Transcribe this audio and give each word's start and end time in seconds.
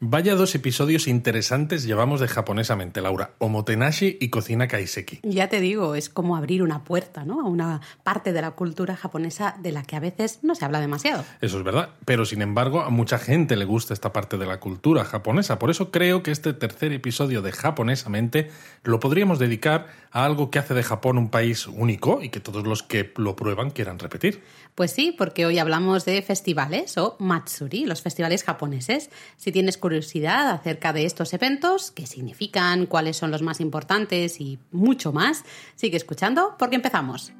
Vaya 0.00 0.36
dos 0.36 0.54
episodios 0.54 1.08
interesantes 1.08 1.82
llevamos 1.82 2.20
de 2.20 2.28
japonesamente, 2.28 3.00
Laura. 3.00 3.32
Omotenashi 3.38 4.16
y 4.20 4.28
cocina 4.28 4.68
kaiseki. 4.68 5.18
Ya 5.24 5.48
te 5.48 5.58
digo, 5.58 5.96
es 5.96 6.08
como 6.08 6.36
abrir 6.36 6.62
una 6.62 6.84
puerta, 6.84 7.24
¿no? 7.24 7.40
A 7.40 7.48
una 7.48 7.80
parte 8.04 8.32
de 8.32 8.40
la 8.40 8.52
cultura 8.52 8.94
japonesa 8.94 9.56
de 9.60 9.72
la 9.72 9.82
que 9.82 9.96
a 9.96 10.00
veces 10.00 10.38
no 10.42 10.54
se 10.54 10.64
habla 10.64 10.78
demasiado. 10.78 11.24
Eso 11.40 11.58
es 11.58 11.64
verdad, 11.64 11.90
pero 12.04 12.24
sin 12.26 12.42
embargo 12.42 12.82
a 12.82 12.90
mucha 12.90 13.18
gente 13.18 13.56
le 13.56 13.64
gusta 13.64 13.92
esta 13.92 14.12
parte 14.12 14.38
de 14.38 14.46
la 14.46 14.60
cultura 14.60 15.04
japonesa. 15.04 15.58
Por 15.58 15.68
eso 15.68 15.90
creo 15.90 16.22
que 16.22 16.30
este 16.30 16.52
tercer 16.52 16.92
episodio 16.92 17.42
de 17.42 17.50
japonesamente 17.50 18.52
lo 18.84 19.00
podríamos 19.00 19.40
dedicar 19.40 19.88
a 20.12 20.24
algo 20.24 20.52
que 20.52 20.60
hace 20.60 20.74
de 20.74 20.84
Japón 20.84 21.18
un 21.18 21.28
país 21.28 21.66
único 21.66 22.22
y 22.22 22.28
que 22.28 22.38
todos 22.38 22.64
los 22.64 22.84
que 22.84 23.12
lo 23.16 23.34
prueban 23.34 23.70
quieran 23.70 23.98
repetir. 23.98 24.44
Pues 24.76 24.92
sí, 24.92 25.12
porque 25.18 25.44
hoy 25.44 25.58
hablamos 25.58 26.04
de 26.04 26.22
festivales 26.22 26.96
o 26.98 27.16
matsuri, 27.18 27.84
los 27.84 28.00
festivales 28.00 28.44
japoneses. 28.44 29.10
Si 29.36 29.50
tienes 29.50 29.76
curiosidad 29.88 30.50
acerca 30.50 30.92
de 30.92 31.06
estos 31.06 31.32
eventos, 31.32 31.90
qué 31.92 32.04
significan, 32.04 32.84
cuáles 32.84 33.16
son 33.16 33.30
los 33.30 33.40
más 33.40 33.58
importantes 33.58 34.38
y 34.38 34.58
mucho 34.70 35.14
más, 35.14 35.44
sigue 35.76 35.96
escuchando 35.96 36.56
porque 36.58 36.76
empezamos. 36.76 37.32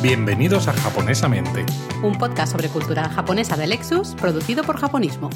Bienvenidos 0.00 0.66
a 0.68 0.72
Japonesamente, 0.72 1.66
un 2.02 2.16
podcast 2.16 2.52
sobre 2.52 2.70
cultura 2.70 3.10
japonesa 3.10 3.54
de 3.58 3.66
Lexus 3.66 4.14
producido 4.14 4.64
por 4.64 4.78
Japonismo. 4.78 5.28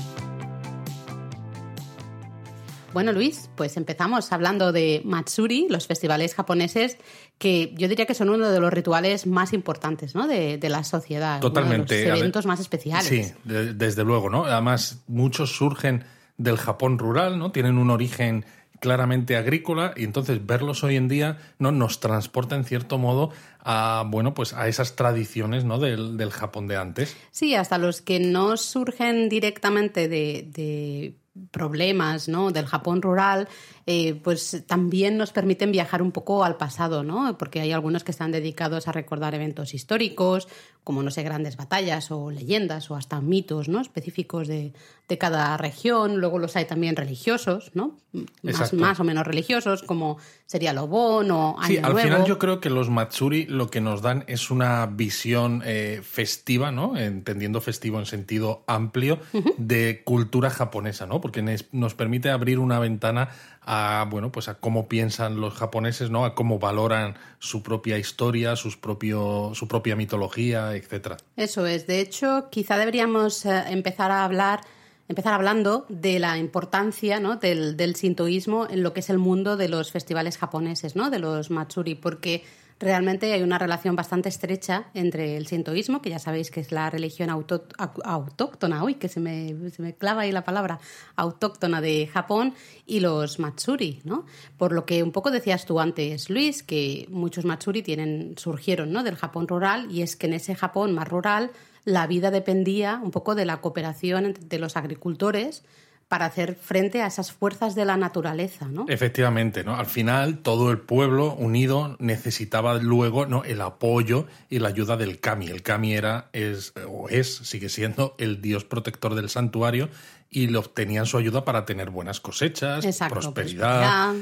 Bueno, 2.99 3.13
Luis, 3.13 3.49
pues 3.55 3.77
empezamos 3.77 4.33
hablando 4.33 4.73
de 4.73 5.03
Matsuri, 5.05 5.69
los 5.71 5.87
festivales 5.87 6.35
japoneses, 6.35 6.97
que 7.39 7.73
yo 7.77 7.87
diría 7.87 8.07
que 8.07 8.15
son 8.15 8.29
uno 8.29 8.51
de 8.51 8.59
los 8.59 8.73
rituales 8.73 9.25
más 9.25 9.53
importantes 9.53 10.17
¿no? 10.17 10.27
de, 10.27 10.59
la 10.69 10.83
sociedad. 10.83 11.39
Totalmente. 11.39 12.09
los 12.09 12.19
eventos 12.19 12.45
más 12.45 12.59
especiales. 12.59 13.07
Sí, 13.07 13.33
desde 13.45 14.03
luego, 14.03 14.31
¿no? 14.31 14.47
Además, 14.47 15.05
muchos 15.07 15.53
surgen 15.53 16.07
del 16.39 16.57
Japón 16.57 16.99
rural, 16.99 17.39
¿no? 17.39 17.53
Tienen 17.53 17.79
un 17.79 17.91
origen 17.91 18.45
claramente 18.81 19.37
agrícola 19.37 19.95
y 19.97 20.03
entonces 20.03 20.45
verlos 20.45 20.83
hoy 20.83 20.97
en 20.97 21.07
día 21.07 21.39
no 21.61 21.71
nos 21.71 22.01
transporta 22.01 22.57
en 22.57 22.65
cierto 22.65 22.99
modo 22.99 23.31
a 23.61 24.05
bueno 24.09 24.35
pues 24.35 24.55
a 24.55 24.67
esas 24.67 24.95
tradiciones 24.95 25.65
¿no? 25.65 25.79
del, 25.81 26.17
del 26.17 26.31
Japón 26.31 26.69
de 26.69 26.77
antes 26.77 27.17
sí 27.33 27.57
hasta 27.57 27.77
los 27.77 28.03
que 28.03 28.21
no 28.21 28.57
surgen 28.57 29.29
directamente 29.29 30.07
de 30.07 31.17
problemas 31.51 32.29
¿no? 32.29 32.51
del 32.51 32.67
Japón 32.67 33.03
rural, 33.03 33.49
eh, 33.91 34.21
pues 34.23 34.65
también 34.67 35.17
nos 35.17 35.33
permiten 35.33 35.73
viajar 35.73 36.03
un 36.03 36.13
poco 36.13 36.45
al 36.45 36.59
pasado, 36.59 37.03
¿no? 37.05 37.39
porque 37.39 37.63
hay 37.63 37.73
algunos 37.73 38.05
que 38.05 38.11
están 38.11 38.31
dedicados 38.33 38.87
a 38.87 38.93
recordar 38.93 39.35
eventos 39.35 39.73
históricos, 39.73 40.47
como 40.85 41.03
no 41.03 41.11
sé, 41.11 41.23
grandes 41.23 41.57
batallas 41.57 42.11
o 42.11 42.31
leyendas 42.31 42.91
o 42.91 42.97
hasta 42.97 43.23
mitos 43.23 43.71
¿no? 43.71 43.81
específicos 43.81 44.47
de, 44.47 44.75
de 45.09 45.19
cada 45.19 45.57
región. 45.57 46.19
Luego 46.19 46.39
los 46.39 46.55
hay 46.57 46.67
también 46.67 46.97
religiosos, 46.97 47.71
¿no? 47.75 47.97
Más, 48.43 48.73
más, 48.73 49.01
o 49.01 49.05
menos 49.05 49.27
religiosos, 49.27 49.83
como 49.83 50.19
sería 50.47 50.73
Lobón 50.73 51.31
o 51.31 51.57
Año 51.59 51.67
Sí, 51.67 51.77
al 51.83 51.99
final 51.99 52.25
yo 52.25 52.39
creo 52.39 52.61
que 52.61 52.71
los 52.71 52.89
Matsuri 52.89 53.47
lo 53.47 53.69
que 53.69 53.81
nos 53.81 54.01
dan 54.01 54.25
es 54.29 54.51
una 54.51 54.87
visión 54.87 55.63
eh, 55.65 56.01
festiva, 56.03 56.73
¿no? 56.73 56.97
Entendiendo 56.97 57.61
festivo 57.61 57.99
en 57.99 58.07
sentido 58.07 58.65
amplio, 58.67 59.21
de 59.59 60.03
cultura 60.05 60.49
japonesa, 60.51 61.07
¿no? 61.07 61.21
Porque 61.21 61.43
nos 61.73 61.95
permite 61.95 62.31
abrir 62.31 62.59
una 62.59 62.79
ventana 62.79 63.29
a 63.71 64.07
bueno 64.11 64.33
pues 64.33 64.49
a 64.49 64.55
cómo 64.55 64.89
piensan 64.89 65.41
los 65.41 65.53
japoneses 65.53 66.11
no 66.11 66.25
a 66.25 66.35
cómo 66.35 66.59
valoran 66.59 67.17
su 67.39 67.63
propia 67.63 67.99
historia 67.99 68.57
sus 68.57 68.79
propio, 68.79 69.53
su 69.55 69.69
propia 69.69 69.95
mitología 69.95 70.75
etcétera 70.75 71.19
eso 71.37 71.67
es 71.67 71.87
de 71.87 72.01
hecho 72.01 72.49
quizá 72.51 72.79
deberíamos 72.79 73.45
eh, 73.45 73.65
empezar 73.69 74.11
a 74.11 74.25
hablar 74.25 74.61
empezar 75.09 75.35
hablando 75.35 75.85
de 75.89 76.19
la 76.19 76.39
importancia 76.39 77.21
¿no? 77.21 77.37
del, 77.37 77.77
del 77.77 77.95
sintoísmo 77.95 78.67
en 78.71 78.83
lo 78.83 78.93
que 78.93 79.01
es 79.01 79.11
el 79.11 79.19
mundo 79.19 79.57
de 79.57 79.69
los 79.69 79.91
festivales 79.91 80.37
japoneses, 80.37 80.97
¿no? 80.97 81.11
de 81.11 81.19
los 81.19 81.51
matsuri, 81.51 81.95
porque 81.95 82.45
realmente 82.81 83.33
hay 83.33 83.43
una 83.43 83.59
relación 83.59 83.97
bastante 83.97 84.29
estrecha 84.29 84.87
entre 84.95 85.37
el 85.37 85.47
sintoísmo, 85.47 86.01
que 86.01 86.11
ya 86.11 86.19
sabéis 86.19 86.51
que 86.51 86.61
es 86.61 86.73
la 86.73 86.91
religión 86.91 87.31
autóctona, 87.31 88.85
uy, 88.85 88.95
que 88.95 89.09
se 89.09 89.21
me, 89.21 89.71
se 89.71 89.83
me 89.83 89.95
clava 89.95 90.23
ahí 90.23 90.33
la 90.33 90.45
palabra, 90.45 90.79
autóctona 91.17 91.81
de 91.81 92.07
Japón, 92.07 92.55
y 92.87 93.01
los 93.01 93.39
matsuri, 93.39 94.01
¿no? 94.05 94.27
Por 94.57 94.73
lo 94.73 94.87
que 94.87 95.03
un 95.03 95.13
poco 95.13 95.31
decías 95.31 95.67
tú 95.67 95.81
antes, 95.81 96.31
Luis, 96.31 96.63
que 96.63 97.07
muchos 97.11 97.45
matsuri 97.45 97.83
tienen, 97.83 98.35
surgieron 98.37 98.93
¿no? 98.93 99.03
del 99.03 99.17
Japón 99.17 99.49
rural, 99.49 99.91
y 99.91 100.03
es 100.03 100.17
que 100.17 100.27
en 100.27 100.35
ese 100.35 100.55
Japón 100.55 100.93
más 100.95 101.09
rural 101.09 101.51
la 101.85 102.07
vida 102.07 102.31
dependía 102.31 103.01
un 103.03 103.11
poco 103.11 103.35
de 103.35 103.45
la 103.45 103.61
cooperación 103.61 104.35
de 104.41 104.59
los 104.59 104.77
agricultores 104.77 105.65
para 106.09 106.25
hacer 106.25 106.55
frente 106.55 107.03
a 107.03 107.07
esas 107.07 107.33
fuerzas 107.33 107.75
de 107.75 107.85
la 107.85 107.99
naturaleza, 107.99 108.67
¿no? 108.67 108.87
Efectivamente, 108.89 109.63
¿no? 109.63 109.77
Al 109.77 109.87
final 109.87 110.39
todo 110.39 110.71
el 110.71 110.79
pueblo 110.79 111.35
unido 111.35 111.97
necesitaba 111.99 112.79
luego 112.79 113.27
¿no? 113.27 113.45
el 113.45 113.61
apoyo 113.61 114.27
y 114.49 114.59
la 114.59 114.69
ayuda 114.69 114.97
del 114.97 115.21
kami. 115.21 115.49
El 115.49 115.63
kami 115.63 115.93
era 115.95 116.31
es 116.33 116.73
o 116.89 117.11
es 117.11 117.37
sigue 117.37 117.69
siendo 117.69 118.15
el 118.19 118.41
dios 118.41 118.65
protector 118.65 119.15
del 119.15 119.29
santuario 119.29 119.91
y 120.31 120.47
le 120.47 120.59
obtenían 120.59 121.07
su 121.07 121.19
ayuda 121.19 121.45
para 121.45 121.67
tener 121.67 121.91
buenas 121.91 122.21
cosechas, 122.21 122.85
prosperidad, 123.09 124.15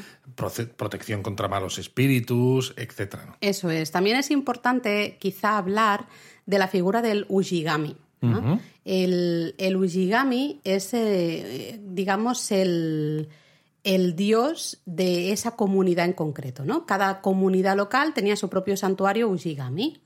protección 0.77 1.23
contra 1.23 1.49
malos 1.49 1.79
espíritus, 1.79 2.75
etcétera. 2.77 3.37
Eso 3.41 3.71
es. 3.71 3.93
También 3.93 4.17
es 4.17 4.31
importante 4.31 5.19
quizá 5.21 5.57
hablar 5.57 6.07
de 6.47 6.59
la 6.59 6.69
figura 6.69 7.03
del 7.03 7.27
Ujigami 7.29 7.97
el, 8.85 9.55
el, 9.59 9.77
Ujigami 9.77 10.61
es, 10.65 10.95
eh, 10.95 11.81
digamos, 11.83 12.51
el, 12.51 13.29
el, 13.85 14.17
dios 14.17 14.81
de 14.87 15.33
esa 15.33 15.57
comunidad 15.57 16.07
en 16.07 16.13
concreto. 16.13 16.65
¿no? 16.65 16.87
Cada 16.87 17.21
comunidad 17.21 17.77
local 17.77 18.15
tenía 18.15 18.37
su 18.37 18.49
propio 18.49 18.77
santuario 18.77 19.29
Ujigami. 19.29 20.01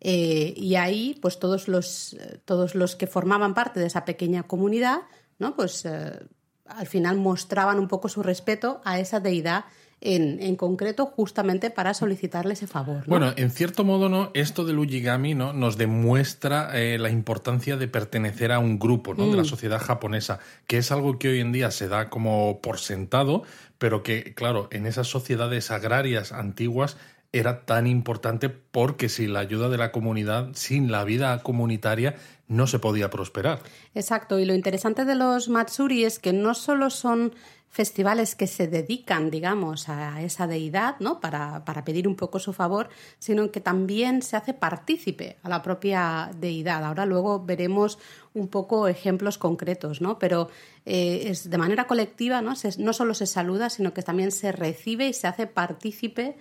Eh, 0.00 0.54
y 0.56 0.76
ahí, 0.76 1.18
pues 1.20 1.38
todos 1.38 1.68
los, 1.68 2.16
todos 2.44 2.74
los 2.74 2.96
que 2.96 3.06
formaban 3.06 3.54
parte 3.54 3.80
de 3.80 3.86
esa 3.86 4.04
pequeña 4.04 4.44
comunidad, 4.44 5.00
¿no? 5.38 5.56
pues 5.56 5.84
eh, 5.84 6.20
al 6.66 6.86
final 6.86 7.16
mostraban 7.16 7.78
un 7.78 7.88
poco 7.88 8.08
su 8.08 8.22
respeto 8.22 8.80
a 8.84 9.00
esa 9.00 9.20
deidad 9.20 9.64
en, 10.00 10.40
en, 10.40 10.56
concreto 10.56 11.06
justamente 11.06 11.70
para 11.70 11.94
solicitarle 11.94 12.54
ese 12.54 12.66
favor. 12.66 13.04
Bueno, 13.06 13.32
en 13.36 13.50
cierto 13.50 13.84
modo, 13.84 14.08
¿no? 14.08 14.30
Esto 14.34 14.64
del 14.64 14.78
Ujigami 14.78 15.34
¿no? 15.34 15.52
nos 15.52 15.76
demuestra 15.76 16.70
eh, 16.74 16.98
la 16.98 17.10
importancia 17.10 17.76
de 17.76 17.88
pertenecer 17.88 18.52
a 18.52 18.58
un 18.58 18.78
grupo 18.78 19.14
¿no? 19.14 19.28
de 19.28 19.36
la 19.36 19.42
mm. 19.42 19.46
sociedad 19.46 19.80
japonesa, 19.80 20.38
que 20.66 20.78
es 20.78 20.92
algo 20.92 21.18
que 21.18 21.28
hoy 21.28 21.40
en 21.40 21.52
día 21.52 21.70
se 21.70 21.88
da 21.88 22.10
como 22.10 22.60
por 22.60 22.78
sentado, 22.78 23.42
pero 23.78 24.02
que, 24.02 24.34
claro, 24.34 24.68
en 24.70 24.86
esas 24.86 25.08
sociedades 25.08 25.70
agrarias 25.70 26.32
antiguas 26.32 26.96
era 27.32 27.66
tan 27.66 27.86
importante 27.86 28.48
porque 28.48 29.08
sin 29.08 29.32
la 29.32 29.40
ayuda 29.40 29.68
de 29.68 29.76
la 29.76 29.92
comunidad, 29.92 30.48
sin 30.54 30.90
la 30.90 31.04
vida 31.04 31.42
comunitaria, 31.42 32.16
no 32.46 32.66
se 32.66 32.78
podía 32.78 33.10
prosperar. 33.10 33.60
Exacto, 33.94 34.38
y 34.38 34.46
lo 34.46 34.54
interesante 34.54 35.04
de 35.04 35.14
los 35.14 35.48
Matsuri 35.48 36.04
es 36.04 36.18
que 36.18 36.32
no 36.32 36.54
solo 36.54 36.88
son 36.88 37.34
festivales 37.70 38.34
que 38.34 38.46
se 38.46 38.66
dedican, 38.66 39.30
digamos, 39.30 39.88
a 39.88 40.22
esa 40.22 40.46
deidad, 40.46 40.96
¿no? 41.00 41.20
Para, 41.20 41.64
para, 41.64 41.84
pedir 41.84 42.08
un 42.08 42.16
poco 42.16 42.38
su 42.38 42.52
favor, 42.52 42.88
sino 43.18 43.50
que 43.50 43.60
también 43.60 44.22
se 44.22 44.36
hace 44.36 44.54
partícipe 44.54 45.36
a 45.42 45.48
la 45.48 45.62
propia 45.62 46.30
deidad. 46.36 46.84
Ahora 46.84 47.06
luego 47.06 47.44
veremos 47.44 47.98
un 48.34 48.48
poco 48.48 48.88
ejemplos 48.88 49.38
concretos, 49.38 50.00
¿no? 50.00 50.18
Pero 50.18 50.48
eh, 50.86 51.24
es 51.26 51.50
de 51.50 51.58
manera 51.58 51.86
colectiva, 51.86 52.40
¿no? 52.40 52.54
no 52.78 52.92
solo 52.92 53.14
se 53.14 53.26
saluda, 53.26 53.70
sino 53.70 53.92
que 53.92 54.02
también 54.02 54.32
se 54.32 54.52
recibe 54.52 55.08
y 55.08 55.12
se 55.12 55.26
hace 55.26 55.46
partícipe 55.46 56.36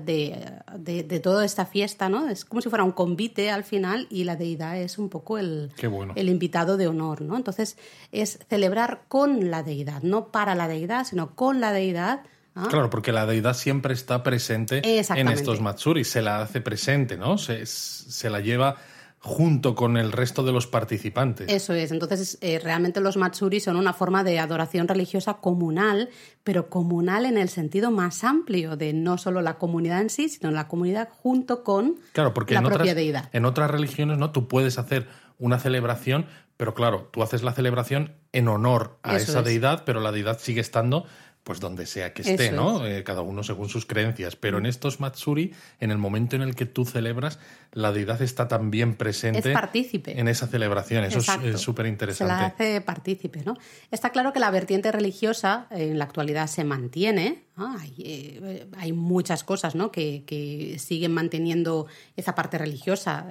de, 0.00 0.62
de, 0.78 1.20
toda 1.20 1.44
esta 1.44 1.66
fiesta, 1.66 2.08
¿no? 2.08 2.28
Es 2.28 2.44
como 2.44 2.62
si 2.62 2.68
fuera 2.68 2.84
un 2.84 2.92
convite 2.92 3.50
al 3.50 3.64
final 3.64 4.06
y 4.10 4.24
la 4.24 4.36
deidad 4.36 4.78
es 4.78 4.96
un 4.96 5.08
poco 5.08 5.38
el, 5.38 5.72
el 6.14 6.28
invitado 6.28 6.76
de 6.76 6.86
honor, 6.86 7.20
¿no? 7.22 7.36
Entonces 7.36 7.76
es 8.12 8.38
celebrar 8.48 9.02
con 9.08 9.50
la 9.50 9.62
deidad, 9.62 10.02
no 10.02 10.28
para 10.28 10.54
la 10.54 10.68
deidad, 10.68 11.04
sino 11.04 11.34
con 11.34 11.60
la 11.60 11.72
deidad. 11.72 12.22
¿ah? 12.54 12.68
Claro, 12.70 12.90
porque 12.90 13.10
la 13.10 13.26
deidad 13.26 13.54
siempre 13.54 13.92
está 13.94 14.22
presente 14.22 14.82
en 14.84 15.28
estos 15.28 15.60
Matsuri, 15.60 16.04
se 16.04 16.22
la 16.22 16.42
hace 16.42 16.60
presente, 16.60 17.16
¿no? 17.16 17.36
Se, 17.36 17.66
se 17.66 18.30
la 18.30 18.38
lleva 18.38 18.76
junto 19.24 19.76
con 19.76 19.96
el 19.96 20.10
resto 20.10 20.42
de 20.42 20.50
los 20.50 20.66
participantes. 20.66 21.48
Eso 21.48 21.74
es. 21.74 21.92
Entonces, 21.92 22.38
eh, 22.40 22.58
realmente 22.58 23.00
los 23.00 23.16
matsuri 23.16 23.60
son 23.60 23.76
una 23.76 23.92
forma 23.92 24.24
de 24.24 24.40
adoración 24.40 24.88
religiosa 24.88 25.34
comunal, 25.34 26.10
pero 26.42 26.68
comunal 26.68 27.24
en 27.24 27.38
el 27.38 27.48
sentido 27.48 27.92
más 27.92 28.24
amplio 28.24 28.76
de 28.76 28.92
no 28.92 29.18
solo 29.18 29.40
la 29.40 29.58
comunidad 29.58 30.00
en 30.00 30.10
sí, 30.10 30.28
sino 30.28 30.50
la 30.50 30.66
comunidad 30.66 31.08
junto 31.08 31.62
con 31.62 31.96
claro, 32.12 32.34
porque 32.34 32.54
la 32.54 32.60
en 32.60 32.66
propia 32.66 32.82
otras, 32.82 32.96
deidad. 32.96 33.30
En 33.32 33.44
otras 33.44 33.70
religiones, 33.70 34.18
¿no? 34.18 34.32
Tú 34.32 34.48
puedes 34.48 34.76
hacer 34.76 35.06
una 35.38 35.60
celebración, 35.60 36.26
pero 36.56 36.74
claro, 36.74 37.08
tú 37.12 37.22
haces 37.22 37.44
la 37.44 37.52
celebración 37.52 38.16
en 38.32 38.48
honor 38.48 38.98
a 39.04 39.16
esa 39.16 39.42
deidad, 39.42 39.84
pero 39.86 40.00
la 40.00 40.10
deidad 40.10 40.40
sigue 40.40 40.60
estando 40.60 41.06
pues 41.44 41.58
donde 41.58 41.86
sea 41.86 42.12
que 42.12 42.22
esté, 42.22 42.52
¿no? 42.52 42.86
Eh, 42.86 43.02
cada 43.02 43.22
uno 43.22 43.42
según 43.42 43.68
sus 43.68 43.84
creencias. 43.84 44.36
Pero 44.36 44.58
en 44.58 44.66
estos 44.66 45.00
Matsuri, 45.00 45.52
en 45.80 45.90
el 45.90 45.98
momento 45.98 46.36
en 46.36 46.42
el 46.42 46.54
que 46.54 46.66
tú 46.66 46.84
celebras, 46.84 47.38
la 47.72 47.90
deidad 47.92 48.22
está 48.22 48.46
también 48.46 48.94
presente 48.94 49.50
es 49.50 49.54
partícipe. 49.54 50.18
en 50.18 50.28
esa 50.28 50.46
celebración. 50.46 51.04
Eso 51.04 51.18
es 51.42 51.60
súper 51.60 51.86
interesante. 51.86 52.32
Se 52.32 52.40
la 52.40 52.46
hace 52.46 52.80
partícipe, 52.80 53.42
¿no? 53.44 53.56
Está 53.90 54.10
claro 54.10 54.32
que 54.32 54.38
la 54.38 54.50
vertiente 54.50 54.92
religiosa 54.92 55.66
en 55.70 55.98
la 55.98 56.04
actualidad 56.04 56.46
se 56.46 56.62
mantiene. 56.64 57.42
Hay, 57.56 57.94
eh, 57.98 58.66
hay, 58.78 58.92
muchas 58.92 59.44
cosas 59.44 59.74
¿no? 59.74 59.92
que, 59.92 60.24
que, 60.26 60.78
siguen 60.78 61.12
manteniendo 61.12 61.86
esa 62.16 62.34
parte 62.34 62.56
religiosa. 62.56 63.26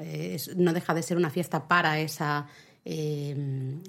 no 0.56 0.74
deja 0.74 0.94
de 0.94 1.02
ser 1.02 1.18
una 1.18 1.30
fiesta 1.30 1.68
para 1.68 2.00
esa 2.00 2.48
eh, 2.84 3.36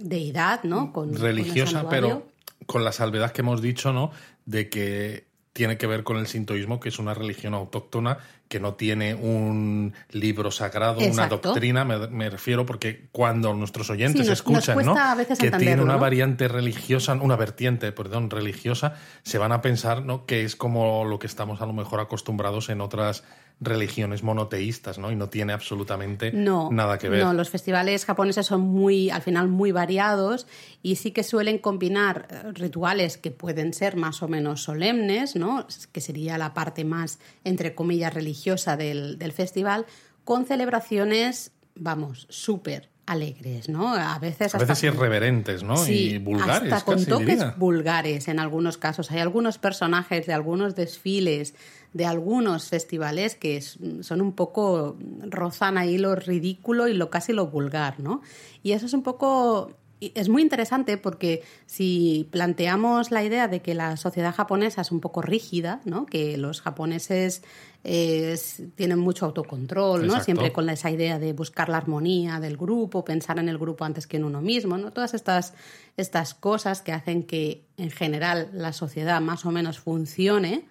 deidad, 0.00 0.64
¿no? 0.64 0.92
Con, 0.92 1.14
religiosa, 1.14 1.88
pero 1.88 2.26
con 2.66 2.84
la 2.84 2.92
salvedad 2.92 3.32
que 3.32 3.42
hemos 3.42 3.62
dicho, 3.62 3.92
¿no? 3.92 4.10
De 4.44 4.68
que 4.68 5.32
tiene 5.52 5.76
que 5.76 5.86
ver 5.86 6.02
con 6.02 6.16
el 6.16 6.26
sintoísmo, 6.26 6.80
que 6.80 6.88
es 6.88 6.98
una 6.98 7.12
religión 7.12 7.52
autóctona 7.52 8.18
que 8.48 8.58
no 8.58 8.74
tiene 8.74 9.14
un 9.14 9.92
libro 10.10 10.50
sagrado, 10.50 11.00
una 11.00 11.26
doctrina, 11.26 11.84
me, 11.84 12.30
refiero, 12.30 12.64
porque 12.66 13.08
cuando 13.12 13.54
nuestros 13.54 13.88
oyentes 13.90 14.28
escuchan 14.28 14.84
¿no? 14.84 14.94
que 15.38 15.50
tiene 15.52 15.82
una 15.82 15.96
variante 15.96 16.48
religiosa, 16.48 17.14
una 17.14 17.36
vertiente, 17.36 17.92
perdón, 17.92 18.30
religiosa, 18.30 18.94
se 19.22 19.38
van 19.38 19.52
a 19.52 19.60
pensar 19.62 20.04
¿no? 20.04 20.26
que 20.26 20.44
es 20.44 20.56
como 20.56 21.04
lo 21.04 21.18
que 21.18 21.26
estamos 21.26 21.60
a 21.60 21.66
lo 21.66 21.72
mejor 21.72 22.00
acostumbrados 22.00 22.68
en 22.68 22.80
otras 22.80 23.24
religiones 23.62 24.22
monoteístas, 24.22 24.98
¿no? 24.98 25.10
Y 25.10 25.16
no 25.16 25.28
tiene 25.28 25.52
absolutamente 25.52 26.32
nada 26.32 26.98
que 26.98 27.08
ver. 27.08 27.24
No, 27.24 27.32
los 27.32 27.48
festivales 27.50 28.04
japoneses 28.04 28.46
son 28.46 28.60
muy, 28.60 29.10
al 29.10 29.22
final, 29.22 29.48
muy 29.48 29.72
variados 29.72 30.46
y 30.82 30.96
sí 30.96 31.12
que 31.12 31.22
suelen 31.22 31.58
combinar 31.58 32.26
eh, 32.30 32.52
rituales 32.52 33.16
que 33.16 33.30
pueden 33.30 33.72
ser 33.72 33.96
más 33.96 34.22
o 34.22 34.28
menos 34.28 34.62
solemnes, 34.62 35.36
¿no? 35.36 35.66
Que 35.92 36.00
sería 36.00 36.38
la 36.38 36.54
parte 36.54 36.84
más, 36.84 37.18
entre 37.44 37.74
comillas, 37.74 38.12
religiosa 38.12 38.76
del, 38.76 39.18
del 39.18 39.32
festival, 39.32 39.86
con 40.24 40.44
celebraciones, 40.44 41.52
vamos, 41.74 42.26
súper 42.30 42.91
alegres, 43.06 43.68
¿no? 43.68 43.94
A 43.94 44.18
veces, 44.18 44.54
a 44.54 44.58
veces 44.58 44.82
irreverentes, 44.84 45.62
¿no? 45.62 45.74
y 45.88 46.18
vulgares. 46.18 46.72
Hasta 46.72 46.84
con 46.84 47.04
toques 47.04 47.56
vulgares 47.56 48.28
en 48.28 48.38
algunos 48.38 48.78
casos. 48.78 49.10
Hay 49.10 49.20
algunos 49.20 49.58
personajes 49.58 50.26
de 50.26 50.32
algunos 50.32 50.74
desfiles, 50.76 51.54
de 51.92 52.06
algunos 52.06 52.68
festivales 52.68 53.34
que 53.34 53.60
son 53.60 54.20
un 54.20 54.32
poco, 54.32 54.96
rozan 55.22 55.78
ahí 55.78 55.98
lo 55.98 56.14
ridículo 56.14 56.88
y 56.88 56.94
lo 56.94 57.10
casi 57.10 57.32
lo 57.32 57.48
vulgar, 57.48 58.00
¿no? 58.00 58.22
Y 58.62 58.72
eso 58.72 58.86
es 58.86 58.94
un 58.94 59.02
poco 59.02 59.72
es 60.14 60.28
muy 60.28 60.42
interesante 60.42 60.96
porque 60.96 61.42
si 61.66 62.28
planteamos 62.30 63.10
la 63.10 63.22
idea 63.22 63.46
de 63.46 63.62
que 63.62 63.74
la 63.74 63.96
sociedad 63.96 64.34
japonesa 64.34 64.80
es 64.80 64.90
un 64.90 65.00
poco 65.00 65.22
rígida, 65.22 65.80
¿no? 65.84 66.06
que 66.06 66.36
los 66.36 66.60
japoneses 66.60 67.42
eh, 67.84 68.36
tienen 68.74 68.98
mucho 68.98 69.26
autocontrol, 69.26 70.06
¿no? 70.06 70.20
siempre 70.20 70.52
con 70.52 70.68
esa 70.70 70.90
idea 70.90 71.18
de 71.18 71.32
buscar 71.32 71.68
la 71.68 71.76
armonía 71.76 72.40
del 72.40 72.56
grupo, 72.56 73.04
pensar 73.04 73.38
en 73.38 73.48
el 73.48 73.58
grupo 73.58 73.84
antes 73.84 74.06
que 74.06 74.16
en 74.16 74.24
uno 74.24 74.40
mismo, 74.40 74.78
¿no? 74.78 74.92
todas 74.92 75.14
estas, 75.14 75.54
estas 75.96 76.34
cosas 76.34 76.82
que 76.82 76.92
hacen 76.92 77.22
que 77.22 77.64
en 77.76 77.90
general 77.90 78.50
la 78.52 78.72
sociedad 78.72 79.20
más 79.20 79.46
o 79.46 79.50
menos 79.50 79.78
funcione, 79.78 80.66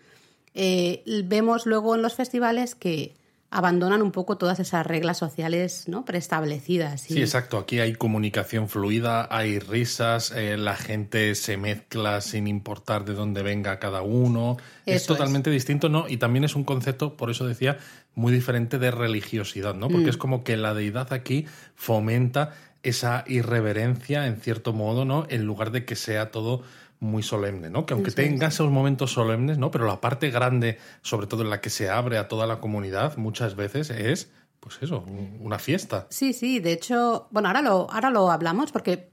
eh, 0.54 1.04
vemos 1.25 1.66
luego 1.66 1.95
en 1.95 2.01
los 2.01 2.16
festivales 2.16 2.75
que 2.75 3.16
abandonan 3.51 4.01
un 4.01 4.12
poco 4.12 4.38
todas 4.38 4.62
esas 4.62 4.88
reglas 4.88 5.18
sociales 5.18 5.83
¿no? 5.88 6.06
preestablecidas. 6.06 7.01
Sí, 7.01 7.19
exacto. 7.19 7.57
Aquí 7.57 7.80
hay 7.80 7.94
comunicación 7.94 8.69
fluida, 8.69 9.27
hay 9.30 9.59
risas, 9.59 10.31
eh, 10.31 10.56
la 10.56 10.77
gente 10.77 11.36
se 11.36 11.57
mezcla 11.57 12.21
sin 12.21 12.48
importar 12.48 13.03
de 13.03 13.13
dónde 13.13 13.44
venga 13.44 13.77
cada 13.77 14.01
uno. 14.01 14.56
es 14.86 15.06
totalmente 15.06 15.50
distinto, 15.50 15.89
¿no? 15.89 16.07
Y 16.07 16.15
también 16.15 16.45
es 16.45 16.56
un 16.56 16.63
concepto, 16.63 17.18
por 17.18 17.30
eso 17.30 17.45
decía, 17.45 17.77
muy 18.15 18.31
diferente 18.31 18.80
de 18.80 18.89
religiosidad, 18.89 19.75
¿no? 19.75 19.89
Porque 19.89 20.06
mm. 20.06 20.09
es 20.09 20.18
como 20.18 20.45
que 20.45 20.56
la 20.56 20.74
deidad 20.74 21.12
aquí 21.12 21.45
fomenta 21.75 22.53
esa 22.83 23.25
irreverencia, 23.27 24.27
en 24.27 24.38
cierto 24.38 24.71
modo, 24.71 25.03
¿no? 25.03 25.25
En 25.30 25.44
lugar 25.44 25.71
de 25.71 25.83
que 25.83 25.98
sea 25.98 26.31
todo 26.31 26.63
muy 27.01 27.24
solemne, 27.24 27.69
¿no? 27.69 27.86
Que 27.86 27.95
aunque 27.95 28.12
tenga 28.12 28.48
esos 28.48 28.69
momentos 28.69 29.12
solemnes, 29.12 29.57
¿no? 29.57 29.71
Pero 29.71 29.88
la 29.88 30.00
parte 30.00 30.30
grande, 30.30 30.77
sobre 31.01 31.25
todo 31.25 31.42
en 31.42 31.50
la 31.50 31.59
que 31.59 31.71
se 31.71 31.89
abre 31.89 32.19
a 32.19 32.27
toda 32.27 32.45
la 32.45 32.59
comunidad, 32.59 33.18
muchas 33.18 33.56
veces 33.56 33.89
es, 33.89 34.31
pues 34.59 34.77
eso, 34.81 35.03
una 35.39 35.57
fiesta. 35.57 36.06
Sí, 36.12 36.31
sí, 36.31 36.59
de 36.59 36.74
hecho, 36.74 37.27
bueno, 37.31 37.50
ahora 37.50 37.63
lo, 37.63 37.92
ahora 37.92 38.12
lo 38.12 38.31
hablamos 38.31 38.71
porque 38.71 39.09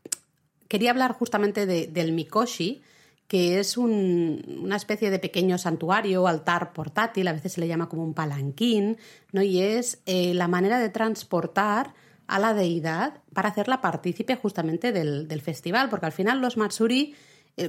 quería 0.69 0.91
hablar 0.91 1.13
justamente 1.15 1.65
del 1.67 2.13
Mikoshi, 2.13 2.83
que 3.27 3.59
es 3.59 3.79
una 3.79 4.77
especie 4.77 5.11
de 5.11 5.19
pequeño 5.19 5.57
santuario, 5.57 6.29
altar 6.29 6.75
portátil, 6.75 7.27
a 7.27 7.33
veces 7.33 7.55
se 7.55 7.61
le 7.61 7.69
llama 7.69 7.89
como 7.89 8.05
un 8.05 8.13
palanquín, 8.13 8.99
¿no? 9.33 9.43
Y 9.43 9.61
es 9.63 10.03
eh, 10.05 10.35
la 10.35 10.47
manera 10.47 10.79
de 10.79 10.91
transportar 10.91 11.95
a 12.27 12.39
la 12.39 12.53
deidad 12.53 13.23
para 13.33 13.49
hacerla 13.49 13.81
partícipe 13.81 14.37
justamente 14.37 14.93
del, 14.93 15.27
del 15.27 15.41
festival, 15.41 15.89
porque 15.89 16.05
al 16.05 16.13
final 16.13 16.43
los 16.43 16.59
Matsuri 16.59 17.15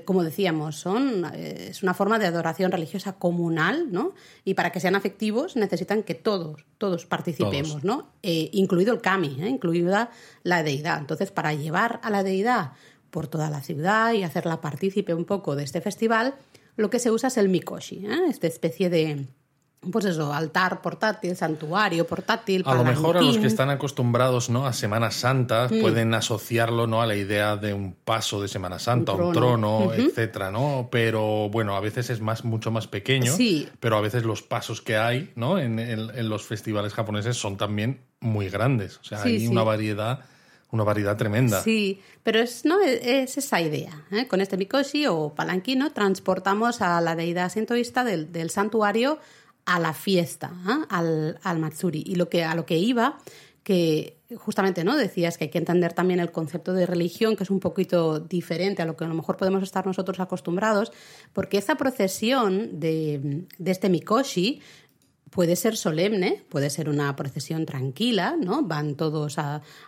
como 0.06 0.24
decíamos, 0.24 0.76
son, 0.76 1.26
eh, 1.34 1.68
es 1.72 1.84
una 1.84 1.94
forma 1.94 2.20
de 2.20 2.28
adoración 2.28 2.72
religiosa 2.72 3.14
comunal, 3.14 3.92
¿no? 3.92 4.14
Y 4.46 4.54
para 4.54 4.72
que 4.72 4.80
sean 4.80 4.96
afectivos 4.96 5.56
necesitan 5.56 6.04
que 6.04 6.16
todos, 6.16 6.66
todos 6.78 7.06
participemos, 7.06 7.84
¿no? 7.84 8.10
Eh, 8.24 8.50
incluido 8.54 8.94
el 8.94 9.02
kami, 9.02 9.38
incluida 9.48 10.12
la 10.44 10.64
deidad. 10.64 11.00
Entonces, 11.00 11.32
para 11.32 11.54
llevar 11.54 12.00
a 12.04 12.10
la 12.10 12.24
deidad 12.24 12.74
por 13.10 13.28
toda 13.28 13.50
la 13.50 13.62
ciudad 13.62 14.14
y 14.14 14.24
hacerla 14.24 14.62
partícipe 14.62 15.14
un 15.14 15.26
poco 15.26 15.56
de 15.56 15.64
este 15.64 15.82
festival, 15.82 16.36
lo 16.76 16.90
que 16.90 17.00
se 17.00 17.12
usa 17.12 17.28
es 17.28 17.38
el 17.38 17.50
mikoshi, 17.50 18.06
esta 18.30 18.48
especie 18.48 18.90
de, 18.90 19.28
pues 19.92 20.06
eso, 20.06 20.34
altar 20.34 20.82
portátil, 20.82 21.36
santuario 21.36 22.06
portátil. 22.06 22.64
A 22.66 22.76
lo 22.76 22.84
mejor 22.84 23.18
a 23.18 23.22
los 23.22 23.38
que 23.38 23.48
están 23.48 23.70
acostumbrados 23.70 24.50
¿no? 24.50 24.66
a 24.66 24.74
Semana 24.74 25.10
Santa 25.10 25.70
mm. 25.72 25.82
pueden 25.82 26.14
asociarlo 26.14 26.86
¿no? 26.86 27.02
a 27.02 27.06
la 27.06 27.16
idea 27.16 27.56
de 27.56 27.74
un 27.74 27.94
paso 27.94 28.42
de 28.42 28.50
Semana 28.50 28.80
Santa, 28.80 29.14
un 29.14 29.34
trono, 29.34 29.94
etcétera, 29.94 30.52
¿no? 30.52 30.90
Pero 30.92 31.50
bueno, 31.50 31.76
a 31.76 31.80
veces 31.80 32.10
es 32.10 32.20
más, 32.20 32.44
mucho 32.44 32.72
más 32.72 32.88
pequeño. 32.88 33.34
Sí. 33.34 33.70
Pero 33.80 33.96
a 33.98 34.02
veces 34.02 34.24
los 34.24 34.42
pasos 34.42 34.82
que 34.82 34.98
hay 34.98 35.32
¿no? 35.36 35.58
en, 35.60 35.80
en, 35.80 36.30
los 36.30 36.44
festivales 36.44 36.94
japoneses 36.94 37.38
son 37.38 37.56
también 37.56 38.02
muy 38.20 38.50
grandes. 38.50 38.98
O 38.98 39.04
sea, 39.04 39.24
hay 39.24 39.48
una 39.48 39.64
variedad 39.64 40.26
una 40.72 40.84
variedad 40.84 41.18
tremenda. 41.18 41.64
Sí, 41.64 42.02
pero 42.24 42.40
es, 42.40 42.64
¿no? 42.64 42.80
es 42.82 43.38
esa 43.38 43.60
idea. 43.60 44.04
¿eh? 44.12 44.28
Con 44.28 44.40
este 44.40 44.56
mikoshi 44.56 45.08
o 45.08 45.34
palanquino 45.34 45.92
transportamos 45.92 46.82
a 46.82 47.02
la 47.02 47.16
deidad 47.16 47.52
sintoísta 47.52 48.04
del, 48.04 48.32
del 48.32 48.52
santuario 48.52 49.20
a 49.66 49.80
la 49.80 49.94
fiesta, 49.94 50.52
¿ah? 50.66 50.86
al, 50.90 51.40
al, 51.44 51.60
Matsuri. 51.60 52.04
Y 52.06 52.16
lo 52.16 52.30
que, 52.30 52.44
a 52.44 52.56
lo 52.56 52.66
que 52.66 52.78
iba, 52.78 53.20
que 53.64 54.18
justamente 54.38 54.84
no 54.84 54.96
decías 54.96 55.38
que 55.38 55.46
hay 55.46 55.50
que 55.50 55.58
entender 55.58 55.94
también 55.94 56.20
el 56.20 56.32
concepto 56.32 56.74
de 56.74 56.86
religión, 56.86 57.36
que 57.36 57.44
es 57.44 57.50
un 57.50 57.60
poquito 57.60 58.20
diferente 58.20 58.82
a 58.82 58.86
lo 58.86 58.96
que 58.96 59.06
a 59.06 59.08
lo 59.08 59.14
mejor 59.14 59.38
podemos 59.38 59.64
estar 59.64 59.86
nosotros 59.86 60.20
acostumbrados, 60.20 60.92
porque 61.34 61.58
esa 61.58 61.76
procesión 61.76 62.80
de, 62.80 63.46
de 63.58 63.72
este 63.72 63.90
Mikoshi 63.90 64.62
puede 65.30 65.56
ser 65.56 65.78
solemne, 65.78 66.44
puede 66.50 66.70
ser 66.70 66.90
una 66.90 67.16
procesión 67.16 67.66
tranquila, 67.66 68.36
¿no? 68.40 68.64
Van 68.64 68.96
todos 68.96 69.38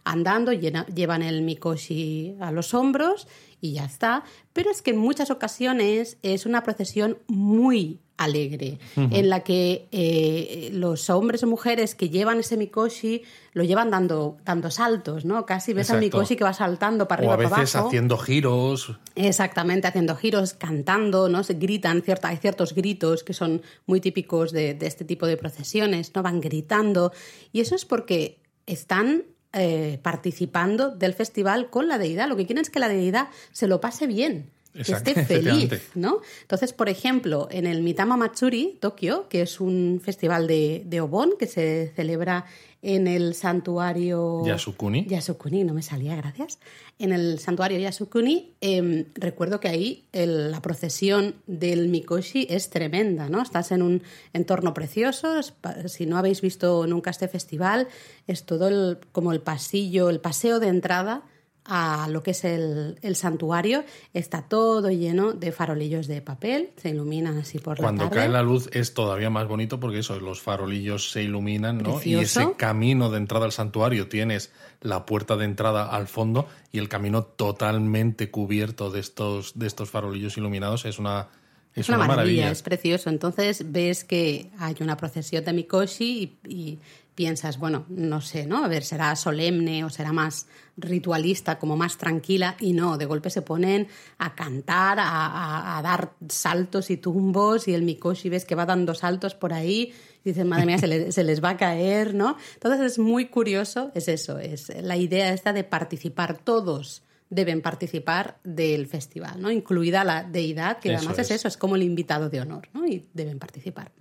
andando, 0.03 0.51
llevan 0.51 1.23
el 1.23 1.41
mikoshi 1.41 2.35
a 2.39 2.51
los 2.51 2.73
hombros 2.73 3.27
y 3.59 3.73
ya 3.73 3.85
está. 3.85 4.23
Pero 4.53 4.71
es 4.71 4.81
que 4.81 4.91
en 4.91 4.97
muchas 4.97 5.31
ocasiones 5.31 6.17
es 6.21 6.45
una 6.45 6.63
procesión 6.63 7.17
muy 7.27 7.99
alegre, 8.23 8.79
en 8.95 9.29
la 9.29 9.41
que 9.41 9.87
eh, 9.91 10.69
los 10.73 11.09
hombres 11.09 11.43
o 11.43 11.47
mujeres 11.47 11.95
que 11.95 12.09
llevan 12.09 12.39
ese 12.39 12.57
mikoshi 12.57 13.23
lo 13.53 13.63
llevan 13.63 13.91
dando, 13.91 14.37
dando 14.45 14.71
saltos, 14.71 15.25
¿no? 15.25 15.45
Casi 15.45 15.73
ves 15.73 15.91
al 15.91 15.99
mikoshi 15.99 16.35
que 16.35 16.43
va 16.43 16.53
saltando 16.53 17.07
para 17.07 17.19
arriba 17.19 17.49
o 17.49 17.53
a 17.53 17.59
veces 17.59 17.75
haciendo 17.75 18.17
giros. 18.17 18.97
Exactamente, 19.15 19.87
haciendo 19.87 20.15
giros, 20.15 20.53
cantando, 20.53 21.29
¿no? 21.29 21.43
Se 21.43 21.55
gritan, 21.55 22.01
cierta, 22.01 22.29
hay 22.29 22.37
ciertos 22.37 22.73
gritos 22.73 23.23
que 23.23 23.33
son 23.33 23.61
muy 23.85 23.99
típicos 23.99 24.51
de, 24.51 24.73
de 24.73 24.87
este 24.87 25.05
tipo 25.05 25.25
de 25.25 25.37
procesiones, 25.37 26.11
¿no? 26.15 26.23
Van 26.23 26.41
gritando. 26.41 27.11
Y 27.51 27.59
eso 27.59 27.75
es 27.75 27.85
porque 27.85 28.39
están 28.65 29.23
eh, 29.53 29.99
participando 30.01 30.95
del 30.95 31.13
festival 31.13 31.69
con 31.69 31.89
la 31.89 31.97
deidad. 31.97 32.29
Lo 32.29 32.37
que 32.37 32.45
quieren 32.45 32.61
es 32.61 32.69
que 32.69 32.79
la 32.79 32.87
deidad 32.87 33.27
se 33.51 33.67
lo 33.67 33.81
pase 33.81 34.07
bien 34.07 34.49
que 34.73 34.91
esté 34.91 35.25
feliz, 35.25 35.89
¿no? 35.95 36.21
Entonces, 36.41 36.73
por 36.73 36.89
ejemplo, 36.89 37.47
en 37.51 37.67
el 37.67 37.81
Mitama 37.81 38.17
Matsuri, 38.17 38.77
Tokio, 38.79 39.27
que 39.27 39.41
es 39.41 39.59
un 39.59 40.01
festival 40.03 40.47
de, 40.47 40.83
de 40.85 41.01
Obon 41.01 41.31
que 41.37 41.47
se 41.47 41.91
celebra 41.95 42.45
en 42.81 43.07
el 43.07 43.35
santuario... 43.35 44.43
Yasukuni. 44.45 45.05
Yasukuni, 45.05 45.63
no 45.63 45.73
me 45.73 45.83
salía, 45.83 46.15
gracias. 46.15 46.57
En 46.97 47.11
el 47.11 47.37
santuario 47.39 47.77
Yasukuni, 47.77 48.53
em, 48.59 49.05
recuerdo 49.13 49.59
que 49.59 49.67
ahí 49.67 50.05
la 50.11 50.61
procesión 50.61 51.35
del 51.45 51.89
Mikoshi 51.89 52.47
es 52.49 52.69
tremenda, 52.69 53.29
¿no? 53.29 53.41
Estás 53.41 53.71
en 53.71 53.83
un 53.83 54.01
entorno 54.33 54.73
precioso, 54.73 55.41
si 55.85 56.05
no 56.05 56.17
habéis 56.17 56.41
visto 56.41 56.87
nunca 56.87 57.11
este 57.11 57.27
festival, 57.27 57.87
es 58.25 58.45
todo 58.45 58.67
el, 58.67 58.97
como 59.11 59.31
el 59.31 59.41
pasillo, 59.41 60.09
el 60.09 60.19
paseo 60.19 60.59
de 60.59 60.67
entrada 60.67 61.23
a 61.65 62.07
lo 62.09 62.23
que 62.23 62.31
es 62.31 62.43
el, 62.43 62.97
el, 63.01 63.15
santuario, 63.15 63.83
está 64.13 64.41
todo 64.41 64.89
lleno 64.89 65.33
de 65.33 65.51
farolillos 65.51 66.07
de 66.07 66.21
papel, 66.21 66.71
se 66.77 66.89
iluminan 66.89 67.37
así 67.37 67.59
por 67.59 67.79
la 67.79 67.83
Cuando 67.83 68.09
cae 68.09 68.29
la 68.29 68.41
luz 68.41 68.69
es 68.73 68.93
todavía 68.93 69.29
más 69.29 69.47
bonito 69.47 69.79
porque 69.79 69.99
eso, 69.99 70.19
los 70.19 70.41
farolillos 70.41 71.11
se 71.11 71.21
iluminan, 71.23 71.77
¿no? 71.77 71.99
Y 72.03 72.15
ese 72.15 72.53
camino 72.57 73.09
de 73.11 73.17
entrada 73.17 73.45
al 73.45 73.51
santuario 73.51 74.07
tienes 74.07 74.51
la 74.81 75.05
puerta 75.05 75.37
de 75.37 75.45
entrada 75.45 75.85
al 75.85 76.07
fondo 76.07 76.47
y 76.71 76.79
el 76.79 76.89
camino 76.89 77.23
totalmente 77.23 78.31
cubierto 78.31 78.89
de 78.89 78.99
estos, 78.99 79.57
de 79.57 79.67
estos 79.67 79.89
farolillos 79.89 80.37
iluminados. 80.37 80.85
Es 80.85 80.97
una 80.97 81.29
es, 81.73 81.87
una, 81.87 81.99
maravilla, 81.99 82.51
es 82.51 82.63
precioso. 82.63 83.09
Entonces 83.09 83.71
ves 83.71 84.03
que 84.03 84.49
hay 84.59 84.75
una 84.81 84.97
procesión 84.97 85.45
de 85.45 85.53
Mikoshi 85.53 86.37
y, 86.47 86.79
piensas, 87.15 87.59
bueno, 87.59 87.85
no 87.89 88.21
sé, 88.21 88.45
¿no? 88.45 88.63
A 88.63 88.67
ver, 88.67 88.83
será 88.83 89.15
solemne 89.15 89.83
o 89.83 89.89
será 89.89 90.13
más 90.13 90.47
ritualista, 90.77 91.59
como 91.59 91.75
más 91.75 91.97
tranquila, 91.97 92.55
y 92.59 92.73
no, 92.73 92.97
de 92.97 93.05
golpe 93.05 93.29
se 93.29 93.41
ponen 93.41 93.87
a 94.17 94.33
cantar, 94.35 94.97
a, 94.99 95.79
dar 95.83 96.13
saltos 96.29 96.89
y 96.89 96.97
tumbos, 96.97 97.67
y 97.67 97.73
el 97.73 97.83
Mikoshi 97.83 98.29
ves 98.29 98.45
que 98.45 98.55
va 98.55 98.65
dando 98.65 98.95
saltos 98.95 99.35
por 99.35 99.53
ahí, 99.53 99.93
y 100.23 100.29
dices, 100.29 100.45
madre 100.45 100.65
mía, 100.65 100.77
se, 100.77 101.11
se 101.11 101.23
les 101.23 101.43
va 101.43 101.49
a 101.51 101.57
caer, 101.57 102.13
¿no? 102.13 102.37
Entonces 102.53 102.93
es 102.93 102.99
muy 102.99 103.27
curioso, 103.27 103.91
es 103.93 104.07
eso, 104.07 104.39
es 104.39 104.71
la 104.81 104.97
idea 104.97 105.33
esta 105.33 105.53
de 105.53 105.63
participar 105.63 106.37
todos 106.37 107.03
deben 107.31 107.61
participar 107.61 108.37
del 108.43 108.87
festival, 108.87 109.41
¿no? 109.41 109.49
Incluida 109.49 110.03
la 110.03 110.23
deidad, 110.23 110.79
que 110.79 110.93
además 110.93 111.17
es. 111.17 111.31
eso, 111.31 111.47
es 111.47 111.55
como 111.55 111.77
el 111.77 111.81
invitado 111.81 112.29
de 112.29 112.41
honor, 112.41 112.67
¿no? 112.73 112.85
Y 112.85 113.07
deben 113.13 113.39
participar. 113.39 113.93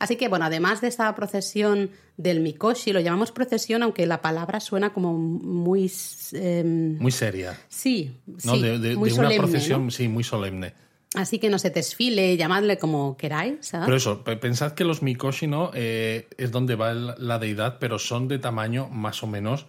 Así 0.00 0.16
que, 0.16 0.28
bueno, 0.28 0.46
además 0.46 0.80
de 0.80 0.88
esta 0.88 1.14
procesión 1.14 1.90
del 2.16 2.40
Mikoshi, 2.40 2.92
lo 2.92 3.00
llamamos 3.00 3.32
procesión, 3.32 3.82
aunque 3.82 4.06
la 4.06 4.22
palabra 4.22 4.58
suena 4.58 4.94
como 4.94 5.12
muy... 5.16 5.92
Em, 6.32 6.98
muy 6.98 7.12
seria. 7.12 7.56
Sí, 7.68 8.16
sí 8.38 8.62
de, 8.62 8.96
una 8.96 9.28
procesión, 9.36 9.90
sí, 9.90 10.08
muy 10.08 10.24
solemne. 10.24 10.72
Así 11.14 11.38
que 11.38 11.50
no 11.50 11.58
se 11.58 11.68
desfile, 11.68 12.36
llamadle 12.38 12.78
como 12.78 13.18
queráis. 13.18 13.72
Pero 13.72 13.94
eso, 13.94 14.24
pensad 14.24 14.72
que 14.72 14.84
los 14.84 15.02
Mikoshi, 15.02 15.46
¿no? 15.46 15.70
Eh, 15.74 16.28
es 16.38 16.50
donde 16.50 16.76
va 16.76 16.94
la 16.94 17.38
deidad, 17.38 17.76
pero 17.78 17.98
son 17.98 18.26
de 18.26 18.38
tamaño 18.38 18.88
más 18.88 19.22
o 19.22 19.26
menos 19.26 19.66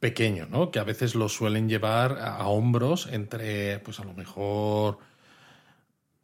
pequeño, 0.00 0.48
¿no? 0.50 0.70
Que 0.70 0.80
a 0.80 0.84
veces 0.84 1.14
lo 1.14 1.30
suelen 1.30 1.68
llevar 1.68 2.18
a, 2.20 2.46
hombros 2.48 3.08
entre, 3.10 3.78
pues 3.78 4.00
a 4.00 4.04
lo 4.04 4.12
mejor 4.12 4.98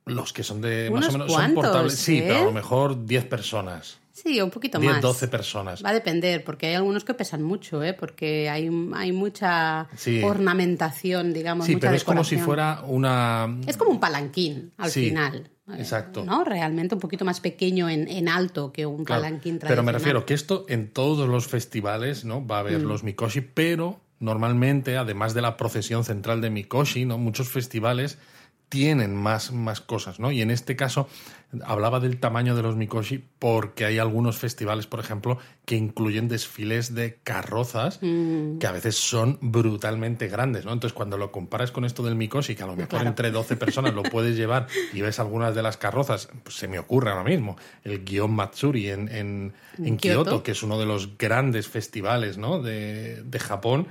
los 0.09 0.33
que 0.33 0.43
son 0.43 0.61
de 0.61 0.91
más 0.91 1.09
o 1.09 1.13
menos 1.13 1.33
son 1.33 1.55
portables. 1.55 1.95
Sí, 1.95 2.23
pero 2.27 2.39
a 2.39 2.43
lo 2.45 2.51
¿eh? 2.51 2.53
mejor 2.53 3.07
10 3.07 3.27
personas. 3.27 3.99
Sí, 4.13 4.41
un 4.41 4.51
poquito 4.51 4.81
más. 4.81 4.95
10, 4.95 5.03
12 5.03 5.29
personas. 5.29 5.85
Va 5.85 5.91
a 5.91 5.95
depender, 5.95 6.43
porque 6.43 6.67
hay 6.67 6.75
algunos 6.75 7.05
que 7.05 7.15
pesan 7.15 7.43
mucho, 7.43 7.85
¿eh? 7.85 7.95
porque 7.95 8.51
hay, 8.51 8.69
hay 8.95 9.13
mucha 9.13 9.89
ornamentación, 10.25 11.33
digamos. 11.33 11.67
Sí, 11.67 11.77
pero 11.77 11.95
es 11.95 12.05
como 12.05 12.25
si 12.25 12.37
fuera 12.37 12.83
una. 12.87 13.59
Es 13.67 13.77
como 13.77 13.93
un 13.93 14.01
palanquín 14.01 14.73
al 14.77 14.91
final. 14.91 15.51
Exacto. 15.77 16.25
¿no? 16.25 16.45
Realmente 16.45 16.95
un 16.95 17.01
poquito 17.01 17.25
más 17.25 17.41
pequeño 17.41 17.89
en, 17.89 18.09
en 18.09 18.29
alto 18.29 18.73
que 18.73 18.87
un 18.87 19.05
palanquín 19.05 19.59
tradicional. 19.59 19.69
Pero 19.69 19.83
me 19.83 19.93
refiero 19.93 20.25
que 20.25 20.35
esto 20.35 20.65
en 20.69 20.91
todos 20.91 21.29
los 21.29 21.47
festivales 21.47 22.25
¿no? 22.25 22.47
va 22.47 22.57
a 22.57 22.61
haber 22.61 22.81
mm. 22.81 22.89
los 22.89 23.05
Mikoshi, 23.05 23.43
pero 23.43 24.01
normalmente, 24.19 24.97
además 24.97 25.35
de 25.35 25.43
la 25.43 25.57
procesión 25.57 26.05
central 26.05 26.41
de 26.41 26.51
Mikoshi, 26.51 27.05
¿no? 27.05 27.19
muchos 27.19 27.49
festivales 27.49 28.19
tienen 28.69 29.17
más, 29.17 29.53
más 29.53 29.81
cosas, 29.81 30.21
¿no? 30.21 30.31
Y 30.31 30.43
en 30.43 30.51
este 30.51 30.77
caso 30.77 31.09
hablaba 31.65 32.01
del 32.01 32.21
tamaño 32.21 32.55
de 32.55 32.63
los 32.63 32.77
Mikoshi 32.77 33.25
porque 33.39 33.87
hay 33.87 33.99
algunos 33.99 34.37
festivales, 34.37 34.87
por 34.87 35.01
ejemplo, 35.01 35.39
que 35.65 35.77
incluyen 35.77 36.29
desfiles 36.29 36.95
de 36.95 37.19
carrozas 37.25 37.99
mm. 38.03 38.59
que 38.59 38.67
a 38.67 38.73
veces 38.73 38.97
son 38.97 39.39
brutalmente 39.41 40.29
grandes, 40.29 40.67
¿no? 40.67 40.73
Entonces, 40.73 40.95
cuando 40.95 41.17
lo 41.17 41.33
comparas 41.33 41.71
con 41.71 41.87
esto 41.87 42.03
del 42.03 42.17
Mikoshi, 42.17 42.55
que 42.55 42.63
a 42.63 42.67
lo 42.67 42.77
mejor 42.77 43.07
entre 43.07 43.31
12 43.31 43.57
personas 43.57 43.95
lo 43.95 44.03
puedes 44.03 44.37
llevar 44.37 44.67
y 44.93 45.01
ves 45.01 45.19
algunas 45.19 45.55
de 45.55 45.63
las 45.63 45.79
carrozas, 45.79 46.29
pues 46.43 46.57
se 46.57 46.69
me 46.69 46.79
ocurre 46.79 47.11
ahora 47.11 47.25
mismo, 47.25 47.57
el 47.85 48.05
Gion 48.05 48.33
Matsuri 48.33 48.91
en, 48.91 49.09
en, 49.09 49.55
en 49.83 49.97
Kioto, 49.97 50.43
que 50.43 50.51
es 50.51 50.63
uno 50.63 50.79
de 50.79 50.85
los 50.85 51.17
grandes 51.17 51.69
festivales, 51.69 52.37
¿no? 52.37 52.61
De, 52.61 53.23
de 53.23 53.39
Japón, 53.39 53.89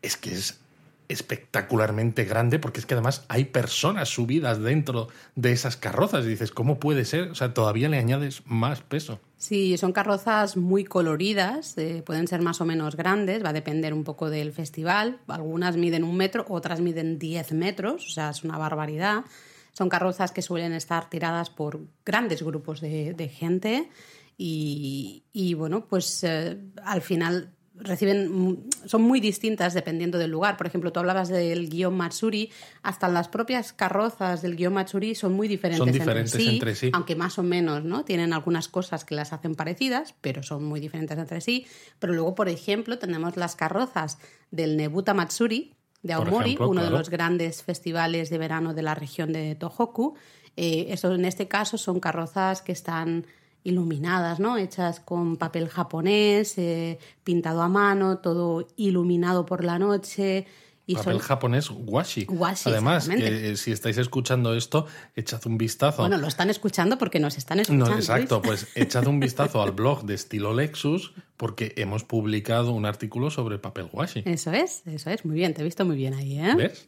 es 0.00 0.16
que 0.16 0.32
es 0.32 0.60
espectacularmente 1.08 2.24
grande 2.24 2.58
porque 2.58 2.80
es 2.80 2.86
que 2.86 2.94
además 2.94 3.24
hay 3.28 3.46
personas 3.46 4.10
subidas 4.10 4.60
dentro 4.60 5.08
de 5.34 5.52
esas 5.52 5.76
carrozas 5.76 6.24
y 6.24 6.28
dices, 6.28 6.50
¿cómo 6.50 6.78
puede 6.78 7.04
ser? 7.04 7.30
O 7.30 7.34
sea, 7.34 7.54
todavía 7.54 7.88
le 7.88 7.98
añades 7.98 8.42
más 8.46 8.82
peso. 8.82 9.18
Sí, 9.38 9.78
son 9.78 9.92
carrozas 9.92 10.56
muy 10.56 10.84
coloridas, 10.84 11.78
eh, 11.78 12.02
pueden 12.04 12.26
ser 12.26 12.42
más 12.42 12.60
o 12.60 12.64
menos 12.64 12.96
grandes, 12.96 13.44
va 13.44 13.50
a 13.50 13.54
depender 13.54 13.94
un 13.94 14.04
poco 14.04 14.30
del 14.30 14.52
festival. 14.52 15.20
Algunas 15.28 15.76
miden 15.76 16.04
un 16.04 16.16
metro, 16.16 16.44
otras 16.48 16.80
miden 16.80 17.18
diez 17.18 17.52
metros, 17.52 18.06
o 18.06 18.10
sea, 18.10 18.30
es 18.30 18.44
una 18.44 18.58
barbaridad. 18.58 19.24
Son 19.72 19.88
carrozas 19.88 20.32
que 20.32 20.42
suelen 20.42 20.72
estar 20.72 21.08
tiradas 21.08 21.50
por 21.50 21.80
grandes 22.04 22.42
grupos 22.42 22.80
de, 22.80 23.32
gente 23.32 23.88
y, 24.36 25.54
bueno, 25.56 25.86
pues 25.86 26.24
eh, 26.24 26.58
al 26.84 27.00
final 27.00 27.52
reciben 27.80 28.68
son 28.86 29.02
muy 29.02 29.20
distintas 29.20 29.74
dependiendo 29.74 30.18
del 30.18 30.30
lugar. 30.30 30.56
Por 30.56 30.66
ejemplo, 30.66 30.92
tú 30.92 31.00
hablabas 31.00 31.28
del 31.28 31.68
guion 31.68 31.96
Matsuri, 31.96 32.50
hasta 32.82 33.08
las 33.08 33.28
propias 33.28 33.72
carrozas 33.72 34.42
del 34.42 34.56
guion 34.56 34.74
Matsuri 34.74 35.14
son 35.14 35.32
muy 35.32 35.48
diferentes, 35.48 35.78
son 35.78 35.92
diferentes 35.92 36.34
entre, 36.34 36.74
sí, 36.74 36.90
aunque 36.92 37.16
más 37.16 37.38
o 37.38 37.42
menos, 37.42 37.84
¿no? 37.84 38.04
Tienen 38.04 38.32
algunas 38.32 38.68
cosas 38.68 39.04
que 39.04 39.14
las 39.14 39.32
hacen 39.32 39.54
parecidas, 39.54 40.14
pero 40.20 40.42
son 40.42 40.64
muy 40.64 40.80
diferentes 40.80 41.18
entre 41.18 41.40
sí. 41.40 41.66
Pero 41.98 42.12
luego, 42.12 42.34
por 42.34 42.48
ejemplo, 42.48 42.98
tenemos 42.98 43.36
las 43.36 43.56
carrozas 43.56 44.18
del 44.50 44.76
Nebuta 44.76 45.14
Matsuri 45.14 45.74
de 46.02 46.12
Aomori, 46.12 46.56
uno 46.60 46.84
de 46.84 46.90
los 46.90 47.10
grandes 47.10 47.62
festivales 47.62 48.30
de 48.30 48.38
verano 48.38 48.74
de 48.74 48.82
la 48.82 48.94
región 48.94 49.32
de 49.32 49.54
Tohoku. 49.54 50.14
Eh, 50.56 50.86
eso, 50.90 51.14
en 51.14 51.24
este 51.24 51.48
caso 51.48 51.78
son 51.78 52.00
carrozas 52.00 52.62
que 52.62 52.72
están 52.72 53.26
iluminadas, 53.64 54.40
¿no? 54.40 54.56
Hechas 54.56 55.00
con 55.00 55.36
papel 55.36 55.68
japonés, 55.68 56.56
eh, 56.58 56.98
pintado 57.24 57.62
a 57.62 57.68
mano, 57.68 58.18
todo 58.18 58.66
iluminado 58.76 59.44
por 59.46 59.64
la 59.64 59.78
noche. 59.78 60.46
Papel 60.94 61.20
japonés 61.20 61.70
washi. 61.70 62.26
washi 62.28 62.70
Además, 62.70 63.08
que, 63.08 63.56
si 63.56 63.72
estáis 63.72 63.98
escuchando 63.98 64.54
esto, 64.54 64.86
echad 65.16 65.46
un 65.46 65.58
vistazo. 65.58 66.02
Bueno, 66.02 66.16
lo 66.16 66.26
están 66.26 66.50
escuchando 66.50 66.98
porque 66.98 67.20
nos 67.20 67.36
están 67.36 67.60
escuchando. 67.60 67.90
No, 67.90 67.96
exacto, 67.96 68.40
pues 68.42 68.68
echad 68.74 69.06
un 69.06 69.20
vistazo 69.20 69.62
al 69.62 69.72
blog 69.72 70.04
de 70.04 70.14
estilo 70.14 70.54
Lexus 70.54 71.12
porque 71.36 71.72
hemos 71.76 72.04
publicado 72.04 72.72
un 72.72 72.84
artículo 72.84 73.30
sobre 73.30 73.58
papel 73.58 73.88
washi. 73.92 74.22
Eso 74.24 74.52
es, 74.52 74.82
eso 74.86 75.10
es. 75.10 75.24
Muy 75.24 75.36
bien, 75.36 75.54
te 75.54 75.62
he 75.62 75.64
visto 75.64 75.84
muy 75.84 75.96
bien 75.96 76.14
ahí, 76.14 76.38
¿eh? 76.38 76.54
¿Ves? 76.56 76.86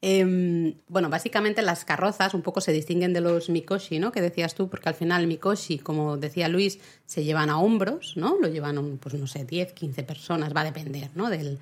Em, 0.00 0.74
bueno, 0.88 1.08
básicamente 1.08 1.60
las 1.62 1.84
carrozas 1.84 2.34
un 2.34 2.42
poco 2.42 2.60
se 2.60 2.72
distinguen 2.72 3.12
de 3.12 3.20
los 3.20 3.50
mikoshi, 3.50 3.98
¿no? 3.98 4.12
Que 4.12 4.20
decías 4.20 4.54
tú, 4.54 4.68
porque 4.68 4.88
al 4.88 4.94
final 4.94 5.22
el 5.22 5.28
mikoshi, 5.28 5.78
como 5.78 6.16
decía 6.16 6.48
Luis, 6.48 6.78
se 7.06 7.24
llevan 7.24 7.50
a 7.50 7.58
hombros, 7.58 8.16
¿no? 8.16 8.36
Lo 8.40 8.48
llevan, 8.48 8.98
pues 8.98 9.14
no 9.14 9.26
sé, 9.26 9.44
10, 9.44 9.72
15 9.72 10.02
personas, 10.04 10.54
va 10.54 10.60
a 10.62 10.64
depender, 10.64 11.10
¿no? 11.14 11.30
Del, 11.30 11.58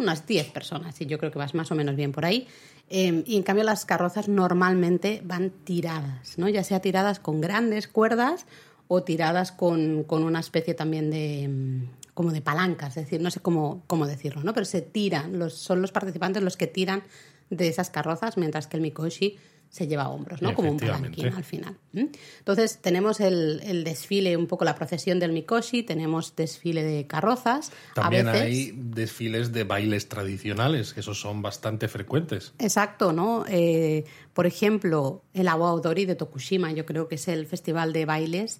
unas 0.00 0.26
10 0.26 0.50
personas, 0.50 1.00
y 1.00 1.06
yo 1.06 1.18
creo 1.18 1.30
que 1.30 1.38
vas 1.38 1.54
más 1.54 1.70
o 1.70 1.74
menos 1.74 1.96
bien 1.96 2.12
por 2.12 2.24
ahí. 2.24 2.46
Em, 2.88 3.22
y 3.26 3.36
en 3.36 3.42
cambio 3.42 3.64
las 3.64 3.84
carrozas 3.84 4.28
normalmente 4.28 5.20
van 5.24 5.50
tiradas, 5.50 6.38
¿no? 6.38 6.48
Ya 6.48 6.64
sea 6.64 6.80
tiradas 6.80 7.20
con 7.20 7.40
grandes 7.40 7.86
cuerdas 7.86 8.46
o 8.88 9.02
tiradas 9.02 9.52
con, 9.52 10.02
con 10.04 10.24
una 10.24 10.40
especie 10.40 10.74
también 10.74 11.10
de 11.10 11.44
em, 11.44 11.88
como 12.14 12.32
de 12.32 12.42
palancas, 12.42 12.96
es 12.96 13.04
decir, 13.04 13.20
no 13.20 13.30
sé 13.30 13.40
cómo, 13.40 13.82
cómo 13.86 14.06
decirlo, 14.06 14.42
¿no? 14.42 14.52
Pero 14.52 14.66
se 14.66 14.82
tiran, 14.82 15.38
los, 15.38 15.54
son 15.54 15.80
los 15.80 15.92
participantes 15.92 16.42
los 16.42 16.56
que 16.56 16.66
tiran 16.66 17.02
de 17.48 17.68
esas 17.68 17.90
carrozas, 17.90 18.36
mientras 18.36 18.66
que 18.66 18.76
el 18.76 18.82
Mikoshi 18.82 19.38
se 19.70 19.86
lleva 19.86 20.02
a 20.02 20.08
hombros, 20.08 20.42
¿no? 20.42 20.52
Como 20.54 20.72
un 20.72 20.78
palanquín 20.78 21.28
al 21.28 21.44
final. 21.44 21.76
Entonces 21.92 22.78
tenemos 22.82 23.20
el, 23.20 23.84
desfile, 23.84 24.36
un 24.36 24.48
poco 24.48 24.64
la 24.64 24.74
procesión 24.74 25.20
del 25.20 25.32
Mikoshi, 25.32 25.84
tenemos 25.84 26.34
desfile 26.34 26.82
de 26.82 27.06
carrozas. 27.06 27.70
También 27.94 28.28
hay 28.28 28.72
desfiles 28.74 29.52
de 29.52 29.64
bailes 29.64 30.08
tradicionales, 30.08 30.92
que 30.92 31.00
esos 31.00 31.20
son 31.20 31.40
bastante 31.40 31.86
frecuentes. 31.86 32.52
Exacto, 32.58 33.12
¿no? 33.12 33.44
Eh, 33.48 34.04
por 34.34 34.46
ejemplo, 34.46 35.22
el 35.34 35.46
Awa 35.46 35.72
Odori 35.72 36.04
de 36.04 36.16
Tokushima, 36.16 36.72
yo 36.72 36.84
creo 36.84 37.06
que 37.06 37.14
es 37.14 37.28
el 37.28 37.46
festival 37.46 37.92
de 37.92 38.04
bailes 38.06 38.58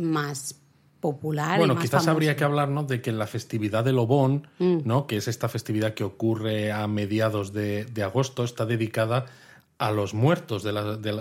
más 0.00 0.56
popular. 1.00 1.58
Bueno, 1.58 1.76
quizás 1.76 2.08
habría 2.08 2.36
que 2.36 2.44
hablarnos 2.44 2.88
de 2.88 3.00
que 3.00 3.12
la 3.12 3.26
festividad 3.26 3.84
del 3.84 3.98
Obón, 3.98 4.48
mm. 4.58 4.78
¿no? 4.84 5.06
que 5.06 5.16
es 5.16 5.28
esta 5.28 5.48
festividad 5.48 5.94
que 5.94 6.04
ocurre 6.04 6.72
a 6.72 6.86
mediados 6.88 7.52
de, 7.52 7.86
agosto, 8.02 8.44
está 8.44 8.66
dedicada 8.66 9.26
a 9.78 9.92
los 9.92 10.12
muertos 10.12 10.64
de, 10.64 10.72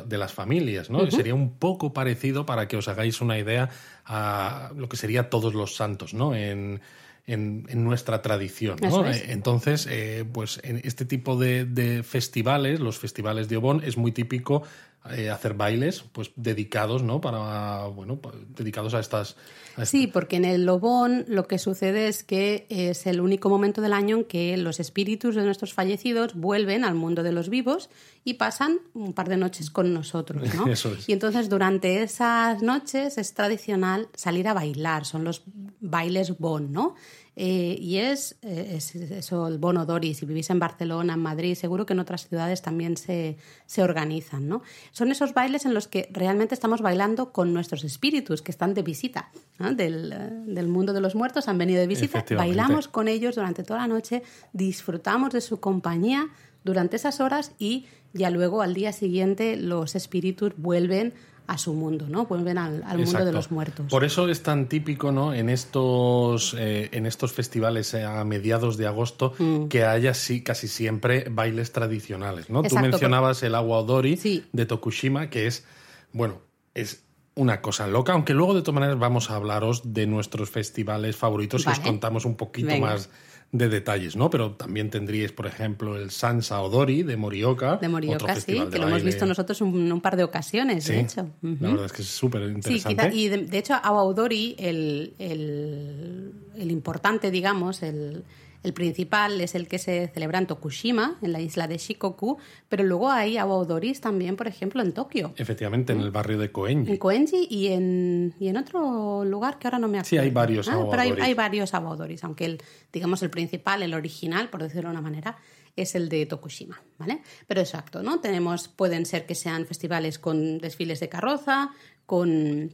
de, 0.06 0.18
las 0.18 0.34
familias, 0.34 0.90
¿no? 0.90 1.10
Sería 1.12 1.36
un 1.36 1.52
poco 1.52 1.94
parecido, 1.94 2.46
para 2.46 2.68
que 2.68 2.76
os 2.76 2.88
hagáis 2.88 3.22
una 3.22 3.38
idea, 3.38 3.70
a 4.06 4.72
lo 4.76 4.90
que 4.90 4.98
sería 4.98 5.30
todos 5.30 5.54
los 5.54 5.76
santos, 5.76 6.16
¿no? 6.16 6.34
En, 6.34 6.82
en, 7.28 7.84
nuestra 7.84 8.22
tradición. 8.22 8.78
¿no? 8.82 9.06
Entonces, 9.06 9.88
eh, 9.90 10.26
pues 10.32 10.60
en 10.64 10.82
este 10.84 11.06
tipo 11.06 11.38
de, 11.38 12.02
festivales, 12.04 12.80
los 12.80 12.98
festivales 12.98 13.50
de 13.50 13.58
Obón, 13.58 13.82
es 13.84 13.98
muy 13.98 14.12
típico 14.12 14.64
eh, 15.12 15.30
hacer 15.30 15.54
bailes 15.54 16.04
pues 16.12 16.32
dedicados, 16.36 17.02
¿no? 17.02 17.22
Para, 17.22 17.88
bueno, 17.88 18.20
dedicados 18.50 18.94
a 18.94 19.00
estas... 19.00 19.38
Sí, 19.84 20.08
porque 20.08 20.38
en 20.38 20.46
el 20.46 20.66
Lobón 20.66 21.24
lo 21.28 21.48
que 21.48 21.60
sucede 21.60 22.08
es 22.08 22.24
que 22.24 22.66
es 22.70 23.06
el 23.06 23.22
único 23.22 23.48
momento 23.50 23.82
del 23.82 23.94
año 23.94 24.18
en 24.18 24.24
que 24.26 24.58
los 24.58 24.80
espíritus 24.80 25.36
de 25.36 25.44
nuestros 25.44 25.74
fallecidos 25.74 26.34
vuelven 26.34 26.84
al 26.84 26.96
mundo 26.96 27.24
de 27.24 27.32
los 27.32 27.50
vivos 27.50 27.90
y 28.24 28.34
pasan 28.34 28.80
un 28.94 29.14
par 29.14 29.30
de 29.30 29.38
noches 29.38 29.70
con 29.70 29.94
nosotros, 29.94 30.54
¿no? 30.56 30.68
Eso 30.72 30.92
es. 30.94 31.08
Y 31.08 31.14
entonces 31.14 31.48
durante 31.48 32.02
esas 32.02 32.62
noches 32.62 33.18
es 33.18 33.34
tradicional 33.34 34.10
salir 34.14 34.48
a 34.48 34.54
bailar, 34.54 35.06
son 35.06 35.24
los 35.24 35.44
bailes 35.80 36.38
Bon, 36.38 36.72
¿no? 36.72 36.96
Eh, 37.40 37.78
y 37.80 37.98
es, 37.98 38.36
eh, 38.42 38.74
es, 38.78 38.96
eso, 38.96 39.48
el 39.48 39.60
Bono 39.60 39.86
Dori. 39.86 40.16
Si 40.16 40.26
vivís 40.26 40.50
en 40.50 40.58
Barcelona, 40.58 41.14
en 41.14 41.20
Madrid, 41.20 41.54
seguro 41.54 41.86
que 41.86 41.94
en 41.94 42.00
otras 42.00 42.28
ciudades 42.28 42.64
también 42.64 42.98
se, 42.98 43.38
se 43.68 43.84
organizan. 43.84 44.50
¿no? 44.50 44.64
Son 44.92 45.12
esos 45.12 45.36
bailes 45.36 45.66
en 45.68 45.76
los 45.76 45.88
que 45.88 46.10
realmente 46.12 46.56
estamos 46.56 46.82
bailando 46.82 47.32
con 47.32 47.54
nuestros 47.54 47.84
espíritus 47.84 48.42
que 48.42 48.50
están 48.50 48.74
de 48.74 48.82
visita 48.82 49.30
¿no? 49.60 49.72
del, 49.72 50.14
eh, 50.14 50.18
del, 50.48 50.68
mundo 50.68 50.94
de 50.94 51.00
los 51.00 51.14
muertos, 51.14 51.48
han 51.48 51.60
venido 51.60 51.80
de 51.80 51.86
visita. 51.86 52.26
Bailamos 52.36 52.88
con 52.88 53.08
ellos 53.08 53.36
durante 53.36 53.62
toda 53.62 53.82
la 53.82 53.88
noche, 53.88 54.24
disfrutamos 54.52 55.32
de 55.32 55.42
su 55.42 55.60
compañía 55.60 56.30
durante 56.64 56.96
esas 56.96 57.20
horas 57.20 57.52
y 57.60 57.86
ya 58.14 58.32
luego 58.32 58.64
al 58.64 58.74
día 58.74 58.94
siguiente 58.94 59.58
los 59.58 59.96
espíritus 59.96 60.54
vuelven 60.58 61.14
a 61.14 61.37
su 61.58 61.74
mundo, 61.74 62.08
¿no? 62.10 62.26
Vuelven 62.26 62.58
al, 62.58 62.84
al 62.84 62.98
mundo 62.98 63.24
de 63.24 63.32
los 63.32 63.52
muertos. 63.52 63.86
Por 63.90 64.04
eso 64.04 64.28
es 64.28 64.44
tan 64.44 64.68
típico, 64.68 65.14
¿no? 65.14 65.34
En 65.34 65.50
estos, 65.50 66.54
eh, 66.58 66.90
en 66.92 67.06
estos 67.06 67.32
festivales 67.32 67.94
eh, 67.94 68.04
a 68.04 68.24
mediados 68.26 68.76
de 68.76 68.88
agosto 68.88 69.34
mm. 69.40 69.68
que 69.68 69.86
haya 69.86 70.14
sí, 70.14 70.44
casi 70.44 70.68
siempre 70.68 71.28
bailes 71.32 71.72
tradicionales, 71.72 72.50
¿no? 72.50 72.60
Exacto, 72.60 72.76
Tú 72.76 72.82
mencionabas 72.82 73.42
el 73.44 73.56
agua 73.56 73.78
odori 73.80 74.18
sí. 74.18 74.46
de 74.52 74.66
Tokushima, 74.66 75.30
que 75.30 75.48
es, 75.48 75.66
bueno, 76.12 76.42
es 76.74 77.04
una 77.36 77.62
cosa 77.62 77.88
loca, 77.88 78.14
aunque 78.14 78.34
luego 78.34 78.54
de 78.54 78.62
todas 78.62 78.76
maneras 78.76 79.00
vamos 79.00 79.30
a 79.30 79.36
hablaros 79.36 79.94
de 79.94 80.08
nuestros 80.08 80.50
festivales 80.50 81.16
favoritos 81.16 81.64
vale. 81.64 81.78
y 81.78 81.80
os 81.80 81.88
contamos 81.88 82.26
un 82.26 82.36
poquito 82.36 82.68
Venga. 82.68 82.88
más 82.88 83.10
de 83.52 83.70
detalles, 83.70 84.16
¿no? 84.16 84.30
Pero 84.30 84.52
también 84.52 84.90
tendríais, 84.90 85.32
por 85.32 85.48
ejemplo, 85.48 85.98
el 85.98 86.12
Sansa 86.12 86.62
Odori 86.62 87.04
de 87.04 87.16
Morioka. 87.16 87.78
De 87.78 87.88
Morioka, 87.88 88.36
sí, 88.36 88.60
que 88.72 88.78
lo 88.78 88.88
hemos 88.88 89.04
visto 89.04 89.26
nosotros 89.26 89.62
un, 89.62 89.92
un, 89.92 90.02
par 90.02 90.18
de 90.18 90.24
ocasiones, 90.24 90.84
sí, 90.84 90.94
de 90.94 91.00
hecho. 91.02 91.22
Uh 91.42 91.48
-huh. 91.48 91.62
La 91.62 91.70
verdad 91.70 91.86
es 91.86 91.94
que 91.94 92.02
es 92.02 92.10
súper 92.10 92.42
interesante. 92.42 92.80
Sí, 92.80 92.96
quizá, 92.96 93.14
y 93.14 93.30
de, 93.30 93.38
de, 93.46 93.58
hecho, 93.58 93.76
Awa 93.82 94.04
Odori, 94.04 94.56
el, 94.60 95.14
el, 95.18 96.34
el 96.58 96.72
importante, 96.72 97.32
digamos, 97.32 97.84
el, 97.84 98.24
el 98.64 98.74
principal 98.74 99.40
es 99.40 99.56
el 99.56 99.68
que 99.68 99.80
se 99.80 100.08
celebra 100.10 100.40
en 100.40 100.48
Tokushima, 100.48 101.18
en 101.22 101.32
la 101.32 101.40
isla 101.40 101.68
de 101.68 101.78
Shikoku, 101.78 102.38
pero 102.68 102.84
luego 102.84 103.10
hay 103.10 103.38
awaodoris 103.38 104.02
también, 104.02 104.36
por 104.36 104.48
ejemplo, 104.48 104.82
en 104.82 104.92
Tokio. 104.92 105.34
Efectivamente, 105.38 105.94
en 105.94 106.02
el 106.02 106.12
barrio 106.12 106.38
de 106.38 106.52
Koenji. 106.52 106.92
En 106.92 106.98
Koenji 106.98 107.48
y 107.50 107.68
en, 107.68 108.34
y 108.40 108.48
en 108.50 108.58
otro 108.58 109.24
lugar 109.24 109.60
que 109.60 109.68
ahora 109.68 109.80
no 109.80 109.88
me 109.88 110.00
acuerdo. 110.00 110.10
Sí, 110.10 110.18
hay 110.18 110.32
varios 110.32 110.68
ah, 110.68 110.86
Pero 110.90 111.02
hay, 111.02 111.14
hay, 111.22 111.34
varios 111.34 111.74
awaodoris, 111.74 112.24
aunque 112.24 112.46
el, 112.46 112.62
digamos, 112.92 113.22
el 113.24 113.30
principal, 113.30 113.84
el 113.84 113.94
original, 113.94 114.50
por 114.50 114.64
decirlo 114.64 114.90
de 114.90 114.92
una 114.92 115.02
manera, 115.02 115.38
es 115.76 115.94
el 115.96 116.10
de 116.10 116.26
Tokushima, 116.26 116.82
¿vale? 116.98 117.22
Pero 117.48 117.62
exacto, 117.62 118.02
¿no? 118.02 118.20
Tenemos, 118.20 118.68
pueden 118.68 119.06
ser 119.06 119.26
que 119.26 119.36
sean 119.36 119.66
festivales 119.66 120.18
con 120.18 120.58
desfiles 120.58 121.00
de 121.00 121.08
carroza, 121.08 121.72
con 122.06 122.74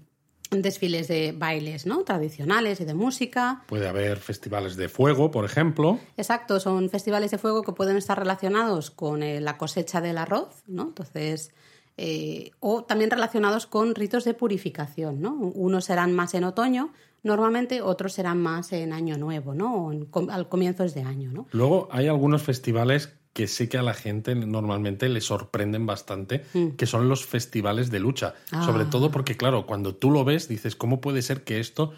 desfiles 0.62 1.08
de 1.08 1.34
bailes 1.36 1.86
¿no? 1.86 2.04
tradicionales 2.04 2.80
y 2.82 2.86
de 2.86 2.94
música. 2.94 3.64
Puede 3.68 3.88
haber 3.88 4.18
festivales 4.18 4.76
de 4.76 4.90
fuego, 4.90 5.32
por 5.32 5.46
ejemplo. 5.46 6.00
Exacto, 6.18 6.60
son 6.60 6.90
festivales 6.90 7.32
de 7.32 7.38
fuego 7.38 7.64
que 7.64 7.74
pueden 7.74 7.98
estar 7.98 8.18
relacionados 8.18 8.92
con 8.92 9.24
eh, 9.24 9.42
la 9.42 9.58
cosecha 9.58 10.02
del 10.02 10.18
arroz, 10.18 10.64
¿no? 10.68 10.84
Entonces, 10.84 11.54
eh, 11.98 12.52
o 12.60 12.84
también 12.84 13.12
relacionados 13.12 13.68
con 13.68 13.94
ritos 13.96 14.26
de 14.26 14.34
purificación, 14.34 15.22
¿no? 15.22 15.34
Unos 15.34 15.86
serán 15.86 16.14
más 16.14 16.34
en 16.34 16.44
otoño, 16.44 16.92
normalmente 17.22 17.82
otros 17.82 18.14
serán 18.14 18.42
más 18.42 18.74
en 18.74 18.94
año 18.94 19.18
nuevo, 19.18 19.54
¿no? 19.54 19.86
O 19.86 19.92
en, 19.92 20.08
al 20.30 20.50
comienzos 20.50 20.94
de 20.94 21.04
año, 21.04 21.32
¿no? 21.32 21.48
Luego 21.52 21.88
hay 21.92 22.08
algunos 22.08 22.42
festivales 22.42 23.14
que 23.34 23.48
sé 23.48 23.68
que 23.68 23.78
a 23.78 23.84
la 23.84 23.94
gente 23.94 24.36
normalmente 24.36 25.10
le 25.10 25.20
sorprenden 25.20 25.86
bastante, 25.86 26.46
mm. 26.54 26.70
que 26.72 26.86
son 26.86 27.10
los 27.10 27.26
festivales 27.26 27.90
de 27.90 28.00
lucha. 28.00 28.36
Ah. 28.52 28.64
Sobre 28.64 28.86
todo 28.86 29.12
porque, 29.12 29.36
claro, 29.36 29.66
cuando 29.66 29.96
tú 29.96 30.12
lo 30.12 30.24
ves, 30.24 30.48
dices, 30.48 30.76
¿cómo 30.76 31.02
puede 31.02 31.22
ser 31.24 31.44
que 31.44 31.60
esto 31.60 31.94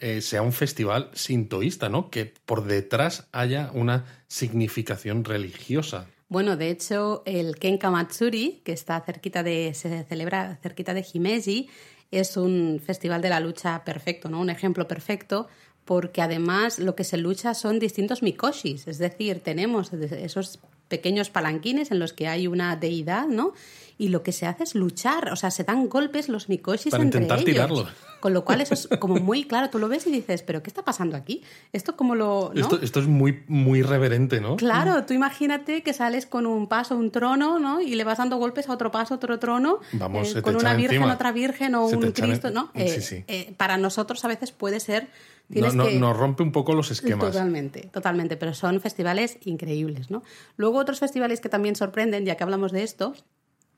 eh, 0.00 0.20
sea 0.20 0.42
un 0.42 0.52
festival 0.52 1.10
sintoísta, 1.12 1.88
¿no? 1.88 2.10
Que 2.10 2.34
por 2.44 2.64
detrás 2.64 3.28
haya 3.30 3.70
una 3.72 4.04
significación 4.26 5.24
religiosa. 5.24 6.06
Bueno, 6.28 6.56
de 6.56 6.70
hecho, 6.70 7.22
el 7.26 7.56
Kenka 7.56 7.90
Matsuri, 7.90 8.62
que 8.64 8.72
está 8.72 9.00
cerquita 9.02 9.42
de, 9.42 9.74
se 9.74 10.02
celebra 10.04 10.58
cerquita 10.62 10.94
de 10.94 11.06
Himeji, 11.12 11.68
es 12.10 12.36
un 12.36 12.80
festival 12.84 13.22
de 13.22 13.28
la 13.28 13.38
lucha 13.38 13.84
perfecto, 13.84 14.28
¿no? 14.28 14.40
Un 14.40 14.50
ejemplo 14.50 14.88
perfecto 14.88 15.46
porque 15.84 16.22
además 16.22 16.78
lo 16.78 16.94
que 16.94 17.04
se 17.04 17.16
lucha 17.16 17.54
son 17.54 17.78
distintos 17.78 18.22
mikoshis, 18.22 18.86
es 18.86 18.98
decir, 18.98 19.40
tenemos 19.40 19.92
esos 19.92 20.58
pequeños 20.92 21.30
palanquines 21.30 21.90
en 21.90 21.98
los 21.98 22.12
que 22.12 22.28
hay 22.28 22.46
una 22.46 22.76
deidad, 22.76 23.26
¿no? 23.26 23.52
Y 23.98 24.08
lo 24.08 24.22
que 24.22 24.32
se 24.32 24.46
hace 24.46 24.64
es 24.64 24.74
luchar, 24.74 25.30
o 25.32 25.36
sea, 25.36 25.50
se 25.50 25.64
dan 25.64 25.88
golpes 25.88 26.28
los 26.28 26.48
mikoshis 26.48 26.90
Para 26.90 27.02
entre 27.04 27.20
intentar 27.22 27.38
ellos. 27.38 27.46
tirarlo. 27.50 27.86
Con 28.20 28.32
lo 28.34 28.44
cual 28.44 28.60
eso 28.60 28.74
es 28.74 28.88
como 29.00 29.16
muy 29.16 29.44
claro, 29.44 29.68
tú 29.70 29.78
lo 29.78 29.88
ves 29.88 30.06
y 30.06 30.10
dices, 30.10 30.42
pero 30.42 30.62
¿qué 30.62 30.70
está 30.70 30.82
pasando 30.84 31.16
aquí? 31.16 31.42
Esto 31.72 31.96
como 31.96 32.14
lo... 32.14 32.52
¿no? 32.54 32.60
Esto, 32.60 32.80
esto, 32.80 33.00
es 33.00 33.06
muy, 33.06 33.42
muy 33.48 33.82
reverente, 33.82 34.40
¿no? 34.40 34.56
Claro, 34.56 35.04
tú 35.06 35.12
imagínate 35.14 35.82
que 35.82 35.92
sales 35.92 36.26
con 36.26 36.46
un 36.46 36.68
paso, 36.68 36.96
un 36.96 37.10
trono, 37.10 37.58
¿no? 37.58 37.80
Y 37.80 37.94
le 37.96 38.04
vas 38.04 38.18
dando 38.18 38.36
golpes 38.36 38.68
a 38.68 38.72
otro 38.72 38.90
paso, 38.90 39.14
otro 39.14 39.38
trono, 39.38 39.80
Vamos, 39.92 40.36
eh, 40.36 40.42
con 40.42 40.54
una 40.56 40.74
virgen, 40.74 40.98
encima. 40.98 41.14
otra 41.14 41.32
virgen 41.32 41.74
o 41.74 41.88
se 41.88 41.96
un 41.96 42.12
Cristo, 42.12 42.48
en... 42.48 42.54
¿no? 42.54 42.70
Sí, 42.74 42.80
Eh, 42.82 43.00
sí. 43.00 43.24
eh, 43.28 43.54
para 43.56 43.76
nosotros 43.76 44.24
a 44.24 44.28
veces 44.28 44.52
puede 44.52 44.78
ser... 44.80 45.08
No, 45.48 45.72
no, 45.72 45.84
que... 45.86 45.98
nos 45.98 46.16
rompe 46.16 46.42
un 46.42 46.52
poco 46.52 46.74
los 46.74 46.90
esquemas. 46.90 47.32
Totalmente, 47.32 47.88
totalmente, 47.92 48.36
pero 48.36 48.54
son 48.54 48.80
festivales 48.80 49.38
increíbles, 49.44 50.10
¿no? 50.10 50.22
Luego 50.56 50.78
otros 50.78 50.98
festivales 50.98 51.40
que 51.40 51.48
también 51.48 51.76
sorprenden, 51.76 52.24
ya 52.24 52.36
que 52.36 52.44
hablamos 52.44 52.72
de 52.72 52.82
esto, 52.82 53.14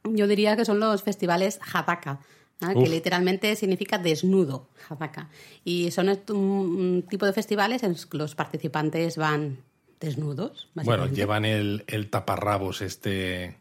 yo 0.05 0.27
diría 0.27 0.57
que 0.57 0.65
son 0.65 0.81
los 0.81 1.03
festivales 1.03 1.59
Hataka, 1.73 2.21
que 2.61 2.89
literalmente 2.89 3.57
significa 3.57 3.99
desnudo, 3.99 4.69
Hataka. 4.89 5.29
Y 5.65 5.91
son 5.91 6.09
un, 6.09 6.37
un, 6.37 7.03
tipo 7.09 7.27
de 7.27 7.33
festivales 7.33 7.83
en 7.83 7.93
los 7.93 8.07
que 8.07 8.19
los 8.19 8.35
participantes 8.35 9.17
van 9.17 9.59
desnudos. 10.01 10.69
Bueno, 10.75 11.07
llevan 11.09 11.45
el, 11.45 11.85
el 11.87 12.11
taparrabos 12.11 12.83
este 12.83 13.59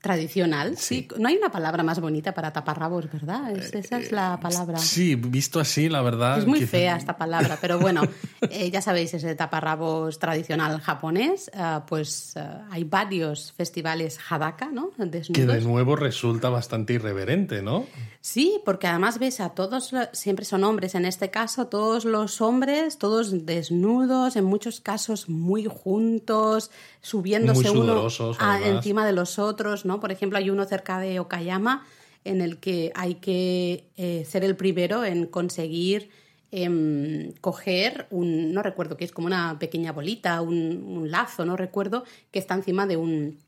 tradicional. 0.00 0.76
Sí. 0.76 1.08
sí. 1.08 1.08
No 1.18 1.28
hay 1.28 1.36
una 1.36 1.50
palabra 1.50 1.82
más 1.82 2.00
bonita 2.00 2.32
para 2.32 2.52
taparrabos, 2.52 3.10
¿verdad? 3.10 3.50
Es, 3.56 3.74
esa 3.74 3.98
es 3.98 4.12
la 4.12 4.38
palabra. 4.40 4.78
Sí, 4.78 5.14
visto 5.14 5.60
así, 5.60 5.88
la 5.88 6.02
verdad. 6.02 6.38
Es 6.38 6.46
muy 6.46 6.60
quizá... 6.60 6.70
fea 6.70 6.96
esta 6.96 7.16
palabra, 7.16 7.58
pero 7.60 7.78
bueno, 7.78 8.02
eh, 8.50 8.70
ya 8.70 8.80
sabéis, 8.80 9.14
ese 9.14 9.34
taparrabos 9.34 10.18
tradicional 10.18 10.80
japonés, 10.80 11.50
uh, 11.54 11.80
pues 11.86 12.34
hay 12.70 12.84
varios 12.84 13.52
festivales 13.52 14.18
hadaka, 14.28 14.66
¿no? 14.66 14.90
Desnudos. 14.96 15.30
Que 15.32 15.46
de 15.46 15.60
nuevo 15.60 15.96
resulta 15.96 16.48
bastante 16.48 16.94
irreverente, 16.94 17.62
¿no? 17.62 17.86
Sí, 18.20 18.60
porque 18.64 18.86
además 18.86 19.18
ves 19.18 19.40
a 19.40 19.50
todos, 19.50 19.92
siempre 20.12 20.44
son 20.44 20.64
hombres 20.64 20.94
en 20.94 21.04
este 21.04 21.30
caso, 21.30 21.68
todos 21.68 22.04
los 22.04 22.40
hombres, 22.40 22.98
todos 22.98 23.46
desnudos, 23.46 24.36
en 24.36 24.44
muchos 24.44 24.80
casos 24.80 25.28
muy 25.28 25.66
juntos, 25.66 26.70
subiéndose 27.00 27.70
muy 27.70 27.80
uno 27.80 28.08
a, 28.40 28.60
encima 28.60 29.06
de 29.06 29.12
los 29.12 29.38
otros, 29.38 29.84
¿no? 29.88 29.98
Por 29.98 30.12
ejemplo, 30.12 30.38
hay 30.38 30.50
uno 30.50 30.64
cerca 30.64 31.00
de 31.00 31.18
Okayama 31.18 31.84
en 32.24 32.40
el 32.40 32.58
que 32.58 32.92
hay 32.94 33.16
que 33.16 33.90
eh, 33.96 34.24
ser 34.24 34.44
el 34.44 34.54
primero 34.54 35.04
en 35.04 35.26
conseguir 35.26 36.10
eh, 36.52 37.34
coger 37.40 38.06
un, 38.10 38.52
no 38.52 38.62
recuerdo 38.62 38.96
qué 38.96 39.04
es, 39.04 39.12
como 39.12 39.26
una 39.26 39.58
pequeña 39.58 39.92
bolita, 39.92 40.40
un, 40.40 40.84
un 40.86 41.10
lazo, 41.10 41.44
no 41.44 41.56
recuerdo, 41.56 42.04
que 42.30 42.38
está 42.38 42.54
encima 42.54 42.86
de 42.86 42.96
un, 42.96 43.38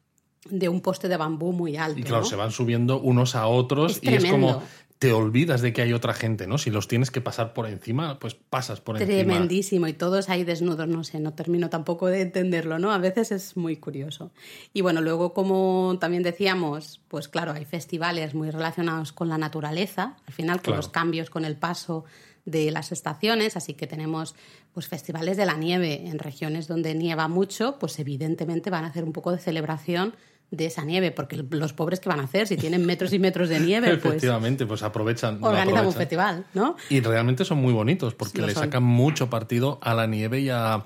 de 0.49 0.69
un 0.69 0.81
poste 0.81 1.09
de 1.09 1.17
bambú 1.17 1.53
muy 1.53 1.77
alto. 1.77 2.01
Y 2.01 2.03
claro, 2.03 2.23
¿no? 2.23 2.29
se 2.29 2.37
van 2.37 2.51
subiendo 2.51 3.01
unos 3.01 3.35
a 3.35 3.47
otros 3.47 3.99
es 3.99 4.03
y 4.03 4.15
es 4.15 4.25
como 4.25 4.63
te 5.01 5.15
olvidas 5.15 5.63
de 5.63 5.73
que 5.73 5.81
hay 5.81 5.95
otra 5.95 6.13
gente, 6.13 6.47
¿no? 6.47 6.59
Si 6.59 6.69
los 6.71 6.87
tienes 6.87 7.11
que 7.11 7.23
pasar 7.23 7.55
por 7.55 7.67
encima, 7.67 8.19
pues 8.19 8.35
pasas 8.35 8.83
por 8.83 8.97
Tremendísimo. 8.97 9.21
encima. 9.23 9.33
Tremendísimo, 9.35 9.89
y 9.89 9.93
todos 9.95 10.29
ahí 10.29 10.45
desnudos, 10.45 10.87
no 10.89 11.05
sé, 11.05 11.21
no 11.21 11.33
termino 11.33 11.71
tampoco 11.71 12.07
de 12.09 12.21
entenderlo, 12.21 12.79
¿no? 12.79 12.93
A 12.93 12.99
veces 12.99 13.33
es 13.33 13.57
muy 13.57 13.77
curioso. 13.77 14.31
Y 14.75 14.83
bueno, 14.83 15.01
luego, 15.01 15.33
como 15.33 15.97
también 15.99 16.23
decíamos, 16.23 17.01
pues 17.09 17.29
claro, 17.29 17.53
hay 17.53 17.65
festivales 17.65 18.35
muy 18.35 18.51
relacionados 18.51 19.13
con 19.13 19.31
la 19.31 19.39
naturaleza, 19.39 20.17
al 20.27 20.35
final 20.35 20.57
con 20.59 20.65
Claro. 20.65 20.77
los 20.77 20.89
cambios, 20.91 21.31
con 21.31 21.47
el 21.47 21.57
paso 21.57 22.05
de 22.45 22.71
las 22.71 22.93
estaciones, 22.93 23.57
así 23.57 23.73
que 23.73 23.87
tenemos 23.87 24.35
pues 24.75 24.87
festivales 24.87 25.39
de 25.39 25.47
la 25.47 25.55
nieve 25.57 26.09
en 26.09 26.19
regiones 26.19 26.69
donde 26.69 26.95
nieva 26.95 27.27
mucho, 27.27 27.79
pues 27.79 27.99
evidentemente 27.99 28.69
van 28.69 28.85
a 28.85 28.89
hacer 28.89 29.05
un 29.05 29.13
poco 29.15 29.33
de 29.33 29.39
celebración 29.39 30.15
de 30.51 30.67
esa 30.67 30.85
nieve, 30.85 31.13
porque 31.13 31.45
los 31.51 31.73
pobres 31.73 32.01
que 32.01 32.09
van 32.09 32.21
a 32.21 32.25
hacer 32.25 32.47
si 32.47 32.57
tienen 32.57 32.85
metros 32.85 33.13
y 33.13 33.19
metros 33.19 33.49
de 33.49 33.61
nieve, 33.61 33.89
pues 33.97 34.05
Efectivamente, 34.05 34.67
pues 34.67 34.83
aprovechan. 34.83 35.43
organizan 35.43 35.87
un 35.87 35.93
festival, 35.93 36.47
¿no? 36.55 36.77
Y 36.89 37.01
realmente 37.01 37.45
son 37.45 37.59
muy 37.59 37.73
bonitos 37.73 38.15
porque 38.15 38.41
Lo 38.41 38.47
le 38.47 38.55
son. 38.55 38.65
sacan 38.65 38.83
mucho 38.83 39.31
partido 39.31 39.79
a 39.83 39.95
la 39.95 40.07
nieve 40.07 40.41
y 40.41 40.49
a, 40.49 40.85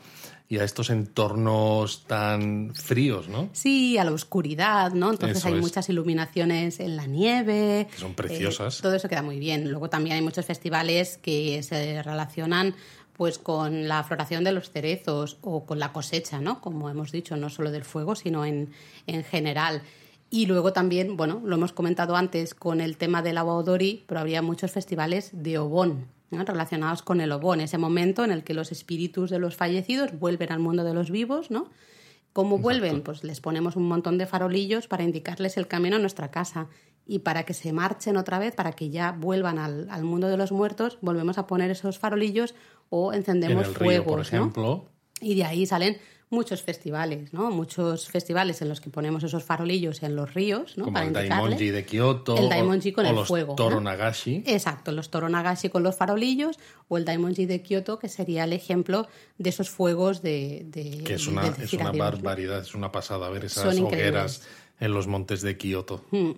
y 0.49 0.59
a 0.59 0.65
estos 0.65 0.91
entornos 0.91 2.05
tan 2.07 2.75
fríos, 2.75 3.29
¿no? 3.29 3.49
Sí, 3.53 3.97
a 3.97 4.05
la 4.05 4.13
oscuridad, 4.13 4.93
¿no? 4.93 5.11
Entonces 5.11 5.45
hay 5.47 5.55
muchas 5.55 5.89
iluminaciones 5.89 6.81
en 6.81 6.97
la 6.97 7.07
nieve. 7.07 7.89
Que 7.91 7.99
son 7.99 8.15
preciosas. 8.15 8.79
Eh, 8.79 8.83
todo 8.83 8.95
eso 8.95 9.09
queda 9.09 9.23
muy 9.23 9.39
bien. 9.39 9.71
Luego 9.71 9.89
también 9.89 10.17
hay 10.17 10.23
muchos 10.23 10.45
festivales 10.45 11.19
que 11.23 11.63
se 11.63 12.03
relacionan 12.03 12.75
pues 13.17 13.39
con 13.39 13.89
la 13.89 14.03
floración 14.05 14.45
de 14.45 14.53
los 14.53 14.71
cerezos 14.71 15.39
o 15.41 15.65
con 15.65 15.79
la 15.79 15.93
cosecha, 15.93 16.41
¿no? 16.41 16.61
Como 16.61 16.91
hemos 16.91 17.13
dicho, 17.13 17.37
no 17.37 17.49
solo 17.49 17.71
del 17.71 17.85
fuego, 17.85 18.15
sino 18.15 18.45
en, 18.45 18.71
en 19.07 19.25
general. 19.25 19.83
Y 20.31 20.47
luego 20.47 20.73
también, 20.73 21.17
bueno, 21.17 21.41
lo 21.45 21.55
hemos 21.55 21.73
comentado 21.73 22.17
antes 22.17 22.55
con 22.55 22.81
el 22.81 22.97
tema 22.97 23.23
del 23.23 23.39
agua 23.39 23.55
odori, 23.55 24.05
pero 24.07 24.21
habría 24.21 24.43
muchos 24.43 24.73
festivales 24.73 25.31
de 25.33 25.59
obón, 25.59 26.07
relacionados 26.31 27.03
con 27.03 27.21
el 27.21 27.31
obón, 27.31 27.61
ese 27.61 27.79
momento 27.79 28.25
en 28.25 28.33
el 28.33 28.43
que 28.43 28.55
los 28.55 28.73
espíritus 28.73 29.31
de 29.31 29.39
los 29.39 29.55
fallecidos 29.55 30.19
vuelven 30.19 30.51
al 30.51 30.59
mundo 30.59 30.83
de 30.83 30.95
los 30.95 31.11
vivos, 31.11 31.53
¿no? 31.53 31.71
¿Cómo 32.33 32.59
vuelven? 32.59 33.03
Pues 33.03 33.23
les 33.23 33.41
ponemos 33.41 33.77
un 33.77 33.87
montón 33.87 34.19
de 34.19 34.27
farolillos 34.27 34.89
para 34.89 35.05
indicarles 35.05 35.57
el 35.57 35.69
camino 35.69 35.97
a 35.97 36.01
nuestra 36.01 36.33
casa. 36.33 36.67
Y 37.07 37.21
para 37.21 37.45
que 37.45 37.55
se 37.55 37.73
marchen 37.73 38.17
otra 38.17 38.41
vez, 38.41 38.57
para 38.57 38.73
que 38.73 38.91
ya 38.91 39.13
vuelvan 39.13 39.59
al, 39.59 39.89
al 39.89 40.03
mundo 40.03 40.27
de 40.27 40.37
los 40.37 40.51
muertos, 40.51 40.99
volvemos 41.01 41.39
a 41.39 41.47
poner 41.47 41.71
esos 41.71 41.99
farolillos 41.99 42.57
o 42.95 43.13
encendemos 43.13 43.67
fuego, 43.69 44.05
por 44.05 44.21
ejemplo. 44.21 44.85
Y 45.21 45.35
de 45.35 45.45
ahí 45.45 45.67
salen 45.67 45.99
muchos 46.31 46.63
festivales, 46.63 47.33
¿no? 47.33 47.51
Muchos 47.51 48.09
festivales 48.09 48.63
en 48.63 48.69
los 48.69 48.81
que 48.81 48.91
ponemos 48.91 49.25
esos 49.25 49.43
farolillos 49.43 50.03
en 50.03 50.15
los 50.15 50.33
ríos, 50.33 50.79
¿no? 50.79 50.85
Como 50.87 50.99
el 50.99 51.13
Daimonji 51.13 51.71
de 51.71 51.85
Kioto. 51.85 52.37
El 52.37 52.49
Daimonji 52.49 52.93
con 52.93 53.07
el 53.07 53.17
los 53.17 53.27
fuego. 53.27 53.57
Toro 53.57 53.81
Nagashi. 53.81 54.45
Exacto, 54.47 54.93
los 54.93 55.11
Toro 55.11 55.29
Nagashi 55.29 55.71
con 55.71 55.83
los 55.83 55.97
farolillos 55.97 56.59
o 56.89 56.97
el 56.97 57.05
Daimonji 57.05 57.47
de 57.47 57.63
Kioto, 57.63 57.99
que 57.99 58.09
sería 58.09 58.45
el 58.45 58.53
ejemplo 58.53 59.09
de 59.39 59.51
esos 59.51 59.71
fuegos 59.71 60.23
de... 60.23 60.67
que 61.05 61.15
es 61.15 61.27
una, 61.27 61.47
es 61.47 61.73
una 61.73 61.91
barbaridad, 61.91 62.61
es 62.61 62.75
una 62.75 62.93
pasada 62.93 63.29
ver 63.29 63.45
esas 63.45 63.77
hogueras 63.79 64.43
en 64.79 64.93
los 64.93 65.09
montes 65.09 65.43
de 65.43 65.57
Kioto. 65.57 66.05
Mm. 66.13 66.33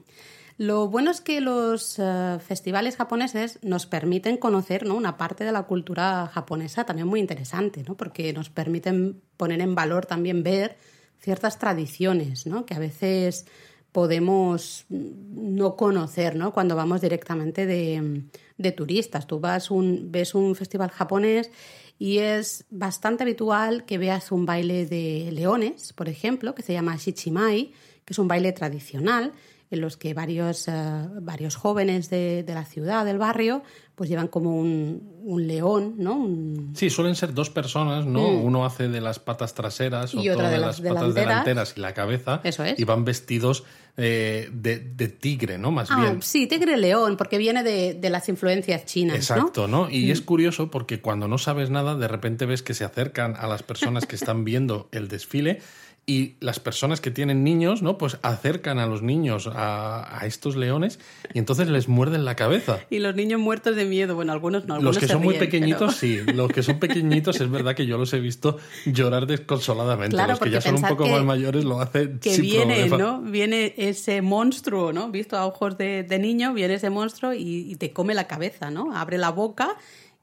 Lo 0.59 0.89
bueno 0.89 1.11
es 1.11 1.21
que 1.21 1.43
los 1.43 1.99
eh, 1.99 2.39
festivales 2.41 2.97
japoneses 2.97 3.59
nos 3.63 3.85
permiten 3.85 4.39
conocer 4.39 4.87
¿no? 4.87 4.95
una 4.95 5.19
parte 5.19 5.45
de 5.45 5.53
la 5.53 5.65
cultura 5.65 6.31
japonesa 6.33 6.85
también 6.85 7.09
muy 7.09 7.21
interesante, 7.21 7.85
¿no? 7.87 7.95
porque 7.95 8.33
nos 8.33 8.49
permiten 8.49 9.21
poner 9.37 9.61
en 9.61 9.75
valor 9.75 10.07
también 10.07 10.43
ver 10.43 10.79
ciertas 11.19 11.59
tradiciones 11.59 12.47
¿no? 12.47 12.65
que 12.65 12.75
a 12.75 12.79
veces 12.79 13.45
podemos 13.93 14.87
no 14.89 15.77
conocer 15.77 16.37
¿no? 16.37 16.53
cuando 16.55 16.75
vamos 16.75 17.03
directamente 17.03 17.67
de, 17.67 18.23
de 18.57 18.73
turistas. 18.73 19.27
Tú 19.27 19.41
vas 19.41 19.71
un, 19.71 20.11
ves 20.11 20.35
un 20.35 20.55
festival 20.55 20.91
japonés 20.91 21.51
y 21.99 22.19
es 22.19 22.65
bastante 22.71 23.25
habitual 23.25 23.85
que 23.85 23.99
veas 23.99 24.33
un 24.33 24.47
baile 24.47 24.87
de 24.87 25.31
leones, 25.33 25.93
por 25.93 26.09
ejemplo, 26.09 26.55
que 26.55 26.63
se 26.63 26.73
llama 26.73 26.97
Shichimai, 26.97 27.73
que 28.07 28.13
es 28.13 28.19
un 28.19 28.29
baile 28.29 28.53
tradicional 28.53 29.33
en 29.71 29.81
los 29.81 29.97
que 29.97 30.15
varios, 30.15 30.69
eh, 30.69 30.73
varios 31.21 31.57
jóvenes 31.57 32.09
de, 32.09 32.43
de, 32.45 32.55
la 32.55 32.65
ciudad, 32.65 33.05
del 33.05 33.19
barrio, 33.19 33.63
pues 33.97 34.09
llevan 34.09 34.29
como 34.29 34.57
un, 34.57 35.17
un 35.25 35.47
león, 35.47 35.95
¿no? 35.99 36.29
Sí, 36.75 36.89
suelen 36.89 37.17
ser 37.17 37.35
dos 37.35 37.51
personas, 37.51 38.07
¿no? 38.07 38.31
Mm. 38.31 38.45
Uno 38.45 38.65
hace 38.65 38.89
de 38.89 39.01
las 39.01 39.19
patas 39.19 39.55
traseras, 39.55 40.15
y 40.15 40.29
otro 40.29 40.49
de, 40.49 40.59
las, 40.59 40.81
patas 40.81 41.15
delanteras. 41.15 41.75
y 41.77 41.81
la 41.81 41.95
cabeza. 41.95 42.41
Eso 42.45 42.63
es. 42.63 42.79
Y 42.79 42.85
van 42.85 43.05
vestidos 43.05 43.65
eh, 43.97 44.49
de, 44.53 44.79
de, 44.79 45.09
tigre, 45.09 45.59
¿no? 45.59 45.73
Más 45.73 45.91
ah, 45.91 46.01
bien. 46.01 46.23
Sí, 46.23 46.47
tigre-león, 46.47 47.17
porque 47.17 47.39
viene 47.39 47.65
de, 47.65 47.95
de, 47.95 48.11
las 48.11 48.29
influencias 48.29 48.85
chinas. 48.85 49.17
Exacto, 49.17 49.67
¿no? 49.67 49.91
Y 49.91 50.07
mm. 50.07 50.11
es 50.13 50.21
curioso 50.21 50.71
porque 50.71 51.01
cuando 51.01 51.27
no 51.27 51.39
sabes 51.39 51.71
nada, 51.71 51.97
de 51.97 52.07
repente 52.07 52.47
ves 52.47 52.63
que 52.63 52.75
se 52.75 52.85
acercan 52.85 53.35
a 53.37 53.49
las 53.49 53.65
personas 53.65 54.07
que 54.07 54.15
están 54.15 54.45
viendo 54.45 54.89
el 54.93 55.09
desfile 55.09 55.61
y 56.09 56.37
las 56.39 56.61
personas 56.61 57.01
que 57.01 57.11
tienen 57.11 57.43
niños, 57.43 57.83
¿no? 57.83 57.99
Pues 57.99 58.19
acercan 58.23 58.79
a 58.79 58.87
los 58.87 59.03
niños 59.03 59.49
a, 59.53 60.21
a, 60.21 60.27
estos 60.27 60.55
leones 60.55 61.01
y 61.35 61.41
entonces 61.41 61.69
les 61.69 61.89
muerden 61.89 62.25
la 62.25 62.37
cabeza. 62.37 62.79
Y 62.91 63.01
los 63.01 63.17
niños 63.17 63.41
muertos 63.41 63.75
de 63.75 63.85
miedo, 63.85 64.15
bueno, 64.15 64.33
algunos 64.33 64.67
no. 64.67 64.75
Algunos 64.75 64.95
los 64.95 65.03
que 65.03 65.09
son 65.09 65.21
muy 65.21 65.35
pequeñitos, 65.35 65.97
sí. 66.01 66.21
Los 66.23 66.53
que 66.53 66.63
son 66.63 66.79
pequeñitos 66.79 67.41
es 67.41 67.51
verdad 67.51 67.75
que 67.75 67.85
yo 67.85 67.99
los 67.99 68.13
he 68.13 68.21
visto 68.21 68.59
llorar 68.87 69.27
desconsoladamente. 69.27 70.15
Claro, 70.15 70.33
los 70.33 70.41
que 70.41 70.51
ya 70.51 70.61
son 70.61 70.77
un 70.77 70.83
poco 70.83 71.09
más 71.09 71.25
mayores 71.25 71.65
lo 71.65 71.81
hacen 71.81 72.21
que 72.21 72.31
sin 72.31 72.43
viene, 72.43 72.87
problema. 72.87 72.99
¿no? 72.99 73.23
Viene 73.23 73.75
ese 73.77 74.23
monstruo, 74.23 74.93
¿no? 74.93 75.11
Visto 75.11 75.37
a 75.37 75.45
ojos 75.47 75.77
de, 75.77 76.05
de 76.05 76.19
niño, 76.21 76.55
viene 76.55 76.75
ese 76.75 76.91
monstruo 76.91 77.35
y, 77.35 77.71
y 77.71 77.75
te 77.75 77.93
come 77.93 78.15
la 78.15 78.29
cabeza, 78.29 78.71
¿no? 78.71 78.97
Abre 78.97 79.19
la 79.19 79.31
boca 79.31 79.77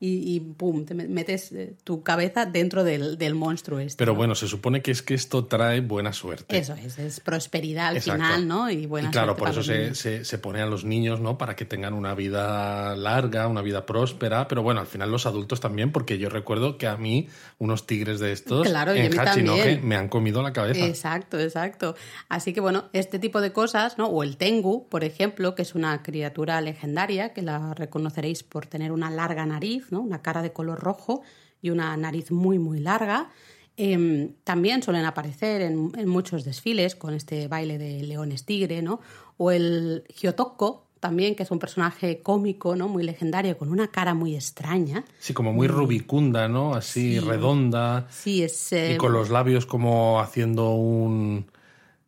y, 0.06 0.36
y, 0.36 0.40
pum, 0.42 0.86
te 0.86 0.94
metes 0.96 1.54
eh, 1.54 1.78
tu 1.86 2.04
cabeza 2.04 2.46
dentro 2.46 2.84
del, 2.84 3.18
del 3.18 3.36
monstruo 3.36 3.80
este. 3.80 3.98
Pero 3.98 4.14
bueno, 4.14 4.36
se 4.36 4.50
supone 4.50 4.82
que 4.82 4.92
es 4.92 5.02
que 5.02 5.14
esto 5.14 5.46
trae 5.46 5.80
buena 5.80 6.12
suerte. 6.12 6.58
Eso 6.58 6.74
es, 6.74 7.00
es 7.00 7.22
prosperidad 7.22 7.88
al 7.88 7.96
Exacto. 7.96 8.22
final, 8.22 8.46
¿no? 8.46 8.70
Y 8.70 8.86
buena 8.86 9.08
y 9.08 9.12
claro, 9.12 9.38
por 9.38 9.48
eso 9.48 9.64
se, 9.64 9.96
se, 9.96 10.26
se, 10.26 10.38
pone 10.40 10.62
a 10.62 10.66
los 10.66 10.84
niños, 10.84 11.22
¿no? 11.22 11.38
Para 11.38 11.56
que 11.56 11.64
tengan 11.64 11.94
una 11.94 12.16
vida 12.16 12.98
larga, 12.98 13.48
una 13.48 13.62
vida 13.62 13.86
próspera, 13.86 14.50
pero 14.50 14.62
bueno, 14.62 14.82
al 14.82 14.88
final 14.88 15.10
los 15.10 15.26
adultos 15.26 15.62
también, 15.62 15.94
porque 15.94 16.18
yo 16.18 16.28
recuerdo 16.28 16.78
que 16.78 16.88
a 16.88 16.98
mí 16.98 17.30
unos 17.58 17.88
tigres 17.88 18.20
de 18.20 18.34
estos 18.34 18.68
claro, 18.68 18.92
en 18.92 19.18
Hachinohe 19.18 19.80
me 19.82 19.96
han 19.96 20.10
comido 20.10 20.42
la 20.42 20.52
cabeza. 20.52 20.86
Exacto, 20.86 21.40
exacto. 21.40 21.96
Así 22.28 22.52
que 22.52 22.60
bueno, 22.60 22.90
este 22.92 23.20
tipo 23.20 23.40
de 23.40 23.54
cosas, 23.54 23.98
¿no? 23.98 24.08
O 24.08 24.24
el 24.24 24.36
tengu, 24.36 24.90
por 24.90 25.06
ejemplo, 25.06 25.56
que 25.56 25.62
es 25.62 25.76
una 25.76 26.04
criatura 26.04 26.60
legendaria, 26.60 27.32
que 27.32 27.42
la 27.42 27.74
reconoceréis 27.74 28.44
por 28.44 28.66
tener 28.66 28.92
una 28.92 29.10
larga 29.10 29.46
nariz, 29.46 29.93
¿no? 29.94 30.02
Una 30.02 30.22
cara 30.22 30.42
de 30.42 30.52
color 30.52 30.80
rojo 30.82 31.22
y 31.62 31.70
una 31.70 31.96
nariz 31.96 32.30
muy, 32.32 32.60
muy 32.60 32.80
larga. 32.82 33.30
Eh, 33.78 34.34
también 34.44 34.84
suelen 34.84 35.06
aparecer 35.06 35.62
en, 35.62 35.92
en, 35.98 36.08
muchos 36.10 36.44
desfiles 36.44 36.96
con 36.96 37.14
este 37.14 37.48
baile 37.48 37.78
de 37.78 38.04
leones 38.04 38.46
tigre, 38.46 38.82
¿no? 38.82 39.00
O 39.38 39.50
el 39.52 40.04
Hyotoko, 40.20 40.88
también, 41.00 41.36
que 41.36 41.44
es 41.44 41.52
un 41.52 41.60
personaje 41.60 42.22
cómico, 42.22 42.76
¿no? 42.76 42.88
Muy 42.88 43.04
legendario, 43.04 43.58
con 43.58 43.70
una 43.70 43.88
cara 43.90 44.14
muy 44.14 44.36
extraña. 44.36 45.04
Sí, 45.20 45.34
como 45.34 45.52
muy 45.52 45.68
rubicunda, 45.68 46.48
¿no? 46.48 46.76
Así 46.76 47.14
Sí. 47.16 47.20
redonda. 47.20 48.08
Sí, 48.10 48.44
es... 48.44 48.72
eh, 48.74 48.94
Y 48.94 48.98
con 48.98 49.12
los 49.12 49.30
labios 49.30 49.66
como 49.66 50.20
haciendo 50.22 50.76
un... 50.76 51.48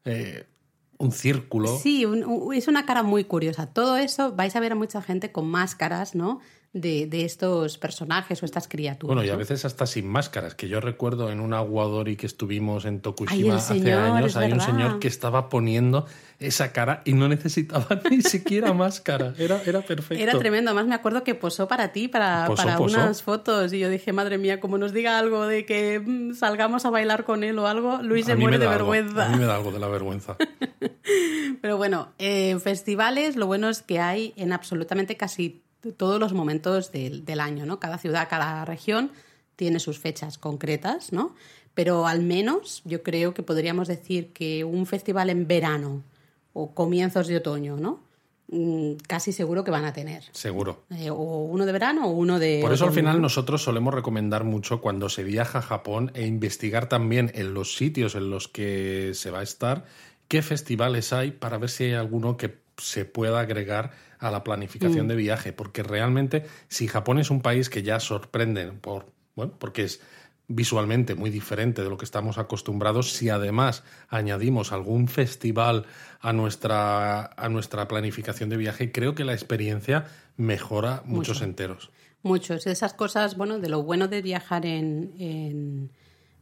eh, 0.05 0.45
un 0.97 1.11
círculo. 1.11 1.77
Sí, 1.77 2.05
un- 2.05 2.23
un- 2.23 2.53
es 2.53 2.69
una 2.69 2.85
cara 2.85 3.03
muy 3.03 3.25
curiosa. 3.25 3.65
Todo 3.67 3.97
eso 3.97 4.33
vais 4.33 4.55
a 4.55 4.61
ver 4.61 4.71
a 4.71 4.75
mucha 4.75 5.01
gente 5.01 5.31
con 5.31 5.45
máscaras, 5.49 6.15
¿no? 6.15 6.39
De, 6.77 7.07
de 7.07 7.23
estos 7.23 7.77
personajes 7.77 8.43
o 8.43 8.45
estas 8.45 8.67
criaturas. 8.67 9.15
Bueno, 9.15 9.23
y 9.23 9.29
a 9.29 9.37
veces 9.37 9.63
hasta 9.63 9.85
sin 9.85 10.07
máscaras, 10.09 10.55
que 10.55 10.67
yo 10.67 10.81
recuerdo 10.81 11.31
en 11.31 11.39
un 11.39 11.53
aguadori 11.53 12.17
que 12.17 12.25
estuvimos 12.25 12.83
en 12.83 12.95
Ay, 12.95 12.99
Tokushima 12.99 13.53
el 13.53 13.57
hace 13.59 13.75
señor, 13.75 13.97
años, 13.99 14.35
hay 14.35 14.51
un 14.51 14.57
verdad. 14.57 14.65
señor 14.73 14.99
que 14.99 15.07
estaba 15.07 15.47
poniendo 15.47 16.05
esa 16.37 16.73
cara 16.73 17.01
y 17.05 17.13
no 17.13 17.29
necesitaba 17.29 17.87
ni 18.11 18.21
siquiera 18.21 18.73
máscara, 18.73 19.33
era, 19.37 19.61
era 19.65 19.83
perfecto. 19.83 20.21
Era 20.21 20.37
tremendo. 20.37 20.71
Además, 20.71 20.87
me 20.87 20.95
acuerdo 20.95 21.23
que 21.23 21.33
posó 21.33 21.69
para 21.69 21.93
ti, 21.93 22.09
para, 22.09 22.45
Posó, 22.45 22.63
para 22.65 22.77
posó. 22.77 22.97
unas 22.97 23.23
fotos. 23.23 23.71
Y 23.71 23.79
yo 23.79 23.87
dije, 23.89 24.11
madre 24.11 24.37
mía, 24.37 24.59
como 24.59 24.77
nos 24.77 24.91
diga 24.91 25.17
algo 25.17 25.47
de 25.47 25.65
que 25.65 26.01
mm, 26.01 26.33
salgamos 26.33 26.83
a 26.83 26.89
bailar 26.89 27.23
con 27.23 27.45
él 27.45 27.57
o 27.57 27.67
algo, 27.67 27.99
Luis 28.01 28.25
A 28.25 28.31
se 28.31 28.35
muere 28.35 28.57
de 28.57 28.65
algo, 28.67 28.89
vergüenza. 28.89 29.27
a 29.27 29.29
mí 29.29 29.37
me 29.39 29.45
da 29.45 29.55
algo 29.55 29.71
de 29.71 29.79
la 29.79 29.87
vergüenza. 29.87 30.35
Pero 31.61 31.77
bueno, 31.77 32.09
eh, 32.19 32.49
en 32.49 32.59
festivales 32.59 33.37
lo 33.37 33.47
bueno 33.47 33.69
es 33.69 33.81
que 33.81 33.99
hay 33.99 34.33
en 34.35 34.51
absolutamente 34.51 35.15
casi 35.17 35.61
todos 35.93 36.19
los 36.19 36.33
momentos 36.33 36.91
del, 36.91 37.25
del 37.25 37.39
año, 37.39 37.65
¿no? 37.65 37.79
Cada 37.79 37.97
ciudad, 37.97 38.27
cada 38.29 38.65
región 38.65 39.11
tiene 39.55 39.79
sus 39.79 39.99
fechas 39.99 40.37
concretas, 40.37 41.11
¿no? 41.13 41.35
Pero 41.73 42.07
al 42.07 42.21
menos 42.21 42.81
yo 42.85 43.03
creo 43.03 43.33
que 43.33 43.43
podríamos 43.43 43.87
decir 43.87 44.31
que 44.33 44.63
un 44.63 44.85
festival 44.85 45.29
en 45.29 45.47
verano 45.47 46.03
o 46.53 46.73
comienzos 46.73 47.27
de 47.27 47.37
otoño, 47.37 47.77
¿no? 47.77 48.05
Mm, 48.47 48.93
Casi 49.07 49.31
seguro 49.31 49.63
que 49.63 49.71
van 49.71 49.85
a 49.85 49.93
tener. 49.93 50.23
Seguro. 50.31 50.83
Eh, 50.91 51.09
o 51.09 51.15
uno 51.15 51.65
de 51.65 51.71
verano 51.71 52.07
o 52.07 52.11
uno 52.11 52.39
de... 52.39 52.59
Por 52.61 52.73
eso 52.73 52.85
al 52.85 52.93
final 52.93 53.15
¿no? 53.17 53.23
nosotros 53.23 53.63
solemos 53.63 53.93
recomendar 53.93 54.43
mucho 54.43 54.81
cuando 54.81 55.09
se 55.09 55.23
viaja 55.23 55.59
a 55.59 55.61
Japón 55.61 56.11
e 56.13 56.25
investigar 56.25 56.87
también 56.87 57.31
en 57.33 57.53
los 57.53 57.75
sitios 57.75 58.15
en 58.15 58.29
los 58.29 58.47
que 58.47 59.11
se 59.13 59.31
va 59.31 59.39
a 59.39 59.43
estar 59.43 59.85
qué 60.27 60.41
festivales 60.41 61.11
hay 61.11 61.31
para 61.31 61.57
ver 61.57 61.69
si 61.69 61.85
hay 61.85 61.93
alguno 61.93 62.37
que 62.37 62.64
se 62.77 63.05
pueda 63.05 63.39
agregar 63.39 63.91
a 64.19 64.31
la 64.31 64.43
planificación 64.43 65.05
Mm. 65.05 65.09
de 65.09 65.15
viaje, 65.15 65.53
porque 65.53 65.83
realmente 65.83 66.45
si 66.67 66.87
Japón 66.87 67.19
es 67.19 67.29
un 67.29 67.41
país 67.41 67.69
que 67.69 67.83
ya 67.83 67.99
sorprende 67.99 68.71
por 68.71 69.07
bueno, 69.35 69.53
porque 69.59 69.83
es 69.83 70.01
visualmente 70.47 71.15
muy 71.15 71.29
diferente 71.29 71.81
de 71.83 71.89
lo 71.89 71.97
que 71.97 72.05
estamos 72.05 72.37
acostumbrados, 72.37 73.11
si 73.13 73.29
además 73.29 73.83
añadimos 74.09 74.71
algún 74.71 75.07
festival 75.07 75.85
a 76.21 76.31
nuestra 76.33 77.25
a 77.35 77.49
nuestra 77.49 77.87
planificación 77.87 78.49
de 78.49 78.57
viaje, 78.57 78.91
creo 78.91 79.15
que 79.15 79.25
la 79.25 79.33
experiencia 79.33 80.05
mejora 80.37 81.01
muchos 81.05 81.37
Mucho. 81.37 81.45
enteros. 81.45 81.89
Muchos. 82.23 82.65
Esas 82.67 82.93
cosas, 82.93 83.35
bueno, 83.37 83.59
de 83.59 83.69
lo 83.69 83.83
bueno 83.83 84.07
de 84.07 84.21
viajar 84.21 84.65
en, 84.65 85.13
en 85.19 85.91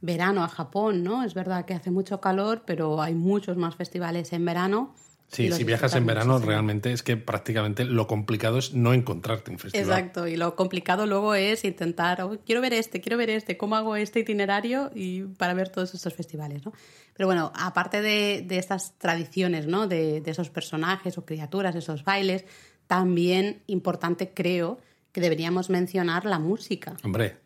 verano 0.02 0.44
a 0.44 0.48
Japón, 0.50 1.04
¿no? 1.04 1.24
Es 1.24 1.34
verdad 1.34 1.66
que 1.66 1.74
hace 1.74 1.90
mucho 1.92 2.20
calor, 2.22 2.64
pero 2.66 3.02
hay 3.02 3.14
muchos 3.16 3.58
más 3.58 3.76
festivales 3.76 4.34
en 4.34 4.46
verano 4.46 4.94
Sí, 5.28 5.52
si 5.52 5.64
viajas 5.64 5.96
en 5.96 6.06
verano, 6.06 6.38
realmente 6.38 6.92
es 6.92 7.02
que 7.02 7.18
prácticamente 7.18 7.86
lo 7.86 8.06
complicado 8.06 8.60
es 8.60 8.74
no 8.74 8.94
encontrarte 8.94 9.50
un 9.50 9.58
festival. 9.58 9.90
Exacto, 9.90 10.28
y 10.28 10.36
lo 10.36 10.56
complicado 10.56 11.08
luego 11.08 11.34
es 11.34 11.64
intentar, 11.66 12.22
oh, 12.22 12.38
quiero 12.46 12.62
ver 12.62 12.74
este, 12.74 13.02
quiero 13.02 13.18
ver 13.18 13.32
este, 13.32 13.58
cómo 13.58 13.76
hago 13.76 13.96
este 13.96 14.20
itinerario 14.20 14.92
y 14.94 15.24
para 15.24 15.56
ver 15.56 15.70
todos 15.70 15.96
estos 15.96 16.14
festivales, 16.14 16.64
¿no? 16.64 16.74
Pero 17.16 17.28
bueno, 17.28 17.52
aparte 17.56 18.02
de, 18.02 18.46
estas 18.50 18.98
tradiciones, 19.00 19.66
¿no? 19.66 19.88
De, 19.88 20.22
de 20.22 20.32
esos 20.32 20.52
personajes 20.52 21.18
o 21.18 21.26
criaturas, 21.26 21.76
esos 21.76 22.04
bailes, 22.04 22.46
también 22.86 23.64
importante 23.66 24.34
creo 24.36 24.78
que 25.14 25.22
deberíamos 25.22 25.70
mencionar 25.70 26.26
la 26.26 26.40
música. 26.40 26.98
Hombre. 27.04 27.38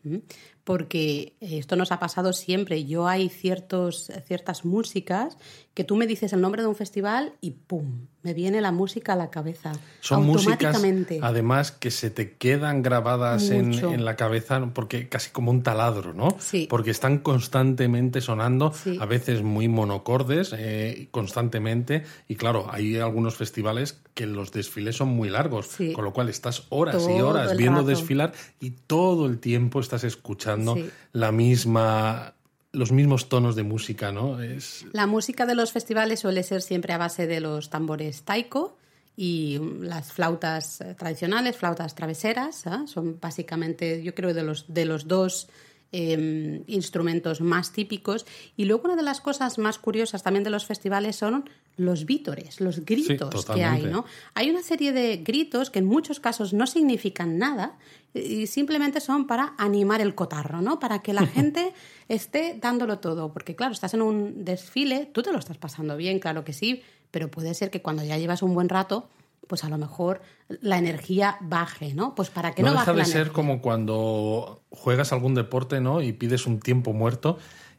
Porque 0.64 1.36
esto 1.42 1.76
nos 1.76 1.92
ha 1.92 2.00
pasado 2.00 2.32
siempre. 2.34 2.86
Yo 2.86 3.08
hay 3.08 3.30
ciertos, 3.30 4.10
ciertas 4.26 4.66
músicas 4.66 5.38
que 5.78 5.84
tú 5.84 5.96
me 5.96 6.08
dices 6.08 6.34
el 6.34 6.42
nombre 6.42 6.64
de 6.64 6.68
un 6.68 6.76
festival 6.76 7.34
y 7.40 7.52
¡pum! 7.52 8.08
Me 8.24 8.34
viene 8.34 8.62
la 8.62 8.72
música 8.72 9.14
a 9.14 9.16
la 9.16 9.30
cabeza. 9.30 9.74
Son 10.00 10.26
músicas, 10.26 10.84
además, 11.22 11.72
que 11.72 11.92
se 11.92 12.10
te 12.10 12.34
quedan 12.34 12.82
grabadas 12.82 13.52
en, 13.52 14.04
la 14.04 14.16
cabeza 14.16 14.72
porque 14.74 15.08
casi 15.08 15.30
como 15.30 15.52
un 15.52 15.62
taladro, 15.62 16.16
¿no? 16.16 16.36
Sí. 16.40 16.66
Porque 16.68 16.90
están 16.90 17.20
constantemente 17.20 18.22
sonando, 18.22 18.74
a 19.00 19.06
veces 19.06 19.44
muy 19.44 19.68
monocordes, 19.68 20.52
eh, 20.58 21.10
constantemente. 21.12 22.04
Y 22.28 22.38
claro, 22.38 22.66
hay 22.72 22.98
algunos 22.98 23.36
festivales 23.36 24.02
que 24.16 24.26
los 24.26 24.52
desfiles 24.52 24.96
son 24.96 25.10
muy 25.10 25.30
largos, 25.30 25.78
con 25.94 26.04
lo 26.04 26.12
cual 26.12 26.28
estás 26.28 26.66
horas 26.70 27.08
y 27.08 27.22
horas 27.22 27.56
viendo 27.56 27.84
desfilar 27.84 28.34
y 28.60 28.72
todo 28.72 29.28
el 29.28 29.38
tiempo 29.38 29.80
estás 29.80 30.04
escuchando 30.04 30.76
la 31.14 31.32
misma 31.32 32.34
los 32.78 32.92
mismos 32.92 33.30
tonos 33.30 33.56
de 33.56 33.64
música, 33.64 34.12
¿no? 34.12 34.40
Es... 34.42 34.86
La 34.94 35.08
música 35.08 35.46
de 35.46 35.56
los 35.56 35.72
festivales 35.72 36.22
suele 36.22 36.44
ser 36.44 36.62
siempre 36.62 36.94
a 36.94 36.98
base 36.98 37.28
de 37.28 37.40
los 37.40 37.70
tambores 37.70 38.24
taiko 38.24 38.78
y 39.16 39.60
las 39.82 40.14
flautas 40.14 40.80
eh, 40.82 40.94
tradicionales, 40.94 41.58
flautas 41.58 41.96
traveseras, 41.96 42.68
¿eh? 42.68 42.86
son 42.86 43.20
básicamente, 43.20 44.04
yo 44.04 44.14
creo, 44.14 44.34
de 44.34 44.44
los, 44.44 44.66
de 44.72 44.86
los 44.86 45.08
dos 45.08 45.50
Em, 45.94 46.64
instrumentos 46.68 47.40
más 47.40 47.72
típicos. 47.72 48.26
Y 48.58 48.66
luego 48.66 48.84
una 48.84 48.98
de 48.98 49.04
las 49.04 49.22
cosas 49.22 49.58
más 49.58 49.78
curiosas 49.78 50.22
también 50.22 50.44
de 50.44 50.50
los 50.50 50.66
festivales 50.66 51.16
son 51.16 51.50
los 51.78 52.06
vítores, 52.06 52.60
los 52.60 52.84
gritos 52.84 53.46
que 53.46 53.64
hay, 53.64 53.84
¿no? 53.84 54.04
Hay 54.34 54.50
una 54.50 54.64
serie 54.64 54.92
de 54.92 55.18
gritos 55.18 55.70
que 55.70 55.80
en 55.80 55.86
muchos 55.86 56.20
casos 56.20 56.52
no 56.52 56.68
significan 56.68 57.38
nada 57.38 57.78
y 58.14 58.48
simplemente 58.48 59.00
son 59.00 59.28
para 59.28 59.54
animar 59.58 60.02
el 60.02 60.14
cotarro, 60.14 60.62
¿no? 60.62 60.78
Para 60.78 61.00
que 61.00 61.14
la 61.14 61.26
gente 61.26 61.72
esté 62.10 62.58
dándolo 62.62 63.00
todo. 63.00 63.32
Porque 63.32 63.56
claro, 63.56 63.72
estás 63.72 63.94
en 63.94 64.02
un 64.02 64.44
desfile, 64.44 65.10
tú 65.14 65.24
te 65.24 65.32
lo 65.32 65.40
estás 65.40 65.58
pasando 65.58 65.96
bien, 65.96 66.20
claro 66.20 66.44
que 66.44 66.52
sí, 66.52 66.82
pero 67.12 67.32
puede 67.32 67.54
ser 67.54 67.72
que 67.72 67.82
cuando 67.82 68.04
ya 68.04 68.18
llevas 68.18 68.42
un 68.42 68.54
buen 68.54 68.68
rato 68.68 69.08
pues 69.48 69.64
a 69.64 69.70
lo 69.70 69.78
mejor 69.78 70.22
la 70.62 70.78
energía 70.78 71.38
baje, 71.42 71.94
¿no? 71.94 72.16
Pues 72.16 72.30
para 72.30 72.54
que 72.54 72.64
no, 72.64 72.74
no 72.74 72.80
deja 72.80 72.94
de 72.94 73.06
ser 73.06 73.32
como 73.32 73.62
cuando 73.62 74.62
juegas 74.70 75.12
algún 75.14 75.36
deporte, 75.36 75.82
¿no? 75.82 76.02
Y 76.02 76.14
pides 76.14 76.46
un 76.46 76.60
tiempo 76.60 76.94
muerto 76.94 77.38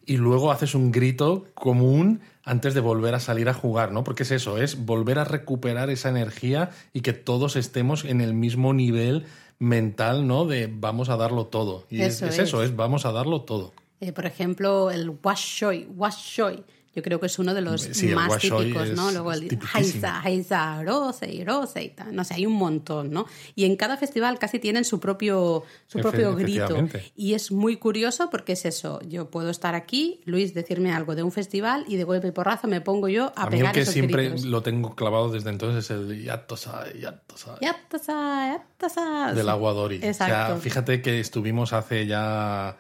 y 0.09 0.17
luego 0.17 0.51
haces 0.51 0.75
un 0.75 0.91
grito 0.91 1.45
común 1.53 2.21
antes 2.43 2.73
de 2.73 2.81
volver 2.81 3.15
a 3.15 3.21
salir 3.21 3.49
a 3.51 3.55
jugar, 3.55 3.93
¿no? 3.93 4.05
Porque 4.05 4.23
es 4.23 4.31
eso, 4.31 4.57
es 4.57 4.87
volver 4.87 5.19
a 5.19 5.25
recuperar 5.25 5.91
esa 5.91 6.09
energía 6.09 6.71
y 6.95 7.03
que 7.03 7.13
todos 7.13 7.57
estemos 7.57 8.07
en 8.07 8.23
el 8.23 8.33
mismo 8.33 8.73
nivel 8.73 9.27
mental, 9.59 10.27
¿no? 10.27 10.47
De 10.47 10.67
vamos 10.73 11.11
a 11.11 11.19
darlo 11.19 11.47
todo. 11.47 11.85
Y 11.91 12.01
es, 12.01 12.23
eso, 12.23 12.63
es 12.63 12.75
vamos 12.75 13.05
a 13.05 13.13
darlo 13.13 13.43
todo. 13.43 13.75
Eh, 14.01 14.13
por 14.13 14.25
ejemplo, 14.25 14.91
el 14.91 15.11
washoy, 15.23 15.87
washoy 15.95 16.65
yo 16.95 17.03
creo 17.03 17.21
que 17.21 17.27
es 17.27 17.39
uno 17.39 17.55
de 17.55 17.61
los 17.61 17.89
más 18.15 18.39
típicos, 18.39 18.91
¿no? 18.91 19.11
Luego 19.11 19.33
el 19.33 19.59
Haiza, 19.73 20.21
Haiza, 20.21 20.83
Rose, 20.83 21.45
Rose, 21.47 21.95
no 22.13 22.25
sé, 22.25 22.35
hay 22.35 22.47
un 22.47 22.55
montón, 22.55 23.11
¿no? 23.11 23.27
Y 23.55 23.65
en 23.65 23.77
cada 23.77 23.97
festival 23.97 24.39
casi 24.39 24.59
tienen 24.59 24.85
su 24.85 24.99
propio, 25.01 25.65
su 25.87 26.01
propio 26.01 26.35
grito. 26.35 26.89
Y 27.17 27.35
es 27.35 27.53
muy 27.53 27.77
curioso 27.77 28.31
porque 28.31 28.53
es 28.53 28.65
eso, 28.65 29.01
yo 29.09 29.31
puedo 29.31 29.51
estar 29.51 29.75
aquí, 29.75 30.21
Luis 30.25 30.55
decirme 30.55 30.93
algo 30.93 31.15
de 31.15 31.23
un 31.23 31.33
festival 31.33 31.85
y 31.89 31.97
de 31.97 32.05
golpe 32.05 32.29
y 32.29 32.31
porrazo 32.33 32.69
me 32.69 32.81
pongo 32.81 33.09
yo 33.09 33.33
a, 33.37 33.45
a 33.45 33.51
pegar 33.51 33.75
mí 33.75 33.81
que 33.81 33.87
siempre 33.87 34.39
lo 34.41 34.63
tengo 34.63 34.95
clavado 34.95 35.31
desde 35.31 35.51
entonces 35.51 35.85
es 35.85 35.91
el 35.91 36.25
Yatosa, 36.25 36.93
Yatosa. 36.95 37.59
Yatosa, 37.61 38.59
Yatosa. 38.79 39.33
Del 39.35 39.49
Aguadori. 39.49 39.97
Exacto. 39.97 40.35
O 40.35 40.47
sea, 40.47 40.57
fíjate 40.57 41.03
que 41.03 41.21
estuvimos 41.21 41.73
hace 41.73 42.07
ya 42.07 42.77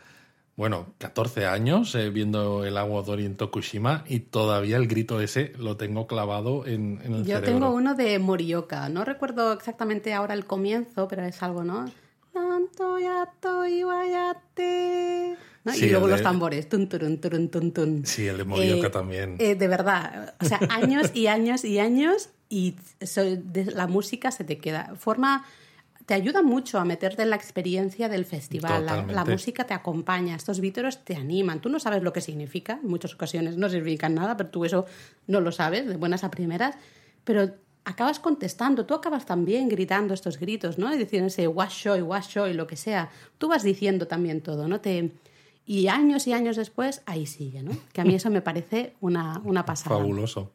bueno, 0.58 0.92
14 0.98 1.46
años 1.46 1.94
eh, 1.94 2.10
viendo 2.10 2.64
el 2.64 2.76
agua 2.76 3.02
Dori 3.02 3.24
en 3.24 3.36
Tokushima 3.36 4.02
y 4.08 4.18
todavía 4.18 4.76
el 4.76 4.88
grito 4.88 5.20
ese 5.20 5.52
lo 5.56 5.76
tengo 5.76 6.08
clavado 6.08 6.66
en, 6.66 7.00
en 7.04 7.14
el 7.14 7.24
Yo 7.24 7.40
tengo 7.40 7.70
uno 7.70 7.94
de 7.94 8.18
Morioka, 8.18 8.88
no 8.88 9.04
recuerdo 9.04 9.52
exactamente 9.52 10.12
ahora 10.14 10.34
el 10.34 10.46
comienzo, 10.46 11.06
pero 11.06 11.24
es 11.24 11.40
algo, 11.44 11.62
¿no? 11.62 11.86
y 15.76 15.86
luego 15.90 16.08
los 16.08 16.22
tambores. 16.22 16.68
Tun, 16.68 16.88
tun, 16.88 17.18
tun, 17.20 17.72
tun, 17.72 18.02
Sí, 18.04 18.26
el 18.26 18.38
de 18.38 18.44
Morioka 18.44 18.88
eh, 18.88 18.90
también. 18.90 19.36
Eh, 19.38 19.54
de 19.54 19.68
verdad, 19.68 20.34
o 20.40 20.44
sea, 20.44 20.58
años 20.70 21.12
y 21.14 21.28
años 21.28 21.64
y 21.64 21.78
años 21.78 22.30
y 22.48 22.74
la 23.54 23.86
música 23.86 24.32
se 24.32 24.42
te 24.42 24.58
queda. 24.58 24.96
Forma 24.98 25.44
te 26.08 26.14
ayuda 26.14 26.40
mucho 26.40 26.78
a 26.78 26.86
meterte 26.86 27.20
en 27.20 27.28
la 27.28 27.36
experiencia 27.36 28.08
del 28.08 28.24
festival. 28.24 28.86
La, 28.86 29.26
música 29.26 29.64
te 29.64 29.74
acompaña, 29.74 30.36
estos 30.36 30.58
vítoros 30.58 31.04
te 31.04 31.14
animan. 31.14 31.60
Tú 31.60 31.68
no 31.68 31.78
sabes 31.78 32.02
lo 32.02 32.14
que 32.14 32.22
significa, 32.22 32.80
en 32.82 32.88
muchas 32.88 33.12
ocasiones 33.12 33.58
no 33.58 33.68
significan 33.68 34.14
nada, 34.14 34.34
pero 34.34 34.48
tú 34.48 34.64
eso 34.64 34.86
no 35.26 35.42
lo 35.42 35.52
sabes 35.52 35.86
de 35.86 35.98
buenas 35.98 36.24
a 36.24 36.30
primeras. 36.30 36.76
Pero 37.24 37.50
acabas 37.84 38.20
contestando, 38.20 38.86
tú 38.86 38.94
acabas 38.94 39.26
también 39.26 39.68
gritando 39.68 40.14
estos 40.14 40.38
gritos, 40.38 40.78
¿no? 40.78 40.94
Y 40.94 40.96
diciendo 40.96 41.26
ese 41.26 41.46
washoy, 41.46 42.00
washoy, 42.00 42.54
lo 42.54 42.66
que 42.66 42.76
sea. 42.76 43.10
Tú 43.36 43.48
vas 43.48 43.62
diciendo 43.62 44.06
también 44.06 44.40
todo, 44.40 44.66
¿no? 44.66 44.80
Te, 44.80 45.12
y 45.66 45.88
años 45.88 46.26
y 46.26 46.32
años 46.32 46.56
después, 46.56 47.02
ahí 47.04 47.26
sigue, 47.26 47.62
¿no? 47.62 47.72
Que 47.92 48.00
a 48.00 48.04
mí 48.04 48.14
eso 48.14 48.30
me 48.30 48.40
parece 48.40 48.94
una, 49.02 49.42
una 49.44 49.66
pasada. 49.66 49.94
Fabuloso. 49.94 50.52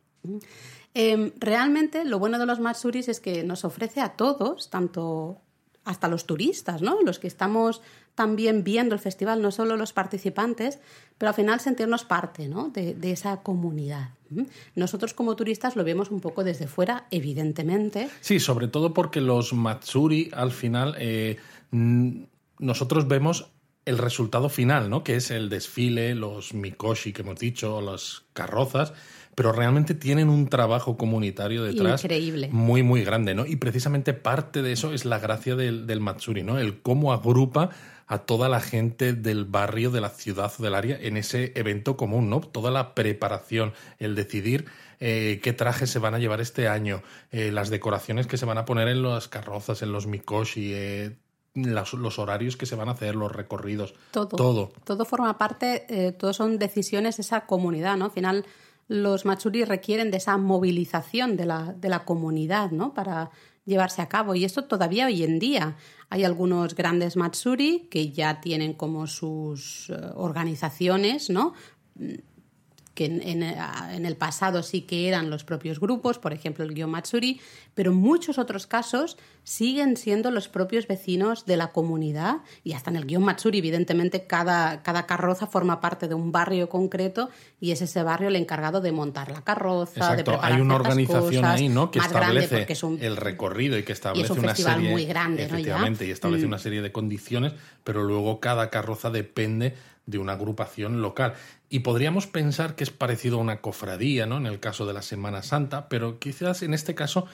Em, 0.93 1.31
realmente 1.39 2.05
lo 2.05 2.19
bueno 2.19 2.37
de 2.39 2.45
los 2.45 2.59
Matsuris 2.59 3.09
es 3.09 3.19
que 3.19 3.43
nos 3.43 3.65
ofrece 3.65 4.01
a 4.01 4.09
todos, 4.09 4.69
tanto 4.69 5.41
hasta 5.85 6.07
los 6.07 6.25
turistas, 6.25 6.81
¿no? 6.81 7.01
Los 7.01 7.19
que 7.19 7.27
estamos 7.27 7.81
también 8.15 8.63
viendo 8.63 8.93
el 8.93 9.01
festival, 9.01 9.41
no 9.41 9.51
solo 9.51 9.75
los 9.75 9.91
participantes, 9.91 10.79
pero 11.17 11.29
al 11.29 11.35
final 11.35 11.59
sentirnos 11.59 12.05
parte 12.05 12.47
¿no? 12.47 12.69
de, 12.69 13.11
esa 13.11 13.41
comunidad. 13.41 14.11
Nosotros 14.75 15.13
como 15.13 15.35
turistas 15.35 15.75
lo 15.75 15.83
vemos 15.83 16.11
un 16.11 16.19
poco 16.19 16.43
desde 16.43 16.67
fuera, 16.67 17.07
evidentemente. 17.11 18.09
Sí, 18.21 18.39
sobre 18.39 18.67
todo 18.67 18.93
porque 18.93 19.21
los 19.21 19.53
Matsuri 19.53 20.31
al 20.33 20.51
final 20.51 20.95
eh, 20.99 21.37
nosotros 21.71 23.07
vemos 23.07 23.47
el 23.85 23.97
resultado 23.97 24.49
final, 24.49 24.89
¿no? 24.89 25.03
Que 25.03 25.15
es 25.17 25.29
el 25.29 25.49
desfile, 25.49 26.15
los 26.15 26.53
mikoshi 26.53 27.13
que 27.13 27.21
hemos 27.21 27.39
dicho, 27.39 27.81
las 27.81 28.23
carrozas, 28.33 28.93
pero 29.35 29.51
realmente 29.51 29.93
tienen 29.93 30.29
un 30.29 30.47
trabajo 30.47 30.97
comunitario 30.97 31.63
detrás 31.63 32.03
Increíble. 32.03 32.49
muy, 32.51 32.83
muy 32.83 33.03
grande, 33.03 33.35
¿no? 33.35 33.45
Y 33.45 33.55
precisamente 33.55 34.13
parte 34.13 34.61
de 34.61 34.71
eso 34.71 34.93
es 34.93 35.05
la 35.05 35.19
gracia 35.19 35.55
del, 35.55 35.87
del 35.87 35.99
Matsuri, 35.99 36.43
¿no? 36.43 36.59
El 36.59 36.81
cómo 36.81 37.13
agrupa 37.13 37.69
a 38.07 38.19
toda 38.19 38.49
la 38.49 38.59
gente 38.59 39.13
del 39.13 39.45
barrio, 39.45 39.89
de 39.89 40.01
la 40.01 40.09
ciudad 40.09 40.51
o 40.59 40.63
del 40.63 40.75
área 40.75 40.97
en 40.99 41.17
ese 41.17 41.53
evento 41.55 41.97
común, 41.97 42.29
¿no? 42.29 42.41
Toda 42.41 42.69
la 42.69 42.93
preparación, 42.95 43.73
el 43.97 44.15
decidir 44.15 44.65
eh, 44.99 45.39
qué 45.41 45.53
trajes 45.53 45.89
se 45.89 45.99
van 45.99 46.13
a 46.13 46.19
llevar 46.19 46.41
este 46.41 46.67
año, 46.67 47.01
eh, 47.31 47.51
las 47.51 47.69
decoraciones 47.69 48.27
que 48.27 48.37
se 48.37 48.45
van 48.45 48.57
a 48.57 48.65
poner 48.65 48.87
en 48.87 49.01
las 49.01 49.27
carrozas, 49.27 49.81
en 49.81 49.91
los 49.91 50.05
mikoshi, 50.05 50.73
eh, 50.73 51.17
los 51.55 52.19
horarios 52.19 52.57
que 52.57 52.65
se 52.65 52.75
van 52.75 52.89
a 52.89 52.93
hacer, 52.93 53.15
los 53.15 53.31
recorridos, 53.31 53.93
todo. 54.11 54.29
Todo, 54.29 54.71
todo 54.83 55.05
forma 55.05 55.37
parte, 55.37 55.85
eh, 55.89 56.11
todo 56.11 56.33
son 56.33 56.57
decisiones 56.57 57.17
de 57.17 57.21
esa 57.21 57.45
comunidad, 57.45 57.95
¿no? 57.97 58.05
Al 58.05 58.11
final 58.11 58.45
los 58.87 59.25
Matsuri 59.25 59.65
requieren 59.65 60.11
de 60.11 60.17
esa 60.17 60.37
movilización 60.37 61.37
de 61.37 61.45
la, 61.45 61.73
de 61.73 61.89
la 61.89 62.05
comunidad, 62.05 62.71
¿no? 62.71 62.93
Para 62.93 63.31
llevarse 63.65 64.01
a 64.01 64.09
cabo. 64.09 64.35
Y 64.35 64.45
esto 64.45 64.65
todavía 64.65 65.05
hoy 65.05 65.23
en 65.23 65.39
día. 65.39 65.75
Hay 66.09 66.23
algunos 66.23 66.75
grandes 66.75 67.15
Matsuri 67.15 67.87
que 67.89 68.11
ya 68.11 68.41
tienen 68.41 68.73
como 68.73 69.07
sus 69.07 69.89
eh, 69.89 69.95
organizaciones, 70.15 71.29
¿no? 71.29 71.53
Que 72.93 73.05
en, 73.05 73.21
en, 73.43 74.05
el 74.05 74.15
pasado 74.15 74.61
sí 74.61 74.81
que 74.81 75.07
eran 75.07 75.29
los 75.29 75.43
propios 75.43 75.79
grupos, 75.79 76.19
por 76.19 76.33
ejemplo 76.33 76.63
el 76.63 76.73
Gyo 76.75 76.87
Matsuri, 76.87 77.41
pero 77.73 77.91
en 77.91 77.97
muchos 77.97 78.37
otros 78.37 78.67
casos 78.67 79.17
siguen 79.43 79.97
siendo 79.97 80.29
los 80.31 80.47
propios 80.47 80.87
vecinos 80.87 81.45
de 81.45 81.57
la 81.57 81.71
comunidad 81.71 82.37
y 82.63 82.73
hasta 82.73 82.91
en 82.91 82.97
el 82.97 83.05
guion 83.05 83.23
Matsuri, 83.23 83.57
evidentemente, 83.57 84.27
cada, 84.27 84.83
cada 84.83 85.05
carroza 85.05 85.47
forma 85.47 85.81
parte 85.81 86.07
de 86.07 86.13
un 86.13 86.31
barrio 86.31 86.69
concreto 86.69 87.29
y 87.59 87.71
es 87.71 87.81
ese 87.81 88.03
barrio 88.03 88.29
el 88.29 88.35
encargado 88.35 88.79
de 88.79 88.91
montar 88.91 89.31
la 89.31 89.41
carroza, 89.41 90.15
de 90.15 90.23
preparar 90.23 90.53
Hay 90.53 90.61
una 90.61 90.75
organización 90.75 91.45
ahí, 91.45 91.69
¿no? 91.69 91.89
Que 91.89 91.99
establece 91.99 92.85
un, 92.85 92.99
el 93.01 93.17
recorrido 93.17 93.77
y 93.77 93.83
que 93.83 93.93
establece 93.93 94.33
un 94.33 94.39
una 94.39 94.55
serie 94.55 94.91
muy 94.91 95.05
grande, 95.05 95.43
efectivamente, 95.43 96.05
y 96.05 96.11
establece 96.11 96.43
Mm. 96.43 96.47
una 96.47 96.59
serie 96.59 96.81
de 96.81 96.91
condiciones, 96.91 97.53
pero 97.83 98.03
luego 98.03 98.39
cada 98.39 98.69
carroza 98.69 99.09
depende 99.09 99.75
de 100.05 100.17
una 100.17 100.33
agrupación 100.33 101.01
local. 101.01 101.33
Y 101.69 101.79
podríamos 101.79 102.27
pensar 102.27 102.75
que 102.75 102.83
es 102.83 102.91
parecido 102.91 103.37
a 103.37 103.41
una 103.41 103.61
cofradía, 103.61 104.25
¿no? 104.25 104.37
En 104.37 104.45
el 104.45 104.59
caso 104.59 104.85
de 104.85 104.93
la 104.93 105.01
Semana 105.01 105.43
Santa, 105.43 105.89
pero 105.89 106.19
quizás 106.19 106.61
en 106.63 106.73
este 106.73 106.95
caso 106.95 107.25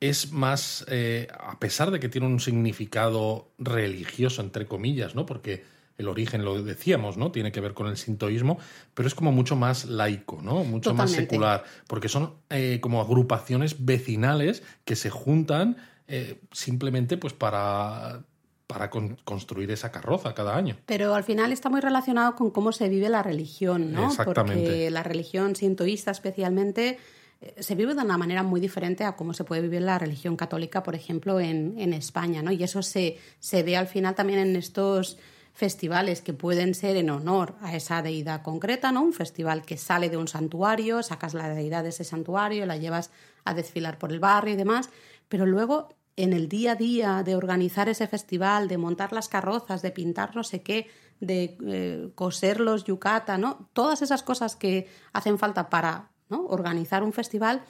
es 0.00 0.32
más, 0.32 0.84
eh, 0.88 1.28
a 1.38 1.58
pesar 1.58 1.90
de 1.90 2.00
que 2.00 2.08
tiene 2.08 2.26
un 2.26 2.40
significado 2.40 3.50
religioso, 3.58 4.40
entre 4.42 4.66
comillas, 4.66 5.14
¿no? 5.14 5.26
Porque 5.26 5.64
el 5.98 6.08
origen, 6.08 6.44
lo 6.44 6.62
decíamos, 6.62 7.18
¿no? 7.18 7.30
Tiene 7.30 7.52
que 7.52 7.60
ver 7.60 7.74
con 7.74 7.86
el 7.86 7.98
sintoísmo, 7.98 8.58
pero 8.94 9.06
es 9.06 9.14
como 9.14 9.32
mucho 9.32 9.56
más 9.56 9.84
laico, 9.84 10.40
¿no? 10.42 10.64
Mucho 10.64 10.94
más 10.94 11.10
secular, 11.10 11.64
porque 11.86 12.08
son 12.08 12.34
eh, 12.48 12.78
como 12.80 13.02
agrupaciones 13.02 13.84
vecinales 13.84 14.62
que 14.86 14.96
se 14.96 15.10
juntan 15.10 15.76
eh, 16.08 16.40
simplemente 16.50 17.18
pues 17.18 17.34
para, 17.34 18.24
para 18.72 18.88
con- 18.90 19.16
construir 19.24 19.70
esa 19.70 19.90
carroza 19.90 20.32
cada 20.34 20.56
año. 20.56 20.76
Pero 20.86 21.14
al 21.14 21.24
final 21.24 21.52
está 21.52 21.68
muy 21.68 21.80
relacionado 21.80 22.36
con 22.36 22.50
cómo 22.50 22.72
se 22.72 22.88
vive 22.88 23.08
la 23.08 23.22
religión, 23.22 23.92
¿no? 23.92 24.06
Exactamente. 24.08 24.62
Porque 24.64 24.90
la 24.90 25.02
religión 25.02 25.56
sintoísta 25.56 26.10
especialmente 26.12 26.98
eh, 27.40 27.54
se 27.58 27.74
vive 27.74 27.94
de 27.94 28.02
una 28.02 28.16
manera 28.16 28.42
muy 28.42 28.60
diferente 28.60 29.04
a 29.04 29.16
cómo 29.16 29.32
se 29.34 29.44
puede 29.44 29.62
vivir 29.62 29.82
la 29.82 29.98
religión 29.98 30.36
católica, 30.36 30.82
por 30.82 30.94
ejemplo, 30.94 31.40
en, 31.40 31.74
en 31.78 31.92
España, 31.92 32.42
¿no? 32.42 32.52
Y 32.52 32.62
eso 32.62 32.82
se, 32.82 33.18
se 33.40 33.62
ve 33.62 33.76
al 33.76 33.86
final 33.88 34.14
también 34.14 34.38
en 34.38 34.56
estos 34.56 35.18
festivales 35.52 36.22
que 36.22 36.32
pueden 36.32 36.74
ser 36.74 36.96
en 36.96 37.10
honor 37.10 37.56
a 37.60 37.74
esa 37.74 38.02
deidad 38.02 38.42
concreta, 38.42 38.92
¿no? 38.92 39.02
Un 39.02 39.12
festival 39.12 39.62
que 39.62 39.76
sale 39.76 40.08
de 40.08 40.16
un 40.16 40.28
santuario, 40.28 41.02
sacas 41.02 41.34
la 41.34 41.48
deidad 41.48 41.82
de 41.82 41.88
ese 41.90 42.04
santuario, 42.04 42.64
la 42.66 42.76
llevas 42.76 43.10
a 43.44 43.52
desfilar 43.52 43.98
por 43.98 44.12
el 44.12 44.20
barrio 44.20 44.54
y 44.54 44.56
demás, 44.56 44.90
pero 45.28 45.46
luego 45.46 45.88
en 46.16 46.32
el 46.32 46.48
día 46.48 46.72
a 46.72 46.76
día 46.76 47.22
de 47.22 47.36
organizar 47.36 47.88
ese 47.88 48.06
festival, 48.06 48.68
de 48.68 48.78
montar 48.78 49.12
las 49.12 49.28
carrozas, 49.28 49.82
de 49.82 49.90
pintar 49.90 50.36
no 50.36 50.44
sé 50.44 50.62
qué, 50.62 50.88
de 51.20 51.56
eh, 51.66 52.10
coser 52.14 52.60
los 52.60 52.84
yucata, 52.84 53.38
¿no? 53.38 53.68
Todas 53.72 54.02
esas 54.02 54.22
cosas 54.22 54.56
que 54.56 54.88
hacen 55.12 55.38
falta 55.38 55.68
para 55.68 56.10
¿no? 56.28 56.46
organizar 56.46 57.02
un 57.02 57.12
festival, 57.12 57.62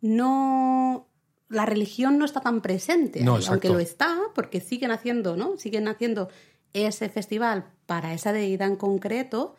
no 0.00 1.08
la 1.48 1.66
religión 1.66 2.18
no 2.18 2.24
está 2.24 2.40
tan 2.40 2.62
presente, 2.62 3.22
No, 3.22 3.38
aunque 3.48 3.68
lo 3.68 3.78
está, 3.78 4.16
porque 4.34 4.60
siguen 4.60 4.90
haciendo, 4.90 5.36
¿no? 5.36 5.58
Siguen 5.58 5.86
haciendo 5.86 6.30
ese 6.72 7.10
festival 7.10 7.66
para 7.84 8.14
esa 8.14 8.32
deidad 8.32 8.68
en 8.68 8.76
concreto, 8.76 9.54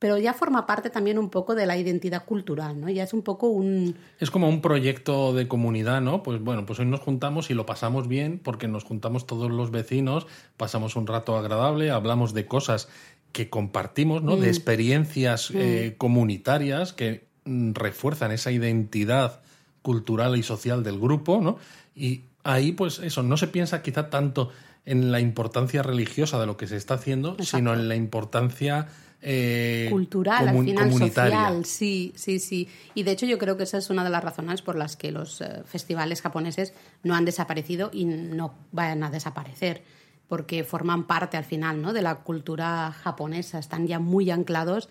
pero 0.00 0.16
ya 0.16 0.32
forma 0.32 0.66
parte 0.66 0.88
también 0.88 1.18
un 1.18 1.28
poco 1.28 1.54
de 1.54 1.66
la 1.66 1.76
identidad 1.76 2.24
cultural, 2.24 2.80
¿no? 2.80 2.88
Ya 2.88 3.04
es 3.04 3.12
un 3.12 3.20
poco 3.20 3.48
un 3.48 3.94
Es 4.18 4.30
como 4.30 4.48
un 4.48 4.62
proyecto 4.62 5.34
de 5.34 5.46
comunidad, 5.46 6.00
¿no? 6.00 6.22
Pues 6.22 6.40
bueno, 6.40 6.64
pues 6.64 6.80
hoy 6.80 6.86
nos 6.86 7.00
juntamos 7.00 7.50
y 7.50 7.54
lo 7.54 7.66
pasamos 7.66 8.08
bien 8.08 8.40
porque 8.42 8.66
nos 8.66 8.82
juntamos 8.84 9.26
todos 9.26 9.50
los 9.50 9.70
vecinos, 9.70 10.26
pasamos 10.56 10.96
un 10.96 11.06
rato 11.06 11.36
agradable, 11.36 11.90
hablamos 11.90 12.32
de 12.32 12.46
cosas 12.46 12.88
que 13.32 13.50
compartimos, 13.50 14.22
¿no? 14.22 14.38
De 14.38 14.48
experiencias 14.48 15.52
eh, 15.54 15.94
comunitarias 15.98 16.94
que 16.94 17.26
mm, 17.44 17.74
refuerzan 17.74 18.32
esa 18.32 18.50
identidad 18.50 19.42
cultural 19.82 20.34
y 20.38 20.42
social 20.42 20.82
del 20.82 20.98
grupo, 20.98 21.42
¿no? 21.42 21.58
Y 21.94 22.22
ahí, 22.42 22.72
pues 22.72 23.00
eso, 23.00 23.22
no 23.22 23.36
se 23.36 23.48
piensa 23.48 23.82
quizá 23.82 24.08
tanto 24.08 24.50
en 24.86 25.12
la 25.12 25.20
importancia 25.20 25.82
religiosa 25.82 26.40
de 26.40 26.46
lo 26.46 26.56
que 26.56 26.66
se 26.66 26.78
está 26.78 26.94
haciendo, 26.94 27.36
sino 27.40 27.74
en 27.74 27.86
la 27.86 27.96
importancia 27.96 28.88
eh, 29.22 29.88
cultural, 29.90 30.48
al 30.48 30.64
final 30.64 30.92
social, 30.92 31.64
sí, 31.66 32.12
sí, 32.16 32.38
sí. 32.38 32.68
Y 32.94 33.02
de 33.02 33.10
hecho 33.10 33.26
yo 33.26 33.38
creo 33.38 33.56
que 33.56 33.64
esa 33.64 33.76
es 33.78 33.90
una 33.90 34.02
de 34.02 34.10
las 34.10 34.24
razones 34.24 34.62
por 34.62 34.76
las 34.76 34.96
que 34.96 35.10
los 35.12 35.40
eh, 35.42 35.62
festivales 35.66 36.22
japoneses 36.22 36.72
no 37.02 37.14
han 37.14 37.26
desaparecido 37.26 37.90
y 37.92 38.06
no 38.06 38.54
vayan 38.72 39.02
a 39.02 39.10
desaparecer, 39.10 39.82
porque 40.26 40.64
forman 40.64 41.06
parte 41.06 41.36
al 41.36 41.44
final 41.44 41.82
¿no? 41.82 41.92
de 41.92 42.00
la 42.00 42.16
cultura 42.16 42.92
japonesa, 42.92 43.58
están 43.58 43.86
ya 43.86 43.98
muy 43.98 44.30
anclados 44.30 44.88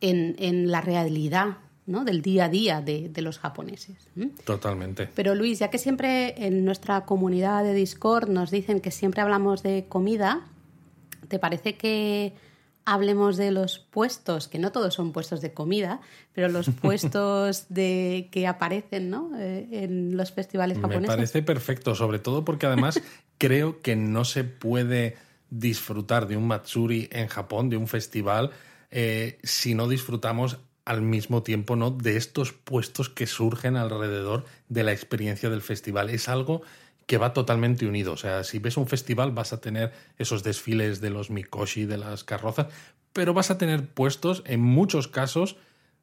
en, 0.00 0.34
en 0.38 0.70
la 0.70 0.80
realidad 0.80 1.58
¿no? 1.86 2.04
del 2.04 2.22
día 2.22 2.46
a 2.46 2.48
día 2.48 2.80
de, 2.80 3.08
de 3.08 3.22
los 3.22 3.38
japoneses. 3.38 4.08
Totalmente. 4.44 5.08
Pero 5.14 5.36
Luis, 5.36 5.60
ya 5.60 5.70
que 5.70 5.78
siempre 5.78 6.46
en 6.46 6.64
nuestra 6.64 7.04
comunidad 7.04 7.62
de 7.62 7.74
Discord 7.74 8.28
nos 8.28 8.50
dicen 8.50 8.80
que 8.80 8.90
siempre 8.90 9.22
hablamos 9.22 9.62
de 9.62 9.86
comida, 9.88 10.46
¿te 11.28 11.38
parece 11.38 11.76
que 11.76 12.34
hablemos 12.90 13.36
de 13.36 13.52
los 13.52 13.78
puestos, 13.78 14.48
que 14.48 14.58
no 14.58 14.72
todos 14.72 14.94
son 14.94 15.12
puestos 15.12 15.40
de 15.40 15.54
comida, 15.54 16.00
pero 16.32 16.48
los 16.48 16.70
puestos 16.82 17.66
de 17.68 18.28
que 18.32 18.48
aparecen 18.48 19.10
¿no? 19.10 19.30
Eh, 19.38 19.68
en 19.70 20.16
los 20.16 20.32
festivales 20.32 20.76
Me 20.78 20.82
japoneses? 20.82 21.16
parece 21.16 21.42
perfecto, 21.42 21.94
sobre 21.94 22.18
todo 22.18 22.44
porque 22.44 22.66
además 22.66 23.00
creo 23.38 23.80
que 23.80 23.94
no 23.94 24.24
se 24.24 24.42
puede 24.42 25.16
disfrutar 25.50 26.26
de 26.26 26.36
un 26.36 26.48
Matsuri 26.48 27.08
en 27.12 27.28
Japón, 27.28 27.70
de 27.70 27.76
un 27.76 27.86
festival, 27.86 28.50
eh, 28.90 29.38
si 29.44 29.76
no 29.76 29.88
disfrutamos 29.88 30.58
al 30.84 31.00
mismo 31.00 31.44
tiempo 31.44 31.76
¿no? 31.76 31.92
de 31.92 32.16
estos 32.16 32.52
puestos 32.52 33.08
que 33.08 33.28
surgen 33.28 33.76
alrededor 33.76 34.44
de 34.68 34.82
la 34.82 34.90
experiencia 34.90 35.48
del 35.48 35.62
festival. 35.62 36.10
Es 36.10 36.28
algo 36.28 36.62
que 37.06 37.18
va 37.18 37.32
totalmente 37.32 37.86
unido. 37.86 38.12
O 38.12 38.16
sea, 38.16 38.44
si 38.44 38.58
ves 38.58 38.76
un 38.76 38.86
festival 38.86 39.32
vas 39.32 39.52
a 39.52 39.60
tener 39.60 39.92
esos 40.18 40.42
desfiles 40.42 41.00
de 41.00 41.10
los 41.10 41.30
mikoshi, 41.30 41.84
de 41.86 41.98
las 41.98 42.24
carrozas, 42.24 42.66
pero 43.12 43.34
vas 43.34 43.50
a 43.50 43.58
tener 43.58 43.88
puestos 43.88 44.42
en 44.46 44.60
muchos 44.60 45.08
casos 45.08 45.56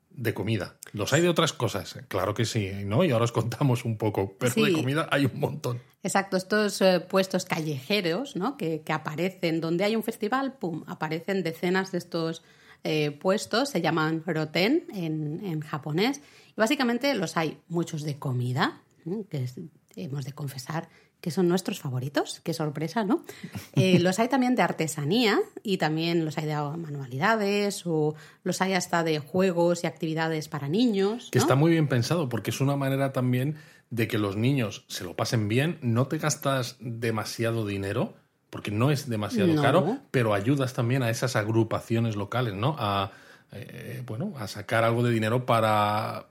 de 0.09 0.33
comida. 0.33 0.75
Los 0.93 1.13
hay 1.13 1.21
de 1.21 1.29
otras 1.29 1.53
cosas, 1.53 1.99
claro 2.07 2.33
que 2.33 2.45
sí, 2.45 2.71
¿no? 2.85 3.03
Y 3.03 3.11
ahora 3.11 3.25
os 3.25 3.31
contamos 3.31 3.85
un 3.85 3.97
poco, 3.97 4.35
pero 4.39 4.51
de 4.65 4.73
comida 4.73 5.07
hay 5.11 5.25
un 5.25 5.39
montón. 5.39 5.79
Exacto, 6.03 6.37
estos 6.37 6.81
eh, 6.81 6.99
puestos 7.01 7.45
callejeros 7.45 8.35
¿no? 8.35 8.57
que, 8.57 8.81
que 8.81 8.93
aparecen 8.93 9.61
donde 9.61 9.83
hay 9.83 9.95
un 9.95 10.03
festival, 10.03 10.53
pum, 10.57 10.83
aparecen 10.87 11.43
decenas 11.43 11.91
de 11.91 11.99
estos 11.99 12.43
eh, 12.83 13.11
puestos, 13.11 13.69
se 13.69 13.81
llaman 13.81 14.23
roten 14.25 14.85
en, 14.93 15.41
en 15.45 15.61
japonés. 15.61 16.21
Y 16.49 16.53
básicamente 16.55 17.13
los 17.13 17.37
hay 17.37 17.59
muchos 17.67 18.01
de 18.03 18.17
comida, 18.17 18.81
que 19.29 19.43
es- 19.43 19.59
hemos 19.97 20.25
de 20.25 20.33
confesar 20.33 20.89
que 21.21 21.31
son 21.31 21.47
nuestros 21.47 21.79
favoritos, 21.79 22.41
qué 22.43 22.53
sorpresa, 22.53 23.03
¿no? 23.03 23.23
Eh, 23.75 23.99
los 23.99 24.19
hay 24.19 24.27
también 24.27 24.55
de 24.55 24.61
artesanía 24.61 25.39
y 25.63 25.77
también 25.77 26.25
los 26.25 26.37
hay 26.37 26.45
de 26.45 26.55
manualidades 26.55 27.83
o 27.85 28.15
los 28.43 28.61
hay 28.61 28.73
hasta 28.73 29.03
de 29.03 29.19
juegos 29.19 29.83
y 29.83 29.87
actividades 29.87 30.47
para 30.47 30.67
niños. 30.67 31.29
Que 31.31 31.37
está 31.37 31.55
muy 31.55 31.71
bien 31.71 31.87
pensado 31.87 32.27
porque 32.29 32.49
es 32.51 32.59
una 32.61 32.75
manera 32.75 33.13
también 33.13 33.55
de 33.89 34.07
que 34.07 34.17
los 34.17 34.35
niños 34.35 34.85
se 34.87 35.03
lo 35.03 35.15
pasen 35.15 35.47
bien, 35.47 35.77
no 35.81 36.07
te 36.07 36.17
gastas 36.17 36.75
demasiado 36.79 37.65
dinero, 37.65 38.15
porque 38.49 38.71
no 38.71 38.91
es 38.91 39.09
demasiado 39.09 39.53
No. 39.53 39.61
caro, 39.61 39.97
pero 40.11 40.33
ayudas 40.33 40.73
también 40.73 41.03
a 41.03 41.09
esas 41.09 41.35
agrupaciones 41.35 42.15
locales, 42.15 42.53
¿no? 42.53 42.75
A, 42.79 43.11
eh, 43.51 44.03
bueno, 44.05 44.33
a 44.37 44.47
sacar 44.47 44.83
algo 44.83 45.03
de 45.03 45.11
dinero 45.11 45.45
para 45.45 46.27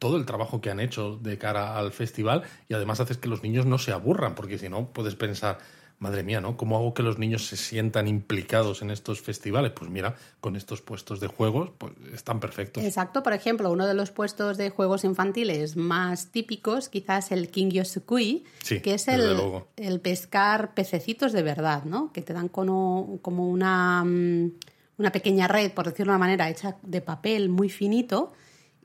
todo 0.00 0.16
el 0.16 0.26
trabajo 0.26 0.60
que 0.60 0.70
han 0.70 0.80
hecho 0.80 1.18
de 1.22 1.38
cara 1.38 1.76
al 1.76 1.92
festival 1.92 2.42
y 2.68 2.74
además 2.74 2.98
haces 2.98 3.18
que 3.18 3.28
los 3.28 3.44
niños 3.44 3.66
no 3.66 3.78
se 3.78 3.92
aburran, 3.92 4.34
porque 4.34 4.58
si 4.58 4.68
no 4.68 4.88
puedes 4.88 5.14
pensar, 5.14 5.58
madre 5.98 6.22
mía, 6.22 6.40
¿no? 6.40 6.56
¿Cómo 6.56 6.78
hago 6.78 6.94
que 6.94 7.02
los 7.02 7.18
niños 7.18 7.46
se 7.46 7.58
sientan 7.58 8.08
implicados 8.08 8.80
en 8.80 8.90
estos 8.90 9.20
festivales? 9.20 9.72
Pues 9.72 9.90
mira, 9.90 10.16
con 10.40 10.56
estos 10.56 10.80
puestos 10.80 11.20
de 11.20 11.26
juegos, 11.26 11.72
pues 11.76 11.92
están 12.14 12.40
perfectos. 12.40 12.82
Exacto, 12.82 13.22
por 13.22 13.34
ejemplo, 13.34 13.70
uno 13.70 13.86
de 13.86 13.92
los 13.92 14.10
puestos 14.10 14.56
de 14.56 14.70
juegos 14.70 15.04
infantiles 15.04 15.76
más 15.76 16.28
típicos, 16.28 16.88
quizás 16.88 17.30
el 17.30 17.50
Kingyo 17.50 17.84
Sukui, 17.84 18.44
Sí, 18.62 18.80
que 18.80 18.94
es 18.94 19.06
el, 19.06 19.38
el 19.76 20.00
pescar 20.00 20.72
pececitos 20.72 21.32
de 21.32 21.42
verdad, 21.42 21.84
¿no? 21.84 22.10
Que 22.10 22.22
te 22.22 22.32
dan 22.32 22.48
como, 22.48 23.18
como 23.20 23.50
una, 23.50 24.02
mm, 24.02 24.52
una 24.96 25.12
pequeña 25.12 25.46
red, 25.46 25.72
por 25.72 25.84
decirlo 25.84 26.14
de 26.14 26.16
una 26.16 26.24
manera, 26.24 26.48
hecha 26.48 26.78
de 26.82 27.02
papel 27.02 27.50
muy 27.50 27.68
finito 27.68 28.32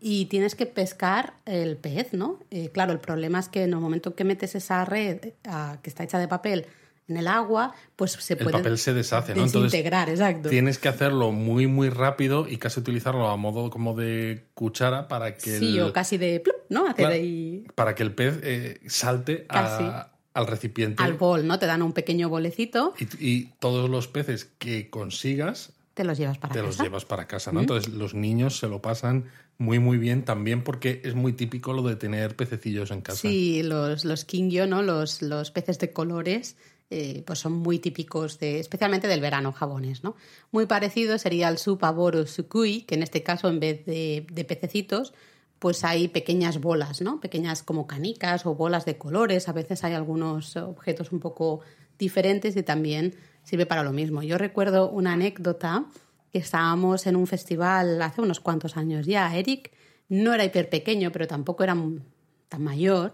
y 0.08 0.26
tienes 0.26 0.54
que 0.54 0.68
pescar 0.68 1.34
el 1.48 1.78
pez, 1.78 2.14
¿no? 2.14 2.40
Eh, 2.52 2.70
claro, 2.72 2.92
el 2.94 3.00
problema 3.00 3.40
es 3.40 3.50
que 3.50 3.64
en 3.64 3.74
el 3.74 3.80
momento 3.80 4.14
que 4.14 4.24
metes 4.24 4.54
esa 4.54 4.86
red 4.86 5.18
eh, 5.26 5.34
que 5.82 5.90
está 5.90 6.04
hecha 6.04 6.20
de 6.20 6.28
papel 6.28 6.68
en 7.08 7.18
el 7.18 7.28
agua, 7.28 7.74
pues 7.96 8.12
se 8.12 8.34
El 8.34 8.40
puede 8.40 8.52
papel 8.52 8.78
se 8.78 8.94
deshace, 8.94 9.34
¿no? 9.34 9.44
Entonces, 9.46 9.72
desintegrar, 9.72 10.10
exacto. 10.10 10.50
Tienes 10.50 10.78
que 10.78 10.90
hacerlo 10.90 11.32
muy, 11.32 11.66
muy 11.66 11.90
rápido 11.90 12.48
y 12.48 12.58
casi 12.58 12.80
utilizarlo 12.82 13.28
a 13.30 13.36
modo 13.36 13.72
como 13.72 13.96
de 13.96 14.44
cuchara 14.54 15.08
para 15.08 15.34
que 15.38 15.58
Sí, 15.58 15.78
el, 15.80 15.86
o 15.86 15.94
casi 15.94 16.18
de 16.20 16.40
plup, 16.40 16.56
¿no? 16.70 16.84
Hacer 16.86 16.96
Claro. 16.98 17.14
ahí 17.16 17.66
para 17.74 17.96
que 17.96 18.04
el 18.04 18.14
pez 18.14 18.40
eh, 18.44 18.80
salte 18.88 19.48
a- 19.50 20.12
al 20.36 20.46
recipiente. 20.48 21.02
al 21.02 21.14
bol, 21.14 21.48
¿no? 21.48 21.58
Te 21.58 21.66
dan 21.66 21.82
un 21.82 21.94
pequeño 21.94 22.28
bolecito. 22.30 22.94
Y, 23.00 23.06
y 23.28 23.54
todos 23.60 23.90
los 23.90 24.08
peces 24.08 24.46
que 24.60 24.90
consigas 24.92 25.72
te 25.96 26.04
los 26.04 26.18
llevas 26.18 26.38
para 26.38 26.54
te 26.54 26.60
casa. 26.60 26.68
los 26.68 26.78
llevas 26.80 27.06
para 27.06 27.26
casa, 27.26 27.52
¿no? 27.52 27.62
Entonces 27.62 27.92
los 27.92 28.14
niños 28.14 28.60
se 28.60 28.68
lo 28.68 28.82
pasan 28.82 29.26
muy 29.58 29.80
muy 29.80 29.98
bien 29.98 30.26
también 30.26 30.64
porque 30.64 31.02
es 31.06 31.16
muy 31.16 31.32
típico 31.32 31.72
lo 31.72 31.82
de 31.84 31.96
tener 31.96 32.36
pececillos 32.36 32.92
en 32.92 33.02
casa. 33.02 33.22
Sí, 33.22 33.64
los, 33.64 34.04
los 34.04 34.26
kingyo, 34.26 34.68
¿no? 34.68 34.84
Los, 34.84 35.22
los 35.22 35.52
peces 35.52 35.80
de 35.80 35.94
colores, 35.94 36.58
eh, 36.90 37.24
pues 37.26 37.40
son 37.40 37.54
muy 37.54 37.80
típicos, 37.80 38.38
de, 38.40 38.60
especialmente 38.60 39.08
del 39.08 39.22
verano 39.22 39.54
japonés, 39.54 40.04
¿no? 40.04 40.18
Muy 40.52 40.66
parecido 40.66 41.18
sería 41.18 41.48
el 41.48 41.58
supaboro 41.58 42.28
sukui, 42.28 42.82
que 42.82 42.96
en 42.96 43.04
este 43.04 43.24
caso 43.24 43.48
en 43.48 43.62
vez 43.62 43.86
de, 43.86 44.28
de 44.30 44.44
pececitos, 44.44 45.14
pues 45.60 45.86
hay 45.86 46.10
pequeñas 46.10 46.60
bolas, 46.60 47.02
¿no? 47.02 47.22
Pequeñas 47.22 47.64
como 47.64 47.88
canicas 47.88 48.46
o 48.46 48.54
bolas 48.54 48.84
de 48.84 48.98
colores. 48.98 49.48
A 49.48 49.54
veces 49.54 49.86
hay 49.86 49.94
algunos 49.94 50.58
objetos 50.58 51.14
un 51.14 51.22
poco 51.22 51.62
diferentes 51.98 52.58
y 52.58 52.64
también 52.64 53.16
sirve 53.46 53.66
para 53.66 53.84
lo 53.84 53.94
mismo. 53.94 54.22
Yo 54.22 54.38
recuerdo 54.38 54.90
una 54.90 55.14
anécdota 55.14 55.86
que 56.34 56.40
estábamos 56.40 57.08
en 57.08 57.16
un 57.16 57.28
festival 57.28 58.02
hace 58.02 58.22
unos 58.22 58.42
cuantos 58.42 58.76
años 58.76 59.06
ya. 59.06 59.34
Eric 59.38 59.72
no 60.10 60.34
era 60.34 60.44
hiper 60.44 60.70
pequeño, 60.70 61.12
pero 61.12 61.28
tampoco 61.28 61.64
era 61.64 61.78
tan 62.50 62.64
mayor. 62.64 63.14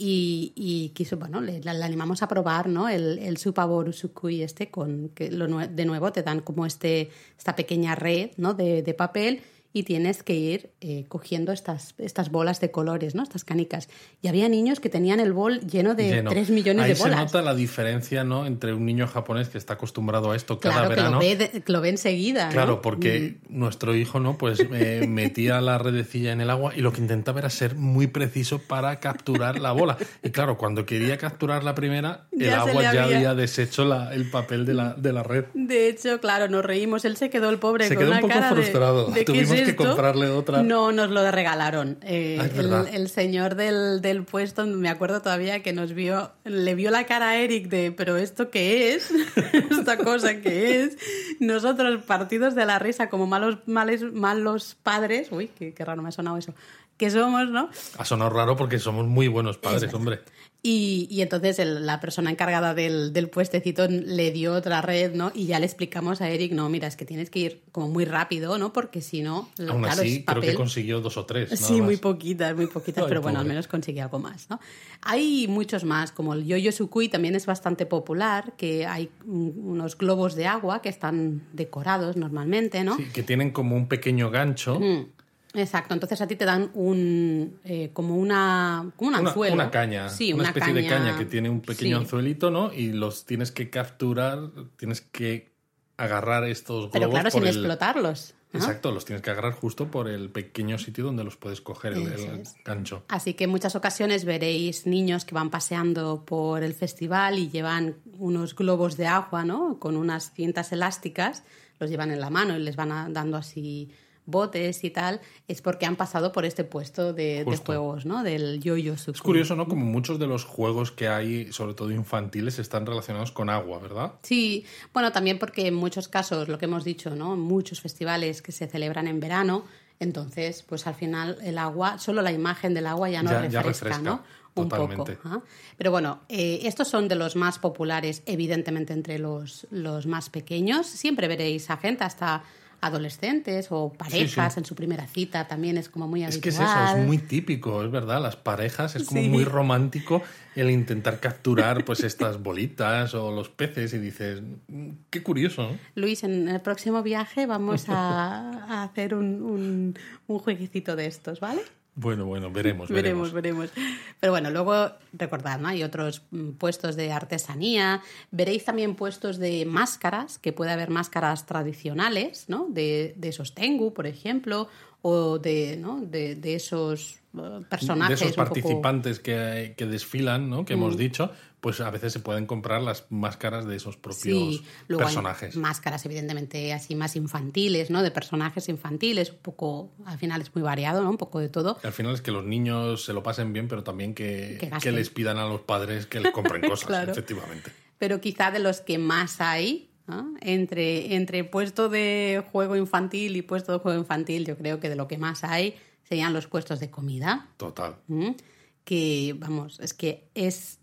Y, 0.00 0.52
y 0.54 0.90
quiso, 0.90 1.16
bueno, 1.16 1.40
le, 1.40 1.60
animamos 1.66 2.22
a 2.22 2.28
probar 2.28 2.68
¿no? 2.68 2.88
el, 2.88 3.18
el 3.18 3.36
Supaboru 3.36 3.92
Sukui 3.92 4.42
este, 4.42 4.70
con 4.70 5.08
que 5.08 5.30
lo, 5.30 5.48
de 5.48 5.84
nuevo 5.86 6.12
te 6.12 6.22
dan 6.22 6.40
como 6.40 6.66
este, 6.66 7.10
esta 7.36 7.56
pequeña 7.56 7.96
red 7.96 8.30
¿no? 8.36 8.54
de 8.54 8.94
papel 8.96 9.40
y 9.72 9.82
tienes 9.82 10.22
que 10.22 10.34
ir 10.34 10.70
eh, 10.80 11.04
cogiendo 11.08 11.52
estas, 11.52 11.94
estas 11.98 12.30
bolas 12.30 12.60
de 12.60 12.70
colores, 12.70 13.14
¿no? 13.14 13.22
Estas 13.22 13.44
canicas. 13.44 13.88
Y 14.22 14.28
había 14.28 14.48
niños 14.48 14.80
que 14.80 14.88
tenían 14.88 15.20
el 15.20 15.32
bol 15.32 15.60
lleno 15.60 15.94
de 15.94 16.08
Lleno. 16.08 16.30
3 16.30 16.50
millones 16.50 16.84
Ahí 16.86 16.94
de 16.94 16.98
bolas. 16.98 17.18
se 17.18 17.24
nota 17.26 17.42
la 17.42 17.54
diferencia, 17.54 18.24
¿no? 18.24 18.46
Entre 18.46 18.72
un 18.72 18.86
niño 18.86 19.06
japonés 19.06 19.48
que 19.50 19.58
está 19.58 19.74
acostumbrado 19.74 20.30
a 20.32 20.36
esto 20.36 20.58
cada 20.58 20.74
claro, 20.74 20.88
verano. 20.88 21.18
que 21.20 21.34
lo 21.34 21.38
ve, 21.38 21.50
de- 21.52 21.62
lo 21.66 21.80
ve 21.82 21.88
enseguida. 21.90 22.48
Claro, 22.48 22.76
¿no? 22.76 22.82
porque 22.82 23.36
nuestro 23.48 23.94
hijo, 23.94 24.20
¿no? 24.20 24.38
Pues 24.38 24.58
eh, 24.72 25.04
metía 25.08 25.60
la 25.60 25.76
redecilla 25.78 26.32
en 26.32 26.40
el 26.40 26.50
agua 26.50 26.72
y 26.74 26.80
lo 26.80 26.92
que 26.92 27.00
intentaba 27.02 27.40
era 27.40 27.50
ser 27.50 27.74
muy 27.74 28.06
preciso 28.06 28.58
para 28.60 28.98
capturar 29.00 29.58
la 29.60 29.72
bola. 29.72 29.98
Y 30.22 30.30
claro, 30.30 30.56
cuando 30.56 30.86
quería 30.86 31.18
capturar 31.18 31.62
la 31.62 31.74
primera, 31.74 32.26
el 32.32 32.46
Ya 32.46 32.62
agua 32.62 32.82
ya 32.82 33.04
había- 33.04 33.34
deshecho 33.34 33.84
la- 33.84 34.14
el 34.14 34.30
papel 34.30 34.64
de 34.64 34.74
la, 34.74 34.94
de 34.94 35.12
la 35.12 35.22
red. 35.22 35.44
De 35.54 35.88
hecho, 35.88 36.20
claro, 36.20 36.48
nos 36.48 36.64
reímos. 36.64 37.04
Él 37.04 37.16
se 37.16 37.28
quedó 37.30 37.50
el 37.50 37.58
pobre 37.58 37.86
Se 37.86 37.94
con 37.94 38.04
quedó 38.04 38.12
un 38.12 38.18
una 38.18 38.20
poco 38.22 38.32
cara 38.34 38.48
de- 38.48 38.54
frustrado. 38.54 39.06
de, 39.10 39.24
¿qué 39.24 39.44
Que 39.64 39.76
comprarle 39.76 40.28
otra. 40.28 40.62
No, 40.62 40.92
nos 40.92 41.10
lo 41.10 41.30
regalaron. 41.30 41.98
Eh, 42.02 42.38
Ah, 42.40 42.84
el, 42.92 43.08
señor 43.08 43.54
del, 43.54 44.00
del 44.00 44.24
puesto, 44.24 44.66
me 44.66 44.88
acuerdo 44.88 45.22
todavía 45.22 45.62
que 45.62 45.72
nos 45.72 45.92
vio, 45.92 46.32
le 46.44 46.74
vio 46.74 46.90
la 46.90 47.06
cara 47.06 47.30
a 47.30 47.36
Eric 47.36 47.68
de, 47.68 47.92
pero 47.92 48.16
¿esto 48.16 48.50
qué 48.50 48.94
es? 48.94 49.10
¿Esta 49.70 49.98
cosa 49.98 50.40
qué 50.40 50.82
es? 50.84 50.98
Nosotros, 51.40 52.02
partidos 52.04 52.54
de 52.54 52.66
la 52.66 52.78
risa, 52.78 53.08
como 53.08 53.26
malos, 53.26 53.58
males, 53.66 54.02
malos 54.12 54.76
padres, 54.82 55.28
uy, 55.30 55.50
qué, 55.58 55.72
qué 55.74 55.84
raro 55.84 56.02
me 56.02 56.08
ha 56.08 56.12
sonado 56.12 56.36
eso, 56.36 56.54
que 56.96 57.10
somos, 57.10 57.48
¿no? 57.48 57.70
Ha 57.98 58.04
sonado 58.04 58.30
raro 58.30 58.56
porque 58.56 58.78
somos 58.78 59.06
muy 59.06 59.28
buenos 59.28 59.58
padres, 59.58 59.92
hombre. 59.94 60.20
Y, 60.60 61.06
y 61.08 61.22
entonces 61.22 61.60
el- 61.60 61.86
la 61.86 62.00
persona 62.00 62.30
encargada 62.32 62.74
del, 62.74 63.12
del 63.12 63.28
puestecito 63.30 63.86
le 63.88 64.32
dio 64.32 64.54
otra 64.54 64.82
red, 64.82 65.14
¿no? 65.14 65.30
Y 65.32 65.46
ya 65.46 65.60
le 65.60 65.66
explicamos 65.66 66.20
a 66.20 66.28
Eric, 66.30 66.52
no, 66.52 66.68
mira, 66.68 66.88
es 66.88 66.96
que 66.96 67.04
tienes 67.04 67.30
que 67.30 67.38
ir 67.38 67.62
como 67.70 67.86
muy 67.88 68.04
rápido, 68.04 68.58
¿no? 68.58 68.72
Porque 68.72 69.00
si 69.00 69.22
no, 69.22 69.48
Aún 69.68 69.82
claro, 69.82 70.02
así, 70.02 70.16
es 70.16 70.24
creo 70.24 70.40
que 70.40 70.46
papel. 70.48 70.54
consiguió 70.56 71.00
dos 71.00 71.16
o 71.16 71.24
tres. 71.26 71.52
nada 71.52 71.64
Sí, 71.68 71.80
muy 71.80 71.96
poquitas, 71.96 72.56
muy 72.56 72.66
poquitas, 72.66 73.04
Ay, 73.04 73.08
pero 73.08 73.22
bueno, 73.22 73.38
al 73.38 73.46
menos 73.46 73.68
conseguí 73.68 74.00
algo 74.00 74.18
más, 74.18 74.50
¿no? 74.50 74.58
Hay 75.02 75.46
muchos 75.48 75.84
más, 75.84 76.10
como 76.10 76.34
el 76.34 76.44
Yoyo 76.44 76.72
Sukui 76.72 77.08
también 77.08 77.36
es 77.36 77.46
bastante 77.46 77.86
popular, 77.86 78.54
que 78.56 78.84
hay 78.84 79.10
unos 79.26 79.96
globos 79.96 80.34
de 80.34 80.46
agua 80.48 80.82
que 80.82 80.88
están 80.88 81.40
decorados 81.52 82.16
normalmente, 82.16 82.82
¿no? 82.82 82.96
Sí, 82.96 83.04
que 83.14 83.22
tienen 83.22 83.52
como 83.52 83.76
un 83.76 83.86
pequeño 83.86 84.30
gancho. 84.32 84.80
Mm, 84.80 85.06
Exacto, 85.54 85.94
entonces 85.94 86.20
a 86.20 86.26
ti 86.26 86.36
te 86.36 86.44
dan 86.44 86.70
un 86.74 87.58
eh, 87.64 87.90
como 87.92 88.16
una 88.16 88.90
como 88.96 89.08
un 89.10 89.14
Una, 89.18 89.28
anzuelo. 89.30 89.54
una 89.54 89.70
caña, 89.70 90.08
sí, 90.10 90.32
una, 90.32 90.48
especie 90.48 90.74
de 90.74 90.86
caña- 90.86 91.16
que 91.16 91.24
tiene 91.24 91.48
un 91.48 91.60
pequeño 91.62 91.96
sí. 91.98 92.02
anzuelito, 92.04 92.50
¿no? 92.50 92.72
Y 92.72 92.92
los 92.92 93.24
tienes 93.24 93.50
que 93.50 93.70
capturar, 93.70 94.38
tienes 94.76 95.00
que 95.00 95.50
agarrar 95.96 96.44
estos 96.44 96.90
globos 96.90 96.92
Pero 96.92 97.10
claro, 97.10 97.30
por 97.30 97.40
sin 97.40 97.48
el... 97.48 97.56
explotarlos. 97.56 98.34
¿no? 98.52 98.60
Exacto, 98.60 98.92
los 98.92 99.04
tienes 99.04 99.20
que 99.22 99.30
agarrar 99.30 99.52
justo 99.52 99.90
por 99.90 100.08
el 100.08 100.30
pequeño 100.30 100.78
sitio 100.78 101.04
donde 101.04 101.22
los 101.24 101.36
puedes 101.36 101.60
coger, 101.60 101.92
el, 101.94 102.06
el 102.06 102.42
gancho. 102.64 103.04
Así 103.08 103.34
que 103.34 103.44
en 103.44 103.50
muchas 103.50 103.74
ocasiones 103.76 104.24
veréis 104.24 104.86
niños 104.86 105.24
que 105.26 105.34
van 105.34 105.50
paseando 105.50 106.24
por 106.24 106.62
el 106.62 106.72
festival 106.72 107.38
y 107.38 107.50
llevan 107.50 107.96
unos 108.18 108.54
globos 108.56 108.96
de 108.96 109.06
agua, 109.06 109.44
¿no? 109.44 109.78
Con 109.78 109.96
unas 109.96 110.32
cintas 110.32 110.72
elásticas, 110.72 111.42
los 111.78 111.90
llevan 111.90 112.10
en 112.10 112.20
la 112.20 112.30
mano 112.30 112.56
y 112.56 112.60
les 112.62 112.74
van 112.76 112.90
a- 112.92 113.08
dando 113.10 113.36
así 113.36 113.90
botes 114.28 114.84
y 114.84 114.90
tal, 114.90 115.20
es 115.48 115.62
porque 115.62 115.86
han 115.86 115.96
pasado 115.96 116.32
por 116.32 116.44
este 116.44 116.62
puesto 116.62 117.12
de, 117.12 117.44
juegos, 117.64 118.04
¿no? 118.04 118.22
Del 118.22 118.60
yo-yo 118.60 118.92
Es 118.94 119.22
curioso, 119.22 119.56
¿no? 119.56 119.66
Como 119.66 119.84
muchos 119.86 120.18
de 120.18 120.26
los 120.26 120.44
juegos 120.44 120.92
que 120.92 121.08
hay, 121.08 121.50
sobre 121.52 121.74
todo 121.74 121.90
infantiles, 121.90 122.58
están 122.58 122.84
relacionados 122.86 123.32
con 123.32 123.48
agua, 123.48 123.78
¿verdad? 123.78 124.12
Sí, 124.22 124.64
bueno, 124.92 125.10
también 125.12 125.38
porque 125.38 125.66
en 125.66 125.74
muchos 125.74 126.08
casos, 126.08 126.48
lo 126.48 126.58
que 126.58 126.66
hemos 126.66 126.84
dicho, 126.84 127.14
¿no? 127.16 127.36
Muchos 127.36 127.80
festivales 127.80 128.42
que 128.42 128.52
se 128.52 128.66
celebran 128.66 129.06
en 129.08 129.18
verano, 129.18 129.64
entonces, 130.00 130.62
pues 130.62 130.86
al 130.86 130.94
final 130.94 131.38
el 131.42 131.58
agua, 131.58 131.98
solo 131.98 132.22
la 132.22 132.30
imagen 132.30 132.74
del 132.74 132.86
agua 132.86 133.08
ya 133.10 133.22
Ya- 133.22 133.30
ya 133.48 133.62
refresca, 133.62 133.62
refresca, 133.62 133.98
¿no? 134.02 134.22
Un 134.54 134.68
totalmente. 134.68 135.16
poco. 135.16 135.42
Pero 135.76 135.90
bueno, 135.90 136.20
eh, 136.28 136.60
estos 136.64 136.88
son 136.88 137.06
de 137.08 137.14
los 137.14 137.36
más 137.36 137.58
populares, 137.58 138.22
evidentemente, 138.26 138.92
entre 138.92 139.18
los, 139.18 139.66
los 139.70 140.06
más 140.06 140.30
pequeños. 140.30 140.86
Siempre 140.86 141.28
veréis 141.28 141.70
a 141.70 141.76
gente, 141.76 142.02
hasta 142.04 142.42
adolescentes 142.80 143.68
o 143.70 143.92
parejas 143.92 144.54
sí. 144.54 144.60
en 144.60 144.64
su 144.64 144.74
primera 144.74 145.06
cita, 145.06 145.48
también 145.48 145.78
es 145.78 145.88
como 145.88 146.06
muy 146.08 146.22
Es 146.22 146.34
habitual. 146.36 146.42
que 146.42 146.48
es 146.50 146.54
eso, 146.70 146.84
es 147.00 147.06
muy 147.06 147.18
típico, 147.18 147.82
es 147.84 147.90
verdad. 147.90 148.20
Las 148.22 148.36
parejas 148.36 148.96
es 148.96 149.04
como 149.04 149.20
Sí. 149.22 149.28
muy 149.28 149.44
romántico 149.44 150.22
el 150.54 150.70
intentar 150.70 151.20
capturar 151.20 151.84
pues 151.84 152.02
estas 152.04 152.42
bolitas 152.42 153.14
o 153.14 153.30
los 153.32 153.48
peces 153.48 153.92
y 153.94 153.98
dices, 153.98 154.42
"Mm, 154.68 154.90
qué 155.10 155.22
curioso, 155.22 155.62
¿no? 155.72 155.78
Luis, 155.94 156.24
en 156.24 156.48
el 156.48 156.60
próximo 156.60 157.02
viaje 157.02 157.46
vamos 157.46 157.88
a, 157.88 158.50
a 158.68 158.82
hacer 158.84 159.14
un, 159.14 159.42
un, 159.42 159.98
un 160.26 160.38
jueguecito 160.38 160.96
de 160.96 161.06
estos, 161.06 161.40
¿vale? 161.40 161.62
Bueno, 162.00 162.26
bueno, 162.26 162.50
veremos, 162.52 162.88
Veremos, 162.88 163.32
veremos. 163.32 163.70
veremos. 163.74 163.92
Pero 164.20 164.32
bueno, 164.32 164.50
luego 164.50 164.92
recordad, 165.12 165.58
¿no? 165.58 165.68
Hay 165.68 165.82
otros 165.82 166.22
mm, 166.30 166.50
puestos 166.52 166.94
de 166.96 167.10
artesanía. 167.12 168.02
Veréis 168.30 168.64
también 168.64 168.94
puestos 168.94 169.38
de 169.38 169.64
máscaras, 169.66 170.38
que 170.38 170.52
puede 170.52 170.70
haber 170.70 170.90
máscaras 170.90 171.46
tradicionales, 171.46 172.44
¿no? 172.48 172.66
De, 172.68 173.14
de 173.16 173.28
esos 173.28 173.54
tengu, 173.54 173.92
por 173.92 174.06
ejemplo, 174.06 174.68
o 175.02 175.38
de, 175.38 175.76
¿no? 175.76 176.00
de, 176.00 176.34
de 176.34 176.54
esos 176.56 177.20
eh, 177.36 177.60
personajes. 177.68 178.18
de 178.20 178.26
esos 178.26 178.36
poco- 178.36 178.48
participantes 178.48 179.20
que, 179.20 179.74
que 179.76 179.86
desfilan, 179.86 180.48
¿no? 180.50 180.64
Que 180.64 180.74
hemos 180.74 180.94
Mm. 180.94 180.98
dicho, 180.98 181.30
pues 181.60 181.80
a 181.80 181.90
veces 181.90 182.12
se 182.12 182.20
pueden 182.20 182.46
comprar 182.46 182.80
las 182.82 183.06
máscaras 183.10 183.66
de 183.66 183.74
esos 183.76 183.96
propios 183.96 184.20
Sí, 184.56 184.64
luego 184.86 185.00
hay 185.02 185.06
personajes. 185.06 185.56
máscaras, 185.56 186.04
evidentemente, 186.06 186.72
así 186.72 186.94
más 186.94 187.16
infantiles, 187.16 187.90
¿no? 187.90 188.02
De 188.02 188.10
personajes 188.10 188.68
infantiles, 188.68 189.30
un 189.32 189.38
poco, 189.38 189.90
al 190.04 190.18
final 190.18 190.40
es 190.40 190.54
muy 190.54 190.62
variado, 190.62 191.02
¿no? 191.02 191.10
Un 191.10 191.16
poco 191.16 191.40
de 191.40 191.48
todo. 191.48 191.78
Al 191.82 191.92
final 191.92 192.14
es 192.14 192.20
que 192.22 192.30
los 192.30 192.44
niños 192.44 193.04
se 193.04 193.12
lo 193.12 193.22
pasen 193.22 193.52
bien, 193.52 193.66
pero 193.68 193.82
también 193.82 194.14
que, 194.14 194.70
Que 194.80 194.92
les 194.92 195.10
pidan 195.10 195.38
a 195.38 195.46
los 195.48 195.62
padres 195.62 196.06
que 196.06 196.20
les 196.20 196.32
compren 196.32 196.62
cosas, 196.68 196.86
Claro. 196.86 197.12
efectivamente. 197.12 197.72
pero 197.98 198.20
quizá 198.20 198.50
de 198.52 198.60
los 198.60 198.80
que 198.80 198.98
más 198.98 199.40
hay, 199.40 199.90
¿no? 200.06 200.34
entre, 200.40 201.16
entre 201.16 201.42
puesto 201.44 201.88
de 201.88 202.44
juego 202.52 202.76
infantil 202.76 203.36
y 203.36 203.42
puesto 203.42 203.72
de 203.72 203.78
juego 203.78 203.98
infantil, 203.98 204.46
yo 204.46 204.56
creo 204.56 204.78
que 204.78 204.88
de 204.88 204.94
lo 204.96 205.08
que 205.08 205.18
más 205.18 205.42
hay 205.44 205.74
serían 206.04 206.32
los 206.32 206.46
puestos 206.46 206.78
de 206.80 206.88
comida, 206.90 207.48
Total. 207.56 207.96
¿m? 208.08 208.36
que 208.84 209.34
vamos, 209.36 209.80
es 209.80 209.92
que 209.92 210.30
es 210.34 210.78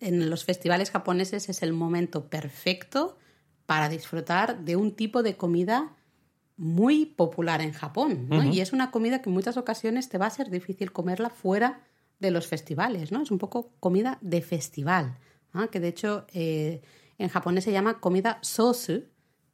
en 0.00 0.30
los 0.30 0.44
festivales 0.44 0.90
japoneses 0.90 1.48
es 1.48 1.62
el 1.62 1.72
momento 1.72 2.26
perfecto 2.26 3.18
para 3.66 3.88
disfrutar 3.88 4.64
de 4.64 4.76
un 4.76 4.92
tipo 4.92 5.22
de 5.22 5.36
comida 5.36 5.94
muy 6.56 7.06
popular 7.06 7.60
en 7.60 7.72
Japón, 7.72 8.26
¿no? 8.28 8.42
Y 8.42 8.60
es 8.60 8.72
una 8.72 8.90
comida 8.90 9.22
que 9.22 9.30
en 9.30 9.34
muchas 9.34 9.56
ocasiones 9.56 10.08
te 10.08 10.18
va 10.18 10.26
a 10.26 10.30
ser 10.30 10.50
difícil 10.50 10.90
comerla 10.90 11.30
fuera 11.30 11.82
de 12.18 12.30
los 12.30 12.48
festivales, 12.48 13.12
¿no? 13.12 13.22
Es 13.22 13.30
un 13.30 13.38
poco 13.38 13.70
comida 13.78 14.18
de 14.20 14.42
festival, 14.42 15.18
¿ah? 15.52 15.68
que 15.68 15.78
de 15.78 15.88
hecho 15.88 16.26
eh, 16.32 16.82
en 17.18 17.28
japonés 17.28 17.64
se 17.64 17.72
llama 17.72 18.00
comida 18.00 18.38
sosu, 18.42 19.04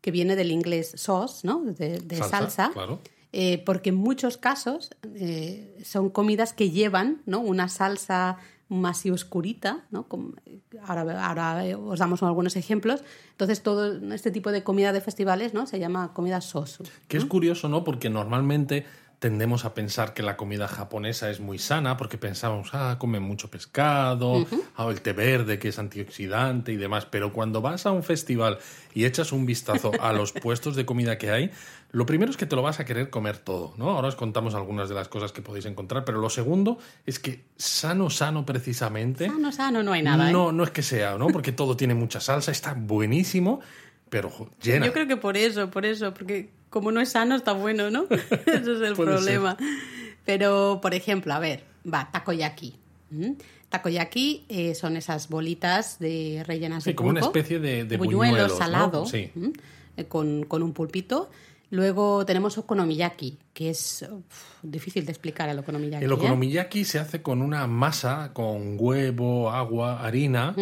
que 0.01 0.11
viene 0.11 0.37
del 0.37 0.51
inglés 0.51 0.93
sauce, 0.97 1.47
¿no? 1.47 1.63
De, 1.63 1.99
de 1.99 2.17
Salsa, 2.17 2.39
salsa. 2.39 2.71
claro. 2.73 3.01
Eh, 3.37 3.59
porque 3.67 3.89
en 3.89 3.97
muchos 3.97 4.37
casos 4.37 4.91
eh, 5.17 5.83
son 5.85 6.09
comidas 6.09 6.53
que 6.53 6.71
llevan 6.71 7.21
¿no? 7.27 7.41
una 7.41 7.69
salsa 7.69 8.37
más 8.81 8.99
así 8.99 9.11
oscurita, 9.11 9.85
¿no? 9.91 10.07
Ahora, 10.87 11.27
ahora 11.27 11.67
eh, 11.67 11.75
os 11.75 11.99
damos 11.99 12.23
algunos 12.23 12.57
ejemplos. 12.57 13.03
Entonces, 13.33 13.63
todo 13.63 14.15
este 14.15 14.31
tipo 14.31 14.53
de 14.53 14.63
comida 14.63 14.93
de 14.93 15.01
festivales 15.01 15.55
¿no? 15.55 15.67
se 15.67 15.79
llama 15.79 16.13
comida 16.13 16.41
sosu. 16.41 16.85
Que 17.09 17.17
es 17.17 17.25
curioso, 17.25 17.69
¿no? 17.69 17.83
Porque 17.83 18.11
normalmente 18.11 18.87
tendemos 19.19 19.65
a 19.65 19.75
pensar 19.75 20.15
que 20.15 20.23
la 20.23 20.37
comida 20.37 20.69
japonesa 20.69 21.31
es 21.31 21.41
muy 21.41 21.59
sana 21.59 21.97
porque 21.97 22.19
pensamos, 22.19 22.71
ah, 22.73 22.97
comen 22.99 23.23
mucho 23.23 23.51
pescado, 23.51 24.47
ah, 24.77 24.87
el 24.91 25.01
té 25.01 25.13
verde 25.13 25.59
que 25.59 25.69
es 25.69 25.79
antioxidante 25.79 26.73
y 26.73 26.77
demás. 26.77 27.07
Pero 27.07 27.33
cuando 27.33 27.61
vas 27.61 27.87
a 27.87 27.93
un 27.93 28.03
festival 28.03 28.59
y 28.95 29.05
echas 29.05 29.33
un 29.33 29.47
vistazo 29.47 29.93
a 30.01 30.13
los 30.13 30.33
puestos 30.43 30.77
de 30.77 30.85
comida 30.85 31.19
que 31.19 31.31
hay, 31.31 31.51
lo 31.95 32.07
primero 32.07 32.31
es 32.31 32.37
que 32.37 32.47
te 32.47 32.57
lo 32.57 32.63
vas 32.63 32.81
a 32.81 32.85
querer 32.85 33.09
comer 33.09 33.39
todo, 33.39 33.73
¿no? 33.77 33.91
Ahora 33.91 34.09
os 34.09 34.17
contamos 34.17 34.55
algunas 34.55 34.89
de 34.89 34.97
las 34.97 35.09
cosas 35.09 35.31
que 35.31 35.43
podéis 35.43 35.67
encontrar, 35.67 36.05
pero 36.05 36.19
lo 36.19 36.29
segundo 36.29 36.79
es 37.07 37.21
que 37.21 37.45
sano, 37.57 38.11
sano 38.11 38.45
precisamente. 38.45 39.29
Sano, 39.29 39.53
sano, 39.53 39.83
no 39.83 39.93
hay 39.93 40.03
nada. 40.03 40.33
No, 40.33 40.51
¿eh? 40.51 40.53
no 40.53 40.65
es 40.65 40.71
que 40.71 40.83
sea, 40.83 41.17
¿no? 41.17 41.29
Porque 41.29 41.53
todo 41.53 41.77
tiene 41.77 41.95
mucha 41.95 42.21
salsa, 42.21 42.51
está 42.51 42.75
buenísimo, 42.75 43.61
pero 44.11 44.31
llena. 44.61 44.87
Yo 44.87 44.93
creo 44.93 45.07
que 45.07 45.17
por 45.17 45.37
eso, 45.37 45.71
por 45.71 45.87
eso, 45.87 46.13
porque 46.13 46.51
como 46.75 46.91
no 46.91 47.01
es 47.01 47.11
sano, 47.11 47.37
está 47.37 47.53
bueno, 47.53 47.89
¿no? 47.89 48.07
Ese 48.11 48.73
es 48.73 48.81
el 48.81 48.97
problema. 48.97 49.57
Pero, 50.25 50.81
por 50.83 50.93
ejemplo, 50.93 51.33
a 51.33 51.39
ver, 51.39 51.63
va, 51.87 52.11
takoyaki. 52.11 52.75
Takoyaki 53.69 54.45
eh, 54.49 54.75
son 54.75 54.97
esas 54.97 55.29
bolitas 55.29 56.01
de 56.01 56.43
rellenas 56.45 56.83
sí, 56.83 56.91
de 56.91 56.97
como 56.97 57.11
una 57.11 57.21
pulpo, 57.21 57.39
especie 57.39 57.61
de, 57.61 57.85
de 57.85 57.97
buñuelo 57.97 58.33
buñuelos, 58.33 58.59
salado, 58.59 59.03
¿no? 59.03 59.07
Sí. 59.07 59.31
eh, 59.97 60.05
con, 60.07 60.43
con 60.47 60.65
un 60.65 60.73
pulpito. 60.73 61.31
Luego 61.71 62.27
tenemos 62.27 62.59
okonomiyaki, 62.59 63.39
que 63.53 63.71
es 63.71 64.05
uf, 64.11 64.65
difícil 64.65 65.07
de 65.07 65.13
explicar 65.13 65.49
el 65.49 65.61
okonomiyaki. 65.61 66.05
El 66.05 66.11
¿eh? 66.11 66.15
okonomiyaki 66.15 66.85
se 66.85 66.99
hace 66.99 67.23
con 67.23 67.41
una 67.41 67.69
masa 67.69 68.33
con 68.33 68.77
huevo, 68.81 69.53
agua, 69.53 70.05
harina, 70.05 70.57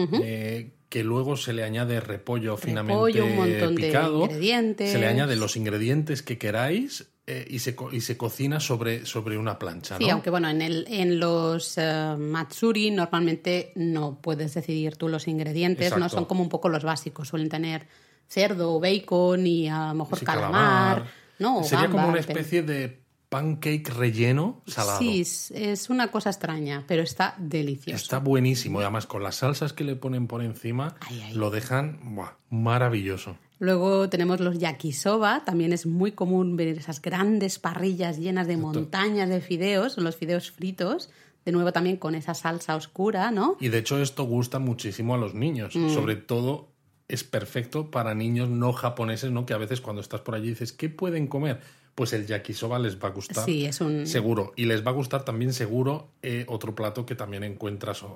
que 0.93 1.03
luego 1.03 1.39
se 1.39 1.55
le 1.55 1.65
añade 1.65 2.01
repollo 2.01 2.59
finamente 2.59 2.93
Repollo, 2.93 3.25
un 3.25 3.37
montón 3.37 3.75
de 3.77 3.87
picado. 3.87 4.25
ingredientes. 4.25 4.93
Se 4.93 4.99
le 4.99 5.07
añade 5.07 5.37
los 5.37 5.57
ingredientes 5.57 6.23
que 6.23 6.37
queráis 6.37 7.07
eh, 7.27 7.47
y, 7.49 7.61
se, 7.61 7.75
y 7.93 8.03
se 8.03 8.19
cocina 8.19 8.61
sobre, 8.61 9.07
sobre 9.07 9.39
una 9.39 9.59
plancha, 9.59 9.97
Sí, 9.97 10.05
¿no? 10.05 10.13
aunque 10.13 10.29
bueno, 10.29 10.51
en, 10.51 10.61
el, 10.61 10.85
en 10.91 11.19
los 11.19 11.79
eh, 11.79 12.15
matsuri 12.19 12.91
normalmente 12.91 13.73
no 13.75 14.21
puedes 14.21 14.53
decidir 14.53 14.97
tú 14.97 15.09
los 15.09 15.29
ingredientes, 15.29 15.97
no 15.97 16.11
son 16.11 16.27
como 16.27 16.43
un 16.43 16.51
poco 16.51 16.69
los 16.69 16.85
básicos, 16.85 17.29
suelen 17.29 17.49
tener 17.49 17.87
cerdo, 18.29 18.79
bacon 18.79 19.47
y 19.47 19.71
a 19.71 19.89
lo 19.89 19.95
mejor 19.95 20.19
Sí, 20.19 20.27
calamar, 20.27 21.07
¿no? 21.39 21.61
O 21.61 21.65
Sería 21.65 21.89
como 21.89 22.07
una 22.07 22.21
especie 22.21 22.63
de 22.63 23.02
pancake 23.33 23.89
relleno 23.89 24.63
salado. 24.67 24.99
Sí, 24.99 25.21
es, 25.23 25.89
una 25.91 26.11
cosa 26.11 26.31
extraña, 26.31 26.85
pero 26.87 27.03
está 27.03 27.35
delicioso. 27.39 27.97
Está 27.97 28.19
buenísimo 28.19 28.81
y 28.81 28.83
además 28.85 29.07
con 29.07 29.23
las 29.23 29.37
salsas 29.37 29.73
que 29.73 29.85
le 29.85 29.97
ponen 29.97 30.27
por 30.27 30.43
encima 30.43 30.97
Ay, 31.01 31.23
ay. 31.25 31.35
lo 31.35 31.51
dejan 31.51 32.15
buah, 32.15 32.33
maravilloso. 32.51 33.37
Luego 33.59 34.09
tenemos 34.09 34.41
los 34.41 34.59
yakisoba, 34.59 35.45
también 35.45 35.73
es 35.73 35.87
muy 35.87 36.13
común 36.13 36.57
ver 36.57 36.69
esas 36.69 37.01
grandes 37.01 37.59
parrillas 37.59 38.19
llenas 38.19 38.47
de 38.47 38.57
montañas 38.57 39.29
de 39.29 39.41
fideos, 39.41 39.97
los 39.99 40.17
fideos 40.17 40.51
fritos, 40.51 41.11
de 41.45 41.53
nuevo 41.53 41.73
también 41.73 41.97
con 41.97 42.15
esa 42.15 42.35
salsa 42.35 42.77
oscura, 42.77 43.31
¿no? 43.31 43.57
Y 43.61 43.69
de 43.69 43.79
hecho 43.79 44.01
esto 44.03 44.25
gusta 44.25 44.59
muchísimo 44.59 45.15
a 45.15 45.19
los 45.19 45.35
niños, 45.35 45.75
Mm. 45.75 45.91
sobre 45.91 46.17
todo 46.17 46.69
es 47.09 47.25
perfecto 47.25 47.91
para 47.91 48.15
niños 48.15 48.49
no 48.49 48.73
japoneses, 48.73 49.31
¿no? 49.31 49.47
Que 49.47 49.55
a 49.55 49.59
veces 49.59 49.81
cuando 49.81 50.01
estás 50.03 50.21
por 50.23 50.35
allí 50.35 50.49
dices, 50.51 50.73
¿qué 50.73 50.89
pueden 50.89 51.27
comer? 51.29 51.61
Pues 51.95 52.13
el 52.15 52.27
yakisoba 52.27 52.79
les 52.79 52.99
va 52.99 53.09
a 53.09 53.11
gustar. 53.11 53.45
Sí, 53.45 53.67
es 53.67 53.81
un... 53.83 54.07
Seguro. 54.07 54.53
Y 54.57 54.65
les 54.65 54.85
va 54.87 54.91
a 54.91 54.95
gustar 54.95 55.25
también 55.25 55.53
seguro 55.53 56.09
eh, 56.23 56.45
otro 56.49 56.75
plato 56.75 57.05
que 57.05 57.15
también 57.15 57.45
encuentras 57.45 58.03
eh, 58.03 58.07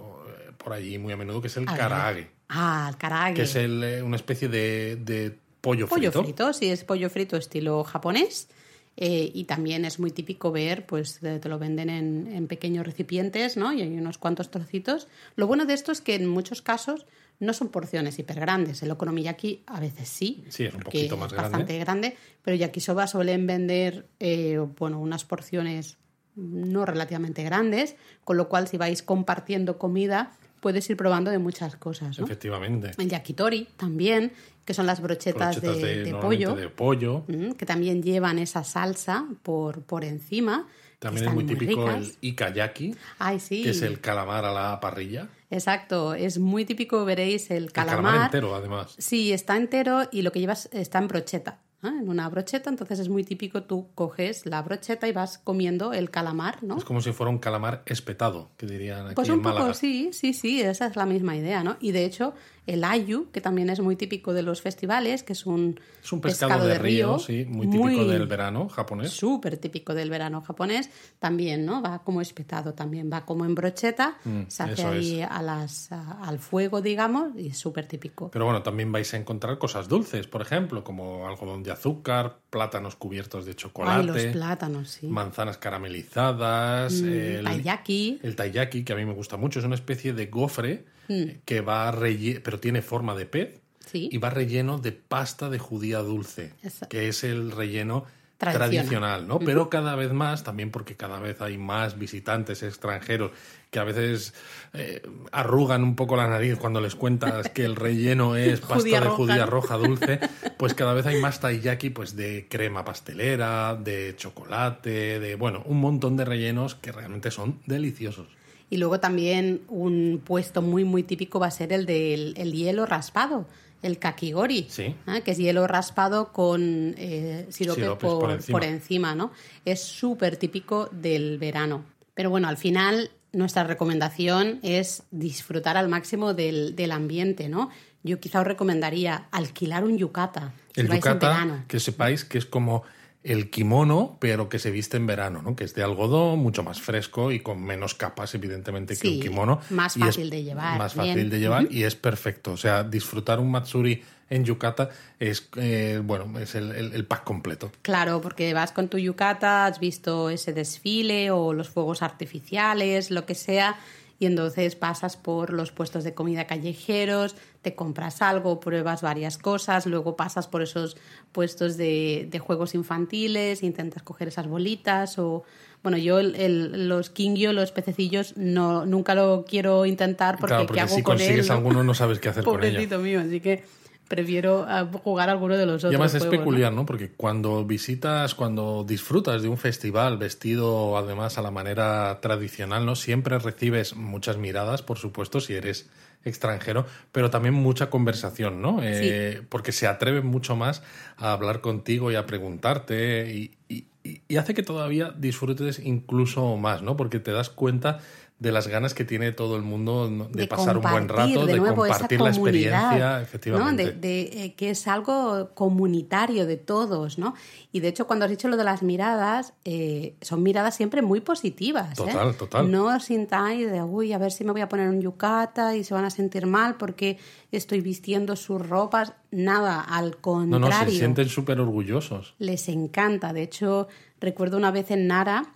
por 0.56 0.72
allí 0.72 0.96
muy 0.98 1.12
a 1.12 1.16
menudo, 1.18 1.40
que 1.42 1.48
es 1.48 1.56
el 1.58 1.66
karaage, 1.66 2.30
Ah, 2.48 2.86
el 2.90 2.96
karaage. 2.96 3.34
que 3.34 3.42
es 3.42 3.54
el, 3.56 3.84
eh, 3.84 4.02
una 4.02 4.16
especie 4.16 4.48
de, 4.48 4.96
de 4.96 5.36
pollo, 5.60 5.88
pollo 5.88 6.10
frito. 6.10 6.22
frito, 6.24 6.52
sí, 6.54 6.70
es 6.70 6.84
pollo 6.84 7.10
frito 7.10 7.36
estilo 7.36 7.84
japonés. 7.84 8.48
eh, 8.96 9.30
y 9.34 9.44
también 9.44 9.84
es 9.84 9.98
muy 9.98 10.10
típico 10.10 10.50
ver, 10.52 10.86
pues 10.86 11.18
te 11.20 11.38
te 11.38 11.48
lo 11.50 11.58
venden 11.58 11.90
en, 11.90 12.28
en 12.32 12.46
pequeños 12.46 12.86
recipientes, 12.86 13.58
¿no? 13.58 13.74
Y 13.74 13.82
hay 13.82 13.98
unos 13.98 14.16
cuantos 14.16 14.50
trocitos. 14.50 15.06
Lo 15.34 15.46
bueno 15.46 15.66
de 15.66 15.74
esto 15.74 15.92
es 15.92 16.00
que 16.00 16.14
en 16.14 16.26
muchos 16.26 16.62
casos 16.62 17.04
no 17.38 17.52
son 17.52 17.68
porciones 17.68 18.18
hiper 18.18 18.40
grandes. 18.40 18.82
El 18.82 18.90
okonomiyaki 18.90 19.62
a 19.66 19.80
veces 19.80 20.08
sí, 20.08 20.44
Sí, 20.48 20.64
es 20.64 20.74
un 20.74 20.80
poquito 20.80 21.16
más 21.16 21.28
es 21.28 21.32
grande. 21.34 21.50
bastante 21.50 21.78
grande, 21.78 22.16
pero 22.42 22.56
yakisoba 22.56 23.06
suelen 23.06 23.46
vender, 23.46 24.06
eh, 24.20 24.58
bueno, 24.78 25.00
unas 25.00 25.24
porciones 25.24 25.98
no 26.34 26.84
relativamente 26.84 27.42
grandes, 27.42 27.96
con 28.24 28.36
lo 28.36 28.48
cual 28.48 28.68
si 28.68 28.76
vais 28.76 29.02
compartiendo 29.02 29.78
comida 29.78 30.32
puedes 30.60 30.88
ir 30.90 30.96
probando 30.96 31.30
de 31.30 31.38
muchas 31.38 31.76
cosas, 31.76 32.18
¿no? 32.18 32.24
Efectivamente. 32.24 32.90
El 32.98 33.08
yakitori 33.08 33.68
también, 33.76 34.32
que 34.64 34.74
son 34.74 34.86
las 34.86 35.00
brochetas, 35.00 35.60
Brochetas 35.60 35.80
de, 36.04 36.16
pollo, 36.20 36.54
de 36.56 36.68
pollo. 36.68 37.24
mm, 37.28 37.52
que 37.52 37.66
también 37.66 38.02
llevan 38.02 38.38
esa 38.38 38.64
salsa 38.64 39.26
por, 39.42 39.82
por 39.82 40.04
encima. 40.04 40.66
También 40.98 41.26
es 41.28 41.34
muy 41.34 41.44
típico 41.44 41.90
el 41.90 42.12
ikayaki, 42.20 42.94
Ay, 43.18 43.38
sí. 43.40 43.62
que 43.62 43.70
es 43.70 43.82
el 43.82 44.00
calamar 44.00 44.44
a 44.44 44.52
la 44.52 44.80
parrilla. 44.80 45.28
Exacto, 45.50 46.14
es 46.14 46.38
muy 46.38 46.64
típico, 46.64 47.04
veréis, 47.04 47.50
el 47.50 47.64
El 47.64 47.72
calamar. 47.72 47.96
calamar 48.04 48.24
entero, 48.26 48.54
además. 48.54 48.94
Sí, 48.98 49.32
está 49.32 49.56
entero 49.56 50.08
y 50.10 50.22
lo 50.22 50.32
que 50.32 50.40
llevas 50.40 50.68
está 50.72 50.98
en 50.98 51.08
brocheta. 51.08 51.60
¿eh? 51.84 51.88
En 51.88 52.08
una 52.08 52.28
brocheta, 52.28 52.70
entonces 52.70 52.98
es 52.98 53.08
muy 53.08 53.22
típico, 53.24 53.62
tú 53.62 53.88
coges 53.94 54.46
la 54.46 54.62
brocheta 54.62 55.06
y 55.06 55.12
vas 55.12 55.38
comiendo 55.38 55.92
el 55.92 56.10
calamar, 56.10 56.62
¿no? 56.64 56.78
Es 56.78 56.84
como 56.84 57.00
si 57.00 57.12
fuera 57.12 57.30
un 57.30 57.38
calamar 57.38 57.82
espetado, 57.86 58.50
que 58.56 58.66
dirían 58.66 59.06
aquí 59.06 59.14
Pues 59.14 59.28
en 59.28 59.34
un 59.36 59.42
poco, 59.42 59.74
sí, 59.74 60.10
sí, 60.12 60.32
sí, 60.32 60.60
esa 60.62 60.86
es 60.86 60.96
la 60.96 61.06
misma 61.06 61.36
idea, 61.36 61.62
¿no? 61.62 61.76
Y 61.80 61.92
de 61.92 62.04
hecho, 62.06 62.34
el 62.66 62.82
ayu, 62.84 63.30
que 63.30 63.40
también 63.40 63.70
es 63.70 63.80
muy 63.80 63.94
típico 63.96 64.32
de 64.32 64.42
los 64.42 64.60
festivales, 64.60 65.22
que 65.22 65.32
es 65.34 65.46
un, 65.46 65.78
Es 66.02 66.12
un 66.12 66.20
pescado, 66.20 66.66
de, 66.66 66.76
río, 66.78 67.18
sí, 67.18 67.44
muy 67.44 67.68
típico 67.68 68.04
del 68.04 68.26
verano 68.26 68.68
japonés. 68.68 69.12
Súper 69.12 69.56
típico 69.58 69.94
del 69.94 70.10
verano 70.10 70.40
japonés, 70.42 70.90
también, 71.20 71.64
¿no? 71.64 71.80
Va 71.82 72.02
como 72.02 72.20
espetado 72.20 72.74
también, 72.74 73.08
va 73.12 73.24
como 73.24 73.44
en 73.44 73.54
brocheta, 73.54 74.18
Mm, 74.24 74.42
se 74.48 74.62
hace 74.64 74.84
ahí 74.84 75.22
a 75.22 75.40
las, 75.42 75.92
a- 75.92 76.22
al 76.26 76.38
fuego, 76.40 76.80
digamos, 76.80 77.36
y 77.38 77.48
es 77.48 77.58
súper 77.58 77.86
típico. 77.86 78.30
Pero 78.32 78.44
bueno, 78.46 78.62
también 78.62 78.90
vais 78.90 79.12
a 79.14 79.16
encontrar 79.16 79.58
cosas 79.58 79.88
dulces, 79.88 80.26
por 80.26 80.42
ejemplo, 80.42 80.82
como 80.82 81.28
algodón 81.28 81.62
de 81.62 81.70
azúcar, 81.70 82.38
plátanos 82.50 82.96
cubiertos 82.96 83.44
de 83.44 83.52
Ay, 83.52 83.56
chocolate, 83.56 84.06
los 84.06 84.22
plátanos, 84.32 84.90
sí. 84.90 85.06
manzanas 85.06 85.58
caramelizadas, 85.58 87.00
Mm, 87.02 87.06
el 87.06 87.44
taiyaki. 87.44 88.20
el 88.22 88.36
taiyaki, 88.36 88.84
que 88.84 88.92
a 88.92 88.96
mí 88.96 89.04
me 89.04 89.12
gusta 89.14 89.36
mucho, 89.36 89.58
es 89.58 89.64
una 89.64 89.74
especie 89.74 90.12
de 90.12 90.26
gofre 90.26 90.84
Mm. 91.08 91.24
que 91.44 91.60
va 91.60 91.90
relleno, 91.92 92.40
pero 92.42 92.58
tiene 92.60 92.82
forma 92.82 93.14
de 93.14 93.26
pez 93.26 93.60
Sí. 93.86 94.08
y 94.10 94.18
va 94.18 94.30
relleno 94.30 94.78
de 94.78 94.90
pasta 94.92 95.48
de 95.48 95.58
judía 95.60 95.98
dulce, 96.00 96.52
que 96.90 97.06
es 97.08 97.22
el 97.22 97.52
relleno 97.52 98.04
Tradicional. 98.36 98.70
tradicional, 98.70 99.28
¿no? 99.28 99.38
Pero 99.38 99.70
cada 99.70 99.94
vez 99.94 100.12
más, 100.12 100.42
también 100.42 100.70
porque 100.72 100.96
cada 100.96 101.20
vez 101.20 101.40
hay 101.40 101.56
más 101.56 101.96
visitantes 101.96 102.62
extranjeros 102.64 103.30
que 103.70 103.78
a 103.78 103.84
veces 103.84 104.34
eh, 104.74 105.00
arrugan 105.32 105.82
un 105.84 105.94
poco 105.96 106.16
la 106.16 106.26
nariz 106.28 106.56
cuando 106.58 106.80
les 106.80 106.94
cuentas 106.96 107.48
que 107.48 107.64
el 107.64 107.76
relleno 107.76 108.34
es 108.36 108.60
pasta 108.60 108.74
Judía 108.76 108.98
de 109.00 109.06
roja, 109.06 109.16
judía 109.16 109.46
roja 109.46 109.76
dulce, 109.76 110.20
pues 110.58 110.74
cada 110.74 110.92
vez 110.92 111.06
hay 111.06 111.20
más 111.20 111.40
taiyaki 111.40 111.90
pues 111.90 112.14
de 112.16 112.46
crema 112.50 112.84
pastelera, 112.84 113.74
de 113.76 114.14
chocolate, 114.16 115.20
de 115.20 115.34
bueno, 115.36 115.62
un 115.64 115.80
montón 115.80 116.16
de 116.16 116.24
rellenos 116.24 116.74
que 116.74 116.92
realmente 116.92 117.30
son 117.30 117.60
deliciosos. 117.66 118.26
Y 118.70 118.78
luego 118.78 118.98
también 119.00 119.62
un 119.68 120.20
puesto 120.24 120.60
muy, 120.62 120.84
muy 120.84 121.02
típico 121.02 121.38
va 121.38 121.46
a 121.46 121.50
ser 121.50 121.72
el 121.72 121.86
del 121.86 122.34
el 122.36 122.52
hielo 122.52 122.84
raspado, 122.86 123.46
el 123.82 123.98
kakigori, 123.98 124.66
Sí. 124.68 124.94
¿eh? 125.06 125.22
que 125.24 125.30
es 125.32 125.38
hielo 125.38 125.66
raspado 125.66 126.32
con 126.32 126.94
eh, 126.98 127.46
sirope 127.50 127.86
por, 127.90 127.98
por 128.38 128.44
por 128.50 128.64
encima. 128.64 129.14
¿no? 129.14 129.30
Es 129.64 129.82
súper 129.82 130.36
típico 130.36 130.88
del 130.92 131.38
verano. 131.38 131.84
Pero 132.14 132.30
bueno, 132.30 132.48
al 132.48 132.56
final 132.56 133.10
nuestra 133.32 133.64
recomendación 133.64 134.58
es 134.62 135.02
disfrutar 135.10 135.76
al 135.76 135.88
máximo 135.88 136.34
del, 136.34 136.74
del 136.74 136.90
ambiente, 136.90 137.48
¿no? 137.48 137.70
Yo 138.02 138.18
quizá 138.20 138.40
os 138.40 138.46
recomendaría 138.46 139.26
alquilar 139.30 139.84
un 139.84 139.98
yukata. 139.98 140.52
si 140.74 140.80
El 140.80 140.88
vais 140.88 141.04
en 141.04 141.12
yukata, 141.12 141.28
verano. 141.28 141.64
que 141.68 141.78
sepáis 141.78 142.24
que 142.24 142.38
es 142.38 142.46
como 142.46 142.82
el 143.26 143.50
kimono, 143.50 144.16
pero 144.20 144.48
que 144.48 144.58
se 144.58 144.70
viste 144.70 144.96
en 144.96 145.06
verano, 145.06 145.42
¿no? 145.42 145.56
Que 145.56 145.64
es 145.64 145.74
de 145.74 145.82
algodón, 145.82 146.38
mucho 146.38 146.62
más 146.62 146.80
fresco 146.80 147.32
y 147.32 147.40
con 147.40 147.62
menos 147.62 147.94
capas, 147.94 148.34
evidentemente, 148.34 148.94
que 148.94 149.00
Sí, 149.08 149.14
un 149.16 149.20
kimono. 149.20 149.60
más 149.70 149.94
fácil 149.94 150.30
de 150.30 150.44
llevar, 150.44 150.78
Más 150.78 150.94
bien. 150.94 151.08
fácil 151.08 151.30
de 151.30 151.40
llevar 151.40 151.66
y 151.70 151.82
es 151.82 151.96
perfecto. 151.96 152.52
O 152.52 152.56
sea, 152.56 152.84
disfrutar 152.84 153.40
un 153.40 153.50
matsuri 153.50 154.02
en 154.30 154.44
yukata 154.44 154.90
es, 155.20 155.48
eh, 155.56 156.00
bueno, 156.04 156.38
es 156.38 156.54
el, 156.54 156.72
el- 156.72 156.92
el 156.94 157.04
pack 157.04 157.24
completo. 157.24 157.70
Claro, 157.82 158.20
porque 158.20 158.52
vas 158.54 158.72
con 158.72 158.88
tu 158.88 158.98
yukata, 158.98 159.66
has 159.66 159.78
visto 159.80 160.30
ese 160.30 160.52
desfile 160.52 161.30
o 161.30 161.52
los 161.52 161.68
fuegos 161.68 162.02
artificiales, 162.02 163.10
lo 163.10 163.26
que 163.26 163.34
sea, 163.34 163.76
y 164.18 164.26
entonces 164.26 164.76
pasas 164.76 165.16
por 165.16 165.52
los 165.52 165.72
puestos 165.72 166.02
de 166.02 166.14
comida 166.14 166.46
callejeros, 166.46 167.36
te 167.66 167.74
compras 167.74 168.22
algo, 168.22 168.60
pruebas 168.60 169.02
varias 169.02 169.38
cosas, 169.38 169.86
luego 169.86 170.14
pasas 170.14 170.46
por 170.46 170.62
esos 170.62 170.96
puestos 171.32 171.76
de, 171.76 172.28
de 172.30 172.38
juegos 172.38 172.76
infantiles, 172.76 173.64
intentas 173.64 174.04
coger 174.04 174.28
esas 174.28 174.46
bolitas 174.46 175.18
o... 175.18 175.42
Bueno, 175.82 175.98
yo 175.98 176.20
el- 176.20 176.36
el- 176.36 176.88
los 176.88 177.10
kingyo, 177.10 177.52
los 177.52 177.72
pececillos, 177.72 178.36
no, 178.36 178.86
nunca 178.86 179.14
lo 179.16 179.44
quiero 179.48 179.84
intentar 179.84 180.36
porque, 180.38 180.48
claro, 180.54 180.62
¿qué 180.62 180.66
porque 180.68 180.80
hago 180.80 180.94
si 180.94 181.02
con 181.02 181.16
consigues 181.16 181.46
él? 181.46 181.48
no? 181.48 181.54
alguno 181.54 181.82
no 181.82 181.94
sabes 181.94 182.20
qué 182.20 182.28
hacer 182.28 182.44
con 182.44 182.62
ello. 182.62 182.74
Pobrecito 182.74 182.98
mío, 183.00 183.20
así 183.20 183.40
que 183.40 183.64
prefiero 184.08 184.64
ah, 184.68 184.86
jugar 185.04 185.30
alguno 185.30 185.56
de 185.56 185.66
los 185.66 185.76
otros. 185.76 185.92
Y 185.92 185.94
además 185.96 186.14
es 186.14 186.24
peculiar, 186.24 186.72
¿no? 186.72 186.86
Porque 186.86 187.10
cuando 187.10 187.64
visitas, 187.64 188.34
cuando 188.34 188.84
disfrutas 188.86 189.42
de 189.42 189.48
un 189.48 189.58
festival 189.58 190.16
vestido 190.18 190.96
además 190.96 191.38
a 191.38 191.42
la 191.42 191.50
manera 191.50 192.20
tradicional, 192.20 192.86
¿no? 192.86 192.94
Siempre 192.96 193.38
recibes 193.38 193.96
muchas 193.96 194.36
miradas, 194.36 194.82
por 194.82 194.98
supuesto, 194.98 195.40
si 195.40 195.54
eres 195.54 195.88
extranjero, 196.24 196.86
pero 197.12 197.30
también 197.30 197.54
mucha 197.54 197.88
conversación, 197.88 198.60
¿no? 198.60 198.80
Eh, 198.82 199.42
porque 199.48 199.70
se 199.72 199.86
atreven 199.86 200.26
mucho 200.26 200.56
más 200.56 200.82
a 201.16 201.32
hablar 201.32 201.60
contigo 201.60 202.10
y 202.10 202.16
a 202.16 202.26
preguntarte 202.26 203.32
y- 203.32 203.54
y- 203.68 203.86
y 204.28 204.36
hace 204.36 204.54
que 204.54 204.62
todavía 204.62 205.12
disfrutes 205.16 205.78
incluso 205.80 206.56
más, 206.56 206.82
¿no? 206.82 206.96
Porque 206.96 207.18
te 207.20 207.32
das 207.32 207.48
cuenta 207.50 207.98
de 208.38 208.52
las 208.52 208.68
ganas 208.68 208.92
que 208.92 209.06
tiene 209.06 209.32
todo 209.32 209.56
el 209.56 209.62
mundo 209.62 210.10
¿no? 210.10 210.26
de, 210.26 210.42
de 210.42 210.46
pasar 210.46 210.76
un 210.76 210.82
buen 210.82 211.08
rato, 211.08 211.46
de, 211.46 211.54
de, 211.54 211.58
nuevo 211.58 211.86
esa 211.86 211.94
compartir 211.94 212.20
la 212.20 212.28
experiencia, 212.28 213.22
efectivamente. 213.22 213.84
¿no? 213.84 213.90
De, 213.92 213.96
de, 213.96 214.20
eh, 214.44 214.54
que 214.54 214.70
es 214.70 214.86
algo 214.86 215.50
comunitario 215.54 216.44
de 216.44 216.58
todos, 216.58 217.18
¿no? 217.18 217.34
Y 217.72 217.80
de 217.80 217.88
hecho, 217.88 218.06
cuando 218.06 218.26
has 218.26 218.30
dicho 218.30 218.48
lo 218.48 218.58
de 218.58 218.64
las 218.64 218.82
miradas, 218.82 219.54
eh, 219.64 220.16
son 220.20 220.42
miradas 220.42 220.76
siempre 220.76 221.00
muy 221.00 221.20
positivas. 221.20 221.92
¿eh? 221.92 221.94
Total, 221.96 222.34
total. 222.36 222.70
No 222.70 223.00
sintáis 223.00 223.70
de, 223.70 223.82
uy, 223.82 224.12
a 224.12 224.18
ver 224.18 224.32
si 224.32 224.44
me 224.44 224.52
voy 224.52 224.60
a 224.60 224.68
poner 224.68 224.90
un 224.90 225.00
yucata 225.00 225.74
y 225.74 225.82
se 225.82 225.94
van 225.94 226.04
a 226.04 226.10
sentir 226.10 226.44
mal 226.46 226.76
porque 226.76 227.18
estoy 227.52 227.80
vistiendo 227.80 228.36
sus 228.36 228.66
ropas. 228.68 229.14
Nada, 229.30 229.80
al 229.80 230.10
No, 230.10 230.20
contrario. 230.20 230.58
no, 230.58 230.90
se 230.90 230.90
sienten 230.90 231.28
súper 231.30 231.58
orgullosos. 231.58 232.34
Les 232.38 232.68
encanta. 232.68 233.32
De 233.32 233.42
hecho, 233.42 233.88
recuerdo 234.20 234.58
una 234.58 234.70
vez 234.70 234.90
en 234.90 235.06
Nara 235.06 235.54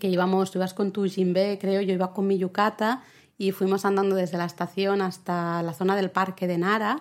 que 0.00 0.08
íbamos, 0.08 0.50
tú 0.50 0.58
ibas 0.58 0.74
con 0.74 0.92
tu 0.92 1.04
Jinbe, 1.04 1.58
creo, 1.60 1.80
yo 1.80 1.92
iba 1.94 2.12
con 2.12 2.26
mi 2.26 2.38
yucata 2.38 3.02
y 3.38 3.52
fuimos 3.52 3.86
andando 3.86 4.14
desde 4.16 4.36
la 4.36 4.44
estación 4.44 5.00
hasta 5.00 5.62
la 5.62 5.72
zona 5.72 5.96
del 5.96 6.10
parque 6.10 6.46
de 6.46 6.58
Nara 6.58 7.00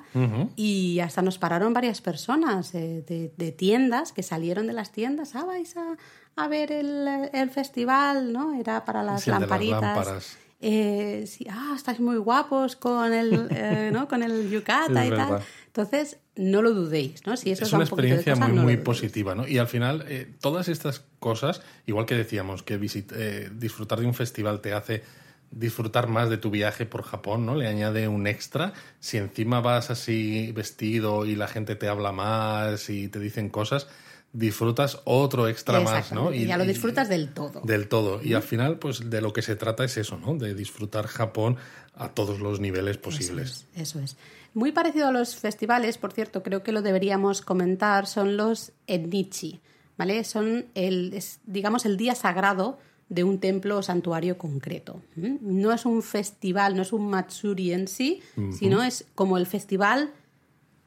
y 0.56 1.00
hasta 1.02 1.22
nos 1.22 1.38
pararon 1.38 1.74
varias 1.74 2.00
personas 2.00 2.74
eh, 2.76 3.04
de, 3.06 3.34
de 3.36 3.52
tiendas 3.52 4.14
que 4.14 4.24
salieron 4.24 4.68
de 4.68 4.74
las 4.74 4.92
tiendas. 4.94 5.36
Ah, 5.36 5.44
vais 5.44 5.76
a, 5.76 5.98
a 6.38 6.48
ver 6.48 6.72
el, 6.72 7.30
el 7.34 7.50
festival, 7.50 8.32
¿no? 8.32 8.54
Era 8.58 8.86
para 8.86 9.04
las 9.04 9.22
Sí, 9.24 9.30
el 9.30 9.36
de 9.36 9.40
las 9.42 9.50
lamparitas. 9.50 9.82
lámparas. 9.82 10.38
Eh, 10.62 11.26
sí, 11.28 11.46
ah, 11.50 11.74
estáis 11.76 12.00
muy 12.00 12.18
guapos 12.18 12.76
con 12.78 13.14
el, 13.14 13.48
eh, 13.52 13.90
¿no? 13.92 14.08
con 14.08 14.24
el 14.24 14.50
yucata 14.50 15.06
y 15.06 15.10
tal. 15.10 15.42
Entonces, 15.82 16.18
no 16.36 16.62
lo 16.62 16.74
dudéis, 16.74 17.26
¿no? 17.26 17.38
Si 17.38 17.52
eso 17.52 17.64
es 17.64 17.72
una 17.74 17.84
experiencia 17.86 18.34
cosa, 18.34 18.46
muy, 18.48 18.56
no 18.56 18.62
muy 18.64 18.78
positiva, 18.78 19.34
¿no? 19.36 19.48
Y 19.48 19.58
al 19.60 19.68
final, 19.68 20.04
eh, 20.10 20.28
todas 20.42 20.68
estas 20.68 21.04
cosas, 21.20 21.62
igual 21.86 22.06
que 22.06 22.16
decíamos 22.16 22.64
que 22.64 22.78
visit- 22.80 23.14
eh, 23.16 23.50
disfrutar 23.54 24.00
de 24.02 24.06
un 24.06 24.14
festival 24.14 24.60
te 24.60 24.74
hace 24.74 25.04
disfrutar 25.52 26.08
más 26.10 26.30
de 26.30 26.38
tu 26.38 26.52
viaje 26.52 26.86
por 26.86 27.04
Japón, 27.04 27.46
¿no? 27.46 27.56
Le 27.56 27.68
añade 27.68 28.08
un 28.08 28.28
extra. 28.28 28.74
Si 29.00 29.18
encima 29.18 29.62
vas 29.62 29.90
así 29.90 30.52
vestido 30.52 31.26
y 31.26 31.36
la 31.36 31.48
gente 31.48 31.76
te 31.76 31.88
habla 31.88 32.12
más 32.12 32.90
y 32.90 33.08
te 33.08 33.20
dicen 33.20 33.50
cosas, 33.50 33.88
disfrutas 34.32 35.00
otro 35.06 35.48
extra 35.48 35.80
más, 35.80 36.12
¿no? 36.12 36.30
Exactamente, 36.30 36.46
ya 36.46 36.58
lo 36.58 36.66
disfrutas 36.66 37.10
del 37.10 37.30
todo. 37.30 37.62
Del 37.64 37.88
todo. 37.88 38.22
Y 38.22 38.34
al 38.36 38.44
final, 38.44 38.78
pues 38.78 39.10
de 39.10 39.22
lo 39.22 39.34
que 39.34 39.42
se 39.42 39.56
trata 39.56 39.84
es 39.84 39.98
eso, 39.98 40.18
¿no? 40.18 40.36
De 40.36 40.54
disfrutar 40.54 41.08
Japón 41.08 41.58
a 41.96 42.10
todos 42.10 42.40
los 42.40 42.60
niveles 42.60 42.98
posibles. 42.98 43.50
Eso 43.50 43.66
es, 43.76 43.82
eso 43.82 44.00
es. 44.02 44.18
Muy 44.60 44.74
parecido 44.74 45.08
a 45.08 45.12
los 45.14 45.38
festivales, 45.38 45.98
por 45.98 46.12
cierto, 46.12 46.44
creo 46.44 46.64
que 46.64 46.74
lo 46.74 46.82
deberíamos 46.82 47.42
comentar, 47.42 48.08
son 48.08 48.36
los 48.36 48.74
Ennichi, 48.88 49.62
¿vale? 49.98 50.22
Son 50.26 50.66
el, 50.76 51.14
es, 51.14 51.40
digamos, 51.46 51.86
el 51.86 51.96
día 51.96 52.14
sagrado 52.14 52.78
de 53.08 53.24
un 53.24 53.40
templo 53.40 53.78
o 53.78 53.82
santuario 53.82 54.38
concreto. 54.38 55.02
No 55.16 55.72
es 55.72 55.86
un 55.86 56.04
festival, 56.04 56.76
no 56.76 56.82
es 56.82 56.92
un 56.92 57.10
Matsuri 57.10 57.72
en 57.72 57.88
sí, 57.88 58.22
sino 58.52 58.84
es 58.84 59.06
como 59.16 59.38
el 59.38 59.46
festival 59.46 60.12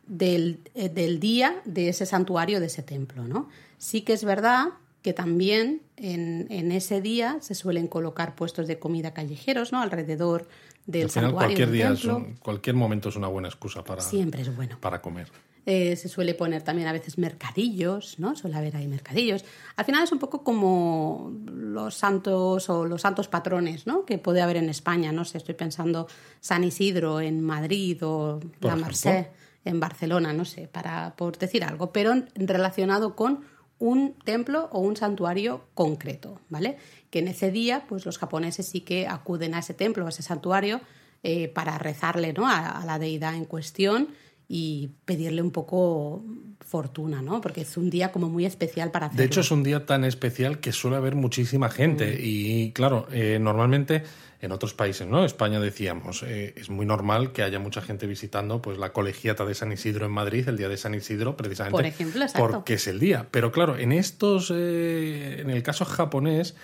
del, 0.06 0.60
eh, 0.74 0.90
del 0.90 1.18
día 1.18 1.62
de 1.64 1.88
ese 1.88 2.04
santuario, 2.04 2.60
de 2.60 2.66
ese 2.66 2.82
templo, 2.82 3.26
¿no? 3.26 3.48
Sí 3.78 4.02
que 4.02 4.12
es 4.12 4.22
verdad 4.22 4.66
que 5.00 5.14
también 5.14 5.80
en, 5.96 6.46
en 6.50 6.72
ese 6.72 7.00
día 7.00 7.38
se 7.40 7.54
suelen 7.54 7.88
colocar 7.88 8.34
puestos 8.34 8.66
de 8.66 8.78
comida 8.78 9.14
callejeros, 9.14 9.72
¿no? 9.72 9.80
Alrededor 9.80 10.46
del 10.86 11.04
Al 11.04 11.10
final, 11.10 11.24
santuario 11.30 11.34
cualquier 11.56 11.70
día, 11.70 11.90
es 11.92 12.04
un- 12.04 12.34
cualquier 12.36 12.76
momento 12.76 13.08
es 13.08 13.16
una 13.16 13.28
buena 13.28 13.48
excusa 13.48 13.84
para, 13.84 14.00
Siempre 14.02 14.42
es 14.42 14.54
bueno. 14.56 14.78
para 14.80 15.00
comer. 15.00 15.28
Eh, 15.64 15.94
se 15.94 16.08
suele 16.08 16.34
poner 16.34 16.62
también 16.62 16.88
a 16.88 16.92
veces 16.92 17.18
mercadillos, 17.18 18.18
¿no? 18.18 18.34
Suele 18.34 18.56
haber 18.56 18.74
ahí 18.76 18.88
mercadillos. 18.88 19.44
Al 19.76 19.84
final 19.84 20.02
es 20.02 20.10
un 20.10 20.18
poco 20.18 20.42
como 20.42 21.32
los 21.46 21.94
santos 21.94 22.68
o 22.68 22.84
los 22.84 23.00
santos 23.02 23.28
patrones, 23.28 23.86
¿no? 23.86 24.04
Que 24.04 24.18
puede 24.18 24.40
haber 24.42 24.56
en 24.56 24.68
España, 24.68 25.12
no 25.12 25.24
sé, 25.24 25.38
estoy 25.38 25.54
pensando 25.54 26.08
San 26.40 26.64
Isidro 26.64 27.20
en 27.20 27.40
Madrid 27.42 27.98
o 28.04 28.40
La. 28.60 28.74
Merced 28.74 29.26
en 29.64 29.78
Barcelona, 29.78 30.32
no 30.32 30.44
sé, 30.44 30.66
para 30.66 31.14
por 31.14 31.38
decir 31.38 31.62
algo, 31.62 31.92
pero 31.92 32.12
relacionado 32.34 33.14
con 33.14 33.42
un 33.78 34.14
templo 34.24 34.68
o 34.72 34.80
un 34.80 34.96
santuario 34.96 35.66
concreto, 35.74 36.40
¿vale? 36.48 36.76
Que 37.12 37.20
en 37.20 37.28
ese 37.28 37.52
día, 37.52 37.84
pues 37.88 38.04
los 38.04 38.18
japoneses 38.18 38.66
sí 38.66 38.80
que 38.80 39.06
acuden 39.06 39.54
a 39.54 39.60
ese 39.60 39.74
templo, 39.74 40.04
a 40.06 40.08
ese 40.08 40.22
santuario, 40.22 40.80
eh, 41.22 41.46
para 41.46 41.78
rezarle, 41.78 42.32
¿no? 42.32 42.48
A, 42.48 42.80
a 42.80 42.84
la 42.84 42.98
deidad 42.98 43.36
en 43.36 43.44
cuestión 43.44 44.08
y 44.48 44.90
pedirle 45.04 45.40
un 45.40 45.50
poco 45.50 46.24
fortuna, 46.60 47.22
¿no? 47.22 47.40
Porque 47.40 47.62
es 47.62 47.76
un 47.76 47.90
día 47.90 48.12
como 48.12 48.28
muy 48.28 48.44
especial 48.44 48.90
para 48.90 49.06
hacerlo. 49.06 49.20
De 49.22 49.26
hecho, 49.26 49.40
es 49.40 49.50
un 49.50 49.62
día 49.62 49.86
tan 49.86 50.04
especial 50.04 50.58
que 50.58 50.72
suele 50.72 50.96
haber 50.96 51.14
muchísima 51.14 51.68
gente. 51.70 52.18
Y 52.20 52.72
claro, 52.72 53.06
eh, 53.12 53.38
normalmente 53.40 54.02
en 54.42 54.50
otros 54.50 54.74
países, 54.74 55.06
¿no? 55.06 55.24
España 55.24 55.60
decíamos, 55.60 56.24
eh, 56.24 56.54
es 56.56 56.68
muy 56.68 56.84
normal 56.84 57.32
que 57.32 57.42
haya 57.44 57.60
mucha 57.60 57.80
gente 57.80 58.08
visitando 58.08 58.60
pues 58.60 58.76
la 58.76 58.92
colegiata 58.92 59.44
de 59.44 59.54
San 59.54 59.70
Isidro 59.70 60.04
en 60.04 60.12
Madrid, 60.12 60.48
el 60.48 60.56
día 60.56 60.68
de 60.68 60.76
San 60.76 60.94
Isidro, 60.94 61.36
precisamente 61.36 61.76
Por 61.76 61.86
ejemplo, 61.86 62.26
porque 62.36 62.74
es 62.74 62.88
el 62.88 62.98
día. 62.98 63.28
Pero 63.30 63.52
claro, 63.52 63.78
en 63.78 63.92
estos, 63.92 64.52
eh, 64.52 65.40
en 65.40 65.50
el 65.50 65.62
caso 65.62 65.84
japonés, 65.84 66.56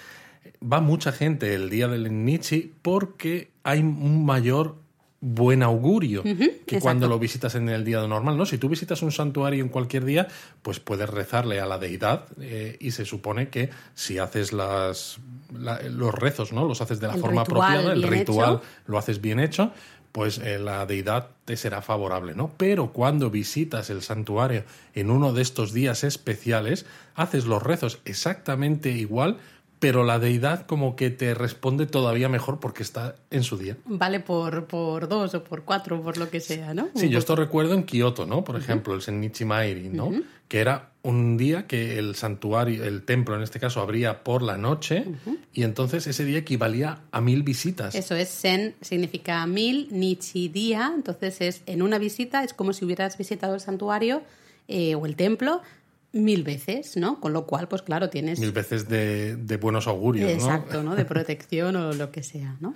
va 0.62 0.80
mucha 0.80 1.12
gente 1.12 1.54
el 1.54 1.70
día 1.70 1.88
del 1.88 2.24
Nichi 2.24 2.72
porque 2.82 3.50
hay 3.62 3.80
un 3.80 4.24
mayor 4.24 4.76
buen 5.20 5.64
augurio 5.64 6.22
que 6.22 6.30
exacto. 6.32 6.78
cuando 6.80 7.08
lo 7.08 7.18
visitas 7.18 7.56
en 7.56 7.68
el 7.68 7.84
día 7.84 8.06
normal, 8.06 8.36
¿no? 8.36 8.46
Si 8.46 8.56
tú 8.56 8.68
visitas 8.68 9.02
un 9.02 9.10
santuario 9.10 9.64
en 9.64 9.68
cualquier 9.68 10.04
día, 10.04 10.28
pues 10.62 10.78
puedes 10.78 11.08
rezarle 11.10 11.58
a 11.60 11.66
la 11.66 11.78
deidad 11.78 12.26
eh, 12.40 12.76
y 12.80 12.92
se 12.92 13.04
supone 13.04 13.48
que 13.48 13.68
si 13.94 14.18
haces 14.18 14.52
las, 14.52 15.18
la- 15.52 15.80
los 15.82 16.14
rezos, 16.14 16.52
¿no? 16.52 16.66
Los 16.68 16.80
haces 16.82 17.00
de 17.00 17.08
la 17.08 17.14
El 17.14 17.20
forma 17.20 17.40
apropiada, 17.42 17.92
el 17.92 18.02
ritual 18.04 18.54
hecho. 18.56 18.62
lo 18.86 18.96
haces 18.96 19.20
bien 19.20 19.40
hecho, 19.40 19.72
pues 20.12 20.38
eh, 20.38 20.58
la 20.60 20.86
deidad 20.86 21.30
te 21.44 21.56
será 21.56 21.82
favorable, 21.82 22.34
¿no? 22.36 22.52
Pero 22.56 22.92
cuando 22.92 23.28
visitas 23.28 23.90
el 23.90 24.02
santuario 24.02 24.62
en 24.94 25.10
uno 25.10 25.32
de 25.32 25.42
estos 25.42 25.72
días 25.72 26.04
especiales, 26.04 26.86
haces 27.16 27.44
los 27.44 27.60
rezos 27.60 27.98
exactamente 28.04 28.90
igual, 28.90 29.38
pero 29.78 30.04
la 30.04 30.18
deidad 30.18 30.66
como 30.66 30.96
que 30.96 31.10
te 31.10 31.34
responde 31.34 31.86
todavía 31.86 32.28
mejor 32.28 32.58
porque 32.60 32.82
está 32.82 33.16
en 33.30 33.42
su 33.42 33.56
día. 33.56 33.76
Vale 33.84 34.20
por, 34.20 34.66
por 34.66 35.08
dos 35.08 35.34
o 35.34 35.44
por 35.44 35.62
cuatro, 35.64 36.02
por 36.02 36.16
lo 36.16 36.30
que 36.30 36.40
sea, 36.40 36.74
¿no? 36.74 36.88
Sí, 36.94 37.08
yo 37.08 37.18
esto 37.18 37.36
recuerdo 37.36 37.74
en 37.74 37.84
Kioto, 37.84 38.26
¿no? 38.26 38.44
Por 38.44 38.56
ejemplo, 38.56 38.94
el 38.94 39.02
Sennichi 39.02 39.44
Mairi, 39.44 39.88
¿no? 39.88 40.10
Que 40.48 40.60
era 40.60 40.90
un 41.02 41.36
día 41.36 41.66
que 41.66 41.98
el 41.98 42.14
santuario, 42.14 42.84
el 42.84 43.02
templo 43.02 43.36
en 43.36 43.42
este 43.42 43.60
caso, 43.60 43.80
abría 43.80 44.24
por 44.24 44.42
la 44.42 44.56
noche 44.56 45.04
y 45.52 45.62
entonces 45.62 46.06
ese 46.06 46.24
día 46.24 46.38
equivalía 46.38 47.00
a 47.12 47.20
mil 47.20 47.42
visitas. 47.42 47.94
Eso 47.94 48.14
es, 48.14 48.28
sen 48.28 48.74
significa 48.80 49.46
mil, 49.46 49.88
nichi 49.90 50.48
día, 50.48 50.92
entonces 50.94 51.40
es 51.40 51.62
en 51.66 51.82
una 51.82 51.98
visita, 51.98 52.42
es 52.42 52.52
como 52.52 52.72
si 52.72 52.84
hubieras 52.84 53.16
visitado 53.16 53.54
el 53.54 53.60
santuario 53.60 54.22
eh, 54.66 54.94
o 54.96 55.06
el 55.06 55.16
templo 55.16 55.62
mil 56.12 56.42
veces, 56.42 56.96
¿no? 56.96 57.20
Con 57.20 57.32
lo 57.32 57.46
cual, 57.46 57.68
pues 57.68 57.82
claro, 57.82 58.10
tienes... 58.10 58.38
Mil 58.38 58.52
veces 58.52 58.88
de, 58.88 59.36
de 59.36 59.56
buenos 59.56 59.86
augurios, 59.86 60.30
Exacto, 60.30 60.82
¿no? 60.82 60.96
De 60.96 61.04
protección 61.06 61.76
o 61.76 61.92
lo 61.92 62.10
que 62.10 62.22
sea, 62.22 62.56
¿no? 62.60 62.74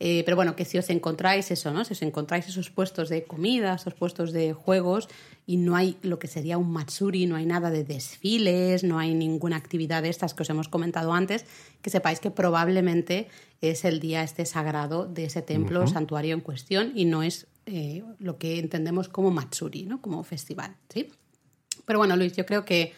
Eh, 0.00 0.22
pero 0.24 0.36
bueno, 0.36 0.56
que 0.56 0.64
si 0.64 0.76
os 0.76 0.90
encontráis 0.90 1.50
eso, 1.50 1.72
¿no? 1.72 1.84
Si 1.84 1.92
os 1.92 2.02
encontráis 2.02 2.48
esos 2.48 2.68
puestos 2.68 3.08
de 3.08 3.24
comida, 3.24 3.74
esos 3.74 3.94
puestos 3.94 4.32
de 4.32 4.52
juegos 4.52 5.08
y 5.46 5.56
no 5.56 5.76
hay 5.76 5.96
lo 6.02 6.18
que 6.18 6.26
sería 6.26 6.58
un 6.58 6.72
matsuri, 6.72 7.26
no 7.26 7.36
hay 7.36 7.46
nada 7.46 7.70
de 7.70 7.84
desfiles, 7.84 8.82
no 8.82 8.98
hay 8.98 9.14
ninguna 9.14 9.56
actividad 9.56 10.02
de 10.02 10.08
estas 10.08 10.34
que 10.34 10.42
os 10.42 10.50
hemos 10.50 10.68
comentado 10.68 11.12
antes, 11.12 11.46
que 11.80 11.90
sepáis 11.90 12.18
que 12.18 12.30
probablemente 12.30 13.28
es 13.60 13.84
el 13.84 14.00
día 14.00 14.24
este 14.24 14.46
sagrado 14.46 15.06
de 15.06 15.26
ese 15.26 15.42
templo 15.42 15.82
o 15.82 15.86
santuario 15.86 16.34
en 16.34 16.40
cuestión 16.40 16.92
y 16.94 17.04
no 17.04 17.22
es 17.22 17.46
eh, 17.66 18.02
lo 18.18 18.36
que 18.36 18.58
entendemos 18.58 19.08
como 19.08 19.30
matsuri, 19.30 19.84
¿no? 19.84 20.02
Como 20.02 20.24
festival, 20.24 20.76
¿sí? 20.92 21.08
Pero 21.84 21.98
bueno, 21.98 22.16
Luis, 22.16 22.34
yo 22.36 22.44
creo 22.46 22.64
que 22.64 22.92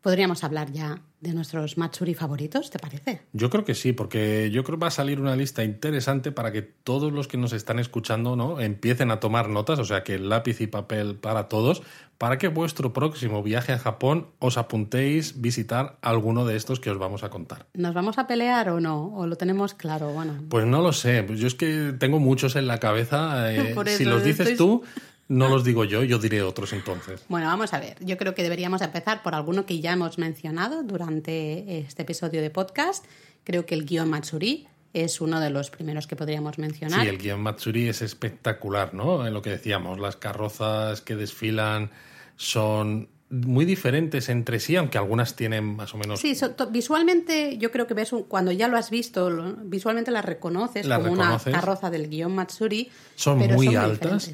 podríamos 0.00 0.42
hablar 0.42 0.72
ya 0.72 1.00
de 1.20 1.32
nuestros 1.32 1.78
Matsuri 1.78 2.14
favoritos, 2.14 2.70
¿te 2.70 2.80
parece? 2.80 3.22
Yo 3.32 3.48
creo 3.50 3.64
que 3.64 3.76
sí, 3.76 3.92
porque 3.92 4.50
yo 4.50 4.64
creo 4.64 4.76
que 4.76 4.82
va 4.82 4.88
a 4.88 4.90
salir 4.90 5.20
una 5.20 5.36
lista 5.36 5.62
interesante 5.62 6.32
para 6.32 6.50
que 6.50 6.62
todos 6.62 7.12
los 7.12 7.28
que 7.28 7.38
nos 7.38 7.52
están 7.52 7.78
escuchando 7.78 8.34
¿no? 8.34 8.58
empiecen 8.60 9.12
a 9.12 9.20
tomar 9.20 9.48
notas, 9.48 9.78
o 9.78 9.84
sea 9.84 10.02
que 10.02 10.18
lápiz 10.18 10.60
y 10.60 10.66
papel 10.66 11.14
para 11.14 11.48
todos, 11.48 11.82
para 12.18 12.38
que 12.38 12.48
vuestro 12.48 12.92
próximo 12.92 13.44
viaje 13.44 13.70
a 13.72 13.78
Japón 13.78 14.26
os 14.40 14.58
apuntéis 14.58 15.40
visitar 15.40 15.98
alguno 16.02 16.44
de 16.44 16.56
estos 16.56 16.80
que 16.80 16.90
os 16.90 16.98
vamos 16.98 17.22
a 17.22 17.30
contar. 17.30 17.66
¿Nos 17.74 17.94
vamos 17.94 18.18
a 18.18 18.26
pelear 18.26 18.70
o 18.70 18.80
no? 18.80 19.14
¿O 19.14 19.28
lo 19.28 19.36
tenemos 19.36 19.74
claro? 19.74 20.10
Bueno, 20.12 20.34
Pues 20.48 20.66
no 20.66 20.82
lo 20.82 20.92
sé, 20.92 21.22
pues 21.22 21.38
yo 21.38 21.46
es 21.46 21.54
que 21.54 21.94
tengo 21.96 22.18
muchos 22.18 22.56
en 22.56 22.66
la 22.66 22.78
cabeza. 22.80 23.52
eh, 23.54 23.70
Por 23.76 23.88
si 23.88 24.04
los 24.04 24.24
dices 24.24 24.48
estoy- 24.48 24.56
tú, 24.56 24.82
No 25.28 25.48
los 25.48 25.64
digo 25.64 25.84
yo, 25.84 26.02
yo 26.02 26.18
diré 26.18 26.42
otros 26.42 26.72
entonces. 26.72 27.24
Bueno, 27.28 27.46
vamos 27.46 27.72
a 27.72 27.80
ver. 27.80 27.96
Yo 28.04 28.18
creo 28.18 28.34
que 28.34 28.42
deberíamos 28.42 28.82
empezar 28.82 29.22
por 29.22 29.34
alguno 29.34 29.64
que 29.64 29.80
ya 29.80 29.92
hemos 29.92 30.18
mencionado 30.18 30.82
durante 30.82 31.78
este 31.78 32.02
episodio 32.02 32.42
de 32.42 32.50
podcast. 32.50 33.04
Creo 33.44 33.64
que 33.64 33.74
el 33.74 33.86
guion 33.86 34.10
Matsuri 34.10 34.68
es 34.92 35.20
uno 35.20 35.40
de 35.40 35.50
los 35.50 35.70
primeros 35.70 36.06
que 36.06 36.16
podríamos 36.16 36.58
mencionar. 36.58 37.00
Sí, 37.00 37.08
el 37.08 37.18
guion 37.18 37.40
Matsuri 37.40 37.88
es 37.88 38.02
espectacular, 38.02 38.92
¿no? 38.92 39.26
En 39.26 39.32
lo 39.32 39.40
que 39.40 39.50
decíamos, 39.50 39.98
las 39.98 40.16
carrozas 40.16 41.00
que 41.00 41.16
desfilan 41.16 41.90
son 42.36 43.08
muy 43.32 43.64
diferentes 43.64 44.28
entre 44.28 44.60
sí, 44.60 44.76
aunque 44.76 44.98
algunas 44.98 45.34
tienen 45.36 45.64
más 45.64 45.94
o 45.94 45.96
menos. 45.96 46.20
Sí, 46.20 46.36
visualmente 46.70 47.56
yo 47.56 47.70
creo 47.70 47.86
que 47.86 47.94
ves 47.94 48.10
cuando 48.28 48.52
ya 48.52 48.68
lo 48.68 48.76
has 48.76 48.90
visto, 48.90 49.30
visualmente 49.64 50.10
las 50.10 50.24
reconoces 50.24 50.86
como 50.86 51.10
una 51.10 51.38
carroza 51.38 51.88
del 51.88 52.10
guion 52.10 52.34
Matsuri. 52.34 52.90
Son 53.14 53.38
muy 53.38 53.74
altas. 53.74 54.32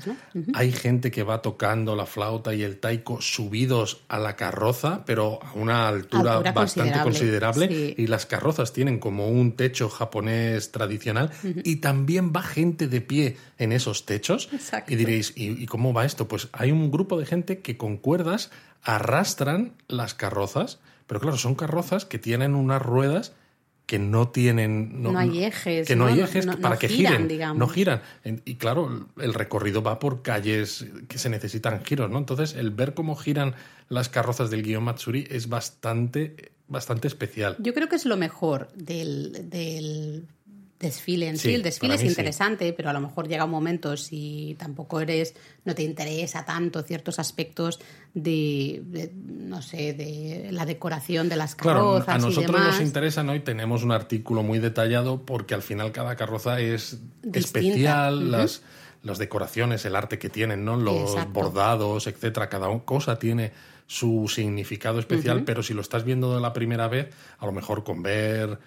Hay 0.54 0.72
gente 0.72 1.12
que 1.12 1.22
va 1.22 1.42
tocando 1.42 1.94
la 1.94 2.06
flauta 2.06 2.54
y 2.54 2.64
el 2.64 2.78
taiko 2.78 3.20
subidos 3.20 4.02
a 4.08 4.18
la 4.18 4.34
carroza, 4.34 5.04
pero 5.06 5.38
a 5.44 5.52
una 5.52 5.86
altura, 5.86 6.40
bastante 6.52 7.00
considerable. 7.00 7.94
Y 7.96 8.08
las 8.08 8.26
carrozas 8.26 8.72
tienen 8.72 8.98
como 8.98 9.28
un 9.28 9.52
techo 9.52 9.88
japonés 9.88 10.72
tradicional. 10.72 11.30
Y 11.62 11.76
también 11.76 12.32
va 12.34 12.42
gente 12.42 12.88
de 12.88 13.00
pie 13.00 13.36
en 13.58 13.70
esos 13.70 14.06
techos. 14.06 14.48
Y 14.88 14.96
diréis, 14.96 15.34
¿y 15.36 15.66
cómo 15.66 15.92
va 15.92 16.04
esto? 16.04 16.26
Pues 16.26 16.48
hay 16.50 16.72
un 16.72 16.90
grupo 16.90 17.16
de 17.16 17.26
gente 17.26 17.60
que 17.60 17.76
con 17.76 17.96
cuerdas 17.96 18.50
arrastran 18.88 19.74
las 19.86 20.14
carrozas, 20.14 20.80
pero 21.06 21.20
claro, 21.20 21.36
son 21.36 21.54
carrozas 21.54 22.06
que 22.06 22.18
tienen 22.18 22.54
unas 22.54 22.80
ruedas 22.80 23.34
que 23.84 23.98
no 23.98 24.28
tienen... 24.28 25.02
No, 25.02 25.18
hay 25.18 25.44
ejes. 25.44 25.86
Que 25.86 25.94
no, 25.94 26.06
hay 26.06 26.20
ejes 26.20 26.46
para 26.62 26.78
que 26.78 26.88
giren, 26.88 27.28
digamos. 27.28 27.58
no 27.58 27.68
giran. 27.68 28.00
Y 28.46 28.54
claro, 28.54 29.06
el 29.18 29.34
recorrido 29.34 29.82
va 29.82 29.98
por 29.98 30.22
calles 30.22 30.86
que 31.06 31.18
se 31.18 31.28
necesitan 31.28 31.84
giros, 31.84 32.10
¿no? 32.10 32.16
Entonces, 32.16 32.54
el 32.54 32.70
ver 32.70 32.94
cómo 32.94 33.14
giran 33.14 33.54
las 33.90 34.08
carrozas 34.08 34.48
del 34.48 34.62
guion 34.62 34.84
Matsuri 34.84 35.26
es 35.30 35.50
bastante, 35.50 36.52
bastante 36.66 37.08
especial. 37.08 37.56
Yo 37.58 37.74
creo 37.74 37.90
que 37.90 37.96
es 37.96 38.06
lo 38.06 38.16
mejor 38.16 38.70
del, 38.74 39.50
del 39.50 40.26
desfile 40.78 41.28
en 41.28 41.38
sí. 41.38 41.54
El 41.54 41.62
desfile 41.62 41.94
es 41.94 42.04
interesante, 42.04 42.72
pero 42.72 42.90
a 42.90 42.92
lo 42.92 43.00
mejor 43.00 43.28
llega 43.28 43.44
un 43.44 43.50
momento 43.50 43.96
si 43.96 44.56
tampoco 44.58 45.00
eres, 45.00 45.34
no 45.64 45.74
te 45.74 45.82
interesa 45.82 46.44
tanto 46.44 46.82
ciertos 46.82 47.18
aspectos 47.18 47.80
de, 48.14 49.10
no 49.24 49.60
sé, 49.60 49.92
de 49.92 50.48
la 50.52 50.66
decoración 50.66 51.28
de 51.28 51.36
las 51.36 51.54
carrozas. 51.54 52.04
Claro, 52.04 52.24
a 52.24 52.28
nosotros 52.28 52.60
y 52.60 52.66
nos 52.66 52.80
interesa, 52.80 53.22
¿no? 53.22 53.34
Y 53.34 53.40
tenemos 53.40 53.82
un 53.82 53.92
artículo 53.92 54.42
muy 54.42 54.58
detallado 54.60 55.22
porque 55.22 55.54
al 55.54 55.62
final 55.62 55.92
cada 55.92 56.16
carroza 56.16 56.60
es 56.60 56.98
especial, 57.32 58.30
las, 58.30 58.62
las 59.02 59.18
decoraciones, 59.18 59.84
el 59.84 59.96
arte 59.96 60.18
que 60.18 60.28
tienen, 60.28 60.64
¿no? 60.64 60.76
Los 60.76 61.16
bordados, 61.32 62.06
etcétera. 62.06 62.48
Cada 62.48 62.68
cosa 62.84 63.18
tiene 63.18 63.52
su 63.88 64.28
significado 64.28 65.00
especial, 65.00 65.44
pero 65.44 65.62
si 65.62 65.74
lo 65.74 65.80
estás 65.80 66.04
viendo 66.04 66.34
de 66.34 66.42
la 66.42 66.52
primera 66.52 66.88
vez, 66.88 67.08
a 67.38 67.46
lo 67.46 67.52
mejor 67.52 67.84
con 67.84 68.02
ver 68.02 68.58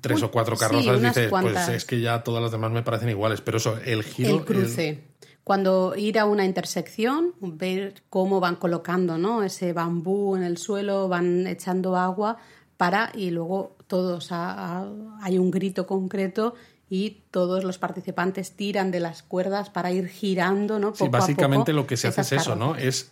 tres 0.00 0.22
o 0.22 0.30
cuatro 0.30 0.56
carrozas, 0.56 1.00
dices, 1.00 1.30
pues 1.30 1.68
es 1.68 1.84
que 1.84 2.00
ya 2.00 2.22
todas 2.22 2.42
las 2.42 2.52
demás 2.52 2.70
me 2.70 2.82
parecen 2.82 3.08
iguales. 3.08 3.40
Pero 3.40 3.58
eso, 3.58 3.78
el 3.84 4.02
giro. 4.02 4.36
El 4.36 4.44
cruce. 4.44 5.04
Cuando 5.44 5.94
ir 5.96 6.18
a 6.18 6.26
una 6.26 6.44
intersección, 6.44 7.34
ver 7.40 8.02
cómo 8.10 8.38
van 8.38 8.56
colocando 8.56 9.16
¿no? 9.16 9.42
ese 9.42 9.72
bambú 9.72 10.36
en 10.36 10.42
el 10.42 10.58
suelo, 10.58 11.08
van 11.08 11.46
echando 11.46 11.96
agua 11.96 12.36
para 12.76 13.10
y 13.14 13.30
luego 13.30 13.76
todos 13.86 14.28
hay 14.30 15.38
un 15.38 15.50
grito 15.50 15.86
concreto 15.86 16.54
y 16.90 17.22
todos 17.30 17.64
los 17.64 17.78
participantes 17.78 18.52
tiran 18.52 18.90
de 18.90 19.00
las 19.00 19.22
cuerdas 19.22 19.70
para 19.70 19.90
ir 19.90 20.08
girando, 20.08 20.78
¿no? 20.78 20.94
sí, 20.94 21.08
básicamente 21.08 21.72
lo 21.72 21.86
que 21.86 21.96
se 21.96 22.08
hace 22.08 22.20
es 22.22 22.32
eso, 22.32 22.54
¿no? 22.54 22.76
Es 22.76 23.10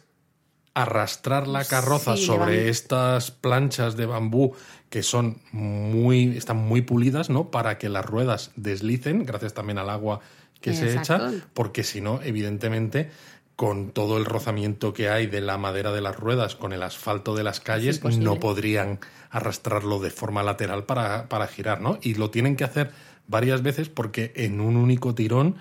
arrastrar 0.76 1.48
la 1.48 1.64
carroza 1.64 2.18
sobre 2.18 2.68
estas 2.68 3.30
planchas 3.30 3.96
de 3.96 4.04
bambú 4.04 4.52
que 4.90 5.02
son 5.02 5.40
muy 5.50 6.36
están 6.36 6.58
muy 6.58 6.82
pulidas, 6.82 7.30
¿no? 7.30 7.50
Para 7.50 7.78
que 7.78 7.88
las 7.88 8.04
ruedas 8.04 8.50
deslicen, 8.56 9.24
gracias 9.24 9.54
también 9.54 9.78
al 9.78 9.88
agua 9.88 10.20
que 10.60 10.74
se 10.74 10.94
echa, 10.94 11.30
porque 11.54 11.82
si 11.82 12.02
no, 12.02 12.20
evidentemente 12.22 13.10
con 13.56 13.90
todo 13.90 14.18
el 14.18 14.26
rozamiento 14.26 14.92
que 14.92 15.08
hay 15.08 15.26
de 15.26 15.40
la 15.40 15.56
madera 15.56 15.92
de 15.92 16.02
las 16.02 16.14
ruedas 16.14 16.56
con 16.56 16.74
el 16.74 16.82
asfalto 16.82 17.34
de 17.34 17.42
las 17.42 17.60
calles, 17.60 18.04
no 18.18 18.38
podrían 18.38 19.00
arrastrarlo 19.30 19.98
de 19.98 20.10
forma 20.10 20.42
lateral 20.42 20.84
para, 20.84 21.26
para 21.30 21.46
girar, 21.46 21.80
¿no? 21.80 21.98
Y 22.02 22.14
lo 22.14 22.28
tienen 22.28 22.54
que 22.54 22.64
hacer 22.64 22.90
varias 23.28 23.62
veces 23.62 23.88
porque 23.88 24.34
en 24.36 24.60
un 24.60 24.76
único 24.76 25.14
tirón 25.14 25.56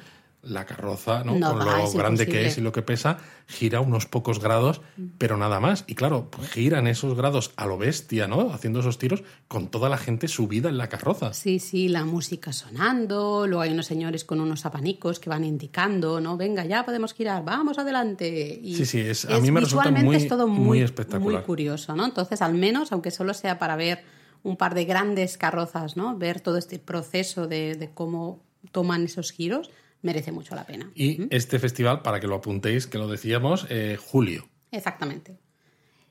la 0.45 0.65
carroza, 0.65 1.23
¿no? 1.23 1.33
con 1.33 1.59
lo 1.59 1.91
grande 1.91 2.27
que 2.27 2.45
es 2.45 2.57
y 2.57 2.61
lo 2.61 2.71
que 2.71 2.81
pesa, 2.81 3.17
gira 3.47 3.81
unos 3.81 4.05
pocos 4.05 4.39
grados, 4.39 4.81
pero 5.17 5.37
nada 5.37 5.59
más. 5.59 5.83
Y 5.87 5.95
claro, 5.95 6.29
giran 6.51 6.87
esos 6.87 7.15
grados 7.15 7.51
a 7.55 7.65
lo 7.65 7.77
bestia, 7.77 8.27
¿no? 8.27 8.53
Haciendo 8.53 8.79
esos 8.79 8.97
tiros 8.97 9.23
con 9.47 9.69
toda 9.69 9.89
la 9.89 9.97
gente 9.97 10.27
subida 10.27 10.69
en 10.69 10.77
la 10.77 10.87
carroza. 10.87 11.33
Sí, 11.33 11.59
sí, 11.59 11.89
la 11.89 12.05
música 12.05 12.53
sonando, 12.53 13.47
luego 13.47 13.61
hay 13.61 13.71
unos 13.71 13.87
señores 13.87 14.23
con 14.23 14.39
unos 14.39 14.65
abanicos 14.65 15.19
que 15.19 15.29
van 15.29 15.43
indicando, 15.43 16.21
¿no? 16.21 16.37
Venga, 16.37 16.65
ya 16.65 16.85
podemos 16.85 17.13
girar, 17.13 17.43
vamos 17.43 17.77
adelante. 17.77 18.59
Y 18.61 18.75
sí, 18.75 18.85
sí, 18.85 18.99
es, 18.99 19.25
a 19.25 19.39
mí 19.39 19.51
me 19.51 19.61
resulta 19.61 19.91
muy, 19.91 20.15
es 20.15 20.27
todo 20.27 20.47
muy, 20.47 20.81
espectacular. 20.81 21.39
Muy 21.39 21.45
curioso, 21.45 21.95
¿no? 21.95 22.05
Entonces, 22.05 22.41
al 22.41 22.53
menos, 22.53 22.91
aunque 22.91 23.11
solo 23.11 23.33
sea 23.33 23.57
para 23.57 23.75
ver 23.75 24.03
un 24.43 24.57
par 24.57 24.75
de 24.75 24.85
grandes 24.85 25.37
carrozas, 25.37 25.97
¿no? 25.97 26.17
Ver 26.17 26.39
todo 26.39 26.57
este 26.57 26.77
proceso 26.77 27.47
de, 27.47 27.75
de 27.75 27.89
cómo 27.89 28.43
toman 28.71 29.05
esos 29.05 29.31
giros, 29.31 29.69
merece 30.05 30.31
mucho 30.31 30.55
la 30.55 30.65
pena. 30.65 30.91
Y 30.95 31.27
este 31.35 31.59
festival, 31.59 32.01
para 32.03 32.19
que 32.19 32.27
lo 32.27 32.35
apuntéis, 32.35 32.85
que 32.85 32.97
lo 32.97 33.07
decíamos, 33.07 33.65
eh, 33.69 33.97
julio. 33.99 34.47
Exactamente. 34.71 35.37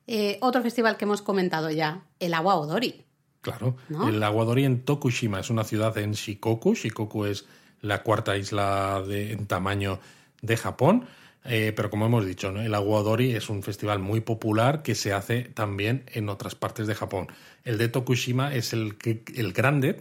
Eh, 0.06 0.36
otro 0.42 0.62
festival 0.62 0.96
que 0.96 1.04
hemos 1.04 1.22
comentado 1.22 1.70
ya, 1.70 2.04
el 2.18 2.34
Agua 2.34 2.56
Odori. 2.56 3.04
Claro, 3.40 3.76
el 4.08 4.22
Agua 4.22 4.44
Odori 4.44 4.64
en 4.64 4.84
Tokushima, 4.84 5.40
es 5.40 5.48
una 5.48 5.64
ciudad 5.64 5.96
en 5.98 6.12
Shikoku. 6.12 6.74
Shikoku 6.74 7.26
es 7.26 7.46
la 7.82 8.02
cuarta 8.02 8.36
isla 8.36 9.02
de, 9.06 9.32
en 9.32 9.46
tamaño 9.46 10.00
de 10.42 10.56
Japón. 10.56 11.06
Eh, 11.46 11.74
pero 11.76 11.90
como 11.90 12.06
hemos 12.06 12.24
dicho, 12.24 12.50
¿no? 12.50 12.62
el 12.62 12.74
Aguadori 12.74 13.32
es 13.32 13.50
un 13.50 13.62
festival 13.62 13.98
muy 13.98 14.20
popular 14.22 14.82
que 14.82 14.94
se 14.94 15.12
hace 15.12 15.42
también 15.42 16.04
en 16.14 16.30
otras 16.30 16.54
partes 16.54 16.86
de 16.86 16.94
Japón. 16.94 17.28
El 17.64 17.76
de 17.76 17.88
Tokushima 17.88 18.54
es 18.54 18.72
el, 18.72 18.96
el 19.34 19.52
grande, 19.52 19.92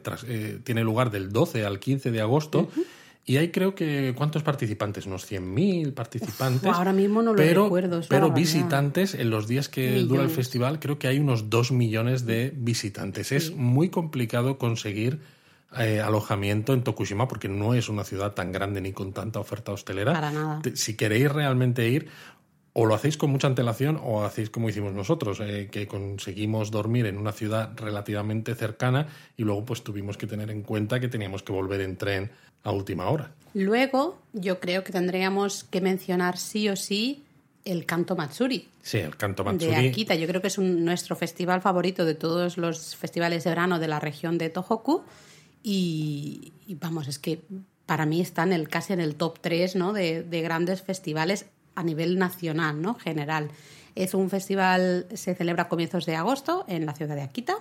tiene 0.63 0.83
lugar 0.85 1.11
del 1.11 1.33
12 1.33 1.65
al 1.65 1.81
15 1.81 2.11
de 2.11 2.21
agosto. 2.21 2.69
Y 3.25 3.37
hay 3.37 3.51
creo 3.51 3.73
que, 3.73 4.13
¿cuántos 4.17 4.43
participantes? 4.43 5.05
Unos 5.05 5.31
100.000 5.31 5.93
participantes. 5.93 6.69
ahora 6.73 6.91
mismo 6.91 7.21
no 7.21 7.31
lo 7.31 7.37
pero, 7.37 7.63
recuerdo. 7.65 8.01
Pero 8.09 8.31
visitantes, 8.31 9.13
en 9.13 9.29
los 9.29 9.47
días 9.47 9.69
que 9.69 10.01
dura 10.01 10.23
el 10.23 10.29
festival, 10.29 10.79
creo 10.79 10.99
que 10.99 11.07
hay 11.07 11.19
unos 11.19 11.49
2 11.49 11.71
millones 11.71 12.25
de 12.25 12.53
visitantes. 12.55 13.31
Es 13.31 13.55
muy 13.55 13.89
complicado 13.89 14.57
conseguir 14.57 15.21
eh, 15.79 16.01
alojamiento 16.01 16.73
en 16.73 16.83
Tokushima 16.83 17.27
porque 17.27 17.47
no 17.47 17.73
es 17.73 17.89
una 17.89 18.03
ciudad 18.03 18.33
tan 18.33 18.51
grande 18.51 18.79
ni 18.79 18.91
con 18.91 19.13
tanta 19.13 19.39
oferta 19.39 19.71
hostelera. 19.71 20.13
Para 20.13 20.31
nada. 20.31 20.61
Si 20.75 20.95
queréis 20.95 21.31
realmente 21.31 21.87
ir, 21.87 22.09
o 22.73 22.85
lo 22.85 22.95
hacéis 22.95 23.17
con 23.17 23.29
mucha 23.29 23.47
antelación 23.47 23.99
o 24.03 24.23
hacéis 24.23 24.49
como 24.49 24.67
hicimos 24.67 24.93
nosotros, 24.93 25.39
eh, 25.39 25.69
que 25.71 25.87
conseguimos 25.87 26.71
dormir 26.71 27.05
en 27.05 27.17
una 27.17 27.31
ciudad 27.31 27.71
relativamente 27.75 28.55
cercana 28.55 29.07
y 29.37 29.43
luego 29.43 29.63
pues 29.63 29.83
tuvimos 29.83 30.17
que 30.17 30.27
tener 30.27 30.49
en 30.49 30.63
cuenta 30.63 30.99
que 30.99 31.07
teníamos 31.07 31.43
que 31.43 31.53
volver 31.53 31.81
en 31.81 31.97
tren 31.97 32.31
a 32.63 32.71
última 32.71 33.09
hora. 33.09 33.31
Luego 33.53 34.19
yo 34.33 34.59
creo 34.59 34.83
que 34.83 34.91
tendríamos 34.91 35.63
que 35.65 35.81
mencionar 35.81 36.37
sí 36.37 36.67
o 36.69 36.75
sí 36.75 37.23
el 37.63 37.85
canto 37.85 38.15
Matsuri. 38.15 38.67
Sí, 38.81 38.97
el 38.97 39.15
canto 39.15 39.43
Matsuri. 39.43 39.75
De 39.75 39.89
Akita. 39.89 40.15
Yo 40.15 40.27
creo 40.27 40.41
que 40.41 40.47
es 40.47 40.57
nuestro 40.57 41.15
festival 41.15 41.61
favorito 41.61 42.03
de 42.05 42.15
todos 42.15 42.57
los 42.57 42.95
festivales 42.95 43.43
de 43.43 43.51
verano 43.51 43.79
de 43.79 43.87
la 43.87 43.99
región 43.99 44.37
de 44.37 44.49
Tohoku. 44.49 45.03
Y, 45.61 46.51
vamos, 46.81 47.07
es 47.07 47.19
que 47.19 47.41
para 47.85 48.05
mí 48.05 48.19
está 48.19 48.43
en 48.43 48.51
el, 48.51 48.67
casi 48.67 48.91
en 48.91 48.99
el 48.99 49.15
top 49.15 49.39
3 49.39 49.75
¿no? 49.75 49.93
de, 49.93 50.23
de 50.23 50.41
grandes 50.41 50.81
festivales 50.81 51.45
a 51.75 51.83
nivel 51.83 52.17
nacional, 52.17 52.81
¿no? 52.81 52.95
General. 52.95 53.49
Es 53.95 54.13
un 54.13 54.29
festival, 54.29 55.07
se 55.13 55.35
celebra 55.35 55.63
a 55.63 55.69
comienzos 55.69 56.05
de 56.05 56.15
agosto 56.15 56.65
en 56.67 56.85
la 56.85 56.93
ciudad 56.93 57.15
de 57.15 57.21
Akita 57.21 57.57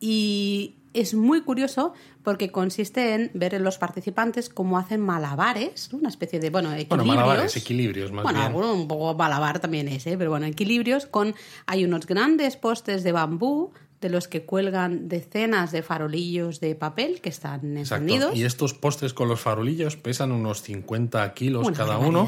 y 0.00 0.76
es 0.94 1.14
muy 1.14 1.42
curioso 1.42 1.92
porque 2.22 2.50
consiste 2.50 3.14
en 3.14 3.30
ver 3.34 3.54
en 3.54 3.62
los 3.62 3.78
participantes 3.78 4.48
cómo 4.48 4.78
hacen 4.78 5.00
malabares, 5.00 5.90
una 5.92 6.08
especie 6.08 6.40
de, 6.40 6.50
bueno, 6.50 6.72
equilibrios. 6.72 7.06
Bueno, 7.06 7.20
malabares, 7.20 7.56
equilibrios 7.56 8.12
más 8.12 8.24
bueno, 8.24 8.40
bien. 8.40 8.54
un 8.54 8.88
poco 8.88 9.14
malabar 9.14 9.60
también 9.60 9.88
es, 9.88 10.06
¿eh? 10.06 10.16
pero 10.18 10.30
bueno, 10.30 10.46
equilibrios 10.46 11.06
con... 11.06 11.34
Hay 11.66 11.84
unos 11.84 12.06
grandes 12.06 12.56
postes 12.56 13.04
de 13.04 13.12
bambú 13.12 13.72
de 14.00 14.08
los 14.08 14.28
que 14.28 14.44
cuelgan 14.44 15.08
decenas 15.08 15.72
de 15.72 15.82
farolillos 15.82 16.60
de 16.60 16.74
papel 16.74 17.20
que 17.20 17.28
están 17.28 17.76
encendidos. 17.76 18.34
Y 18.34 18.44
estos 18.44 18.72
postes 18.72 19.12
con 19.12 19.28
los 19.28 19.40
farolillos 19.40 19.96
pesan 19.96 20.32
unos 20.32 20.62
50 20.62 21.32
kilos 21.34 21.70
cada 21.72 21.98
uno 21.98 22.26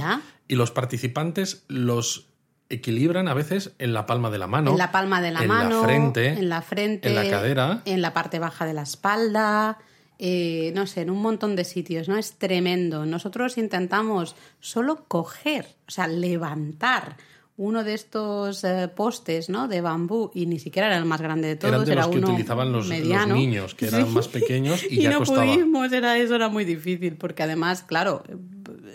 y 0.52 0.54
los 0.54 0.70
participantes 0.70 1.64
los 1.68 2.28
equilibran 2.68 3.26
a 3.26 3.32
veces 3.32 3.72
en 3.78 3.94
la 3.94 4.04
palma 4.04 4.30
de 4.30 4.36
la 4.36 4.46
mano. 4.46 4.72
En 4.72 4.76
la 4.76 4.92
palma 4.92 5.22
de 5.22 5.30
la 5.30 5.40
en 5.40 5.48
mano. 5.48 5.80
La 5.80 5.86
frente, 5.86 6.28
en 6.28 6.48
la 6.50 6.60
frente. 6.60 7.08
En 7.08 7.14
la 7.14 7.26
cadera. 7.30 7.80
En 7.86 8.02
la 8.02 8.12
parte 8.12 8.38
baja 8.38 8.66
de 8.66 8.74
la 8.74 8.82
espalda. 8.82 9.78
eh, 10.18 10.70
no 10.74 10.86
sé, 10.86 11.00
en 11.00 11.10
un 11.10 11.22
montón 11.22 11.56
de 11.56 11.64
sitios, 11.64 12.06
¿no? 12.06 12.18
Es 12.18 12.34
tremendo. 12.34 13.06
Nosotros 13.06 13.56
intentamos 13.56 14.36
solo 14.60 15.06
coger, 15.08 15.74
o 15.88 15.90
sea, 15.90 16.06
levantar 16.06 17.16
uno 17.56 17.84
de 17.84 17.94
estos 17.94 18.64
eh, 18.64 18.88
postes 18.88 19.48
¿no? 19.48 19.68
de 19.68 19.80
bambú 19.82 20.30
y 20.34 20.46
ni 20.46 20.58
siquiera 20.58 20.88
era 20.88 20.96
el 20.96 21.04
más 21.04 21.20
grande 21.20 21.48
de 21.48 21.56
todos, 21.56 21.74
Eran 21.74 21.84
de 21.84 21.92
era 21.92 22.02
los 22.02 22.10
que 22.10 22.18
uno 22.18 22.28
utilizaban 22.30 22.72
los, 22.72 22.88
los 22.88 23.26
niños, 23.28 23.74
que 23.74 23.86
eran 23.86 24.06
Sí. 24.06 24.12
más 24.12 24.28
pequeños 24.28 24.82
y, 24.90 24.94
y 25.00 25.02
ya 25.02 25.10
no 25.12 25.18
costaba. 25.18 25.44
pudimos, 25.46 25.92
era 25.92 26.16
eso 26.18 26.34
era 26.34 26.48
muy 26.48 26.64
difícil, 26.64 27.16
porque 27.16 27.42
además, 27.42 27.82
claro, 27.82 28.22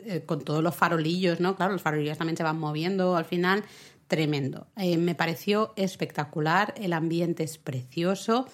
eh, 0.06 0.24
con 0.26 0.42
todos 0.42 0.64
los 0.64 0.76
farolillos, 0.76 1.40
¿no? 1.40 1.56
Claro, 1.56 1.74
los 1.74 1.82
farolillos 1.82 2.18
también 2.18 2.36
se 2.38 2.44
van 2.44 2.60
moviendo 2.60 3.16
al 3.16 3.26
final, 3.26 3.64
tremendo. 4.08 4.68
Eh, 4.76 4.98
me 4.98 5.14
pareció 5.16 5.74
espectacular, 5.76 6.74
el 6.78 6.94
ambiente 6.94 7.44
es 7.44 7.58
precioso, 7.58 8.48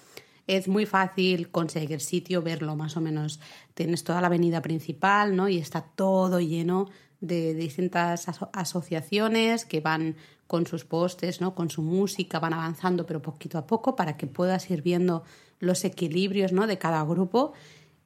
es 0.46 0.68
muy 0.68 0.84
fácil 0.84 1.48
conseguir 1.50 2.00
sitio, 2.00 2.42
verlo 2.42 2.76
más 2.76 2.96
o 2.98 3.00
menos. 3.00 3.40
Tienes 3.72 4.04
toda 4.04 4.20
la 4.20 4.26
avenida 4.26 4.60
principal, 4.60 5.34
¿no? 5.34 5.48
Y 5.48 5.56
está 5.58 5.80
todo 5.80 6.40
lleno 6.40 6.90
de 7.26 7.54
distintas 7.54 8.28
aso- 8.28 8.50
asociaciones 8.52 9.64
que 9.64 9.80
van 9.80 10.16
con 10.46 10.66
sus 10.66 10.84
postes, 10.84 11.40
¿no? 11.40 11.54
con 11.54 11.70
su 11.70 11.82
música, 11.82 12.38
van 12.38 12.52
avanzando, 12.52 13.06
pero 13.06 13.22
poquito 13.22 13.56
a 13.58 13.66
poco 13.66 13.96
para 13.96 14.16
que 14.16 14.26
puedas 14.26 14.70
ir 14.70 14.82
viendo 14.82 15.24
los 15.58 15.84
equilibrios 15.84 16.52
¿no? 16.52 16.66
de 16.66 16.76
cada 16.78 17.02
grupo. 17.04 17.52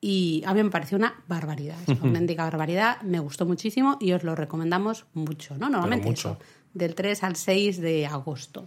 Y 0.00 0.44
a 0.46 0.54
mí 0.54 0.62
me 0.62 0.70
pareció 0.70 0.96
una 0.96 1.24
barbaridad, 1.26 1.76
es 1.82 1.88
una 2.00 2.00
auténtica 2.10 2.44
barbaridad, 2.44 3.02
me 3.02 3.18
gustó 3.18 3.44
muchísimo 3.46 3.96
y 4.00 4.12
os 4.12 4.22
lo 4.22 4.36
recomendamos 4.36 5.06
mucho, 5.14 5.56
¿no? 5.58 5.68
Normalmente 5.68 6.06
mucho. 6.06 6.30
eso, 6.30 6.38
del 6.72 6.94
3 6.94 7.24
al 7.24 7.34
6 7.34 7.80
de 7.80 8.06
agosto. 8.06 8.64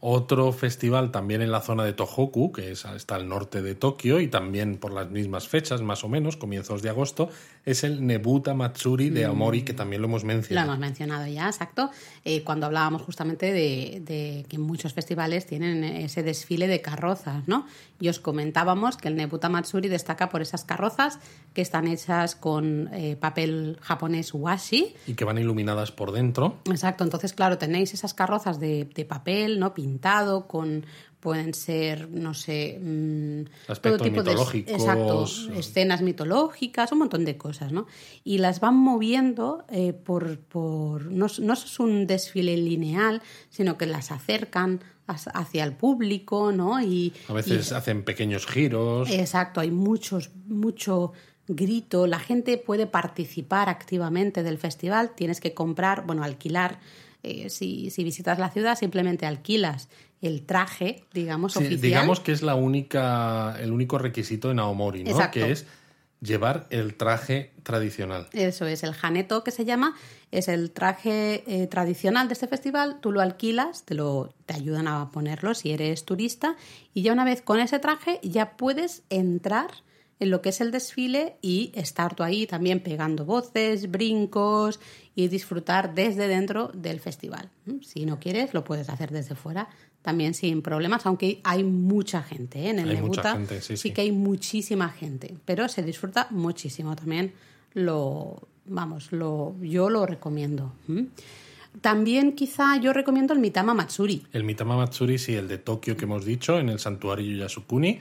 Otro 0.00 0.52
festival 0.52 1.10
también 1.10 1.40
en 1.40 1.50
la 1.50 1.62
zona 1.62 1.84
de 1.84 1.94
Tohoku, 1.94 2.52
que 2.52 2.72
es, 2.72 2.84
está 2.84 3.14
al 3.14 3.26
norte 3.26 3.62
de 3.62 3.74
Tokio, 3.74 4.20
y 4.20 4.28
también 4.28 4.76
por 4.76 4.92
las 4.92 5.10
mismas 5.10 5.48
fechas, 5.48 5.80
más 5.80 6.04
o 6.04 6.08
menos, 6.10 6.36
comienzos 6.36 6.82
de 6.82 6.90
agosto, 6.90 7.30
es 7.64 7.82
el 7.84 8.06
Nebuta 8.06 8.52
Matsuri 8.54 9.10
de 9.10 9.24
Aomori, 9.24 9.62
que 9.62 9.72
también 9.72 10.02
lo 10.02 10.08
hemos 10.08 10.22
Lo 10.22 10.28
mencionado. 10.28 10.68
hemos 10.68 10.78
mencionado 10.78 11.26
ya, 11.26 11.46
exacto, 11.46 11.90
eh, 12.24 12.42
cuando 12.44 12.66
hablábamos 12.66 13.02
justamente 13.02 13.52
de, 13.52 14.02
de 14.04 14.44
que 14.48 14.58
muchos 14.58 14.92
festivales 14.92 15.46
tienen 15.46 15.82
ese 15.84 16.22
desfile 16.22 16.66
de 16.66 16.80
carrozas, 16.82 17.46
¿no? 17.48 17.66
Y 18.00 18.08
os 18.08 18.18
comentábamos 18.20 18.96
que 18.96 19.08
el 19.08 19.16
Nebuta 19.16 19.48
Matsuri 19.48 19.88
destaca 19.88 20.28
por 20.28 20.42
esas 20.42 20.64
carrozas 20.64 21.18
que 21.54 21.62
están 21.62 21.88
hechas 21.88 22.34
con 22.34 22.90
eh, 22.92 23.16
papel 23.16 23.78
japonés 23.80 24.34
washi, 24.34 24.94
Y 25.06 25.14
que 25.14 25.24
van 25.24 25.38
iluminadas 25.38 25.90
por 25.92 26.12
dentro. 26.12 26.58
Exacto, 26.66 27.04
entonces, 27.04 27.32
claro, 27.32 27.56
tenéis 27.56 27.94
esas 27.94 28.12
carrozas 28.12 28.60
de, 28.60 28.84
de 28.94 29.04
papel, 29.04 29.58
¿no? 29.58 29.72
Pintado, 29.72 30.46
con 30.46 30.84
pueden 31.24 31.54
ser, 31.54 32.10
no 32.10 32.34
sé, 32.34 32.78
mm, 32.78 33.70
Aspectos 33.70 34.02
de 34.02 34.10
mitológicos. 34.10 34.74
exacto, 34.74 35.24
escenas 35.56 36.02
mitológicas, 36.02 36.92
un 36.92 36.98
montón 36.98 37.24
de 37.24 37.38
cosas, 37.38 37.72
¿no? 37.72 37.86
Y 38.24 38.36
las 38.38 38.60
van 38.60 38.76
moviendo 38.76 39.64
eh, 39.70 39.94
por, 39.94 40.38
por 40.40 41.06
no, 41.06 41.28
no 41.40 41.52
es 41.54 41.80
un 41.80 42.06
desfile 42.06 42.58
lineal, 42.58 43.22
sino 43.48 43.78
que 43.78 43.86
las 43.86 44.12
acercan 44.12 44.80
hacia 45.06 45.64
el 45.64 45.72
público, 45.72 46.52
¿no? 46.52 46.82
Y, 46.82 47.14
A 47.28 47.32
veces 47.32 47.72
hacen 47.72 48.04
pequeños 48.04 48.46
giros. 48.46 49.10
Exacto, 49.10 49.60
hay 49.60 49.70
muchos, 49.70 50.30
mucho 50.46 51.14
grito, 51.48 52.06
la 52.06 52.18
gente 52.18 52.58
puede 52.58 52.86
participar 52.86 53.70
activamente 53.70 54.42
del 54.42 54.58
festival, 54.58 55.14
tienes 55.14 55.40
que 55.40 55.54
comprar, 55.54 56.04
bueno, 56.04 56.22
alquilar, 56.22 56.80
eh, 57.24 57.50
si, 57.50 57.90
si 57.90 58.04
visitas 58.04 58.38
la 58.38 58.50
ciudad 58.50 58.78
simplemente 58.78 59.26
alquilas 59.26 59.88
el 60.22 60.46
traje, 60.46 61.04
digamos, 61.12 61.52
Sí, 61.52 61.58
oficial. 61.58 61.80
digamos 61.80 62.20
que 62.20 62.32
es 62.32 62.42
la 62.42 62.54
única, 62.54 63.56
el 63.60 63.72
único 63.72 63.98
requisito 63.98 64.50
en 64.50 64.58
Aomori, 64.58 65.04
¿no? 65.04 65.10
Exacto. 65.10 65.40
Que 65.40 65.52
es 65.52 65.66
llevar 66.20 66.66
el 66.70 66.94
traje 66.94 67.52
tradicional. 67.62 68.28
Eso 68.32 68.66
es, 68.66 68.82
el 68.82 68.94
janeto 68.94 69.44
que 69.44 69.50
se 69.50 69.66
llama, 69.66 69.94
es 70.30 70.48
el 70.48 70.70
traje 70.70 71.44
eh, 71.46 71.66
tradicional 71.66 72.28
de 72.28 72.32
este 72.32 72.46
festival, 72.48 73.00
tú 73.02 73.12
lo 73.12 73.20
alquilas, 73.20 73.84
te, 73.84 73.94
lo, 73.94 74.32
te 74.46 74.54
ayudan 74.54 74.88
a 74.88 75.10
ponerlo 75.10 75.52
si 75.54 75.72
eres 75.72 76.06
turista, 76.06 76.56
y 76.94 77.02
ya 77.02 77.12
una 77.12 77.24
vez 77.26 77.42
con 77.42 77.60
ese 77.60 77.78
traje 77.78 78.20
ya 78.22 78.56
puedes 78.56 79.02
entrar 79.10 79.70
en 80.20 80.30
lo 80.30 80.42
que 80.42 80.50
es 80.50 80.60
el 80.60 80.70
desfile 80.70 81.36
y 81.42 81.72
estar 81.74 82.14
tú 82.14 82.22
ahí 82.22 82.46
también 82.46 82.80
pegando 82.80 83.24
voces, 83.24 83.90
brincos 83.90 84.80
y 85.14 85.28
disfrutar 85.28 85.94
desde 85.94 86.28
dentro 86.28 86.70
del 86.74 87.00
festival. 87.00 87.50
¿Mm? 87.66 87.80
Si 87.82 88.06
no 88.06 88.20
quieres, 88.20 88.54
lo 88.54 88.64
puedes 88.64 88.88
hacer 88.88 89.10
desde 89.10 89.34
fuera 89.34 89.68
también 90.04 90.34
sin 90.34 90.60
problemas, 90.60 91.06
aunque 91.06 91.40
hay 91.44 91.64
mucha 91.64 92.22
gente 92.22 92.58
¿eh? 92.58 92.68
en 92.68 92.78
el 92.78 92.90
Hay 92.90 92.96
mucha 93.00 93.22
Nebuta. 93.22 93.32
gente, 93.32 93.62
sí, 93.62 93.78
sí. 93.78 93.90
que 93.90 94.02
hay 94.02 94.12
muchísima 94.12 94.90
gente, 94.90 95.34
pero 95.46 95.66
se 95.66 95.82
disfruta 95.82 96.26
muchísimo 96.30 96.94
también. 96.94 97.32
Lo, 97.72 98.46
vamos, 98.66 99.12
lo, 99.12 99.56
yo 99.62 99.88
lo 99.88 100.04
recomiendo. 100.04 100.74
También 101.80 102.32
quizá 102.32 102.76
yo 102.76 102.92
recomiendo 102.92 103.32
el 103.32 103.40
Mitama 103.40 103.72
Matsuri. 103.72 104.26
El 104.34 104.44
Mitama 104.44 104.76
Matsuri, 104.76 105.18
sí, 105.18 105.34
el 105.34 105.48
de 105.48 105.56
Tokio 105.56 105.96
que 105.96 106.04
hemos 106.04 106.26
dicho, 106.26 106.58
en 106.58 106.68
el 106.68 106.80
santuario 106.80 107.34
Yasukuni, 107.38 107.98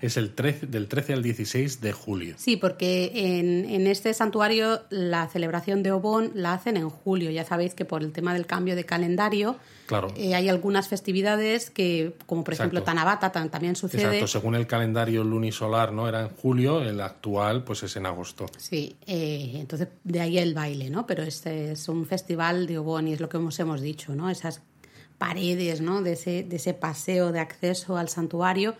es 0.00 0.16
el 0.16 0.34
13, 0.34 0.66
del 0.66 0.88
13 0.88 1.12
al 1.14 1.22
16 1.22 1.80
de 1.80 1.92
julio. 1.92 2.34
Sí, 2.38 2.56
porque 2.56 3.10
en, 3.14 3.64
en 3.68 3.86
este 3.86 4.12
santuario 4.14 4.80
la 4.90 5.26
celebración 5.28 5.82
de 5.82 5.92
Obon 5.92 6.30
la 6.34 6.52
hacen 6.52 6.76
en 6.76 6.90
julio. 6.90 7.30
Ya 7.30 7.44
sabéis 7.44 7.74
que 7.74 7.84
por 7.84 8.02
el 8.02 8.12
tema 8.12 8.34
del 8.34 8.46
cambio 8.46 8.76
de 8.76 8.84
calendario 8.84 9.56
Claro. 9.86 10.08
eh, 10.16 10.34
hay 10.34 10.48
algunas 10.48 10.88
festividades 10.88 11.70
que, 11.70 12.14
como 12.26 12.42
por 12.44 12.54
ejemplo. 12.54 12.82
Tanabata, 12.82 13.30
tan- 13.30 13.50
también 13.50 13.76
sucede. 13.76 14.02
Exacto, 14.02 14.26
según 14.26 14.54
el 14.56 14.66
calendario 14.66 15.22
lunisolar, 15.24 15.92
¿no? 15.92 16.08
Era 16.08 16.22
en 16.22 16.28
julio, 16.30 16.82
el 16.82 17.00
actual 17.00 17.62
pues 17.64 17.82
es 17.84 17.94
en 17.96 18.04
agosto. 18.06 18.46
Sí, 18.58 18.96
eh, 19.06 19.52
entonces 19.54 19.88
de 20.02 20.20
ahí 20.20 20.38
el 20.38 20.54
baile, 20.54 20.90
¿no? 20.90 21.06
Pero 21.06 21.22
este 21.22 21.72
es 21.72 21.88
un 21.88 22.04
festival 22.04 22.66
de 22.66 22.78
Obon 22.78 23.06
y 23.08 23.12
es 23.12 23.20
lo 23.20 23.28
que 23.28 23.36
hemos, 23.36 23.58
hemos 23.60 23.80
dicho, 23.80 24.14
¿no? 24.16 24.28
Esas 24.28 24.60
paredes, 25.18 25.80
¿no? 25.80 26.02
De 26.02 26.12
ese, 26.12 26.42
de 26.42 26.56
ese 26.56 26.74
paseo 26.74 27.32
de 27.32 27.40
acceso 27.40 27.96
al 27.96 28.08
santuario, 28.08 28.74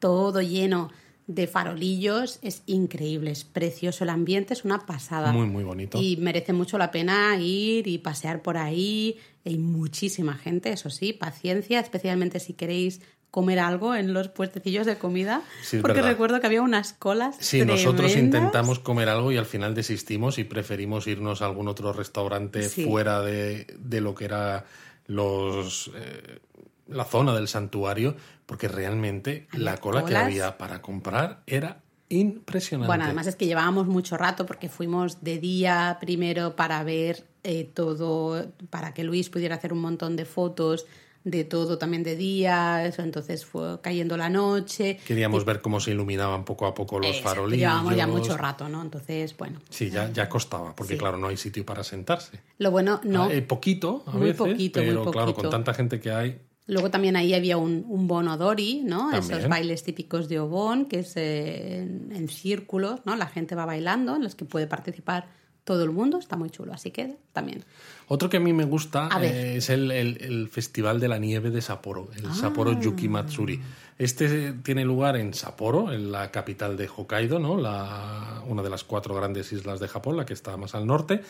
todo 0.00 0.42
lleno 0.42 0.90
de 1.28 1.46
farolillos, 1.46 2.40
es 2.42 2.62
increíble, 2.66 3.30
es 3.30 3.44
precioso 3.44 4.02
el 4.02 4.10
ambiente, 4.10 4.52
es 4.52 4.64
una 4.64 4.84
pasada. 4.84 5.30
Muy, 5.32 5.46
muy 5.46 5.62
bonito. 5.62 5.98
Y 6.02 6.16
merece 6.16 6.52
mucho 6.52 6.76
la 6.76 6.90
pena 6.90 7.36
ir 7.38 7.86
y 7.86 7.98
pasear 7.98 8.42
por 8.42 8.56
ahí. 8.56 9.16
Hay 9.46 9.56
muchísima 9.56 10.34
gente, 10.34 10.72
eso 10.72 10.90
sí, 10.90 11.12
paciencia, 11.12 11.78
especialmente 11.78 12.40
si 12.40 12.54
queréis 12.54 13.00
comer 13.30 13.60
algo 13.60 13.94
en 13.94 14.12
los 14.12 14.26
puestecillos 14.26 14.86
de 14.86 14.98
comida, 14.98 15.42
Sí, 15.62 15.78
porque 15.80 15.98
verdad. 15.98 16.10
recuerdo 16.10 16.40
que 16.40 16.48
había 16.48 16.62
unas 16.62 16.92
colas 16.94 17.36
Sí, 17.38 17.64
nosotros 17.64 18.16
intentamos 18.16 18.80
comer 18.80 19.08
algo 19.08 19.30
y 19.30 19.36
al 19.36 19.46
final 19.46 19.72
desistimos 19.72 20.36
y 20.40 20.42
preferimos 20.42 21.06
irnos 21.06 21.40
a 21.42 21.46
algún 21.46 21.68
otro 21.68 21.92
restaurante 21.92 22.68
Sí. 22.68 22.82
fuera 22.84 23.20
de, 23.22 23.68
de 23.78 24.00
lo 24.00 24.16
que 24.16 24.24
era 24.24 24.64
los 25.06 25.92
eh, 25.94 26.40
la 26.88 27.04
zona 27.04 27.32
del 27.34 27.46
santuario, 27.46 28.16
porque 28.50 28.66
realmente 28.66 29.46
la 29.52 29.76
cola 29.76 30.04
que 30.04 30.16
había 30.16 30.58
para 30.58 30.82
comprar 30.82 31.44
era 31.46 31.82
impresionante. 32.08 32.88
Bueno, 32.88 33.04
además 33.04 33.28
es 33.28 33.36
que 33.36 33.46
llevábamos 33.46 33.86
mucho 33.86 34.16
rato 34.16 34.44
porque 34.44 34.68
fuimos 34.68 35.22
de 35.22 35.38
día 35.38 35.98
primero 36.00 36.56
para 36.56 36.82
ver 36.82 37.22
eh, 37.44 37.70
todo, 37.72 38.50
para 38.68 38.92
que 38.92 39.04
Luis 39.04 39.30
pudiera 39.30 39.54
hacer 39.54 39.72
un 39.72 39.78
montón 39.80 40.16
de 40.16 40.24
fotos 40.24 40.86
de 41.22 41.44
todo 41.44 41.78
también 41.78 42.02
de 42.02 42.16
día, 42.16 42.84
eso 42.84 43.02
entonces 43.02 43.46
fue 43.46 43.80
cayendo 43.82 44.16
la 44.16 44.28
noche. 44.28 44.98
Queríamos 45.06 45.44
ver 45.44 45.60
cómo 45.60 45.78
se 45.78 45.92
iluminaban 45.92 46.44
poco 46.44 46.66
a 46.66 46.74
poco 46.74 46.98
los 46.98 47.20
farolillos. 47.20 47.60
Llevábamos 47.60 47.94
ya 47.94 48.08
mucho 48.08 48.36
rato, 48.36 48.68
¿no? 48.68 48.82
Entonces, 48.82 49.36
bueno. 49.36 49.60
Sí, 49.68 49.90
ya, 49.90 50.10
ya 50.10 50.28
costaba, 50.28 50.74
porque 50.74 50.94
Sí. 50.94 50.98
claro, 50.98 51.18
no 51.18 51.28
hay 51.28 51.36
sitio 51.36 51.64
para 51.64 51.84
sentarse. 51.84 52.40
Lo 52.58 52.72
bueno, 52.72 53.00
no. 53.04 53.24
Ah, 53.26 53.32
eh, 53.32 53.42
poquito, 53.42 54.02
a 54.08 54.10
Muy 54.10 54.22
veces, 54.22 54.38
poquito, 54.38 54.80
muy 54.80 54.88
pero 54.88 55.10
claro, 55.12 55.34
con 55.34 55.50
tanta 55.50 55.72
gente 55.72 56.00
que 56.00 56.10
hay, 56.10 56.40
Luego 56.66 56.90
también 56.90 57.16
ahí 57.16 57.34
había 57.34 57.56
un, 57.56 57.84
un 57.88 58.06
bonodori, 58.06 58.82
¿no? 58.84 59.12
Esos 59.12 59.48
bailes 59.48 59.82
típicos 59.82 60.28
de 60.28 60.38
Obon, 60.38 60.86
que 60.86 61.00
es 61.00 61.16
eh, 61.16 61.78
en, 61.82 62.12
en 62.14 62.28
círculos, 62.28 63.00
¿no? 63.04 63.16
La 63.16 63.26
gente 63.26 63.54
va 63.56 63.66
bailando, 63.66 64.14
en 64.16 64.22
los 64.22 64.34
que 64.36 64.44
puede 64.44 64.66
participar 64.68 65.26
todo 65.64 65.84
el 65.84 65.90
mundo, 65.90 66.18
está 66.18 66.36
muy 66.36 66.50
chulo, 66.50 66.72
así 66.72 66.90
que 66.90 67.16
también. 67.32 67.64
Otro 68.08 68.28
que 68.30 68.38
a 68.38 68.40
mí 68.40 68.52
me 68.52 68.64
gusta 68.64 69.08
eh, 69.20 69.54
es 69.56 69.68
el, 69.70 69.90
el- 69.90 70.18
el 70.22 70.48
Festival 70.48 71.00
de 71.00 71.08
la 71.08 71.18
Nieve 71.18 71.50
de 71.50 71.60
Sapporo, 71.60 72.08
el 72.16 72.32
Sapporo 72.34 72.70
Ah. 72.72 72.80
Yuki 72.80 73.08
Matsuri. 73.08 73.60
Este 73.98 74.52
tiene 74.64 74.84
lugar 74.84 75.16
en 75.16 75.34
Sapporo, 75.34 75.92
en 75.92 76.10
la 76.10 76.30
capital 76.30 76.76
de 76.76 76.88
Hokkaido, 76.88 77.38
¿no? 77.38 77.56
la, 77.58 78.42
una 78.48 78.62
de 78.62 78.70
las 78.70 78.82
cuatro 78.84 79.14
grandes 79.14 79.52
islas 79.52 79.78
de 79.80 79.88
Japón, 79.88 80.16
la 80.16 80.24
que 80.24 80.32
está 80.32 80.56
más 80.56 80.74
al 80.74 80.86
norte, 80.86 81.20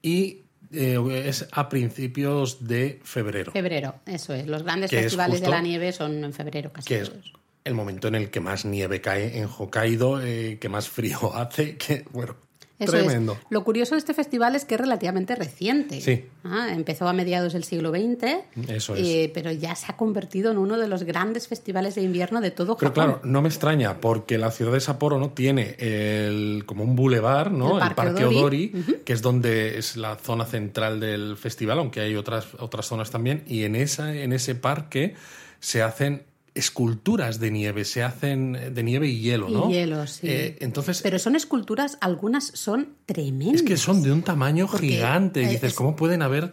y 0.00 0.43
eh, 0.72 1.24
es 1.26 1.46
a 1.52 1.68
principios 1.68 2.66
de 2.66 3.00
febrero, 3.02 3.52
Febrero, 3.52 3.96
eso 4.06 4.34
es. 4.34 4.46
Los 4.46 4.62
grandes 4.62 4.90
festivales 4.90 5.40
de 5.40 5.48
la 5.48 5.60
nieve 5.60 5.92
son 5.92 6.24
en 6.24 6.32
febrero 6.32 6.72
casi 6.72 6.88
que 6.88 7.00
es 7.00 7.10
todos. 7.10 7.32
el 7.64 7.74
momento 7.74 8.08
en 8.08 8.14
el 8.14 8.30
que 8.30 8.40
más 8.40 8.64
nieve 8.64 9.00
cae 9.00 9.38
en 9.38 9.46
Hokkaido, 9.46 10.20
eh, 10.22 10.58
que 10.60 10.68
más 10.68 10.88
frío 10.88 11.18
hace, 11.34 11.76
que 11.76 12.04
bueno, 12.10 12.36
Tremendo. 12.78 13.38
Lo 13.50 13.62
curioso 13.62 13.94
de 13.94 14.00
este 14.00 14.14
festival 14.14 14.56
es 14.56 14.64
que 14.64 14.74
es 14.74 14.80
relativamente 14.80 15.36
reciente. 15.36 16.00
Sí. 16.00 16.24
Ah, 16.42 16.68
empezó 16.72 17.06
a 17.06 17.12
mediados 17.12 17.52
del 17.52 17.64
siglo 17.64 17.90
XX. 17.90 18.68
Eso 18.68 18.96
es. 18.96 19.30
pero 19.32 19.52
ya 19.52 19.74
se 19.76 19.86
ha 19.90 19.96
convertido 19.96 20.50
en 20.50 20.58
uno 20.58 20.76
de 20.76 20.88
los 20.88 21.04
grandes 21.04 21.46
festivales 21.46 21.94
de 21.94 22.02
invierno 22.02 22.40
de 22.40 22.50
todo 22.50 22.76
pero 22.76 22.90
Japón. 22.90 23.04
claro, 23.04 23.20
no 23.24 23.42
me 23.42 23.48
extraña, 23.48 24.00
porque 24.00 24.38
la 24.38 24.50
ciudad 24.50 24.72
de 24.72 24.80
Sapporo 24.80 25.18
¿no? 25.18 25.30
tiene 25.30 25.76
el, 25.78 26.64
como 26.66 26.84
un 26.84 26.96
bulevar, 26.96 27.52
¿no? 27.52 27.82
El 27.82 27.94
Parque 27.94 28.24
Odori, 28.24 28.72
que 29.04 29.12
es 29.12 29.22
donde 29.22 29.78
es 29.78 29.96
la 29.96 30.16
zona 30.16 30.44
central 30.44 31.00
del 31.00 31.36
festival, 31.36 31.78
aunque 31.78 32.00
hay 32.00 32.16
otras, 32.16 32.48
otras 32.58 32.86
zonas 32.86 33.10
también. 33.10 33.44
Y 33.46 33.64
en, 33.64 33.76
esa, 33.76 34.14
en 34.14 34.32
ese 34.32 34.54
parque 34.54 35.14
se 35.60 35.82
hacen 35.82 36.24
esculturas 36.54 37.40
de 37.40 37.50
nieve, 37.50 37.84
se 37.84 38.02
hacen 38.02 38.74
de 38.74 38.82
nieve 38.82 39.08
y 39.08 39.20
hielo, 39.20 39.48
¿no? 39.48 39.68
Y 39.70 39.74
hielo, 39.74 40.06
sí. 40.06 40.26
Eh, 40.28 40.56
entonces, 40.60 41.02
Pero 41.02 41.18
son 41.18 41.34
esculturas, 41.36 41.98
algunas 42.00 42.44
son 42.46 42.94
tremendas. 43.06 43.56
es 43.56 43.62
que 43.62 43.76
son 43.76 44.02
de 44.02 44.12
un 44.12 44.22
tamaño 44.22 44.68
Porque, 44.70 44.88
gigante. 44.88 45.42
Y 45.42 45.46
eh, 45.46 45.48
dices, 45.48 45.70
es- 45.70 45.74
¿cómo 45.74 45.96
pueden 45.96 46.22
haber 46.22 46.52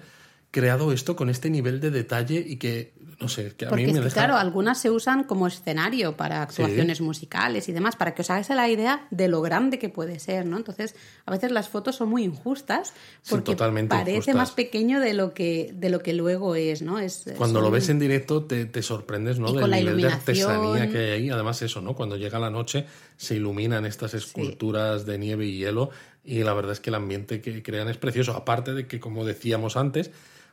creado 0.49 0.91
esto 0.91 1.15
con 1.15 1.29
este 1.29 1.49
nivel 1.49 1.79
de 1.79 1.91
detalle 1.91 2.43
y 2.45 2.57
que, 2.57 2.93
no 3.21 3.27
sé, 3.27 3.53
que 3.55 3.65
a 3.65 3.69
Porque 3.69 3.83
mí 3.83 3.89
es 3.89 3.93
me 3.95 3.99
que, 3.99 4.05
deja... 4.05 4.13
claro, 4.15 4.35
algunas 4.35 4.79
se 4.81 4.89
usan 4.89 5.23
como 5.23 5.47
escenario 5.47 6.17
para 6.17 6.41
actuaciones 6.41 7.01
musicales 7.01 7.69
y 7.69 7.71
demás, 7.71 7.95
para 7.95 8.13
que 8.13 8.23
os 8.23 8.29
hagáis 8.29 8.49
la 8.49 8.67
idea 8.67 9.07
de 9.11 9.27
lo 9.27 9.41
grande 9.41 9.79
que 9.79 9.89
puede 9.89 10.19
ser, 10.19 10.45
¿no? 10.45 10.57
Entonces, 10.57 10.95
a 11.25 11.31
veces 11.31 11.51
las 11.51 11.69
fotos 11.69 11.95
son 11.95 12.09
muy 12.09 12.23
injustas 12.23 12.93
porque 13.29 13.55
parece 13.55 14.11
injustas. 14.11 14.35
más 14.35 14.51
pequeño 14.51 14.99
de 14.99 15.13
lo 15.13 15.33
que 15.33 15.71
de 15.73 15.89
lo 15.89 15.99
que 16.01 16.13
luego 16.13 16.55
es, 16.55 16.81
¿no? 16.81 16.99
Es 16.99 17.25
Cuando 17.37 17.61
lo 17.61 17.71
ves 17.71 17.89
en 17.89 17.99
directo 17.99 18.43
te, 18.43 18.65
te 18.65 18.81
sorprendes 18.81 19.39
¿no? 19.39 19.49
Y 19.49 19.53
del 19.53 19.61
con 19.61 19.69
la 19.69 19.77
nivel 19.77 20.01
de 20.01 20.07
artesanía 20.07 20.89
que 20.89 20.97
hay 20.97 21.11
ahí. 21.11 21.29
Además 21.29 21.61
eso, 21.61 21.81
¿no? 21.81 21.95
Cuando 21.95 22.17
llega 22.17 22.39
la 22.39 22.49
noche 22.49 22.85
se 23.17 23.35
iluminan 23.35 23.85
estas 23.85 24.13
esculturas 24.13 25.05
de 25.05 25.17
nieve 25.17 25.45
y 25.45 25.57
hielo 25.57 25.91
y 26.23 26.43
la 26.43 26.53
verdad 26.53 26.73
es 26.73 26.79
que 26.79 26.89
el 26.89 26.95
ambiente 26.95 27.41
que 27.41 27.63
crean 27.63 27.89
es 27.89 27.97
precioso. 27.97 28.33
Aparte 28.33 28.73
de 28.73 28.87
que, 28.87 28.99
como 28.99 29.25
decíamos 29.25 29.75
antes, 29.75 30.11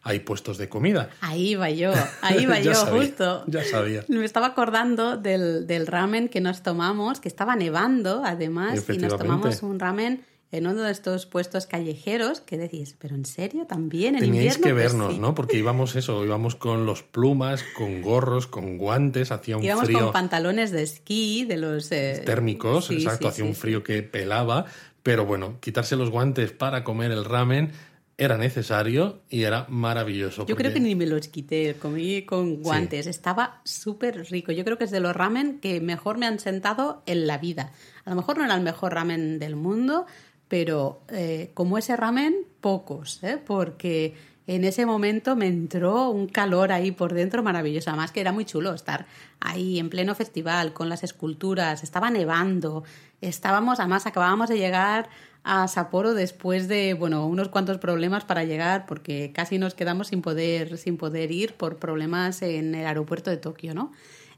hay 0.08 0.20
puestos 0.20 0.56
de 0.56 0.70
comida. 0.70 1.10
Ahí 1.20 1.54
va 1.54 1.68
yo, 1.70 1.92
ahí 2.22 2.46
va 2.46 2.60
yo, 2.60 2.74
sabía, 2.74 3.02
justo. 3.02 3.44
ya 3.46 3.62
sabía. 3.62 4.04
Me 4.08 4.24
estaba 4.24 4.46
acordando 4.46 5.18
del, 5.18 5.66
del 5.66 5.86
ramen 5.86 6.28
que 6.30 6.40
nos 6.40 6.62
tomamos, 6.62 7.20
que 7.20 7.28
estaba 7.28 7.56
nevando 7.56 8.22
además, 8.24 8.88
y 8.88 8.96
nos 8.96 9.18
tomamos 9.18 9.62
un 9.62 9.78
ramen 9.78 10.24
en 10.50 10.66
uno 10.66 10.80
de 10.82 10.92
estos 10.92 11.26
puestos 11.26 11.66
callejeros 11.66 12.40
que 12.40 12.56
decís, 12.56 12.96
¿pero 12.98 13.14
en 13.14 13.26
serio 13.26 13.66
también? 13.66 14.14
¿En 14.14 14.20
Teníais 14.22 14.56
invierno? 14.56 14.62
que 14.64 14.72
Pues 14.72 14.84
vernos, 14.84 15.14
sí. 15.14 15.20
¿no? 15.20 15.34
Porque 15.34 15.58
íbamos 15.58 15.94
eso, 15.94 16.24
íbamos 16.24 16.54
con 16.54 16.86
los 16.86 17.02
plumas, 17.02 17.62
con 17.76 18.00
gorros, 18.00 18.46
con 18.46 18.78
guantes, 18.78 19.30
hacía 19.30 19.58
un 19.58 19.64
Íbamos 19.64 19.84
frío 19.84 19.98
con 20.04 20.12
pantalones 20.12 20.70
de 20.70 20.84
esquí, 20.84 21.44
de 21.44 21.58
los... 21.58 21.92
eh, 21.92 22.22
térmicos, 22.24 22.86
sí, 22.86 22.94
exacto, 22.94 23.24
sí, 23.24 23.28
hacía 23.28 23.44
un 23.44 23.54
frío 23.54 23.82
que 23.82 24.02
pelaba, 24.02 24.64
pero 25.02 25.26
bueno, 25.26 25.58
quitarse 25.60 25.96
los 25.96 26.08
guantes 26.08 26.52
para 26.52 26.82
comer 26.82 27.10
el 27.10 27.26
ramen 27.26 27.72
era 28.20 28.36
necesario 28.36 29.20
y 29.30 29.44
era 29.44 29.64
maravilloso. 29.68 30.42
Yo 30.42 30.46
porque- 30.48 30.64
creo 30.64 30.74
que 30.74 30.80
ni 30.80 30.96
me 30.96 31.06
los 31.06 31.28
quité, 31.28 31.76
comí 31.80 32.22
con 32.22 32.62
guantes, 32.62 33.06
estaba 33.06 33.60
súper 33.64 34.28
rico. 34.28 34.50
Yo 34.50 34.64
creo 34.64 34.76
que 34.76 34.84
es 34.84 34.90
de 34.90 34.98
los 34.98 35.14
ramen 35.14 35.60
que 35.60 35.80
mejor 35.80 36.18
me 36.18 36.26
han 36.26 36.40
sentado 36.40 37.02
en 37.06 37.28
la 37.28 37.38
vida. 37.38 37.70
A 38.04 38.10
lo 38.10 38.16
mejor 38.16 38.36
no 38.36 38.44
era 38.44 38.56
el 38.56 38.62
mejor 38.62 38.92
ramen 38.92 39.38
del 39.38 39.54
mundo, 39.54 40.04
pero 40.48 41.00
eh, 41.10 41.52
como 41.54 41.78
ese 41.78 41.96
ramen, 41.96 42.34
pocos, 42.60 43.22
¿eh? 43.22 43.38
porque 43.46 44.14
en 44.48 44.64
ese 44.64 44.84
momento 44.84 45.36
me 45.36 45.46
entró 45.46 46.10
un 46.10 46.26
calor 46.26 46.72
ahí 46.72 46.90
por 46.90 47.14
dentro 47.14 47.44
maravilloso. 47.44 47.90
Además 47.90 48.10
que 48.10 48.20
era 48.20 48.32
muy 48.32 48.44
chulo 48.44 48.74
estar 48.74 49.06
ahí 49.38 49.78
en 49.78 49.90
pleno 49.90 50.16
festival 50.16 50.72
con 50.72 50.88
las 50.88 51.04
esculturas, 51.04 51.84
estaba 51.84 52.10
nevando, 52.10 52.82
estábamos, 53.20 53.78
además 53.78 54.06
acabábamos 54.06 54.48
de 54.48 54.58
llegar 54.58 55.08
a 55.44 55.66
Sapporo 55.68 56.14
después 56.14 56.68
de, 56.68 56.94
bueno, 56.94 57.26
unos 57.26 57.48
cuantos 57.48 57.78
problemas 57.78 58.24
para 58.24 58.44
llegar 58.44 58.86
porque 58.86 59.32
casi 59.34 59.58
nos 59.58 59.74
quedamos 59.74 60.08
sin 60.08 60.22
poder, 60.22 60.76
sin 60.78 60.96
poder 60.96 61.30
ir 61.32 61.54
por 61.54 61.76
problemas 61.76 62.42
en 62.42 62.74
el 62.74 62.86
aeropuerto 62.86 63.30
de 63.30 63.38
Tokio, 63.38 63.74
¿no? 63.74 63.92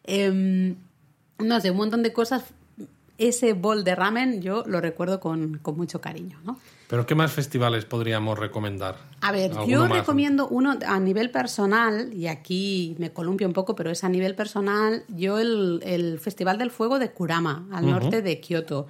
Em, 0.04 0.76
no 1.38 1.60
sé, 1.60 1.70
un 1.70 1.76
montón 1.78 2.02
de 2.02 2.12
cosas. 2.12 2.44
Ese 3.18 3.52
bol 3.52 3.84
de 3.84 3.94
ramen 3.94 4.40
yo 4.40 4.64
lo 4.66 4.80
recuerdo 4.80 5.20
con, 5.20 5.58
con 5.58 5.76
mucho 5.76 6.00
cariño, 6.00 6.38
¿no? 6.44 6.58
Pero 6.90 7.06
¿qué 7.06 7.14
más 7.14 7.30
festivales 7.30 7.84
podríamos 7.84 8.36
recomendar? 8.36 8.96
A 9.20 9.30
ver, 9.30 9.50
¿Alguno 9.52 9.66
yo 9.66 9.80
más? 9.86 9.98
recomiendo 9.98 10.48
uno 10.48 10.76
a 10.84 10.98
nivel 10.98 11.30
personal, 11.30 12.12
y 12.12 12.26
aquí 12.26 12.96
me 12.98 13.12
columpio 13.12 13.46
un 13.46 13.52
poco, 13.52 13.76
pero 13.76 13.90
es 13.90 14.02
a 14.02 14.08
nivel 14.08 14.34
personal, 14.34 15.04
yo 15.06 15.38
el, 15.38 15.80
el 15.84 16.18
Festival 16.18 16.58
del 16.58 16.72
Fuego 16.72 16.98
de 16.98 17.10
Kurama, 17.12 17.64
al 17.70 17.86
norte 17.88 18.22
de 18.22 18.40
Kioto. 18.40 18.88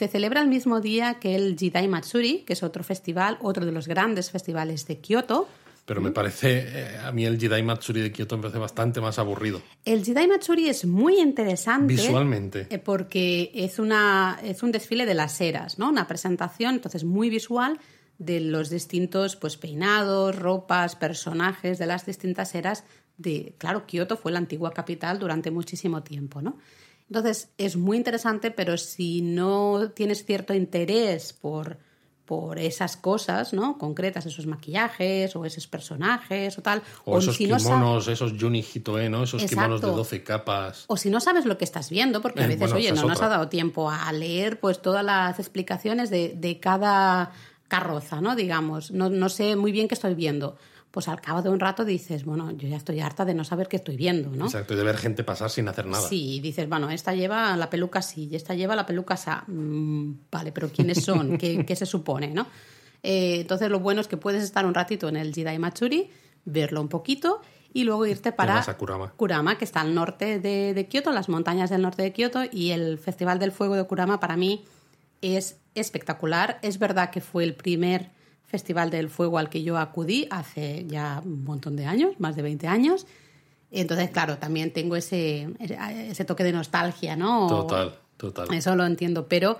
Se 0.00 0.08
celebra 0.08 0.40
el 0.40 0.48
mismo 0.48 0.80
día 0.80 1.18
que 1.20 1.34
el 1.34 1.58
Jidai 1.58 1.86
Matsuri, 1.86 2.38
que 2.46 2.54
es 2.54 2.62
otro 2.62 2.82
festival, 2.82 3.36
otro 3.42 3.66
de 3.66 3.70
los 3.70 3.86
grandes 3.86 4.30
festivales 4.30 4.86
de 4.86 4.96
Kioto. 4.96 5.46
Pero 5.84 6.00
me 6.00 6.10
parece, 6.10 6.64
eh, 6.68 6.98
a 7.04 7.12
mí 7.12 7.26
el 7.26 7.38
Jidai 7.38 7.62
Matsuri 7.62 8.00
de 8.00 8.10
Kioto 8.10 8.38
me 8.38 8.44
parece 8.44 8.58
bastante 8.58 9.02
más 9.02 9.18
aburrido. 9.18 9.60
El 9.84 10.02
Jidai 10.02 10.26
Matsuri 10.26 10.70
es 10.70 10.86
muy 10.86 11.20
interesante. 11.20 11.92
Visualmente. 11.92 12.66
eh, 12.70 12.78
Porque 12.78 13.50
es, 13.52 13.78
una, 13.78 14.40
es 14.42 14.62
un 14.62 14.72
desfile 14.72 15.04
de 15.04 15.12
las 15.12 15.38
eras, 15.38 15.78
¿no? 15.78 15.90
Una 15.90 16.06
presentación, 16.06 16.76
entonces, 16.76 17.04
muy 17.04 17.28
visual 17.28 17.78
de 18.16 18.40
los 18.40 18.70
distintos 18.70 19.36
pues, 19.36 19.58
peinados, 19.58 20.34
ropas, 20.34 20.96
personajes 20.96 21.78
de 21.78 21.84
las 21.84 22.06
distintas 22.06 22.54
eras 22.54 22.84
de... 23.18 23.54
Claro, 23.58 23.84
Kioto 23.84 24.16
fue 24.16 24.32
la 24.32 24.38
antigua 24.38 24.72
capital 24.72 25.18
durante 25.18 25.50
muchísimo 25.50 26.02
tiempo, 26.02 26.40
¿no? 26.40 26.56
Entonces, 27.10 27.48
es 27.58 27.76
muy 27.76 27.96
interesante, 27.96 28.52
pero 28.52 28.78
si 28.78 29.20
no 29.20 29.90
tienes 29.94 30.24
cierto 30.24 30.54
interés 30.54 31.32
por, 31.32 31.78
por 32.24 32.60
esas 32.60 32.96
cosas, 32.96 33.52
¿no? 33.52 33.76
Concretas, 33.78 34.26
esos 34.26 34.46
maquillajes 34.46 35.34
o 35.34 35.44
esos 35.44 35.66
personajes 35.66 36.56
o 36.56 36.62
tal. 36.62 36.82
O, 37.04 37.18
esos 37.18 37.34
si 37.34 37.48
no 37.48 37.56
kimonos, 37.56 38.06
esos 38.06 38.34
Juni 38.38 38.60
Hitoe, 38.72 39.08
¿no? 39.10 39.24
Esos 39.24 39.44
kimonos 39.44 39.80
de 39.80 39.88
Exacto. 39.88 39.96
12 39.96 40.22
capas. 40.22 40.84
o 40.86 40.96
si 40.96 41.10
no 41.10 41.18
sabes 41.18 41.46
lo 41.46 41.58
que 41.58 41.64
estás 41.64 41.90
viendo, 41.90 42.22
porque 42.22 42.42
a 42.42 42.44
Eh, 42.44 42.46
veces, 42.46 42.60
bueno, 42.60 42.76
oye, 42.76 42.92
no 42.92 43.02
nos 43.08 43.20
ha 43.20 43.28
dado 43.28 43.48
tiempo 43.48 43.90
a 43.90 44.12
leer 44.12 44.60
pues 44.60 44.80
todas 44.80 45.04
las 45.04 45.40
explicaciones 45.40 46.10
de, 46.10 46.34
de 46.36 46.60
cada 46.60 47.32
carroza, 47.66 48.20
¿no? 48.20 48.36
Digamos, 48.36 48.92
no, 48.92 49.10
no 49.10 49.28
sé 49.28 49.56
muy 49.56 49.72
bien 49.72 49.88
qué 49.88 49.94
estoy 49.94 50.14
viendo. 50.14 50.56
Pues 50.90 51.06
al 51.06 51.20
cabo 51.20 51.40
de 51.40 51.50
un 51.50 51.60
rato 51.60 51.84
dices, 51.84 52.24
bueno, 52.24 52.50
yo 52.50 52.66
ya 52.66 52.76
estoy 52.76 53.00
harta 53.00 53.24
de 53.24 53.34
no 53.34 53.44
saber 53.44 53.68
qué 53.68 53.76
estoy 53.76 53.96
viendo, 53.96 54.30
¿no? 54.30 54.46
Exacto, 54.46 54.74
y 54.74 54.76
de 54.76 54.82
ver 54.82 54.96
gente 54.96 55.22
pasar 55.22 55.48
sin 55.48 55.68
hacer 55.68 55.86
nada. 55.86 56.08
Sí, 56.08 56.40
dices, 56.40 56.68
bueno, 56.68 56.90
esta 56.90 57.14
lleva 57.14 57.56
la 57.56 57.70
peluca 57.70 58.00
así 58.00 58.28
y 58.30 58.34
esta 58.34 58.54
lleva 58.54 58.74
la 58.74 58.86
peluca 58.86 59.14
así. 59.14 59.30
Mm, 59.46 60.14
vale, 60.30 60.50
pero 60.50 60.68
¿quiénes 60.70 61.04
son? 61.04 61.38
¿Qué, 61.38 61.64
qué 61.66 61.76
se 61.76 61.86
supone, 61.86 62.28
no? 62.28 62.48
Eh, 63.02 63.40
entonces 63.40 63.70
lo 63.70 63.80
bueno 63.80 64.00
es 64.00 64.08
que 64.08 64.16
puedes 64.16 64.42
estar 64.42 64.66
un 64.66 64.74
ratito 64.74 65.08
en 65.08 65.16
el 65.16 65.32
Jidai 65.32 65.58
Matsuri, 65.58 66.10
verlo 66.44 66.80
un 66.80 66.88
poquito 66.88 67.40
y 67.72 67.84
luego 67.84 68.06
irte 68.06 68.32
para 68.32 68.62
Kurama. 68.76 69.12
Kurama, 69.16 69.58
que 69.58 69.64
está 69.64 69.80
al 69.80 69.94
norte 69.94 70.40
de, 70.40 70.74
de 70.74 70.86
Kioto, 70.88 71.12
las 71.12 71.28
montañas 71.28 71.70
del 71.70 71.82
norte 71.82 72.02
de 72.02 72.12
Kioto, 72.12 72.42
y 72.50 72.70
el 72.70 72.98
Festival 72.98 73.38
del 73.38 73.52
Fuego 73.52 73.76
de 73.76 73.84
Kurama 73.84 74.18
para 74.18 74.36
mí 74.36 74.64
es 75.22 75.58
espectacular. 75.74 76.58
Es 76.62 76.78
verdad 76.78 77.10
que 77.10 77.20
fue 77.20 77.44
el 77.44 77.54
primer 77.54 78.10
Festival 78.50 78.90
del 78.90 79.08
Fuego 79.10 79.38
al 79.38 79.48
que 79.48 79.62
yo 79.62 79.78
acudí 79.78 80.26
hace 80.30 80.84
ya 80.88 81.22
un 81.24 81.44
montón 81.44 81.76
de 81.76 81.86
años, 81.86 82.18
más 82.18 82.34
de 82.34 82.42
20 82.42 82.66
años. 82.66 83.06
Entonces, 83.70 84.10
claro, 84.10 84.38
también 84.38 84.72
tengo 84.72 84.96
ese, 84.96 85.48
ese 85.60 86.24
toque 86.24 86.42
de 86.42 86.52
nostalgia, 86.52 87.14
¿no? 87.14 87.46
Total, 87.46 87.94
total. 88.16 88.52
Eso 88.52 88.74
lo 88.74 88.84
entiendo, 88.84 89.28
pero 89.28 89.58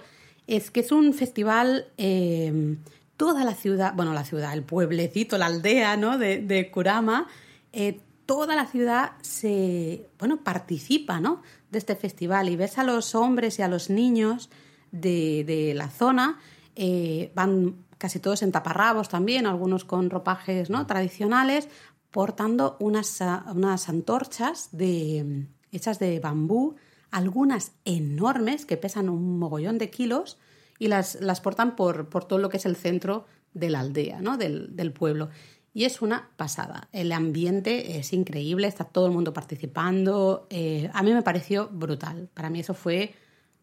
es 0.48 0.72
que 0.72 0.80
es 0.80 0.90
un 0.90 1.14
festival, 1.14 1.86
eh, 1.98 2.76
toda 3.16 3.44
la 3.44 3.54
ciudad, 3.54 3.94
bueno, 3.94 4.12
la 4.12 4.24
ciudad, 4.24 4.52
el 4.54 4.64
pueblecito, 4.64 5.38
la 5.38 5.46
aldea, 5.46 5.96
¿no? 5.96 6.18
De, 6.18 6.40
de 6.40 6.72
Kurama, 6.72 7.28
eh, 7.72 8.00
toda 8.26 8.56
la 8.56 8.66
ciudad 8.66 9.12
se, 9.20 10.08
bueno, 10.18 10.42
participa, 10.42 11.20
¿no? 11.20 11.42
De 11.70 11.78
este 11.78 11.94
festival 11.94 12.48
y 12.48 12.56
ves 12.56 12.76
a 12.76 12.82
los 12.82 13.14
hombres 13.14 13.60
y 13.60 13.62
a 13.62 13.68
los 13.68 13.88
niños 13.88 14.50
de, 14.90 15.44
de 15.44 15.74
la 15.74 15.90
zona, 15.90 16.40
eh, 16.74 17.30
van 17.36 17.76
casi 18.00 18.18
todos 18.18 18.42
en 18.42 18.50
taparrabos 18.50 19.10
también, 19.10 19.46
algunos 19.46 19.84
con 19.84 20.08
ropajes, 20.08 20.70
¿no? 20.70 20.86
Tradicionales, 20.86 21.68
portando 22.10 22.78
unas, 22.80 23.20
ah, 23.20 23.44
unas 23.54 23.90
antorchas 23.90 24.70
de, 24.72 25.46
hechas 25.70 25.98
de 25.98 26.18
bambú, 26.18 26.76
algunas 27.10 27.72
enormes 27.84 28.64
que 28.64 28.78
pesan 28.78 29.10
un 29.10 29.38
mogollón 29.38 29.76
de 29.76 29.90
kilos 29.90 30.38
y 30.78 30.88
las, 30.88 31.20
las 31.20 31.42
portan 31.42 31.76
por, 31.76 32.08
por 32.08 32.24
todo 32.24 32.38
lo 32.38 32.48
que 32.48 32.56
es 32.56 32.64
el 32.64 32.74
centro 32.74 33.26
de 33.52 33.68
la 33.68 33.80
aldea, 33.80 34.22
¿no? 34.22 34.38
del, 34.38 34.74
del 34.74 34.92
pueblo. 34.92 35.28
Y 35.74 35.84
es 35.84 36.00
una 36.00 36.30
pasada. 36.38 36.88
El 36.92 37.12
ambiente 37.12 37.98
es 37.98 38.14
increíble, 38.14 38.66
está 38.66 38.84
todo 38.84 39.06
el 39.06 39.12
mundo 39.12 39.34
participando. 39.34 40.46
eh, 40.48 40.90
a 40.94 41.02
mí 41.02 41.12
me 41.12 41.22
pareció 41.22 41.68
brutal. 41.68 42.30
Para 42.32 42.48
mí 42.48 42.60
eso 42.60 42.72
fue, 42.72 43.14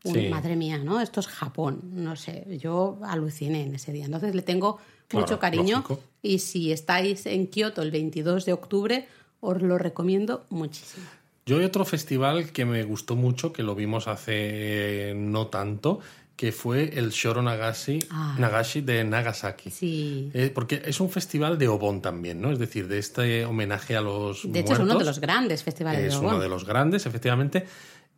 un- 0.04 0.14
Sí. 0.14 0.28
madre 0.30 0.56
mía, 0.56 0.78
¿no? 0.78 1.02
Esto 1.02 1.20
es 1.20 1.28
Japón. 1.28 1.82
No 1.94 2.16
sé, 2.16 2.46
yo 2.60 3.00
aluciné 3.04 3.64
en 3.64 3.76
ese 3.76 3.92
día. 3.92 4.06
Entonces 4.06 4.34
le 4.36 4.42
tengo 4.42 4.80
Claro, 5.08 5.26
mucho 5.26 5.40
cariño. 5.40 5.78
lógico. 5.78 6.00
Y 6.22 6.40
si 6.40 6.72
estáis 6.72 7.26
en 7.26 7.48
Kioto 7.48 7.82
el 7.82 7.92
22 7.92 8.46
de 8.46 8.54
octubre, 8.54 9.08
os 9.40 9.62
lo 9.62 9.78
recomiendo 9.78 10.46
muchísimo. 10.50 11.06
Yo 11.46 11.58
hay 11.60 11.64
otro 11.66 11.86
festival 11.86 12.52
que 12.52 12.66
me 12.66 12.84
gustó 12.84 13.16
mucho, 13.16 13.54
que 13.54 13.64
lo 13.64 13.74
vimos 13.76 14.08
hace 14.08 15.14
no 15.16 15.48
tanto, 15.48 16.00
que 16.36 16.52
fue 16.52 17.00
el 17.00 17.10
Shoro 17.12 17.42
Nagashi, 17.42 18.00
Ah. 18.12 18.36
Nagashi 18.38 18.82
de 18.82 19.04
Nagasaki. 19.04 19.72
Sí. 19.72 20.30
Eh, 20.34 20.52
porque 20.54 20.84
es 20.86 21.00
un 21.00 21.10
festival 21.10 21.58
de 21.58 21.68
Obon 21.68 22.02
también, 22.02 22.40
¿no? 22.42 22.52
Es 22.52 22.60
decir, 22.60 22.88
de 22.88 23.00
este 23.00 23.46
homenaje 23.46 23.96
a 23.96 24.02
los 24.02 24.44
De 24.52 24.60
hecho, 24.60 24.74
es 24.74 24.80
uno 24.80 24.88
de 24.90 24.94
muertos. 24.96 25.08
los 25.08 25.20
grandes 25.20 25.64
festivales 25.64 26.02
Es 26.06 26.14
de 26.14 26.20
uno 26.20 26.30
Obon. 26.30 26.42
de 26.42 26.50
los 26.50 26.64
grandes, 26.66 27.06
efectivamente. 27.08 27.66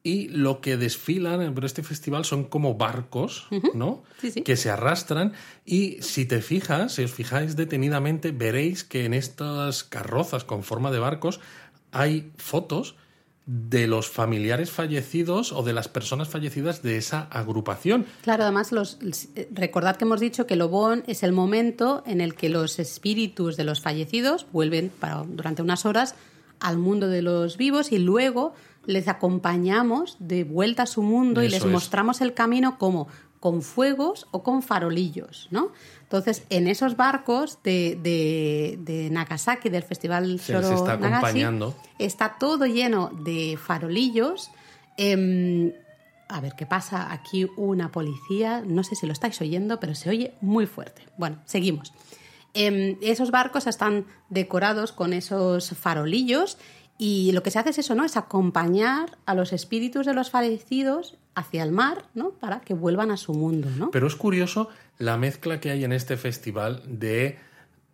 Y 0.01 0.29
lo 0.29 0.61
que 0.61 0.77
desfilan 0.77 1.53
por 1.53 1.65
este 1.65 1.83
festival 1.83 2.23
son 2.23 2.45
como 2.45 2.75
barcos, 2.75 3.47
¿no? 3.73 4.03
Sí, 4.21 4.31
sí. 4.31 4.41
Que 4.43 4.55
se 4.55 4.69
arrastran. 4.69 5.33
Y 5.65 6.01
si 6.01 6.25
te 6.25 6.41
fijas, 6.41 6.93
si 6.93 7.03
os 7.03 7.11
fijáis 7.11 7.55
detenidamente, 7.57 8.31
veréis 8.31 8.83
que 8.83 9.05
en 9.05 9.13
estas 9.13 9.83
carrozas 9.83 10.45
con 10.45 10.63
forma 10.63 10.91
de 10.91 10.99
barcos 10.99 11.41
hay 11.91 12.31
fotos 12.37 12.95
de 13.51 13.87
los 13.87 14.07
familiares 14.07 14.69
fallecidos 14.69 15.51
o 15.51 15.63
de 15.63 15.73
las 15.73 15.87
personas 15.87 16.29
fallecidas 16.29 16.83
de 16.83 16.97
esa 16.97 17.21
agrupación. 17.31 18.05
Claro, 18.21 18.43
además, 18.43 18.71
los, 18.71 18.99
eh, 19.35 19.49
recordad 19.51 19.95
que 19.95 20.05
hemos 20.05 20.19
dicho 20.19 20.45
que 20.45 20.53
el 20.53 20.61
Obon 20.61 21.03
es 21.07 21.23
el 21.23 21.31
momento 21.31 22.03
en 22.05 22.21
el 22.21 22.35
que 22.35 22.49
los 22.49 22.77
espíritus 22.77 23.57
de 23.57 23.63
los 23.63 23.81
fallecidos 23.81 24.45
vuelven 24.51 24.91
para, 24.99 25.23
durante 25.23 25.63
unas 25.63 25.87
horas 25.87 26.13
al 26.59 26.77
mundo 26.77 27.07
de 27.07 27.23
los 27.23 27.57
vivos 27.57 27.91
y 27.91 27.97
luego 27.97 28.53
les 28.85 29.07
acompañamos 29.07 30.17
de 30.19 30.43
vuelta 30.43 30.83
a 30.83 30.85
su 30.87 31.01
mundo 31.01 31.43
y 31.43 31.49
les 31.49 31.63
es. 31.63 31.71
mostramos 31.71 32.21
el 32.21 32.33
camino 32.33 32.77
como 32.77 33.07
con 33.39 33.61
fuegos 33.61 34.27
o 34.31 34.43
con 34.43 34.61
farolillos, 34.61 35.47
¿no? 35.51 35.71
Entonces, 36.03 36.43
en 36.49 36.67
esos 36.67 36.97
barcos 36.97 37.59
de, 37.63 37.97
de, 38.01 38.77
de 38.81 39.09
Nagasaki, 39.11 39.69
del 39.69 39.83
Festival 39.83 40.39
Se 40.39 40.53
Shoro 40.53 40.69
está 40.73 40.97
Nagashi, 40.97 41.15
acompañando. 41.43 41.75
está 41.99 42.37
todo 42.39 42.65
lleno 42.65 43.11
de 43.23 43.57
farolillos. 43.63 44.49
Em, 44.97 45.71
a 46.27 46.41
ver 46.41 46.53
qué 46.57 46.65
pasa. 46.65 47.13
Aquí 47.13 47.47
una 47.55 47.91
policía. 47.91 48.61
No 48.65 48.83
sé 48.83 48.95
si 48.95 49.05
lo 49.05 49.13
estáis 49.13 49.39
oyendo, 49.39 49.79
pero 49.79 49.95
se 49.95 50.09
oye 50.09 50.33
muy 50.41 50.65
fuerte. 50.65 51.03
Bueno, 51.17 51.37
seguimos. 51.45 51.93
Em, 52.55 52.97
esos 53.01 53.29
barcos 53.31 53.67
están 53.67 54.05
decorados 54.29 54.91
con 54.91 55.13
esos 55.13 55.69
farolillos 55.69 56.57
y 57.01 57.31
lo 57.31 57.41
que 57.41 57.49
se 57.49 57.57
hace 57.59 57.69
es 57.69 57.79
eso, 57.79 57.95
¿no? 57.95 58.03
Es 58.03 58.17
acompañar 58.17 59.17
a 59.25 59.33
los 59.33 59.53
espíritus 59.53 60.05
de 60.05 60.13
los 60.13 60.29
fallecidos 60.29 61.17
hacia 61.33 61.63
el 61.63 61.71
mar, 61.71 62.03
¿no? 62.13 62.31
Para 62.31 62.59
que 62.59 62.73
vuelvan 62.73 63.09
a 63.09 63.15
su 63.15 63.33
mundo, 63.33 63.69
¿no? 63.77 63.89
Pero 63.89 64.05
es 64.05 64.17
curioso 64.17 64.67
la 64.97 65.15
mezcla 65.15 65.61
que 65.61 65.71
hay 65.71 65.85
en 65.85 65.93
este 65.93 66.17
festival 66.17 66.83
de 66.85 67.39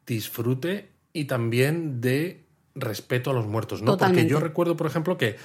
disfrute 0.08 0.89
y 1.14 1.26
también 1.26 2.01
de 2.01 2.45
respeto 2.74 3.30
a 3.30 3.34
los 3.34 3.45
muertos, 3.45 3.84
¿no? 3.84 3.91
Totalmente. 3.91 4.24
Porque 4.24 4.32
yo 4.32 4.39
recuerdo, 4.39 4.76
por 4.76 4.88
ejemplo, 4.88 5.20
que 5.20 5.36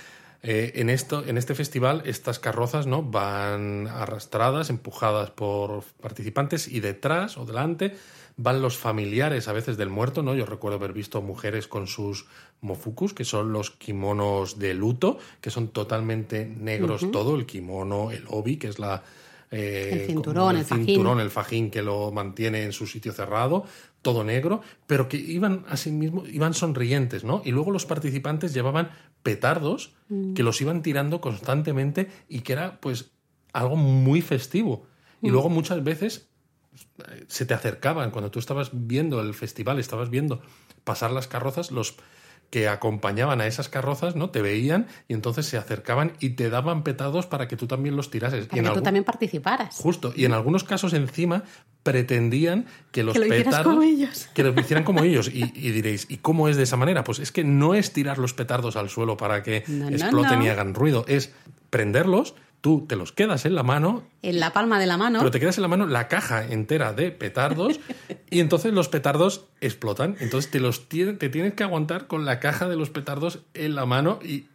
eh, 0.42 0.72
en, 0.76 0.88
esto, 0.88 1.22
en 1.26 1.36
este 1.36 1.54
festival 1.54 2.02
estas 2.06 2.38
carrozas 2.38 2.86
¿no? 2.86 3.02
van 3.02 3.88
arrastradas, 3.88 4.70
empujadas 4.70 5.30
por 5.32 5.84
participantes 6.00 6.66
y 6.66 6.80
detrás 6.80 7.36
o 7.36 7.44
delante 7.44 7.94
van 8.42 8.62
los 8.62 8.78
familiares 8.78 9.48
a 9.48 9.52
veces 9.52 9.76
del 9.76 9.90
muerto, 9.90 10.22
¿no? 10.22 10.34
Yo 10.34 10.46
recuerdo 10.46 10.78
haber 10.78 10.92
visto 10.94 11.20
mujeres 11.20 11.68
con 11.68 11.86
sus 11.86 12.24
mofukus, 12.62 13.12
que 13.12 13.24
son 13.24 13.52
los 13.52 13.70
kimonos 13.70 14.58
de 14.58 14.72
luto, 14.74 15.18
que 15.40 15.50
son 15.50 15.68
totalmente 15.68 16.46
negros 16.46 17.10
todo, 17.12 17.36
el 17.36 17.44
kimono, 17.44 18.10
el 18.10 18.24
obi, 18.28 18.56
que 18.56 18.68
es 18.68 18.78
la... 18.78 19.02
eh, 19.50 19.90
El 20.00 20.06
cinturón, 20.06 20.56
el 20.56 20.64
fajín. 20.64 20.86
cinturón, 20.86 21.20
el 21.20 21.30
fajín 21.30 21.70
que 21.70 21.82
lo 21.82 22.12
mantiene 22.12 22.62
en 22.64 22.72
su 22.72 22.86
sitio 22.86 23.12
cerrado, 23.12 23.64
todo 24.00 24.24
negro, 24.24 24.62
pero 24.86 25.08
que 25.08 25.18
iban 25.18 25.64
así 25.68 25.90
mismo, 25.90 26.24
iban 26.26 26.54
sonrientes, 26.54 27.24
¿no? 27.24 27.42
Y 27.44 27.50
luego 27.50 27.70
los 27.70 27.84
participantes 27.84 28.54
llevaban 28.54 28.90
petardos 29.22 29.92
Mm. 30.08 30.32
que 30.34 30.42
los 30.42 30.60
iban 30.62 30.82
tirando 30.82 31.20
constantemente 31.20 32.08
y 32.28 32.40
que 32.40 32.54
era 32.54 32.80
pues 32.80 33.10
algo 33.52 33.76
muy 33.76 34.22
festivo. 34.22 34.86
Y 35.20 35.28
Mm. 35.28 35.32
luego 35.32 35.50
muchas 35.50 35.84
veces 35.84 36.29
se 37.28 37.46
te 37.46 37.54
acercaban 37.54 38.10
cuando 38.10 38.30
tú 38.30 38.38
estabas 38.38 38.70
viendo 38.72 39.20
el 39.20 39.34
festival, 39.34 39.78
estabas 39.78 40.10
viendo 40.10 40.42
pasar 40.84 41.10
las 41.10 41.28
carrozas, 41.28 41.70
los 41.70 41.96
que 42.50 42.66
acompañaban 42.66 43.40
a 43.40 43.46
esas 43.46 43.68
carrozas, 43.68 44.16
¿no? 44.16 44.30
Te 44.30 44.42
veían 44.42 44.88
y 45.06 45.14
entonces 45.14 45.46
se 45.46 45.56
acercaban 45.56 46.14
y 46.18 46.30
te 46.30 46.50
daban 46.50 46.82
petados 46.82 47.26
para 47.26 47.46
que 47.46 47.56
tú 47.56 47.68
también 47.68 47.94
los 47.94 48.10
tirases. 48.10 48.46
y 48.46 48.48
Para 48.48 48.62
en 48.62 48.68
que 48.68 48.74
tú 48.74 48.82
también 48.82 49.04
participaras. 49.04 49.76
Justo, 49.76 50.12
y 50.16 50.24
en 50.24 50.32
algunos 50.32 50.64
casos 50.64 50.92
encima 50.92 51.44
pretendían 51.84 52.66
que 52.90 53.04
los 53.04 53.12
Que 53.14 53.20
lo 53.20 53.28
petardos 53.28 53.62
como 53.62 53.82
ellos. 53.82 54.28
que 54.34 54.42
lo 54.42 54.58
hicieran 54.60 54.82
como 54.84 55.04
ellos 55.04 55.28
y, 55.32 55.44
y 55.54 55.70
diréis, 55.70 56.06
¿y 56.10 56.16
cómo 56.18 56.48
es 56.48 56.56
de 56.56 56.64
esa 56.64 56.76
manera? 56.76 57.04
Pues 57.04 57.20
es 57.20 57.30
que 57.32 57.44
no 57.44 57.74
es 57.74 57.92
tirar 57.92 58.18
los 58.18 58.34
petardos 58.34 58.74
al 58.76 58.90
suelo 58.90 59.16
para 59.16 59.42
que 59.44 59.64
No, 59.68 59.88
no, 59.88 59.96
exploten 59.96 60.40
no. 60.40 60.44
y 60.44 60.48
hagan 60.48 60.74
ruido, 60.74 61.04
es 61.08 61.32
prenderlos, 61.70 62.34
tú 62.60 62.86
te 62.86 62.96
los 62.96 63.12
quedas 63.12 63.46
en 63.46 63.54
la 63.54 63.62
mano, 63.62 64.04
En 64.22 64.38
la 64.38 64.52
palma 64.52 64.78
de 64.78 64.86
la 64.86 64.96
mano. 64.96 65.18
pero 65.18 65.30
te 65.30 65.40
quedas 65.40 65.56
en 65.58 65.62
la 65.62 65.68
mano 65.68 65.86
la 65.86 66.08
caja 66.08 66.44
entera 66.44 66.92
de 66.92 67.10
petardos 67.10 67.80
y 68.30 68.40
entonces 68.40 68.72
los 68.72 68.88
petardos 68.88 69.46
explotan, 69.60 70.16
entonces 70.20 70.50
te 70.50 70.60
los 70.60 70.88
te 70.88 71.28
tienes 71.28 71.54
que 71.54 71.62
aguantar 71.62 72.06
con 72.06 72.24
la 72.24 72.40
caja 72.40 72.68
de 72.68 72.76
los 72.76 72.90
petardos 72.90 73.40
en 73.54 73.74
la 73.74 73.86
mano 73.86 74.18
y, 74.22 74.46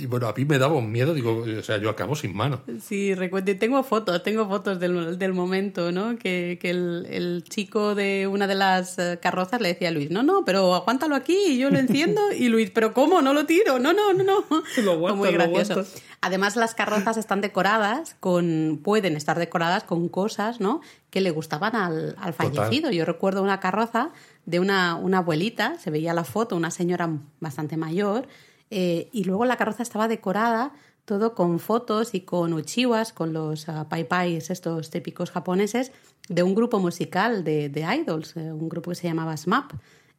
y 0.00 0.06
bueno, 0.06 0.28
a 0.28 0.32
mí 0.32 0.44
me 0.44 0.58
daba 0.58 0.74
un 0.74 0.90
miedo, 0.90 1.14
digo, 1.14 1.44
o 1.58 1.62
sea, 1.62 1.78
yo 1.78 1.90
acabo 1.90 2.16
sin 2.16 2.34
mano. 2.34 2.62
Sí, 2.82 3.14
recuerdo, 3.14 3.56
tengo 3.56 3.82
fotos, 3.82 4.22
tengo 4.22 4.48
fotos 4.48 4.80
del, 4.80 5.18
del 5.18 5.32
momento, 5.32 5.92
¿no? 5.92 6.16
Que, 6.18 6.58
que 6.60 6.70
el, 6.70 7.06
el 7.10 7.44
chico 7.48 7.94
de 7.94 8.26
una 8.26 8.46
de 8.46 8.54
las 8.54 8.98
eh, 8.98 9.18
carrozas 9.20 9.60
le 9.60 9.68
decía 9.68 9.88
a 9.88 9.92
Luis, 9.92 10.10
no, 10.10 10.22
no, 10.22 10.44
pero 10.44 10.74
aguántalo 10.74 11.14
aquí 11.14 11.36
y 11.46 11.58
yo 11.58 11.70
lo 11.70 11.78
enciendo. 11.78 12.20
Y 12.40 12.48
Luis, 12.48 12.70
pero 12.70 12.94
¿cómo? 12.94 13.20
No 13.20 13.34
lo 13.34 13.44
tiro, 13.44 13.78
no, 13.78 13.92
no, 13.92 14.12
no, 14.12 14.24
no. 14.24 14.44
Lo 14.82 15.14
muy 15.14 15.32
gracioso. 15.32 15.84
Además, 16.22 16.56
las 16.56 16.74
carrozas 16.74 17.16
están 17.16 17.40
decoradas 17.40 18.16
con, 18.20 18.80
pueden 18.82 19.16
estar 19.16 19.38
decoradas 19.38 19.84
con 19.84 20.08
cosas, 20.08 20.60
¿no? 20.60 20.80
Que 21.10 21.20
le 21.20 21.30
gustaban 21.30 21.76
al, 21.76 22.16
al 22.18 22.34
Total. 22.34 22.52
fallecido. 22.52 22.90
Yo 22.90 23.04
recuerdo 23.04 23.42
una 23.42 23.60
carroza 23.60 24.10
de 24.46 24.60
una, 24.60 24.96
una 24.96 25.18
abuelita, 25.18 25.78
se 25.78 25.90
veía 25.90 26.14
la 26.14 26.24
foto, 26.24 26.56
una 26.56 26.70
señora 26.70 27.10
bastante 27.40 27.76
mayor, 27.76 28.26
eh, 28.70 29.08
y 29.12 29.24
luego 29.24 29.44
la 29.44 29.56
carroza 29.56 29.82
estaba 29.82 30.08
decorada 30.08 30.72
todo 31.04 31.34
con 31.34 31.58
fotos 31.58 32.14
y 32.14 32.20
con 32.20 32.52
uchiwas, 32.52 33.12
con 33.12 33.32
los 33.32 33.66
uh, 33.68 33.86
pai 33.88 34.04
pais, 34.04 34.48
estos 34.50 34.90
típicos 34.90 35.30
japoneses, 35.32 35.90
de 36.28 36.42
un 36.44 36.54
grupo 36.54 36.78
musical 36.78 37.42
de, 37.42 37.68
de 37.68 37.80
idols, 37.96 38.36
eh, 38.36 38.52
un 38.52 38.68
grupo 38.68 38.90
que 38.90 38.94
se 38.94 39.08
llamaba 39.08 39.36
SMAP. 39.36 39.72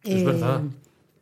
Es 0.04 0.22
Eh, 0.22 0.26
verdad. 0.26 0.62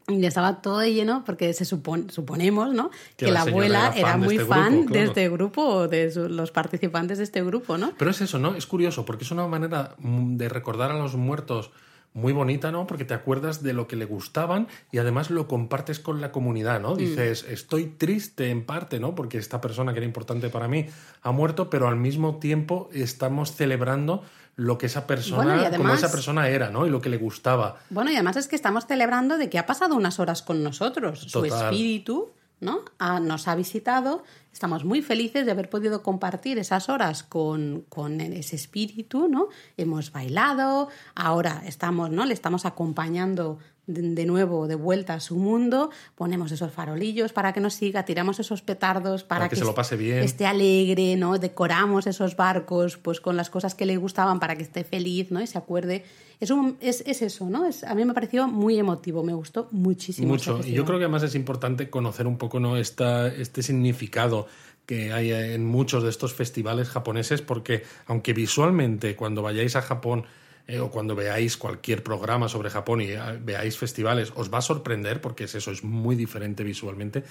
Y 0.08 0.26
estaba 0.26 0.60
todo 0.64 0.84
lleno 0.84 1.24
porque 1.24 1.54
se 1.54 1.66
supone, 1.66 2.10
suponemos, 2.10 2.74
¿no? 2.74 2.90
Que 3.16 3.26
Que, 3.28 3.32
la 3.32 3.44
la 3.46 3.52
abuela 3.52 3.92
era 3.96 4.00
era, 4.00 4.12
de 4.14 4.18
muy 4.26 4.36
este 4.38 4.48
fan 4.48 4.72
grupo, 4.78 4.88
de 4.88 4.94
claro. 4.94 5.08
este 5.10 5.30
grupo, 5.30 5.62
o 5.68 5.88
de 5.88 6.12
su- 6.12 6.30
los 6.30 6.50
participantes 6.52 7.20
de 7.20 7.26
este 7.26 7.44
grupo, 7.44 7.78
¿no? 7.78 7.92
Pero 7.96 8.10
es 8.10 8.20
eso, 8.22 8.40
¿no? 8.40 8.56
Es 8.56 8.66
curioso, 8.66 9.06
porque 9.06 9.24
es 9.24 9.30
una 9.30 9.46
manera 9.46 9.94
mm, 10.00 10.38
de 10.38 10.50
recordar 10.50 10.90
a 10.90 10.98
los 10.98 11.14
muertos 11.16 11.70
muy 12.14 12.34
bonita, 12.34 12.72
¿no? 12.72 12.88
Porque 12.88 13.06
te 13.06 13.14
acuerdas 13.14 13.62
de 13.64 13.74
lo 13.74 13.88
que 13.88 13.96
le 13.96 14.06
gustaban 14.06 14.68
y 14.92 14.98
además 14.98 15.30
lo 15.30 15.48
compartes 15.48 16.00
con 16.00 16.22
la 16.22 16.32
comunidad, 16.32 16.80
Mm. 16.80 16.84
¿no? 16.84 16.96
Dices, 16.96 17.46
estoy 17.48 17.86
triste 17.86 18.50
en 18.50 18.66
parte, 18.66 19.00
¿no? 19.00 19.16
Porque 19.16 19.38
esta 19.38 19.62
persona 19.62 19.94
que 19.94 20.00
era 20.00 20.06
importante 20.06 20.50
para 20.50 20.68
mí 20.68 20.88
ha 21.22 21.32
muerto, 21.32 21.70
pero 21.70 21.88
al 21.88 21.96
mismo 21.96 22.38
tiempo 22.38 22.90
estamos 22.94 23.56
celebrando 23.56 24.24
lo 24.56 24.78
que 24.78 24.88
esa 24.88 25.08
persona, 25.08 25.56
Bueno, 25.56 25.78
como 25.78 25.94
esa 25.94 26.12
persona 26.12 26.50
era, 26.50 26.70
¿no? 26.70 26.86
Y 26.86 26.90
lo 26.90 27.00
que 27.00 27.10
le 27.10 27.18
gustaba. 27.18 27.78
Bueno, 27.90 28.12
y 28.12 28.16
además 28.16 28.36
es 28.36 28.48
que 28.50 28.58
estamos 28.58 28.86
celebrando 28.88 29.38
de 29.38 29.50
que 29.50 29.58
ha 29.58 29.66
pasado 29.66 29.96
unas 29.96 30.20
horas 30.20 30.42
con 30.42 30.64
nosotros. 30.64 31.22
Su 31.22 31.46
espíritu, 31.46 32.34
¿no? 32.60 32.82
Ha- 33.00 33.20
nos 33.20 33.48
ha 33.48 33.56
visitado. 33.56 34.24
Estamos 34.52 34.84
muy 34.84 35.02
felices 35.02 35.46
de 35.46 35.52
haber 35.52 35.70
podido 35.70 36.04
compartir 36.04 36.58
esas 36.60 36.90
horas 36.90 37.24
con, 37.24 37.86
con 37.90 38.20
ese 38.22 38.56
espíritu, 38.56 39.28
¿no? 39.28 39.48
Hemos 39.78 40.12
bailado, 40.12 40.90
ahora 41.16 41.62
estamos, 41.66 42.10
¿no? 42.10 42.26
Le 42.26 42.34
estamos 42.34 42.66
acompañando 42.66 43.60
de, 43.90 44.26
nuevo 44.26 44.68
de 44.68 44.76
vuelta 44.76 45.16
a 45.16 45.20
su 45.20 45.36
mundo, 45.36 45.90
ponemos 46.16 46.52
esos 46.52 46.72
farolillos 46.72 47.34
para 47.34 47.54
que 47.54 47.60
nos 47.60 47.74
siga, 47.74 48.06
tiramos 48.06 48.40
esos 48.40 48.62
petardos 48.62 49.24
para, 49.24 49.40
Para 49.40 49.50
que 49.50 49.56
se 49.56 49.66
lo 49.66 49.74
pase 49.74 49.96
bien. 49.96 50.20
esté 50.20 50.46
alegre, 50.46 51.16
¿no? 51.16 51.38
Decoramos 51.40 52.08
esos 52.08 52.36
barcos 52.36 52.98
pues 52.98 53.20
con 53.20 53.36
las 53.36 53.50
cosas 53.50 53.76
que 53.76 53.86
le 53.86 53.98
gustaban 53.98 54.40
para 54.40 54.56
que 54.56 54.64
esté 54.64 54.84
feliz, 54.84 55.32
¿no? 55.32 55.42
Y 55.42 55.48
se 55.48 55.58
acuerde. 55.58 56.04
Es, 56.40 56.52
un, 56.52 56.78
es, 56.80 57.04
es 57.06 57.22
eso, 57.22 57.50
¿no? 57.50 57.66
Es, 57.66 57.84
a 57.84 57.96
mí 57.96 58.06
me 58.06 58.14
pareció 58.14 58.48
muy 58.48 58.80
emotivo, 58.80 59.24
me 59.24 59.34
gustó 59.34 59.68
muchísimo. 59.72 60.30
Mucho. 60.30 60.62
Y 60.64 60.72
yo 60.72 60.86
creo 60.86 61.00
que 61.00 61.06
además 61.06 61.24
es 61.24 61.36
importante 61.36 61.90
conocer 61.90 62.28
un 62.28 62.38
poco 62.38 62.60
¿no? 62.60 62.78
Esta, 62.78 63.28
este 63.28 63.64
significado 63.64 64.48
que 64.86 65.12
hay 65.14 65.32
en 65.32 65.66
muchos 65.66 66.04
de 66.04 66.10
estos 66.10 66.34
festivales 66.34 66.90
japoneses, 66.90 67.42
porque 67.42 67.84
aunque 68.08 68.34
visualmente 68.34 69.16
cuando 69.16 69.42
vayáis 69.44 69.76
a 69.76 69.82
Japón 69.82 70.26
eh, 70.70 70.80
o 70.80 70.92
cuando 70.92 71.16
veáis 71.16 71.58
cualquier 71.58 72.04
programa 72.04 72.48
sobre 72.48 72.70
Japón 72.70 73.02
y 73.02 73.10
eh, 73.10 73.20
veáis 73.42 73.76
festivales, 73.76 74.32
os 74.36 74.54
va 74.54 74.60
a 74.60 74.62
sorprender, 74.62 75.20
porque 75.20 75.46
es 75.46 75.56
eso, 75.56 75.72
es 75.72 75.84
muy 75.84 76.16
diferente 76.16 76.64
visualmente. 76.64 77.24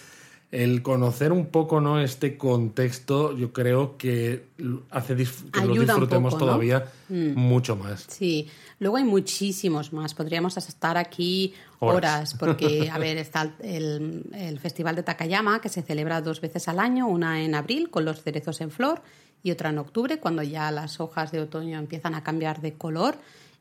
El 0.50 0.82
conocer 0.82 1.30
un 1.30 1.46
poco 1.46 1.80
no 1.80 2.00
este 2.00 2.38
contexto 2.38 3.36
yo 3.36 3.52
creo 3.52 3.98
que 3.98 4.46
hace 4.90 5.14
que 5.14 5.66
lo 5.66 5.74
disfrutemos 5.74 6.32
poco, 6.32 6.44
¿no? 6.44 6.50
todavía 6.50 6.90
mucho 7.10 7.76
más 7.76 8.06
Sí, 8.08 8.48
luego 8.78 8.96
hay 8.96 9.04
muchísimos 9.04 9.92
más. 9.92 10.14
Podríamos 10.14 10.56
estar 10.56 10.96
aquí 10.96 11.54
Horas. 11.80 11.96
horas, 11.96 12.34
porque, 12.34 12.90
a 12.90 12.98
ver, 12.98 13.18
está 13.18 13.54
el, 13.60 14.24
el 14.32 14.58
Festival 14.58 14.96
de 14.96 15.02
Takayama, 15.02 15.60
que 15.60 15.68
se 15.68 15.82
celebra 15.82 16.20
dos 16.20 16.40
veces 16.40 16.66
al 16.68 16.78
año, 16.78 17.06
una 17.06 17.42
en 17.42 17.54
abril 17.54 17.90
con 17.90 18.04
los 18.04 18.22
cerezos 18.22 18.60
en 18.60 18.70
flor 18.70 19.02
y 19.42 19.50
otra 19.50 19.70
en 19.70 19.78
octubre, 19.78 20.18
cuando 20.18 20.42
ya 20.42 20.70
las 20.70 21.00
hojas 21.00 21.30
de 21.30 21.40
otoño 21.40 21.78
empiezan 21.78 22.14
a 22.14 22.22
cambiar 22.22 22.60
de 22.60 22.74
color. 22.74 23.16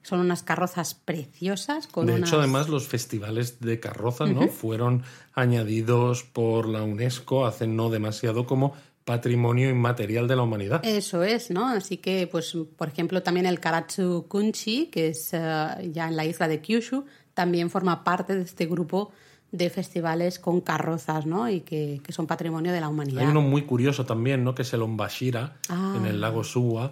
Son 0.07 0.19
unas 0.21 0.41
carrozas 0.41 0.93
preciosas 0.93 1.85
con 1.87 2.05
de 2.05 2.13
unas... 2.13 2.29
hecho 2.29 2.39
además 2.39 2.69
los 2.69 2.87
festivales 2.87 3.59
de 3.59 3.79
carrozas 3.81 4.29
no 4.29 4.47
fueron 4.47 5.03
añadidos 5.33 6.23
por 6.23 6.67
la 6.67 6.81
UNESCO 6.83 7.45
hace 7.45 7.67
no 7.67 7.89
demasiado 7.89 8.45
como 8.45 8.73
patrimonio 9.03 9.69
inmaterial 9.69 10.27
de 10.27 10.35
la 10.35 10.43
humanidad 10.43 10.81
Eso 10.85 11.23
es, 11.23 11.49
¿no? 11.51 11.67
Así 11.67 11.97
que, 11.97 12.27
pues, 12.27 12.55
por 12.77 12.87
ejemplo, 12.87 13.23
también 13.23 13.45
el 13.45 13.59
Karatsu 13.59 14.25
Kunchi, 14.27 14.87
que 14.87 15.09
es 15.09 15.29
eh, 15.33 15.89
ya 15.93 16.07
en 16.07 16.15
la 16.15 16.25
isla 16.25 16.47
de 16.47 16.61
Kyushu, 16.61 17.05
también 17.33 17.69
forma 17.69 18.03
parte 18.03 18.35
de 18.35 18.41
este 18.43 18.65
grupo 18.65 19.11
de 19.51 19.69
festivales 19.69 20.39
con 20.39 20.59
carrozas, 20.59 21.25
¿no? 21.25 21.49
Y 21.49 21.61
que, 21.61 22.01
que 22.03 22.11
son 22.11 22.27
patrimonio 22.27 22.73
de 22.73 22.81
la 22.81 22.89
humanidad. 22.89 23.21
Hay 23.23 23.27
uno 23.27 23.41
muy 23.41 23.61
curioso 23.63 24.05
también, 24.05 24.43
¿no? 24.43 24.53
Que 24.53 24.63
es 24.63 24.73
el 24.73 24.81
Ombashira, 24.81 25.55
Ah. 25.69 25.95
en 25.97 26.05
el 26.05 26.19
lago 26.19 26.43
Suwa, 26.43 26.91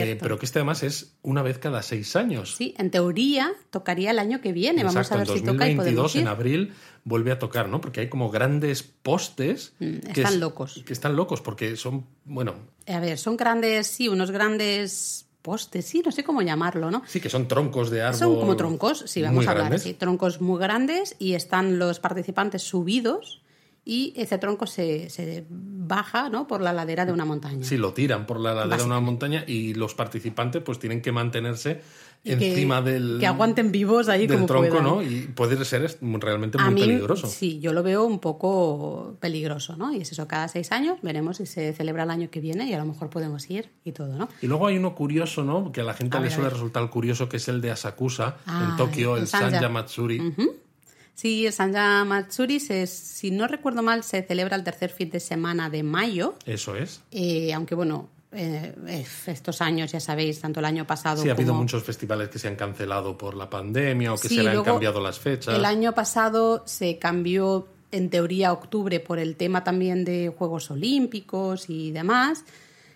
eh, 0.00 0.18
pero 0.20 0.38
que 0.38 0.46
este 0.46 0.58
además 0.58 0.82
es 0.82 1.14
una 1.22 1.42
vez 1.42 1.58
cada 1.58 1.82
seis 1.82 2.16
años. 2.16 2.54
Sí, 2.56 2.74
en 2.78 2.90
teoría 2.90 3.52
tocaría 3.70 4.10
el 4.10 4.18
año 4.18 4.40
que 4.40 4.52
viene. 4.52 4.84
Vamos 4.84 5.10
a 5.12 5.16
ver 5.16 5.28
en 5.28 5.34
si 5.36 5.40
toca 5.42 5.68
y 5.68 5.74
2022, 5.74 5.84
podemos 5.94 6.14
ir. 6.16 6.20
en 6.22 6.28
abril, 6.28 6.72
vuelve 7.04 7.32
a 7.32 7.38
tocar, 7.38 7.68
¿no? 7.68 7.80
Porque 7.80 8.00
hay 8.00 8.08
como 8.08 8.30
grandes 8.30 8.82
postes. 8.82 9.72
Mm, 9.78 9.98
que 9.98 10.20
están 10.22 10.34
es- 10.34 10.40
locos. 10.40 10.82
Que 10.86 10.92
están 10.92 11.16
locos, 11.16 11.40
porque 11.40 11.76
son, 11.76 12.06
bueno, 12.24 12.54
A 12.86 13.00
ver, 13.00 13.18
son 13.18 13.36
grandes, 13.36 13.86
sí, 13.86 14.08
unos 14.08 14.30
grandes 14.30 15.26
postes, 15.42 15.84
sí, 15.86 16.02
no 16.04 16.12
sé 16.12 16.22
cómo 16.22 16.40
llamarlo, 16.42 16.90
¿no? 16.92 17.02
sí 17.06 17.20
que 17.20 17.28
son 17.28 17.48
troncos 17.48 17.90
de 17.90 18.02
árbol. 18.02 18.18
Son 18.18 18.36
como 18.36 18.56
troncos, 18.56 19.04
sí, 19.08 19.22
vamos 19.22 19.36
muy 19.38 19.46
a 19.46 19.50
hablar 19.50 19.64
grandes. 19.66 19.82
así. 19.82 19.94
Troncos 19.94 20.40
muy 20.40 20.60
grandes 20.60 21.16
y 21.18 21.34
están 21.34 21.80
los 21.80 21.98
participantes 21.98 22.62
subidos 22.62 23.41
y 23.84 24.12
ese 24.16 24.38
tronco 24.38 24.66
se, 24.66 25.10
se 25.10 25.44
baja 25.50 26.28
¿no? 26.28 26.46
por 26.46 26.60
la 26.60 26.72
ladera 26.72 27.04
de 27.04 27.12
una 27.12 27.24
montaña. 27.24 27.64
Sí, 27.64 27.76
lo 27.76 27.92
tiran 27.92 28.26
por 28.26 28.38
la 28.38 28.54
ladera 28.54 28.76
de 28.76 28.84
una 28.84 29.00
montaña 29.00 29.44
y 29.46 29.74
los 29.74 29.94
participantes 29.94 30.62
pues 30.62 30.78
tienen 30.78 31.02
que 31.02 31.10
mantenerse 31.10 31.80
Y 32.22 32.36
que- 32.36 32.50
encima 32.50 32.80
del, 32.80 33.16
que 33.18 33.26
aguanten 33.26 33.72
vivos 33.72 34.08
ahí 34.08 34.28
del 34.28 34.36
como 34.36 34.46
tronco, 34.46 34.68
puedan. 34.68 34.84
¿no? 34.84 35.02
Y 35.02 35.22
puede 35.34 35.64
ser 35.64 35.96
realmente 36.00 36.58
A 36.60 36.66
muy 36.66 36.74
mí, 36.74 36.80
peligroso. 36.82 37.26
sí, 37.26 37.58
yo 37.58 37.72
lo 37.72 37.82
veo 37.82 38.04
un 38.04 38.20
poco 38.20 39.16
peligroso, 39.18 39.76
¿no? 39.76 39.92
Y 39.92 40.00
es 40.02 40.12
eso, 40.12 40.28
cada 40.28 40.46
seis 40.46 40.70
años 40.70 40.98
veremos 41.02 41.38
si 41.38 41.46
se 41.46 41.72
celebra 41.72 42.04
el 42.04 42.10
año 42.10 42.30
que 42.30 42.40
viene 42.40 42.68
y 42.70 42.74
a 42.74 42.78
lo 42.78 42.84
mejor 42.86 43.10
podemos 43.10 43.50
ir 43.50 43.70
y 43.84 43.90
todo, 43.90 44.14
¿no? 44.16 44.28
Y 44.40 44.46
luego 44.46 44.68
hay 44.68 44.76
uno 44.78 44.94
curioso, 44.94 45.42
¿no? 45.42 45.72
Que 45.72 45.80
a 45.80 45.84
la 45.84 45.94
gente 45.94 46.16
A 46.16 46.20
le 46.20 46.26
ver, 46.28 46.32
suele 46.32 46.50
resultar 46.50 46.88
curioso, 46.88 47.28
que 47.28 47.38
es 47.38 47.48
el 47.48 47.60
de 47.60 47.72
Asakusa, 47.72 48.36
Ah, 48.46 48.68
en 48.70 48.76
Tokio, 48.76 49.16
en 49.16 49.22
el 49.22 49.26
Sanja. 49.28 49.68
Matsuri. 49.68 50.32
Sí, 51.14 51.46
el 51.46 51.52
Sanja 51.52 52.04
Matsuri, 52.04 52.58
se- 52.58 52.86
si 52.86 53.30
no 53.30 53.46
recuerdo 53.46 53.82
mal, 53.82 54.02
se 54.02 54.22
celebra 54.22 54.56
el 54.56 54.64
tercer 54.64 54.90
fin 54.90 55.10
de 55.10 55.20
semana 55.20 55.68
de 55.70 55.82
mayo, 55.82 56.34
Eso 56.46 56.74
es. 56.76 57.02
eh, 57.10 57.52
aunque 57.52 57.74
bueno, 57.74 58.08
eh, 58.32 58.74
estos 59.26 59.60
años, 59.60 59.92
ya 59.92 60.00
sabéis, 60.00 60.40
tanto 60.40 60.60
el 60.60 60.66
año 60.66 60.86
pasado 60.86 61.22
Sí, 61.22 61.28
ha 61.28 61.32
habido 61.32 61.48
como... 61.52 61.60
muchos 61.62 61.84
festivales 61.84 62.28
que 62.30 62.38
se 62.38 62.48
han 62.48 62.56
cancelado 62.56 63.16
por 63.18 63.34
la 63.36 63.50
pandemia 63.50 64.12
o 64.14 64.16
que 64.16 64.28
Sí, 64.28 64.36
se 64.36 64.42
le 64.42 64.50
han 64.50 64.62
cambiado 64.64 65.00
las 65.00 65.18
fechas. 65.18 65.54
El 65.56 65.64
año 65.66 65.92
pasado 65.94 66.62
se 66.66 66.98
cambió, 66.98 67.68
en 67.92 68.08
teoría, 68.08 68.52
octubre 68.52 68.98
por 69.00 69.18
el 69.18 69.36
tema 69.36 69.62
también 69.64 70.04
de 70.06 70.32
Juegos 70.36 70.70
Olímpicos 70.70 71.68
y 71.68 71.90
demás. 71.92 72.44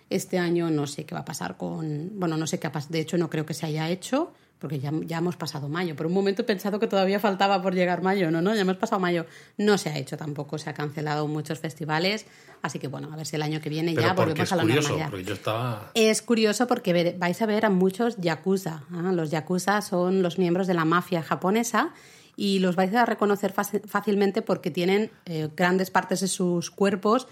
Este 0.09 0.39
año 0.39 0.71
no 0.71 0.87
sé 0.87 1.05
qué 1.05 1.13
va 1.13 1.21
a 1.21 1.25
pasar 1.25 1.55
con. 1.55 2.11
Bueno, 2.19 2.35
no 2.35 2.47
sé 2.47 2.59
qué 2.59 2.67
ha 2.67 2.71
pasado. 2.71 2.93
De 2.93 3.01
hecho, 3.01 3.17
no 3.17 3.29
creo 3.29 3.45
que 3.45 3.53
se 3.53 3.65
haya 3.67 3.89
hecho, 3.89 4.31
porque 4.59 4.79
ya, 4.79 4.91
ya 5.05 5.17
hemos 5.19 5.35
pasado 5.37 5.69
mayo. 5.69 5.95
Por 5.95 6.05
un 6.07 6.13
momento 6.13 6.41
he 6.41 6.45
pensado 6.45 6.79
que 6.79 6.87
todavía 6.87 7.19
faltaba 7.19 7.61
por 7.61 7.75
llegar 7.75 8.01
mayo. 8.01 8.31
No, 8.31 8.41
no, 8.41 8.55
ya 8.55 8.61
hemos 8.61 8.77
pasado 8.77 8.99
mayo. 8.99 9.25
No 9.57 9.77
se 9.77 9.89
ha 9.89 9.97
hecho 9.97 10.17
tampoco. 10.17 10.57
Se 10.57 10.69
ha 10.69 10.73
cancelado 10.73 11.27
muchos 11.27 11.59
festivales. 11.59 12.25
Así 12.61 12.79
que 12.79 12.87
bueno, 12.87 13.09
a 13.13 13.15
ver 13.15 13.27
si 13.27 13.35
el 13.35 13.43
año 13.43 13.61
que 13.61 13.69
viene 13.69 13.93
Pero 13.93 14.07
ya 14.07 14.13
volvemos 14.13 14.51
a 14.51 14.55
la 14.55 14.63
curioso, 14.63 14.89
normalidad. 14.89 15.09
porque 15.11 15.25
yo 15.25 15.33
estaba... 15.35 15.91
Es 15.93 16.21
curioso 16.21 16.65
porque 16.67 17.15
vais 17.19 17.41
a 17.41 17.45
ver 17.45 17.65
a 17.65 17.69
muchos 17.69 18.17
yakuza. 18.17 18.83
¿ah? 18.91 19.11
Los 19.11 19.29
yakuza 19.29 19.81
son 19.81 20.23
los 20.23 20.39
miembros 20.39 20.65
de 20.67 20.73
la 20.73 20.85
mafia 20.85 21.21
japonesa 21.21 21.93
y 22.35 22.59
los 22.59 22.75
vais 22.75 22.93
a 22.95 23.05
reconocer 23.05 23.53
fácil- 23.53 23.81
fácilmente 23.87 24.41
porque 24.41 24.71
tienen 24.71 25.11
eh, 25.25 25.49
grandes 25.55 25.91
partes 25.91 26.21
de 26.21 26.27
sus 26.27 26.71
cuerpos 26.71 27.27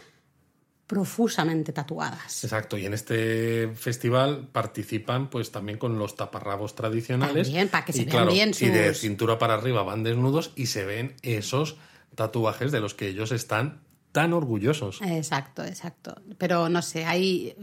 profusamente 0.87 1.73
tatuadas. 1.73 2.43
Exacto, 2.43 2.77
y 2.77 2.85
en 2.85 2.93
este 2.93 3.69
festival 3.75 4.47
participan 4.51 5.29
pues 5.29 5.51
también 5.51 5.77
con 5.79 5.97
los 5.97 6.15
taparrabos 6.15 6.75
tradicionales. 6.75 7.47
También, 7.47 7.69
para 7.69 7.85
que 7.85 7.93
se 7.93 8.03
y, 8.03 8.05
vean 8.05 8.27
bien 8.27 8.51
Y 8.59 8.65
de 8.67 8.89
sus- 8.89 8.99
cintura 9.01 9.39
para 9.39 9.55
arriba 9.55 9.83
van 9.83 10.03
desnudos 10.03 10.51
y 10.55 10.67
se 10.67 10.85
ven 10.85 11.15
esos 11.23 11.77
tatuajes 12.13 12.71
de 12.71 12.79
los 12.79 12.93
que 12.93 13.07
ellos 13.07 13.31
están 13.31 13.81
tan 14.11 14.31
orgullosos. 14.31 15.01
Exacto, 15.01 15.63
exacto. 15.65 16.15
Pero 16.37 16.69
no 16.69 16.81
sé, 16.81 17.03
hay, 17.05 17.55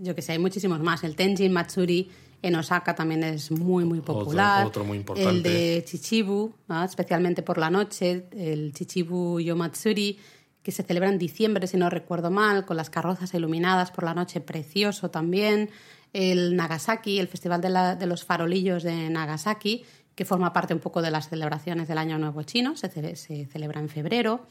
yo 0.00 0.14
que 0.14 0.22
sé, 0.22 0.32
hay 0.32 0.38
muchísimos 0.38 0.80
más. 0.80 1.04
El 1.04 1.14
Tenjin 1.14 1.52
Matsuri 1.52 2.10
en 2.42 2.56
Osaka 2.56 2.94
también 2.94 3.22
es 3.22 3.50
muy, 3.50 3.84
muy 3.84 4.00
popular. 4.00 4.66
otro 4.66 4.84
muy 4.84 4.96
importante. 4.96 5.30
El 5.30 5.42
de 5.42 5.84
Chichibu, 5.86 6.52
¿no? 6.66 6.82
especialmente 6.82 7.42
por 7.42 7.58
la 7.58 7.70
noche, 7.70 8.26
el 8.32 8.72
Chichibu 8.72 9.38
Yomatsuri, 9.38 10.18
que 10.62 10.72
se 10.72 10.82
celebra 10.82 11.08
en 11.08 11.18
diciembre, 11.18 11.66
si 11.66 11.76
no 11.76 11.88
recuerdo 11.90 12.30
mal, 12.30 12.64
con 12.66 12.76
las 12.76 12.90
carrozas 12.90 13.32
iluminadas 13.34 13.90
por 13.90 14.04
la 14.04 14.14
noche, 14.14 14.40
precioso 14.40 15.10
también. 15.10 15.70
El 16.12 16.56
Nagasaki, 16.56 17.18
el 17.18 17.28
Festival 17.28 17.60
de, 17.60 17.70
la- 17.70 17.96
de 17.96 18.06
los 18.06 18.24
Farolillos 18.24 18.82
de 18.82 19.08
Nagasaki, 19.10 19.84
que 20.14 20.24
forma 20.24 20.52
parte 20.52 20.74
un 20.74 20.80
poco 20.80 21.00
de 21.02 21.10
las 21.10 21.28
celebraciones 21.28 21.88
del 21.88 21.98
Año 21.98 22.18
Nuevo 22.18 22.42
Chino, 22.42 22.76
se, 22.76 22.88
ce- 22.88 23.16
se 23.16 23.46
celebra 23.46 23.80
en 23.80 23.88
febrero. 23.88 24.46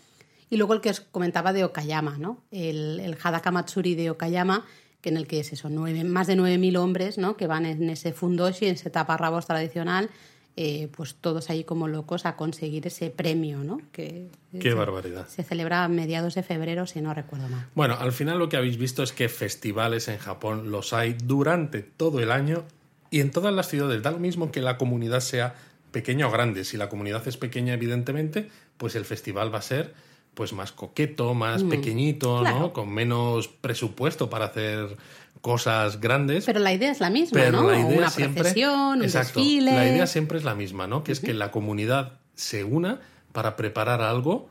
Y 0.50 0.58
luego 0.58 0.74
el 0.74 0.82
que 0.82 0.90
os 0.90 1.02
comentaba 1.02 1.54
de 1.54 1.64
Okayama, 1.64 2.18
¿no? 2.18 2.42
El, 2.50 3.00
el 3.02 3.16
Hadaka 3.22 3.52
Matsuri 3.52 3.94
de 3.94 4.10
Okayama, 4.10 4.66
que 5.02 5.10
en 5.10 5.18
el 5.18 5.28
que 5.28 5.42
es 5.42 5.54
eso, 5.54 5.70
nueve, 5.70 6.04
más 6.04 6.26
de 6.28 6.36
9.000 6.36 6.76
hombres, 6.78 7.18
¿no? 7.20 7.38
Que 7.38 7.46
van 7.46 7.66
en 7.68 7.88
ese 7.90 8.14
fundoshi, 8.14 8.66
en 8.66 8.74
ese 8.74 8.90
taparrabos 8.90 9.46
tradicional, 9.46 10.10
eh, 10.62 10.90
pues 10.92 11.16
todos 11.16 11.50
ahí 11.50 11.64
como 11.64 11.88
locos 11.88 12.26
a 12.26 12.36
conseguir 12.36 12.86
ese 12.86 13.10
premio, 13.10 13.60
¿no? 13.60 13.80
Que 13.94 14.28
Qué 14.52 14.72
se, 14.72 14.74
barbaridad. 14.74 15.26
Se 15.30 15.42
celebra 15.42 15.86
a 15.86 15.88
mediados 15.88 16.36
de 16.36 16.44
febrero, 16.44 16.86
si 16.86 17.00
no 17.00 17.14
recuerdo 17.14 17.48
mal. 17.48 17.68
Bueno, 17.76 17.96
al 17.98 18.12
final 18.12 18.40
lo 18.40 18.50
que 18.50 18.58
habéis 18.58 18.76
visto 18.76 19.02
es 19.02 19.14
que 19.14 19.30
festivales 19.30 20.10
en 20.10 20.18
Japón 20.18 20.70
los 20.70 20.92
hay 20.92 21.14
durante 21.14 21.82
todo 21.82 22.20
el 22.20 22.30
año 22.30 22.66
y 23.10 23.22
en 23.22 23.32
todas 23.32 23.54
las 23.54 23.70
ciudades. 23.70 24.04
Da 24.04 24.12
lo 24.12 24.20
mismo 24.20 24.52
que 24.52 24.60
la 24.60 24.78
comunidad 24.78 25.22
sea 25.22 25.56
pequeña 25.94 26.28
o 26.28 26.32
grande. 26.32 26.66
Si 26.66 26.76
la 26.76 26.90
comunidad 26.90 27.26
es 27.26 27.38
pequeña, 27.38 27.74
evidentemente, 27.76 28.50
pues 28.76 28.96
el 28.96 29.06
festival 29.06 29.56
va 29.56 29.60
a 29.60 29.62
ser 29.62 29.94
pues 30.34 30.52
más 30.52 30.74
coqueto, 30.74 31.34
más 31.36 31.64
pequeñito, 31.64 32.42
claro. 32.42 32.60
¿no? 32.60 32.74
Con 32.74 32.94
menos 32.94 33.48
presupuesto 33.48 34.30
para 34.30 34.48
hacer 34.48 34.98
cosas 35.42 36.00
grandes. 36.00 36.46
Pero 36.46 36.60
la 36.60 36.74
idea 36.74 36.92
es 36.92 37.00
la 37.00 37.10
misma, 37.10 37.40
Pero 37.40 37.62
¿no? 37.64 37.72
la 37.72 37.80
idea 37.80 37.98
Una 37.98 38.10
siempre, 38.10 38.42
procesión, 38.42 39.00
un 39.00 39.04
Exacto, 39.04 39.40
desfile. 39.40 39.72
La 39.72 39.88
idea 39.88 40.08
siempre 40.08 40.38
es 40.38 40.44
la 40.44 40.56
misma, 40.56 40.88
¿no? 40.88 41.04
Que 41.04 41.12
es 41.12 41.20
que 41.20 41.34
la 41.34 41.52
comunidad 41.52 42.20
se 42.36 42.64
una 42.64 43.00
para 43.32 43.56
preparar 43.56 44.02
algo 44.02 44.50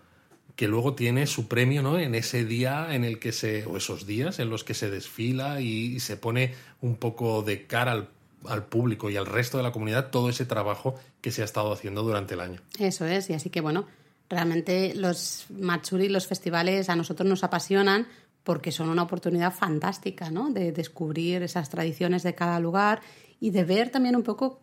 que 0.57 0.67
luego 0.67 0.95
tiene 0.95 1.27
su 1.27 1.47
premio, 1.47 1.83
¿no? 1.83 1.99
En 1.99 2.15
ese 2.15 2.45
día 2.45 2.89
en 2.91 3.05
el 3.05 3.19
que 3.19 3.33
se 3.33 3.65
o 3.67 3.77
esos 3.77 4.07
días 4.07 4.39
en 4.41 4.51
los 4.51 4.65
que 4.65 4.75
se 4.75 4.91
desfila 4.91 5.61
y, 5.61 5.95
y 5.95 6.01
se 6.01 6.17
pone 6.17 6.55
un 6.81 6.97
poco 6.97 7.43
de 7.43 7.67
cara 7.67 7.93
al, 7.93 8.09
al 8.47 8.65
público 8.65 9.11
y 9.11 9.17
al 9.17 9.27
resto 9.27 9.57
de 9.57 9.63
la 9.63 9.73
comunidad 9.73 10.11
todo 10.11 10.29
ese 10.29 10.47
trabajo 10.47 10.95
que 11.21 11.31
se 11.31 11.43
ha 11.43 11.45
estado 11.45 11.73
haciendo 11.73 12.03
durante 12.03 12.35
el 12.35 12.41
año. 12.41 12.61
Eso 12.79 13.05
es, 13.07 13.31
y 13.31 13.35
así 13.35 13.51
que 13.51 13.61
bueno, 13.61 13.87
realmente 14.29 14.95
los 14.95 15.47
Matsuri, 15.51 16.09
los 16.09 16.27
festivales 16.27 16.89
a 16.89 16.97
nosotros 16.97 17.29
nos 17.29 17.45
apasionan 17.45 18.09
porque 18.49 18.73
son 18.73 18.89
una 18.89 19.03
oportunidad 19.03 19.53
fantástica, 19.53 20.31
¿no? 20.31 20.49
De 20.49 20.73
descubrir 20.73 21.43
esas 21.43 21.69
tradiciones 21.69 22.23
de 22.23 22.35
cada 22.35 22.59
lugar 22.61 23.03
y 23.41 23.51
de 23.51 23.63
ver 23.63 23.91
también 23.91 24.17
un 24.17 24.23
poco 24.23 24.59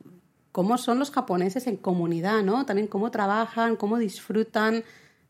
cómo 0.52 0.80
son 0.80 0.98
los 0.98 1.12
japoneses 1.12 1.68
en 1.68 1.78
comunidad, 1.78 2.42
¿no? 2.42 2.66
También 2.66 2.88
cómo 2.88 3.12
trabajan, 3.12 3.76
cómo 3.76 4.00
disfrutan, 4.00 4.84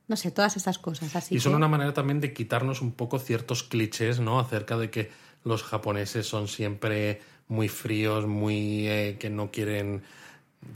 no 0.07 0.15
sé, 0.15 0.32
todas 0.32 0.56
esas 0.56 0.80
cosas. 0.80 1.14
Así 1.18 1.36
Y 1.36 1.40
son 1.41 1.52
que- 1.52 1.57
una 1.57 1.68
manera 1.68 1.94
también 1.94 2.22
de 2.22 2.32
quitarnos 2.32 2.82
un 2.82 2.94
poco 2.94 3.19
ciertos 3.19 3.61
clichés, 3.64 4.22
¿no? 4.22 4.40
Acerca 4.40 4.77
de 4.77 4.90
que 4.90 5.11
los 5.44 5.61
japoneses 5.64 6.26
son 6.26 6.48
siempre 6.48 7.19
muy 7.49 7.68
fríos, 7.68 8.26
muy 8.26 8.88
eh, 8.88 9.18
que 9.19 9.30
no 9.30 9.52
quieren 9.52 10.02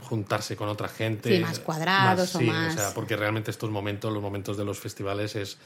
juntarse 0.02 0.54
con 0.54 0.68
otra 0.68 0.88
gente. 0.88 1.34
Sí, 1.34 1.40
más 1.40 1.58
cuadrados 1.60 2.34
o 2.34 2.38
sí, 2.40 2.44
más- 2.44 2.74
o 2.74 2.78
sea, 2.78 2.94
porque 2.94 3.16
realmente 3.16 3.50
estos 3.50 3.70
momentos, 3.70 4.12
los 4.12 4.22
momentos 4.22 4.56
de 4.58 4.64
los 4.66 4.78
festivales 4.78 5.34
es 5.34 5.56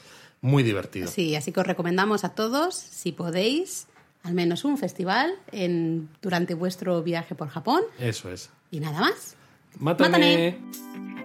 muy 0.45 0.61
divertido. 0.61 1.07
Sí, 1.07 1.35
así 1.35 1.51
que 1.51 1.59
os 1.59 1.65
recomendamos 1.65 2.23
a 2.23 2.29
todos, 2.29 2.75
si 2.75 3.11
podéis, 3.11 3.87
al 4.21 4.35
menos 4.35 4.63
un 4.63 4.77
festival 4.77 5.33
en, 5.51 6.07
durante 6.21 6.53
vuestro 6.53 7.01
viaje 7.01 7.33
por 7.33 7.49
Japón. 7.49 7.81
Eso 7.99 8.31
es. 8.31 8.51
Y 8.69 8.79
nada 8.79 8.99
más. 8.99 9.35
¡Mátame! 9.79 10.09
¡Mátame! 10.09 11.24